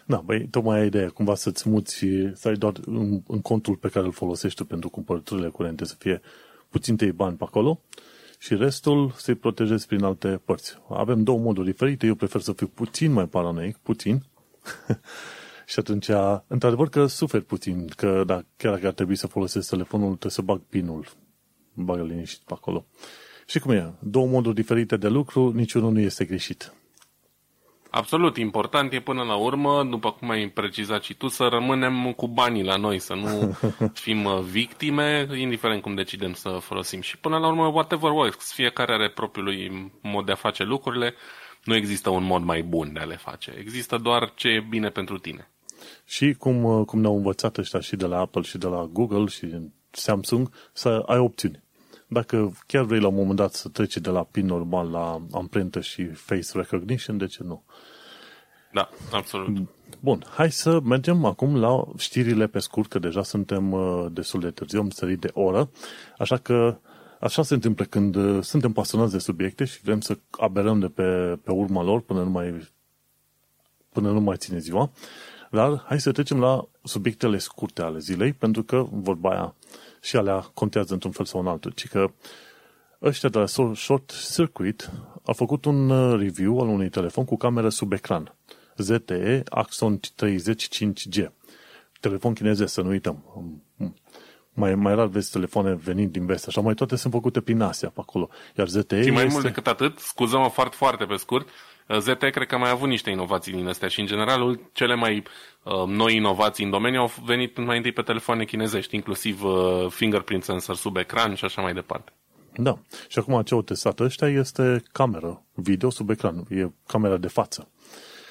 Da, 0.07 0.17
băi, 0.25 0.49
tocmai 0.49 0.79
ai 0.79 0.87
ideea, 0.87 1.09
cumva 1.09 1.35
să-ți 1.35 1.69
muți, 1.69 2.07
să 2.33 2.49
ai 2.49 2.55
doar 2.55 2.73
în, 2.85 3.23
în 3.27 3.41
contul 3.41 3.77
pe 3.77 3.89
care 3.89 4.07
îl 4.07 4.13
folosești 4.13 4.59
tu 4.59 4.65
pentru 4.65 4.89
cumpărăturile 4.89 5.49
curente 5.49 5.85
să 5.85 5.95
fie 5.99 6.21
puțin 6.69 6.97
tăi 6.97 7.13
bani 7.13 7.37
pe 7.37 7.45
acolo 7.47 7.81
și 8.39 8.55
restul 8.55 9.13
să-i 9.17 9.35
protejezi 9.35 9.87
prin 9.87 10.03
alte 10.05 10.41
părți. 10.45 10.79
Avem 10.89 11.23
două 11.23 11.39
moduri 11.39 11.71
diferite, 11.71 12.07
eu 12.07 12.15
prefer 12.15 12.41
să 12.41 12.53
fiu 12.53 12.67
puțin 12.67 13.13
mai 13.13 13.27
paranoic, 13.27 13.77
puțin, 13.77 14.23
și 15.67 15.79
atunci, 15.79 16.09
într-adevăr 16.47 16.89
că 16.89 17.07
suferi 17.07 17.45
puțin, 17.45 17.89
că 17.97 18.23
da, 18.27 18.43
chiar 18.57 18.73
dacă 18.73 18.87
ar 18.87 18.93
trebui 18.93 19.17
să 19.17 19.27
folosesc 19.27 19.69
telefonul, 19.69 20.09
trebuie 20.09 20.33
să 20.33 20.43
bag 20.43 20.61
pinul, 20.69 21.07
bagă 21.75 22.03
liniștit 22.03 22.47
pe 22.47 22.53
acolo. 22.53 22.87
Și 23.47 23.59
cum 23.59 23.71
e? 23.71 23.95
Două 24.01 24.27
moduri 24.27 24.55
diferite 24.55 24.97
de 24.97 25.09
lucru, 25.09 25.53
niciunul 25.53 25.93
nu 25.93 26.01
este 26.01 26.25
greșit. 26.25 26.73
Absolut, 27.97 28.37
important 28.37 28.93
e 28.93 29.01
până 29.01 29.23
la 29.23 29.35
urmă, 29.35 29.85
după 29.85 30.13
cum 30.13 30.31
ai 30.31 30.49
precizat 30.49 31.03
și 31.03 31.15
tu, 31.15 31.29
să 31.29 31.45
rămânem 31.45 32.13
cu 32.13 32.29
banii 32.29 32.65
la 32.65 32.77
noi, 32.77 32.99
să 32.99 33.15
nu 33.15 33.59
fim 34.05 34.25
uh, 34.25 34.39
victime, 34.39 35.29
indiferent 35.35 35.83
cum 35.83 35.95
decidem 35.95 36.33
să 36.33 36.49
folosim. 36.49 37.01
Și 37.01 37.19
până 37.19 37.39
la 37.39 37.47
urmă, 37.47 37.67
whatever 37.67 38.11
works, 38.11 38.53
fiecare 38.53 38.93
are 38.93 39.11
propriul 39.11 39.91
mod 40.03 40.27
de 40.27 40.33
a 40.33 40.35
face 40.35 40.65
lucrurile, 40.65 41.15
nu 41.65 41.75
există 41.75 42.11
un 42.11 42.25
mod 42.25 42.43
mai 42.43 42.63
bun 42.63 42.93
de 42.93 43.01
a 43.01 43.05
le 43.05 43.17
face, 43.17 43.55
există 43.59 43.97
doar 43.97 44.33
ce 44.35 44.49
e 44.49 44.67
bine 44.69 44.89
pentru 44.89 45.19
tine. 45.19 45.51
Și 46.05 46.35
cum, 46.39 46.65
uh, 46.65 46.87
cum 46.87 47.01
ne-au 47.01 47.17
învățat 47.17 47.57
ăștia 47.57 47.81
și 47.81 47.97
de 47.97 48.07
la 48.07 48.19
Apple 48.19 48.43
și 48.43 48.59
de 48.59 48.67
la 48.67 48.89
Google 48.93 49.27
și 49.27 49.47
Samsung, 49.91 50.51
să 50.73 51.03
ai 51.07 51.19
opțiuni. 51.19 51.65
Dacă 52.07 52.53
chiar 52.67 52.85
vrei 52.85 53.01
la 53.01 53.09
un 53.09 53.15
moment 53.15 53.37
dat 53.37 53.53
să 53.53 53.69
treci 53.69 53.97
de 53.97 54.11
la 54.11 54.23
PIN 54.23 54.47
normal 54.47 54.91
la 54.91 55.23
amprentă 55.33 55.81
și 55.81 56.05
face 56.05 56.51
recognition, 56.53 57.17
de 57.17 57.27
ce 57.27 57.43
nu? 57.43 57.65
Da, 58.73 58.89
absolut. 59.13 59.69
Bun, 60.01 60.25
hai 60.31 60.53
să 60.53 60.81
mergem 60.81 61.25
acum 61.25 61.57
la 61.57 61.85
știrile 61.97 62.47
pe 62.47 62.59
scurt, 62.59 62.91
că 62.91 62.99
deja 62.99 63.23
suntem 63.23 63.73
uh, 63.73 64.07
destul 64.13 64.41
de 64.41 64.51
târziu, 64.51 64.81
am 64.81 64.91
sărit 64.91 65.21
de 65.21 65.31
oră, 65.33 65.71
așa 66.19 66.37
că 66.37 66.79
așa 67.21 67.43
se 67.43 67.55
întâmplă 67.55 67.85
când 67.85 68.15
uh, 68.15 68.43
suntem 68.43 68.73
pasionați 68.73 69.13
de 69.13 69.19
subiecte 69.19 69.65
și 69.65 69.81
vrem 69.83 70.01
să 70.01 70.19
aberăm 70.31 70.81
de 70.81 70.89
pe, 70.89 71.39
pe 71.45 71.51
urma 71.51 71.83
lor 71.83 72.01
până 72.01 72.23
nu 72.23 72.31
mai, 72.31 72.69
până 73.93 74.11
nu 74.11 74.21
mai 74.21 74.37
ține 74.37 74.59
ziua. 74.59 74.91
Dar 75.51 75.85
hai 75.87 76.01
să 76.01 76.13
trecem 76.13 76.41
la 76.41 76.69
subiectele 76.83 77.39
scurte 77.39 77.83
ale 77.83 77.99
zilei, 77.99 78.33
pentru 78.33 78.63
că 78.63 78.87
vorba 78.91 79.31
aia 79.31 79.55
și 80.07 80.17
alea 80.17 80.41
contează 80.55 80.93
într-un 80.93 81.13
fel 81.13 81.25
sau 81.25 81.41
în 81.41 81.47
altul, 81.47 81.71
ci 81.71 81.89
că 81.89 82.11
ăștia 83.03 83.29
de 83.29 83.39
la 83.39 83.47
Short 83.75 84.13
Circuit 84.35 84.91
au 85.25 85.35
făcut 85.35 85.65
un 85.65 85.91
uh, 85.91 86.19
review 86.19 86.61
al 86.61 86.69
unui 86.69 86.89
telefon 86.89 87.25
cu 87.25 87.37
cameră 87.37 87.69
sub 87.69 87.93
ecran. 87.93 88.35
ZTE 88.77 89.43
Axon 89.49 90.01
35G. 90.01 91.27
Telefon 92.01 92.35
chinezesc, 92.35 92.73
să 92.73 92.83
nu 92.83 92.89
uităm. 92.89 93.25
Mai, 94.53 94.75
mai 94.75 94.95
rar 94.95 95.07
vezi 95.07 95.31
telefoane 95.31 95.75
venind 95.75 96.13
din 96.13 96.27
vest, 96.27 96.47
așa 96.47 96.61
mai 96.61 96.75
toate 96.75 96.97
sunt 96.97 97.13
făcute 97.13 97.41
prin 97.41 97.61
Asia 97.61 97.89
pe 97.89 98.01
acolo. 98.01 98.29
Iar 98.57 98.69
ZTE 98.69 99.03
Și 99.03 99.11
mai 99.11 99.23
este... 99.23 99.33
mult 99.33 99.45
decât 99.45 99.67
atât, 99.67 99.99
scuză-mă 99.99 100.49
foarte, 100.49 100.77
foarte 100.77 101.05
pe 101.05 101.17
scurt, 101.17 101.49
ZTE 101.99 102.31
cred 102.31 102.47
că 102.47 102.55
a 102.55 102.59
mai 102.59 102.71
avut 102.71 102.89
niște 102.89 103.11
inovații 103.11 103.53
din 103.53 103.69
astea 103.69 103.89
și 103.89 104.01
în 104.01 104.07
general 104.07 104.61
cele 104.73 104.95
mai 104.95 105.23
uh, 105.63 105.85
noi 105.87 106.17
inovații 106.17 106.65
în 106.65 106.71
domeniu 106.71 107.01
au 107.01 107.13
venit 107.25 107.65
mai 107.65 107.77
întâi 107.77 107.93
pe 107.93 108.03
telefoane 108.03 108.45
chinezești, 108.45 108.95
inclusiv 108.95 109.45
uh, 109.45 109.87
fingerprint 109.89 110.45
sensor 110.45 110.77
sub 110.77 110.97
ecran 110.97 111.35
și 111.35 111.45
așa 111.45 111.63
mai 111.63 111.73
departe. 111.73 112.13
Da. 112.57 112.79
Și 113.09 113.19
acum 113.19 113.43
ce 113.43 113.55
au 113.55 113.63
testat 113.63 114.01
ăștia 114.01 114.29
este 114.29 114.83
cameră 114.93 115.43
video 115.53 115.91
sub 115.91 116.11
ecran, 116.11 116.45
e 116.49 116.71
camera 116.87 117.17
de 117.17 117.29
față. 117.29 117.69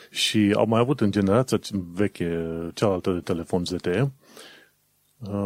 Și 0.09 0.53
au 0.55 0.65
mai 0.67 0.79
avut 0.79 1.01
în 1.01 1.11
generația 1.11 1.59
veche 1.71 2.49
cealaltă 2.73 3.11
de 3.11 3.19
telefon 3.19 3.65
ZTE, 3.65 4.01
uh, 4.01 4.07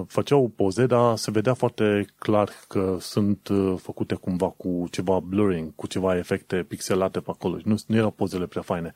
făceau 0.08 0.48
poze, 0.56 0.86
dar 0.86 1.18
se 1.18 1.32
vedea 1.32 1.54
foarte 1.54 2.06
clar 2.16 2.50
că 2.68 2.98
sunt 3.00 3.48
uh, 3.48 3.76
făcute 3.82 4.16
cumva 4.16 4.50
cu 4.50 4.88
ceva 4.92 5.20
blurring, 5.20 5.76
cu 5.76 5.88
ceva 5.88 6.18
efecte 6.18 6.64
pixelate 6.64 7.20
pe 7.20 7.30
acolo. 7.30 7.58
Nu, 7.64 7.76
nu 7.88 7.96
erau 7.96 8.12
pozele 8.12 8.46
prea 8.46 8.62
faine. 8.62 8.94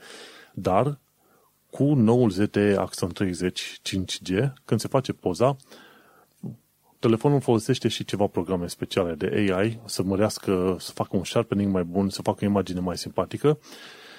Dar 0.54 1.00
cu 1.70 1.84
noul 1.84 2.30
ZTE 2.30 2.76
Axon 2.78 3.12
30 3.12 3.82
5G, 3.90 4.54
când 4.66 4.80
se 4.80 4.88
face 4.88 5.14
poza, 5.14 5.56
telefonul 7.00 7.42
folosește 7.42 7.88
și 7.88 8.06
ceva 8.06 8.28
programe 8.28 8.68
speciale 8.68 9.14
de 9.14 9.52
AI 9.52 9.80
să 9.86 10.04
mărească, 10.04 10.76
să 10.80 10.92
facă 10.92 11.18
un 11.18 11.24
sharpening 11.24 11.72
mai 11.72 11.84
bun, 11.84 12.10
să 12.10 12.22
facă 12.22 12.46
o 12.46 12.48
imagine 12.48 12.80
mai 12.80 12.98
simpatică 12.98 13.60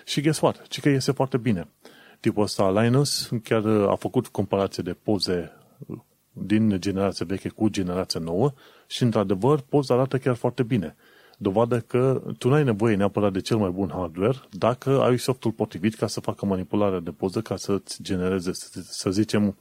și 0.05 0.21
guess 0.21 0.41
what? 0.41 0.67
Ci 0.67 0.81
că 0.81 0.89
iese 0.89 1.13
foarte 1.13 1.37
bine. 1.37 1.69
Tipul 2.21 2.43
ăsta, 2.43 2.83
Linus, 2.83 3.31
chiar 3.43 3.67
a 3.67 3.95
făcut 3.95 4.27
comparație 4.27 4.83
de 4.83 4.93
poze 4.93 5.53
din 6.35 6.81
generația 6.81 7.27
veche 7.27 7.49
cu 7.49 7.69
generația 7.69 8.21
nouă 8.21 8.53
și, 8.87 9.03
într-adevăr, 9.03 9.61
poza 9.69 9.95
arată 9.95 10.19
chiar 10.19 10.35
foarte 10.35 10.63
bine. 10.63 10.97
Dovadă 11.39 11.81
că 11.81 12.23
tu 12.39 12.49
nu 12.49 12.55
ai 12.55 12.65
nevoie 12.65 12.97
neapărat 12.97 13.33
de 13.33 13.41
cel 13.41 13.57
mai 13.57 13.71
bun 13.71 13.91
hardware 13.95 14.37
dacă 14.51 15.01
ai 15.01 15.19
softul 15.19 15.51
potrivit 15.51 15.95
ca 15.95 16.07
să 16.07 16.21
facă 16.21 16.47
manipularea 16.47 17.01
de 17.01 17.11
poză, 17.11 17.41
ca 17.41 17.57
să-ți 17.57 18.03
genereze, 18.03 18.51
să 18.83 19.11
zicem, 19.11 19.57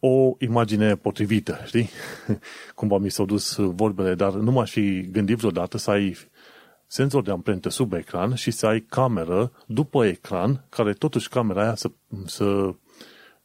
o 0.00 0.34
imagine 0.38 0.96
potrivită, 0.96 1.58
știi? 1.64 1.88
Cumva 2.74 2.98
mi 2.98 3.10
s-au 3.10 3.24
dus 3.24 3.56
vorbele, 3.56 4.14
dar 4.14 4.32
nu 4.32 4.50
m-aș 4.50 4.70
fi 4.70 5.10
gândit 5.10 5.36
vreodată 5.36 5.78
să 5.78 5.90
ai 5.90 6.16
senzor 6.86 7.22
de 7.22 7.30
amprentă 7.30 7.68
sub 7.68 7.92
ecran 7.92 8.34
și 8.34 8.50
să 8.50 8.66
ai 8.66 8.80
cameră 8.80 9.52
după 9.66 10.06
ecran, 10.06 10.64
care 10.68 10.92
totuși 10.92 11.28
camera 11.28 11.62
aia 11.62 11.74
să, 11.74 11.90
să 12.26 12.74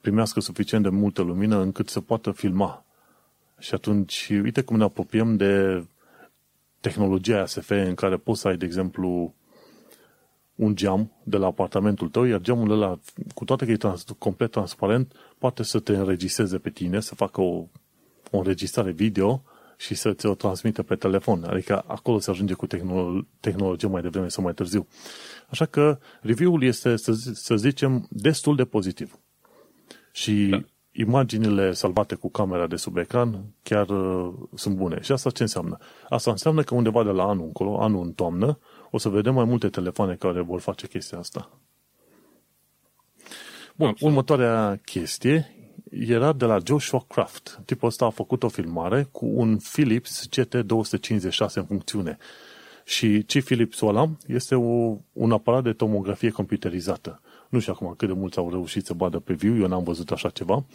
primească 0.06 0.40
suficient 0.40 0.84
de 0.84 0.90
multă 0.90 1.22
lumină 1.22 1.62
încât 1.62 1.90
să 1.90 2.02
poată 2.02 2.32
filma. 2.32 2.86
Și 3.60 3.74
atunci, 3.74 4.30
uite 4.44 4.62
cum 4.62 4.78
ne 4.78 4.84
apropiem 4.84 5.36
de 5.38 5.86
tehnologia 6.80 7.46
SF 7.46 7.70
în 7.70 7.94
care 7.94 8.18
poți 8.18 8.42
să 8.42 8.48
ai, 8.48 8.58
de 8.58 8.66
exemplu, 8.66 9.34
un 10.56 10.76
geam 10.76 11.12
de 11.24 11.38
la 11.38 11.46
apartamentul 11.46 12.10
tău, 12.10 12.24
iar 12.24 12.42
geamul 12.42 12.72
ăla, 12.72 13.00
cu 13.34 13.46
toate 13.46 13.66
că 13.66 13.72
e 13.72 13.78
trans- 13.78 14.06
complet 14.18 14.52
transparent, 14.52 15.14
poate 15.38 15.64
să 15.64 15.80
te 15.80 15.96
înregistreze 15.96 16.58
pe 16.58 16.70
tine, 16.70 17.00
să 17.00 17.16
facă 17.16 17.42
o, 17.42 17.68
o 18.32 18.38
înregistrare 18.38 18.92
video 18.92 19.44
și 19.78 19.96
să 19.96 20.14
ți-o 20.14 20.36
transmită 20.36 20.84
pe 20.84 20.96
telefon. 20.96 21.44
Adică 21.44 21.84
acolo 21.88 22.20
se 22.20 22.30
ajunge 22.30 22.54
cu 22.54 22.68
tehnolo- 22.68 23.26
tehnologie 23.40 23.88
mai 23.88 24.02
devreme 24.02 24.28
sau 24.28 24.44
mai 24.44 24.54
târziu. 24.54 24.88
Așa 25.50 25.66
că 25.66 26.00
review-ul 26.22 26.64
este, 26.64 26.96
să, 26.96 27.14
să 27.34 27.56
zicem, 27.56 28.08
destul 28.10 28.56
de 28.56 28.66
pozitiv. 28.66 29.20
Și 30.16 30.46
da. 30.46 30.64
imaginile 30.92 31.72
salvate 31.72 32.16
cu 32.16 32.30
camera 32.30 32.68
de 32.68 32.76
sub 32.76 32.98
ecran 32.98 33.44
chiar 33.64 33.90
uh, 33.90 34.34
sunt 34.54 34.76
bune. 34.76 35.02
Și 35.02 35.12
asta 35.12 35.30
ce 35.30 35.42
înseamnă? 35.42 35.78
Asta 36.10 36.32
înseamnă 36.32 36.64
că 36.64 36.76
undeva 36.76 37.04
de 37.04 37.10
la 37.10 37.24
anul 37.24 37.46
încolo, 37.46 37.82
anul 37.82 38.04
în 38.04 38.12
toamnă, 38.12 38.60
o 38.92 38.98
să 38.98 39.10
vedem 39.10 39.34
mai 39.34 39.44
multe 39.44 39.70
telefoane 39.70 40.16
care 40.16 40.42
vor 40.42 40.60
face 40.60 40.88
chestia 40.88 41.18
asta. 41.18 41.60
Bun, 43.76 43.88
Absolut. 43.88 44.14
următoarea 44.14 44.80
chestie 44.86 45.56
era 45.92 46.34
de 46.34 46.46
la 46.46 46.58
Joshua 46.66 47.06
Craft. 47.08 47.62
Tipul 47.66 47.88
ăsta 47.88 48.06
a 48.06 48.10
făcut 48.10 48.44
o 48.44 48.48
filmare 48.48 49.08
cu 49.12 49.26
un 49.26 49.58
Philips 49.72 50.30
GT256 50.30 51.54
în 51.54 51.66
funcțiune. 51.66 52.18
Și 52.86 53.26
ce 53.26 53.42
Philips 53.42 53.82
ăla 53.82 54.10
este 54.28 54.56
o, 54.56 54.98
un 55.14 55.32
aparat 55.32 55.64
de 55.64 55.74
tomografie 55.74 56.30
computerizată. 56.30 57.22
Nu 57.56 57.62
știu 57.62 57.74
acum 57.74 57.94
cât 57.98 58.08
de 58.08 58.14
mulți 58.14 58.38
au 58.38 58.50
reușit 58.50 58.86
să 58.86 58.94
badă 58.94 59.20
pe 59.20 59.34
viu, 59.34 59.58
eu 59.58 59.68
n-am 59.68 59.84
văzut 59.84 60.12
așa 60.12 60.30
ceva. 60.30 60.66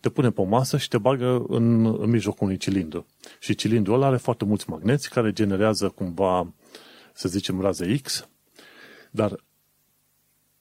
Te 0.00 0.08
pune 0.08 0.30
pe 0.30 0.40
o 0.40 0.44
masă 0.44 0.76
și 0.76 0.88
te 0.88 0.98
bagă 0.98 1.44
în, 1.48 1.84
în 1.84 2.10
mijlocul 2.10 2.46
unui 2.46 2.56
cilindru. 2.56 3.06
Și 3.38 3.54
cilindrul 3.54 3.94
ăla 3.94 4.06
are 4.06 4.16
foarte 4.16 4.44
mulți 4.44 4.70
magneți 4.70 5.10
care 5.10 5.32
generează 5.32 5.88
cumva, 5.88 6.52
să 7.12 7.28
zicem, 7.28 7.60
raze 7.60 7.96
X, 8.02 8.28
dar 9.10 9.44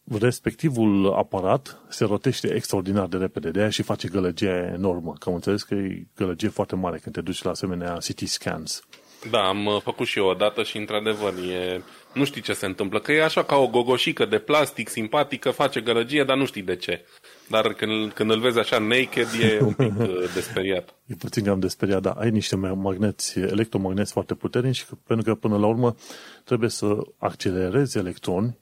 respectivul 0.04 1.14
aparat 1.14 1.82
se 1.90 2.06
rotește 2.06 2.54
extraordinar 2.54 3.08
de 3.08 3.18
repede, 3.18 3.52
de 3.52 3.60
aia 3.60 3.70
și 3.70 3.82
face 3.82 4.08
gălăgie 4.08 4.72
enormă. 4.74 5.14
Că 5.20 5.30
am 5.30 5.36
înțeles 5.36 5.64
că 5.64 5.74
e 5.74 6.08
gălăgie 6.16 6.50
foarte 6.50 6.76
mare 6.76 6.98
când 6.98 7.16
te 7.16 7.22
duci 7.22 7.44
la 7.44 7.50
asemenea 7.50 7.94
CT 7.94 8.28
scans. 8.28 8.82
Da, 9.32 9.48
am 9.48 9.66
uh, 9.66 9.82
făcut 9.82 10.08
și 10.08 10.20
eu 10.20 10.26
o 10.26 10.34
dată 10.34 10.64
și 10.64 10.78
într-adevăr 10.78 11.34
e... 11.34 11.82
Nu 12.14 12.26
știi 12.26 12.42
ce 12.42 12.54
se 12.54 12.66
întâmplă, 12.66 13.00
că 13.00 13.12
e 13.12 13.24
așa 13.24 13.44
ca 13.44 13.56
o 13.56 13.68
gogoșică 13.68 14.26
de 14.26 14.40
plastic 14.40 14.90
simpatică, 14.90 15.50
face 15.50 15.82
gălăgie, 15.82 16.24
dar 16.24 16.38
nu 16.38 16.46
știi 16.46 16.62
de 16.62 16.76
ce. 16.76 17.06
Dar 17.48 17.74
când, 17.74 18.12
când 18.12 18.32
îl 18.32 18.40
vezi 18.40 18.60
așa 18.60 18.80
naked, 18.80 19.28
e 19.42 19.60
un 19.62 19.74
pic 19.74 20.00
uh, 20.00 20.32
desperiat. 20.34 20.96
E 21.06 21.14
puțin 21.16 21.44
cam 21.44 21.60
desperiat, 21.60 22.02
dar 22.02 22.16
ai 22.18 22.30
niște 22.30 22.56
magneți, 22.56 23.40
electromagneți 23.40 24.12
foarte 24.12 24.34
puternici, 24.34 24.86
pentru 25.08 25.26
că 25.26 25.40
până 25.40 25.58
la 25.58 25.68
urmă 25.68 25.96
trebuie 26.44 26.70
să 26.70 26.98
accelerezi 27.18 27.98
electroni 27.98 28.58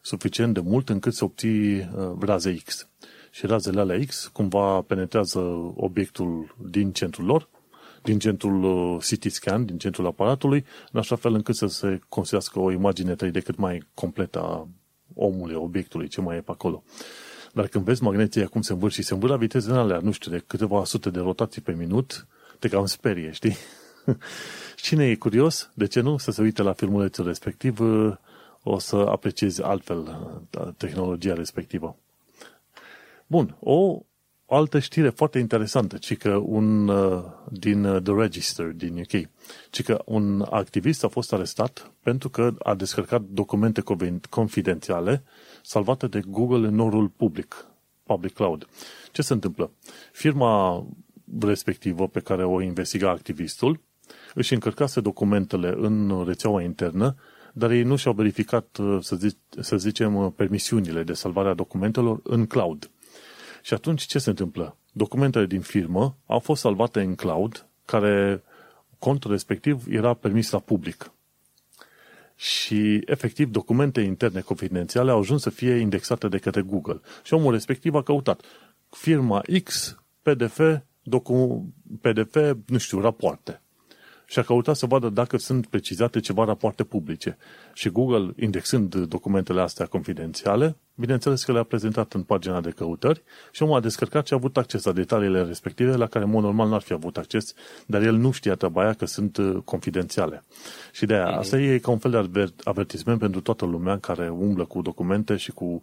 suficient 0.00 0.54
de 0.54 0.60
mult 0.60 0.88
încât 0.88 1.14
să 1.14 1.24
obții 1.24 1.76
uh, 1.76 2.12
raze 2.20 2.54
X. 2.64 2.88
Și 3.30 3.46
razele 3.46 3.80
alea 3.80 3.98
X 4.06 4.26
cumva 4.32 4.80
penetrează 4.80 5.38
obiectul 5.76 6.54
din 6.70 6.92
centrul 6.92 7.26
lor, 7.26 7.48
din 8.02 8.18
centrul 8.18 8.62
uh, 8.64 9.04
CT 9.10 9.32
scan, 9.32 9.64
din 9.64 9.78
centrul 9.78 10.06
aparatului, 10.06 10.64
în 10.92 11.00
așa 11.00 11.16
fel 11.16 11.34
încât 11.34 11.56
să 11.56 11.66
se 11.66 12.00
construiască 12.08 12.58
o 12.60 12.70
imagine 12.70 13.14
3D 13.14 13.42
cât 13.44 13.56
mai 13.56 13.82
completă 13.94 14.40
a 14.40 14.68
omului, 15.14 15.54
obiectului, 15.54 16.08
ce 16.08 16.20
mai 16.20 16.36
e 16.36 16.40
pe 16.40 16.50
acolo. 16.50 16.82
Dar 17.52 17.66
când 17.66 17.84
vezi 17.84 18.02
magneții 18.02 18.42
acum 18.42 18.60
se 18.60 18.72
învârt 18.72 18.92
și 18.92 19.02
se 19.02 19.12
învârt 19.12 19.32
la 19.32 19.38
viteze 19.38 19.70
în 19.70 19.76
alea, 19.76 19.98
nu 19.98 20.10
știu, 20.10 20.30
de 20.30 20.44
câteva 20.46 20.84
sute 20.84 21.10
de 21.10 21.18
rotații 21.18 21.60
pe 21.60 21.72
minut, 21.72 22.26
te 22.58 22.68
cam 22.68 22.86
sperie, 22.86 23.30
știi? 23.30 23.56
Cine 24.76 25.04
e 25.10 25.14
curios, 25.14 25.70
de 25.74 25.86
ce 25.86 26.00
nu, 26.00 26.18
să 26.18 26.30
se 26.30 26.42
uite 26.42 26.62
la 26.62 26.72
filmulețul 26.72 27.26
respectiv, 27.26 27.80
uh, 27.80 28.16
o 28.62 28.78
să 28.78 28.96
apreciezi 28.96 29.62
altfel 29.62 29.98
uh, 30.58 30.68
tehnologia 30.76 31.34
respectivă. 31.34 31.96
Bun, 33.26 33.56
o 33.60 34.02
altă 34.48 34.78
știre 34.78 35.08
foarte 35.08 35.38
interesantă, 35.38 35.96
ci 35.96 36.16
că 36.16 36.34
un 36.34 36.88
uh, 36.88 37.24
din 37.50 37.84
uh, 37.84 38.02
The 38.02 38.12
Register 38.14 38.66
din 38.66 38.98
UK, 38.98 39.28
ci 39.70 39.82
că 39.82 40.02
un 40.04 40.46
activist 40.50 41.04
a 41.04 41.08
fost 41.08 41.32
arestat 41.32 41.92
pentru 42.02 42.28
că 42.28 42.54
a 42.58 42.74
descărcat 42.74 43.22
documente 43.22 43.82
confidențiale 44.30 45.22
salvate 45.62 46.06
de 46.06 46.20
Google 46.26 46.66
în 46.66 46.74
norul 46.74 47.08
public, 47.08 47.66
public 48.02 48.32
cloud. 48.32 48.66
Ce 49.12 49.22
se 49.22 49.32
întâmplă? 49.32 49.70
Firma 50.12 50.86
respectivă 51.40 52.08
pe 52.08 52.20
care 52.20 52.44
o 52.44 52.60
investiga 52.60 53.10
activistul 53.10 53.80
își 54.34 54.52
încărcase 54.52 55.00
documentele 55.00 55.74
în 55.76 56.24
rețeaua 56.26 56.62
internă 56.62 57.16
dar 57.58 57.70
ei 57.70 57.82
nu 57.82 57.96
și-au 57.96 58.12
verificat, 58.12 58.76
uh, 58.76 58.98
să, 59.00 59.16
zic, 59.16 59.36
să 59.60 59.76
zicem, 59.76 60.14
uh, 60.14 60.32
permisiunile 60.36 61.02
de 61.02 61.12
salvare 61.12 61.48
a 61.48 61.54
documentelor 61.54 62.20
în 62.22 62.46
cloud. 62.46 62.90
Și 63.68 63.74
atunci 63.74 64.02
ce 64.02 64.18
se 64.18 64.30
întâmplă? 64.30 64.76
Documentele 64.92 65.46
din 65.46 65.60
firmă 65.60 66.16
au 66.26 66.38
fost 66.38 66.60
salvate 66.60 67.00
în 67.00 67.14
cloud, 67.14 67.66
care 67.84 68.42
contul 68.98 69.30
respectiv 69.30 69.84
era 69.88 70.14
permis 70.14 70.50
la 70.50 70.58
public. 70.58 71.12
Și, 72.36 73.02
efectiv, 73.06 73.50
documente 73.50 74.00
interne 74.00 74.40
confidențiale 74.40 75.10
au 75.10 75.18
ajuns 75.18 75.42
să 75.42 75.50
fie 75.50 75.74
indexate 75.74 76.28
de 76.28 76.38
către 76.38 76.60
Google. 76.60 77.00
Și 77.22 77.34
omul 77.34 77.52
respectiv 77.52 77.94
a 77.94 78.02
căutat 78.02 78.40
firma 78.90 79.42
X, 79.64 79.98
PDF, 80.22 80.60
docu- 81.02 81.74
PDF, 82.00 82.36
nu 82.66 82.78
știu, 82.78 83.00
rapoarte 83.00 83.60
și 84.30 84.38
a 84.38 84.42
căutat 84.42 84.76
să 84.76 84.86
vadă 84.86 85.08
dacă 85.08 85.36
sunt 85.36 85.66
precizate 85.66 86.20
ceva 86.20 86.44
rapoarte 86.44 86.84
publice. 86.84 87.36
Și 87.72 87.88
Google, 87.88 88.32
indexând 88.36 88.94
documentele 88.94 89.60
astea 89.60 89.86
confidențiale, 89.86 90.76
bineînțeles 90.94 91.44
că 91.44 91.52
le-a 91.52 91.62
prezentat 91.62 92.12
în 92.12 92.22
pagina 92.22 92.60
de 92.60 92.70
căutări 92.70 93.22
și 93.52 93.62
omul 93.62 93.76
a 93.76 93.80
descărcat 93.80 94.26
și 94.26 94.32
a 94.32 94.36
avut 94.36 94.56
acces 94.56 94.84
la 94.84 94.92
detaliile 94.92 95.42
respective 95.42 95.96
la 95.96 96.06
care, 96.06 96.24
în 96.24 96.30
mod 96.30 96.42
normal, 96.42 96.68
n-ar 96.68 96.80
fi 96.80 96.92
avut 96.92 97.16
acces, 97.16 97.54
dar 97.86 98.02
el 98.02 98.14
nu 98.14 98.30
știa 98.30 98.54
treaba 98.54 98.82
aia 98.82 98.92
că 98.92 99.06
sunt 99.06 99.36
uh, 99.36 99.56
confidențiale. 99.64 100.44
Și 100.92 101.06
de 101.06 101.14
aia, 101.14 101.32
mm-hmm. 101.32 101.38
asta 101.38 101.58
e 101.58 101.78
ca 101.78 101.90
un 101.90 101.98
fel 101.98 102.28
de 102.32 102.52
avertisment 102.64 103.18
pentru 103.18 103.40
toată 103.40 103.64
lumea 103.64 103.98
care 103.98 104.28
umblă 104.28 104.64
cu 104.64 104.82
documente 104.82 105.36
și 105.36 105.50
cu 105.50 105.80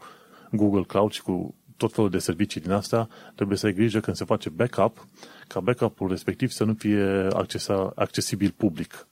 Google 0.52 0.84
Cloud 0.84 1.12
și 1.12 1.22
cu 1.22 1.56
tot 1.78 1.94
felul 1.94 2.10
de 2.10 2.18
servicii 2.18 2.62
din 2.62 2.72
asta, 2.72 3.08
trebuie 3.36 3.58
să 3.58 3.66
ai 3.66 3.74
grijă 3.74 4.00
când 4.00 4.16
se 4.16 4.26
face 4.26 4.50
backup, 4.50 5.08
ca 5.48 5.60
backup-ul 5.60 6.10
respectiv 6.10 6.50
să 6.50 6.64
nu 6.64 6.74
fie 6.74 7.28
accesa, 7.32 7.92
accesibil 7.96 8.54
public. 8.58 9.08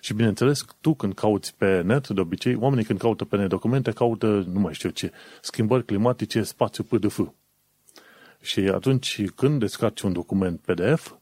Și 0.00 0.14
bineînțeles, 0.14 0.64
tu 0.80 0.94
când 0.94 1.14
cauți 1.14 1.54
pe 1.56 1.80
net, 1.80 2.08
de 2.08 2.20
obicei, 2.20 2.54
oamenii 2.54 2.84
când 2.84 2.98
caută 2.98 3.24
pe 3.24 3.36
net 3.36 3.48
documente, 3.48 3.90
caută, 3.90 4.44
nu 4.52 4.60
mai 4.60 4.74
știu 4.74 4.88
ce, 4.88 5.12
schimbări 5.40 5.84
climatice, 5.84 6.42
spațiu 6.42 6.84
PDF. 6.84 7.20
Și 8.40 8.60
atunci 8.60 9.30
când 9.30 9.60
descarci 9.60 10.00
un 10.00 10.12
document 10.12 10.60
PDF, 10.60 11.14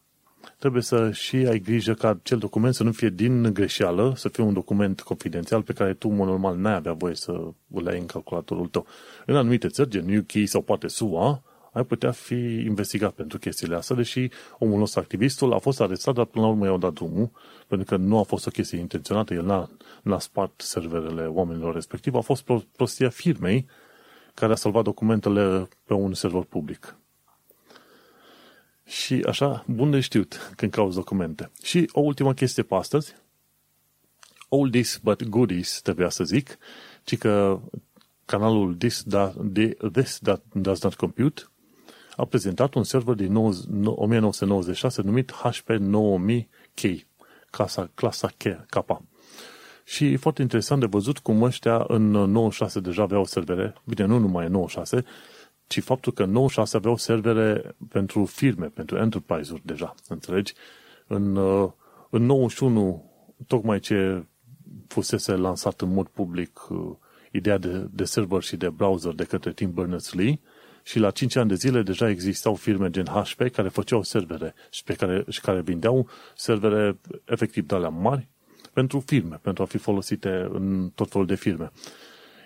trebuie 0.59 0.82
să 0.82 1.10
și 1.10 1.36
ai 1.36 1.59
grijă 1.59 1.94
ca 1.94 2.09
acel 2.09 2.38
document 2.38 2.74
să 2.74 2.82
nu 2.82 2.92
fie 2.92 3.09
din 3.09 3.55
greșeală, 3.55 4.12
să 4.16 4.28
fie 4.28 4.42
un 4.42 4.52
document 4.52 5.01
confidențial 5.01 5.62
pe 5.62 5.72
care 5.72 5.94
tu, 5.94 6.09
în 6.09 6.16
normal, 6.16 6.56
n-ai 6.56 6.74
avea 6.74 6.92
voie 6.92 7.14
să 7.14 7.32
îl 7.70 7.88
ai 7.88 7.98
în 7.98 8.06
calculatorul 8.06 8.68
tău. 8.68 8.86
În 9.26 9.36
anumite 9.36 9.68
țări, 9.68 9.88
gen 9.88 10.16
UK 10.16 10.48
sau 10.48 10.62
poate 10.62 10.88
SUA, 10.88 11.42
ai 11.72 11.84
putea 11.84 12.10
fi 12.10 12.34
investigat 12.64 13.12
pentru 13.12 13.38
chestiile 13.38 13.76
astea, 13.76 13.97
deși 13.97 14.30
omul 14.59 14.78
nostru, 14.78 15.01
activistul, 15.01 15.52
a 15.52 15.59
fost 15.59 15.80
arestat, 15.80 16.14
dar 16.14 16.24
până 16.24 16.44
la 16.44 16.51
urmă 16.51 16.64
i-au 16.64 16.78
dat 16.78 16.92
drumul, 16.92 17.30
pentru 17.66 17.86
că 17.86 17.97
nu 17.97 18.18
a 18.18 18.22
fost 18.22 18.47
o 18.47 18.51
chestie 18.51 18.78
intenționată, 18.78 19.34
el 19.34 19.44
n-a, 19.44 19.70
n-a 20.02 20.18
spart 20.18 20.60
serverele 20.60 21.26
oamenilor 21.26 21.74
respectiv, 21.74 22.14
a 22.14 22.20
fost 22.20 22.44
prostia 22.76 23.09
firmei 23.09 23.66
care 24.34 24.52
a 24.52 24.56
salvat 24.56 24.84
documentele 24.84 25.68
pe 25.84 25.92
un 25.92 26.14
server 26.14 26.42
public. 26.42 26.97
Și 28.86 29.24
așa, 29.26 29.64
bun 29.66 29.90
de 29.90 30.01
știut 30.01 30.52
când 30.56 30.72
cauți 30.72 30.97
documente. 30.97 31.51
Și 31.62 31.90
o 31.92 32.01
ultimă 32.01 32.34
chestie 32.34 32.62
pe 32.62 32.74
astăzi, 32.74 33.14
oldies 34.48 35.01
but 35.02 35.24
goodies, 35.24 35.80
trebuia 35.80 36.09
să 36.09 36.24
zic, 36.24 36.59
ci 37.05 37.18
că 37.18 37.60
canalul 38.24 38.74
This, 38.74 39.02
da, 39.02 39.34
This 39.92 40.18
That 40.18 40.42
Does 40.52 40.82
Not 40.82 40.94
Compute 40.94 41.42
a 42.20 42.24
prezentat 42.24 42.74
un 42.74 42.84
server 42.84 43.14
din 43.14 43.36
1996 43.36 45.02
numit 45.02 45.32
HP9000K, 45.32 46.97
casa, 47.51 47.90
clasa 47.94 48.28
K, 48.36 48.42
K. 48.68 49.02
Și 49.84 50.12
e 50.12 50.16
foarte 50.16 50.42
interesant 50.42 50.80
de 50.80 50.86
văzut 50.86 51.18
cum 51.18 51.42
ăștia 51.42 51.84
în 51.88 52.10
96 52.10 52.80
deja 52.80 53.02
aveau 53.02 53.24
servere, 53.24 53.74
bine, 53.84 54.05
nu 54.05 54.18
numai 54.18 54.47
în 54.47 54.52
96, 54.52 55.05
ci 55.66 55.82
faptul 55.82 56.12
că 56.12 56.24
96 56.24 56.76
aveau 56.76 56.97
servere 56.97 57.76
pentru 57.88 58.24
firme, 58.24 58.66
pentru 58.66 58.97
enterprise-uri 58.97 59.62
deja, 59.64 59.94
înțelegi? 60.09 60.55
În, 61.06 61.36
uh, 61.36 61.70
în 62.10 62.22
91, 62.22 63.12
tocmai 63.47 63.78
ce 63.78 64.24
fusese 64.86 65.32
lansat 65.32 65.80
în 65.80 65.92
mod 65.92 66.06
public 66.06 66.68
uh, 66.68 66.97
ideea 67.32 67.59
de, 67.59 67.88
de 67.90 68.05
server 68.05 68.42
și 68.42 68.56
de 68.56 68.68
browser 68.68 69.12
de 69.12 69.24
către 69.24 69.52
Tim 69.52 69.72
Berners-Lee 69.72 70.40
și 70.82 70.98
la 70.98 71.11
5 71.11 71.36
ani 71.36 71.48
de 71.48 71.55
zile 71.55 71.82
deja 71.82 72.09
existau 72.09 72.55
firme 72.55 72.90
gen 72.90 73.07
HP 73.07 73.51
care 73.52 73.69
făceau 73.69 74.02
servere 74.02 74.55
și, 74.70 74.85
pe 74.85 74.94
care, 74.94 75.24
și 75.28 75.40
care 75.40 75.61
vindeau 75.61 76.09
servere 76.36 76.98
efectiv 77.24 77.66
de 77.66 77.74
alea 77.74 77.89
mari 77.89 78.28
pentru 78.73 79.01
firme, 79.01 79.39
pentru 79.43 79.62
a 79.62 79.66
fi 79.66 79.78
folosite 79.78 80.48
în 80.52 80.90
tot 80.94 81.11
felul 81.11 81.27
de 81.27 81.35
firme. 81.35 81.70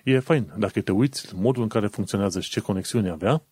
E 0.04 0.18
fain, 0.18 0.52
dacă 0.56 0.80
te 0.80 0.92
uiți 0.92 1.34
modul 1.34 1.62
în 1.62 1.68
care 1.68 1.86
funcționează 1.86 2.40
și 2.40 2.50
ce 2.50 2.60
conexiune 2.60 3.10
avea 3.10 3.42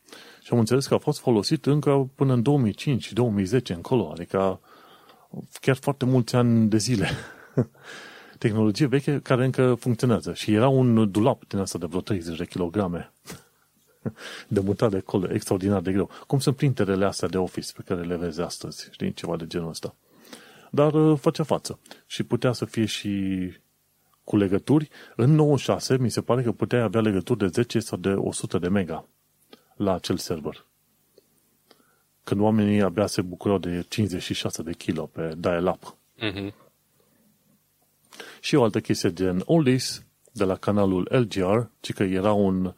și 0.43 0.49
am 0.53 0.59
înțeles 0.59 0.87
că 0.87 0.95
a 0.95 0.99
fost 0.99 1.21
folosit 1.21 1.67
încă 1.67 2.11
până 2.15 2.33
în 2.33 2.43
2005-2010 3.61 3.63
încolo, 3.75 4.11
adică 4.11 4.61
chiar 5.61 5.77
foarte 5.77 6.05
mulți 6.05 6.37
ani 6.37 6.69
de 6.69 6.77
zile. 6.77 7.09
Tehnologie 8.39 8.87
veche 8.87 9.21
care 9.23 9.45
încă 9.45 9.75
funcționează 9.75 10.33
și 10.33 10.53
era 10.53 10.69
un 10.69 11.11
dulap 11.11 11.47
din 11.47 11.59
asta 11.59 11.79
de 11.79 11.87
vreo 11.87 12.01
30 12.01 12.37
de 12.37 12.45
kilograme. 12.45 13.13
de 14.49 14.61
mutare 14.61 14.97
acolo, 14.97 15.33
extraordinar 15.33 15.81
de 15.81 15.93
greu. 15.93 16.11
Cum 16.27 16.39
sunt 16.39 16.57
printerele 16.57 17.05
astea 17.05 17.29
de 17.29 17.39
Office 17.39 17.73
pe 17.73 17.83
care 17.87 18.03
le 18.03 18.16
vezi 18.16 18.41
astăzi, 18.41 18.89
știi, 18.91 19.12
ceva 19.12 19.37
de 19.37 19.47
genul 19.47 19.69
ăsta. 19.69 19.95
Dar 20.70 20.93
uh, 20.93 21.19
făcea 21.19 21.43
față. 21.43 21.79
Și 22.07 22.23
putea 22.23 22.53
să 22.53 22.65
fie 22.65 22.85
și 22.85 23.53
cu 24.24 24.37
legături. 24.37 24.89
În 25.16 25.35
96 25.35 25.99
mi 25.99 26.11
se 26.11 26.20
pare 26.20 26.43
că 26.43 26.53
puteai 26.53 26.83
avea 26.83 27.01
legături 27.01 27.39
de 27.39 27.47
10 27.47 27.81
sau 27.81 27.99
de 27.99 28.09
100 28.09 28.59
de 28.59 28.69
mega 28.69 29.07
la 29.77 29.95
acel 29.95 30.16
server. 30.16 30.66
Când 32.24 32.41
oamenii 32.41 32.83
abia 32.83 33.07
se 33.07 33.23
bucurau 33.23 33.59
de 33.59 33.85
56 33.89 34.62
de 34.62 34.73
kilo 34.73 35.07
pe 35.07 35.35
dial-up. 35.37 35.97
Mhm. 36.20 36.55
Și 38.41 38.55
o 38.55 38.62
altă 38.62 38.81
chestie 38.81 39.12
gen 39.12 39.43
Oldies, 39.45 40.05
de 40.33 40.45
la 40.45 40.57
canalul 40.57 41.09
LGR, 41.11 41.59
ci 41.81 41.93
că 41.93 42.03
era 42.03 42.33
un... 42.33 42.74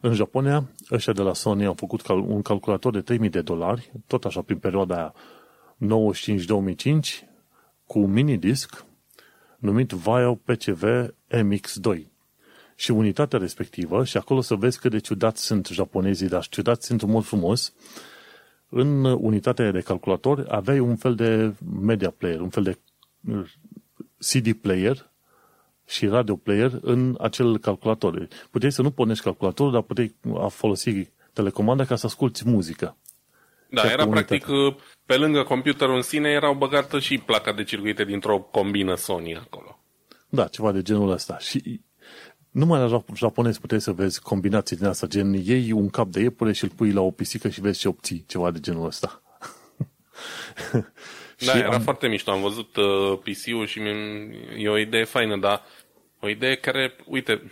În 0.00 0.14
Japonia, 0.14 0.68
ăștia 0.90 1.12
de 1.12 1.22
la 1.22 1.34
Sony 1.34 1.64
au 1.64 1.74
făcut 1.74 2.02
cal- 2.02 2.18
un 2.28 2.42
calculator 2.42 2.92
de 2.92 3.00
3000 3.00 3.28
de 3.28 3.40
dolari, 3.40 3.92
tot 4.06 4.24
așa 4.24 4.42
prin 4.42 4.58
perioada 4.58 4.96
aia 4.96 5.14
95-2005, 5.78 7.24
cu 7.86 7.98
un 7.98 8.12
mini-disc 8.12 8.84
numit 9.58 9.90
Vaio 9.90 10.34
PCV 10.34 10.82
MX2. 11.30 12.06
Și 12.74 12.90
unitatea 12.90 13.38
respectivă, 13.38 14.04
și 14.04 14.16
acolo 14.16 14.40
să 14.40 14.54
vezi 14.54 14.78
cât 14.80 14.90
de 14.90 14.98
ciudați 14.98 15.44
sunt 15.44 15.66
japonezii, 15.66 16.28
dar 16.28 16.46
ciudați 16.46 16.86
sunt 16.86 17.02
în 17.02 17.10
mod 17.10 17.24
frumos, 17.24 17.72
în 18.68 19.04
unitatea 19.04 19.70
de 19.70 19.80
calculator 19.80 20.46
aveai 20.48 20.78
un 20.78 20.96
fel 20.96 21.14
de 21.14 21.54
media 21.80 22.10
player, 22.10 22.40
un 22.40 22.48
fel 22.48 22.62
de 22.62 22.78
CD 24.18 24.52
player 24.52 25.07
și 25.88 26.06
radio 26.06 26.36
player 26.36 26.78
în 26.80 27.16
acel 27.20 27.58
calculator. 27.58 28.28
Puteai 28.50 28.72
să 28.72 28.82
nu 28.82 28.90
pornești 28.90 29.24
calculatorul, 29.24 29.72
dar 29.72 29.82
puteai 29.82 30.14
folosi 30.48 31.08
telecomanda 31.32 31.84
ca 31.84 31.96
să 31.96 32.06
asculti 32.06 32.48
muzică. 32.48 32.96
Da, 33.70 33.80
Chiar 33.82 33.90
era 33.92 34.04
cu 34.04 34.10
practic, 34.10 34.46
pe 35.06 35.16
lângă 35.16 35.42
computerul 35.42 35.94
în 35.96 36.02
sine, 36.02 36.28
erau 36.28 36.54
băgată 36.54 36.98
și 36.98 37.18
placa 37.18 37.52
de 37.52 37.64
circuite 37.64 38.04
dintr-o 38.04 38.38
combină 38.38 38.94
Sony 38.94 39.36
acolo. 39.36 39.78
Da, 40.28 40.46
ceva 40.46 40.72
de 40.72 40.82
genul 40.82 41.10
ăsta. 41.10 41.38
Și 41.38 41.80
numai 42.50 42.78
la 42.90 43.02
japonez 43.14 43.58
puteai 43.58 43.80
să 43.80 43.92
vezi 43.92 44.20
combinații 44.22 44.76
din 44.76 44.86
asta, 44.86 45.06
gen 45.06 45.32
iei 45.32 45.72
un 45.72 45.88
cap 45.88 46.06
de 46.08 46.20
iepure 46.20 46.52
și 46.52 46.64
îl 46.64 46.70
pui 46.76 46.92
la 46.92 47.00
o 47.00 47.10
pisică 47.10 47.48
și 47.48 47.60
vezi 47.60 47.78
ce 47.78 47.88
obții, 47.88 48.24
ceva 48.28 48.50
de 48.50 48.60
genul 48.60 48.86
ăsta. 48.86 49.22
Da, 51.46 51.52
Și 51.52 51.58
era 51.58 51.74
am- 51.74 51.80
foarte 51.80 52.08
mișto. 52.08 52.30
Am 52.30 52.40
văzut 52.40 52.76
uh, 52.76 53.18
PC-ul 53.18 53.66
și 53.66 53.78
mi- 53.78 54.62
e 54.62 54.68
o 54.68 54.78
idee 54.78 55.04
faină, 55.04 55.36
dar 55.36 55.62
o 56.20 56.28
idee 56.28 56.54
care, 56.54 56.96
uite, 57.04 57.42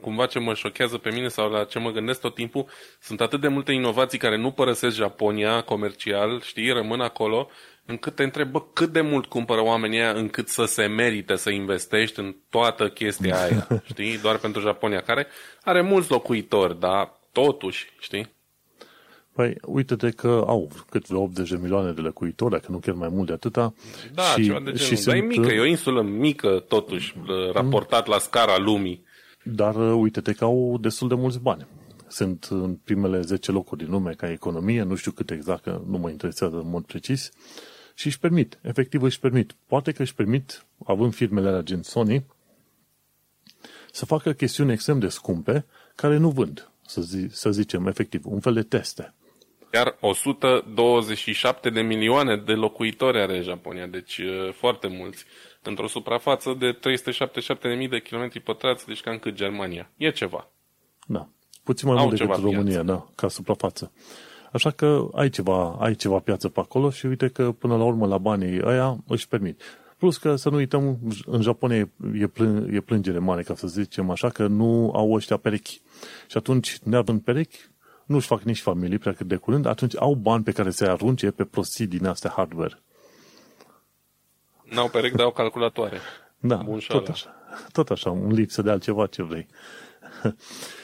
cumva 0.00 0.26
ce 0.26 0.38
mă 0.38 0.54
șochează 0.54 0.98
pe 0.98 1.10
mine 1.10 1.28
sau 1.28 1.50
la 1.50 1.64
ce 1.64 1.78
mă 1.78 1.90
gândesc 1.90 2.20
tot 2.20 2.34
timpul, 2.34 2.66
sunt 3.00 3.20
atât 3.20 3.40
de 3.40 3.48
multe 3.48 3.72
inovații 3.72 4.18
care 4.18 4.36
nu 4.36 4.50
părăsesc 4.50 4.96
Japonia 4.96 5.60
comercial, 5.60 6.40
știi, 6.40 6.70
rămân 6.70 7.00
acolo, 7.00 7.50
încât 7.86 8.14
te 8.14 8.22
întreb, 8.22 8.50
bă, 8.50 8.62
cât 8.72 8.92
de 8.92 9.00
mult 9.00 9.26
cumpără 9.26 9.60
oamenii 9.60 9.98
aia 9.98 10.10
încât 10.10 10.48
să 10.48 10.64
se 10.64 10.86
merite 10.86 11.36
să 11.36 11.50
investești 11.50 12.18
în 12.18 12.36
toată 12.50 12.88
chestia 12.88 13.42
aia, 13.42 13.66
știi, 13.90 14.18
doar 14.18 14.38
pentru 14.38 14.60
Japonia, 14.60 15.00
care 15.00 15.26
are 15.62 15.80
mulți 15.80 16.10
locuitori, 16.10 16.80
dar 16.80 17.20
totuși, 17.32 17.92
știi? 18.00 18.33
Păi, 19.34 19.56
uite-te 19.66 20.10
că 20.10 20.44
au 20.46 20.70
cât 20.90 21.06
vreo 21.06 21.20
80 21.20 21.50
de 21.50 21.56
milioane 21.56 21.92
de 21.92 22.00
locuitori, 22.00 22.50
dacă 22.50 22.66
nu 22.70 22.78
chiar 22.78 22.94
mai 22.94 23.08
mult 23.08 23.26
de 23.26 23.32
atâta. 23.32 23.74
Da, 24.14 24.22
și, 24.22 24.44
ceva 24.44 24.58
de 24.58 24.72
genul. 24.72 24.78
și 24.78 25.04
Dar 25.04 25.14
e 25.14 25.18
sunt, 25.18 25.28
mică, 25.28 25.52
e 25.52 25.60
o 25.60 25.64
insulă 25.64 26.02
mică, 26.02 26.64
totuși, 26.68 27.14
raportat 27.52 28.06
la 28.06 28.18
scara 28.18 28.58
lumii. 28.58 29.04
Dar 29.42 29.74
uh, 29.74 29.94
uite-te 30.00 30.32
că 30.32 30.44
au 30.44 30.78
destul 30.80 31.08
de 31.08 31.14
mulți 31.14 31.38
bani. 31.40 31.66
Sunt 32.08 32.48
în 32.50 32.74
primele 32.84 33.20
10 33.20 33.52
locuri 33.52 33.82
din 33.82 33.90
lume 33.90 34.12
ca 34.12 34.30
economie, 34.30 34.82
nu 34.82 34.94
știu 34.94 35.10
cât 35.10 35.30
exact, 35.30 35.62
că 35.62 35.80
nu 35.86 35.98
mă 35.98 36.10
interesează 36.10 36.56
în 36.56 36.68
mod 36.68 36.84
precis, 36.84 37.30
și 37.94 38.06
își 38.06 38.18
permit, 38.18 38.58
efectiv 38.62 39.02
își 39.02 39.20
permit. 39.20 39.54
Poate 39.66 39.92
că 39.92 40.02
își 40.02 40.14
permit, 40.14 40.66
având 40.84 41.14
firmele 41.14 41.48
alea 41.48 41.62
gen 41.62 41.82
Sony, 41.82 42.24
să 43.92 44.06
facă 44.06 44.32
chestiuni 44.32 44.72
extrem 44.72 44.98
de 44.98 45.08
scumpe 45.08 45.64
care 45.94 46.16
nu 46.16 46.30
vând, 46.30 46.70
să, 46.86 47.00
zi, 47.00 47.26
să 47.30 47.50
zicem, 47.50 47.86
efectiv, 47.86 48.26
un 48.26 48.40
fel 48.40 48.54
de 48.54 48.62
teste. 48.62 49.14
Iar 49.74 49.96
127 50.00 51.70
de 51.70 51.80
milioane 51.80 52.36
de 52.36 52.52
locuitori 52.52 53.20
are 53.20 53.40
Japonia, 53.40 53.86
deci 53.86 54.18
uh, 54.18 54.52
foarte 54.52 54.88
mulți. 54.88 55.24
Într-o 55.62 55.88
suprafață 55.88 56.56
de 56.58 56.78
377.000 57.82 57.88
de 57.90 58.00
kilometri 58.00 58.40
pătrați, 58.40 58.86
deci 58.86 59.00
cam 59.00 59.18
cât 59.18 59.34
Germania. 59.34 59.90
E 59.96 60.10
ceva. 60.10 60.50
Da. 61.06 61.28
Puțin 61.62 61.88
mai 61.88 61.98
Au 61.98 62.04
mult 62.04 62.18
decât 62.18 62.34
ceva 62.34 62.48
România, 62.50 62.82
da, 62.82 63.06
ca 63.14 63.28
suprafață. 63.28 63.92
Așa 64.52 64.70
că 64.70 65.08
ai 65.12 65.28
ceva, 65.28 65.76
ai 65.80 65.94
ceva 65.94 66.18
piață 66.18 66.48
pe 66.48 66.60
acolo 66.60 66.90
și 66.90 67.06
uite 67.06 67.28
că 67.28 67.52
până 67.52 67.76
la 67.76 67.84
urmă 67.84 68.06
la 68.06 68.18
banii 68.18 68.60
ăia 68.64 68.96
își 69.06 69.28
permit. 69.28 69.60
Plus 69.98 70.16
că 70.16 70.36
să 70.36 70.50
nu 70.50 70.56
uităm, 70.56 70.98
în 71.26 71.42
Japonia 71.42 71.76
e, 71.76 71.88
e, 72.14 72.26
plân, 72.26 72.74
e 72.74 72.80
plângere 72.80 73.18
mare, 73.18 73.42
ca 73.42 73.54
să 73.54 73.66
zicem 73.66 74.10
așa, 74.10 74.28
că 74.28 74.46
nu 74.46 74.90
au 74.94 75.12
ăștia 75.12 75.36
perechi. 75.36 75.80
Și 76.28 76.36
atunci, 76.36 76.78
neavând 76.82 77.20
perechi, 77.20 77.58
nu 78.06 78.16
își 78.16 78.26
fac 78.26 78.42
nici 78.42 78.60
familii 78.60 78.98
prea 78.98 79.12
cât 79.12 79.26
de 79.26 79.36
curând, 79.36 79.66
atunci 79.66 79.96
au 79.96 80.14
bani 80.14 80.42
pe 80.42 80.52
care 80.52 80.70
să-i 80.70 80.88
arunce 80.88 81.30
pe 81.30 81.44
prostii 81.44 81.86
din 81.86 82.06
astea 82.06 82.32
hardware. 82.36 82.78
N-au 84.64 84.88
perechi, 84.88 85.16
dar 85.16 85.24
au 85.24 85.32
calculatoare. 85.32 85.98
Da, 86.38 86.56
Bun 86.56 86.78
și 86.78 86.88
tot 86.88 87.02
ala. 87.02 87.12
așa. 87.12 87.34
Tot 87.72 87.90
așa, 87.90 88.10
un 88.10 88.32
lipsă 88.32 88.62
de 88.62 88.70
altceva 88.70 89.06
ce 89.06 89.22
vrei. 89.22 89.46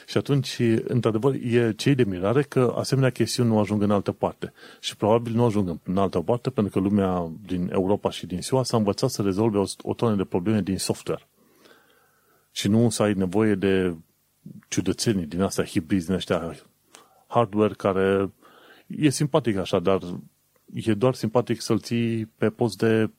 și 0.09 0.17
atunci, 0.17 0.59
într-adevăr, 0.83 1.33
e 1.33 1.73
cei 1.73 1.95
de 1.95 2.03
mirare 2.03 2.41
că 2.43 2.73
asemenea 2.77 3.09
chestiuni 3.09 3.49
nu 3.49 3.59
ajung 3.59 3.81
în 3.81 3.91
altă 3.91 4.11
parte. 4.11 4.53
Și 4.79 4.95
probabil 4.95 5.33
nu 5.33 5.45
ajung 5.45 5.79
în 5.83 5.97
altă 5.97 6.19
parte 6.19 6.49
pentru 6.49 6.73
că 6.73 6.79
lumea 6.79 7.31
din 7.45 7.69
Europa 7.71 8.09
și 8.09 8.25
din 8.25 8.41
SUA 8.41 8.63
s-a 8.63 8.77
învățat 8.77 9.09
să 9.09 9.21
rezolve 9.21 9.57
o, 9.57 9.63
o 9.81 9.93
tonă 9.93 10.15
de 10.15 10.23
probleme 10.23 10.61
din 10.61 10.77
software. 10.77 11.27
Și 12.51 12.67
nu 12.67 12.89
să 12.89 13.03
ai 13.03 13.13
nevoie 13.13 13.55
de 13.55 13.95
ciudățenii 14.67 15.25
din 15.25 15.41
astea, 15.41 15.65
hibrizi 15.65 16.05
din 16.05 16.15
ăștia, 16.15 16.55
hardware 17.31 17.73
care 17.73 18.31
e 18.87 19.09
simpatic 19.09 19.57
așa, 19.57 19.79
dar 19.79 19.99
e 20.73 20.93
doar 20.93 21.13
simpatic 21.13 21.61
să-l 21.61 21.79
ții 21.79 22.25
pe 22.25 22.49
post 22.49 22.77
de 22.77 23.09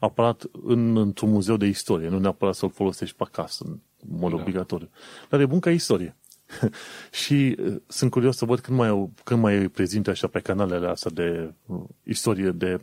aparat 0.00 0.44
în, 0.64 0.96
într-un 0.96 1.30
muzeu 1.30 1.56
de 1.56 1.66
istorie, 1.66 2.08
nu 2.08 2.18
neapărat 2.18 2.54
să-l 2.54 2.70
folosești 2.70 3.16
pe 3.16 3.22
acasă, 3.26 3.64
în 3.66 3.78
mod 4.18 4.30
da. 4.30 4.40
obligatoriu. 4.40 4.90
Dar 5.28 5.40
e 5.40 5.46
bun 5.46 5.60
ca 5.60 5.70
istorie. 5.70 6.16
și 7.24 7.56
uh, 7.58 7.76
sunt 7.86 8.10
curios 8.10 8.36
să 8.36 8.44
văd 8.44 8.60
când 8.60 8.78
mai, 8.78 8.88
au- 8.88 9.12
când 9.24 9.40
mai 9.40 9.68
prezintă 9.68 10.10
așa 10.10 10.26
pe 10.26 10.40
canalele 10.40 10.88
astea 10.88 11.10
de 11.10 11.52
uh, 11.66 11.80
istorie 12.02 12.50
de 12.50 12.80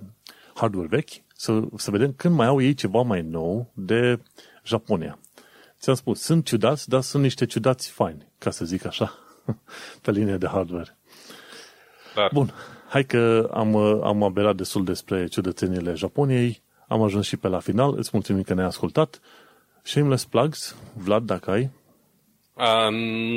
hardware 0.53 0.87
vechi, 0.87 1.09
să, 1.35 1.61
să 1.75 1.91
vedem 1.91 2.13
când 2.13 2.35
mai 2.35 2.47
au 2.47 2.61
ei 2.61 2.73
ceva 2.73 3.01
mai 3.01 3.21
nou 3.21 3.71
de 3.73 4.19
Japonia. 4.63 5.19
Ți-am 5.79 5.95
spus, 5.95 6.21
sunt 6.21 6.45
ciudați, 6.45 6.89
dar 6.89 7.01
sunt 7.01 7.23
niște 7.23 7.45
ciudați 7.45 7.89
faini, 7.89 8.27
ca 8.37 8.51
să 8.51 8.65
zic 8.65 8.85
așa, 8.85 9.13
pe 10.03 10.11
linie 10.11 10.37
de 10.37 10.47
hardware. 10.47 10.97
Dar 12.15 12.29
Bun, 12.33 12.53
hai 12.89 13.05
că 13.05 13.49
am, 13.53 13.73
uh, 13.73 13.99
am 14.03 14.23
aberat 14.23 14.55
destul 14.55 14.83
despre 14.83 15.27
ciudățenile 15.27 15.93
Japoniei, 15.93 16.61
am 16.87 17.01
ajuns 17.01 17.25
și 17.25 17.37
pe 17.37 17.47
la 17.47 17.59
final, 17.59 17.93
îți 17.97 18.09
mulțumim 18.13 18.41
că 18.43 18.53
ne-ai 18.53 18.67
ascultat. 18.67 19.19
Shameless 19.83 20.25
plugs, 20.25 20.75
Vlad, 20.93 21.23
dacă 21.25 21.51
ai. 21.51 21.69
a, 22.53 22.89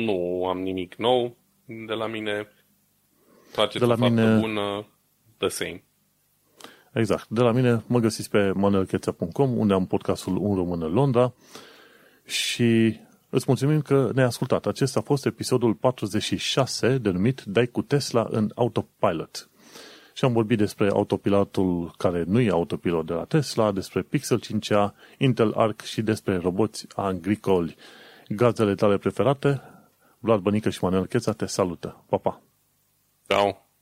nu 0.05 0.45
am 0.47 0.59
nimic 0.61 0.95
nou 0.95 1.37
de 1.87 1.93
la 1.93 2.07
mine. 2.07 2.47
Faceți 3.51 3.77
De 3.79 3.85
la 3.85 3.93
o 3.93 3.97
faptă 3.97 4.13
mine- 4.13 4.39
bună, 4.39 4.87
the 5.37 5.47
same. 5.47 5.83
Exact. 6.93 7.27
De 7.29 7.41
la 7.41 7.51
mine 7.51 7.83
mă 7.87 7.99
găsiți 7.99 8.29
pe 8.29 8.51
manuelcheța.com, 8.55 9.57
unde 9.57 9.73
am 9.73 9.85
podcastul 9.85 10.37
Un 10.37 10.55
Român 10.55 10.81
în 10.81 10.93
Londra 10.93 11.33
și 12.25 12.99
îți 13.33 13.45
mulțumim 13.47 13.81
că 13.81 14.09
ne-ai 14.13 14.27
ascultat. 14.27 14.65
Acesta 14.65 14.99
a 14.99 15.03
fost 15.03 15.25
episodul 15.25 15.73
46, 15.73 16.97
denumit 16.97 17.41
Dai 17.41 17.67
cu 17.67 17.81
Tesla 17.81 18.27
în 18.29 18.51
Autopilot. 18.55 19.49
Și 20.13 20.25
am 20.25 20.33
vorbit 20.33 20.57
despre 20.57 20.89
autopilotul 20.89 21.93
care 21.97 22.23
nu 22.27 22.39
e 22.39 22.49
autopilot 22.49 23.05
de 23.05 23.13
la 23.13 23.23
Tesla, 23.23 23.71
despre 23.71 24.01
Pixel 24.01 24.41
5a, 24.41 24.93
Intel 25.17 25.53
Arc 25.53 25.81
și 25.81 26.01
despre 26.01 26.37
roboți 26.37 26.87
agricoli. 26.95 27.75
Gazele 28.27 28.75
tale 28.75 28.97
preferate, 28.97 29.61
Vlad 30.19 30.39
Bănică 30.39 30.69
și 30.69 30.83
Manuel 30.83 31.05
Cheța 31.05 31.31
te 31.31 31.45
salută. 31.45 32.03
Pa, 32.09 32.17
pa! 32.17 32.41
Ciao. 33.27 33.72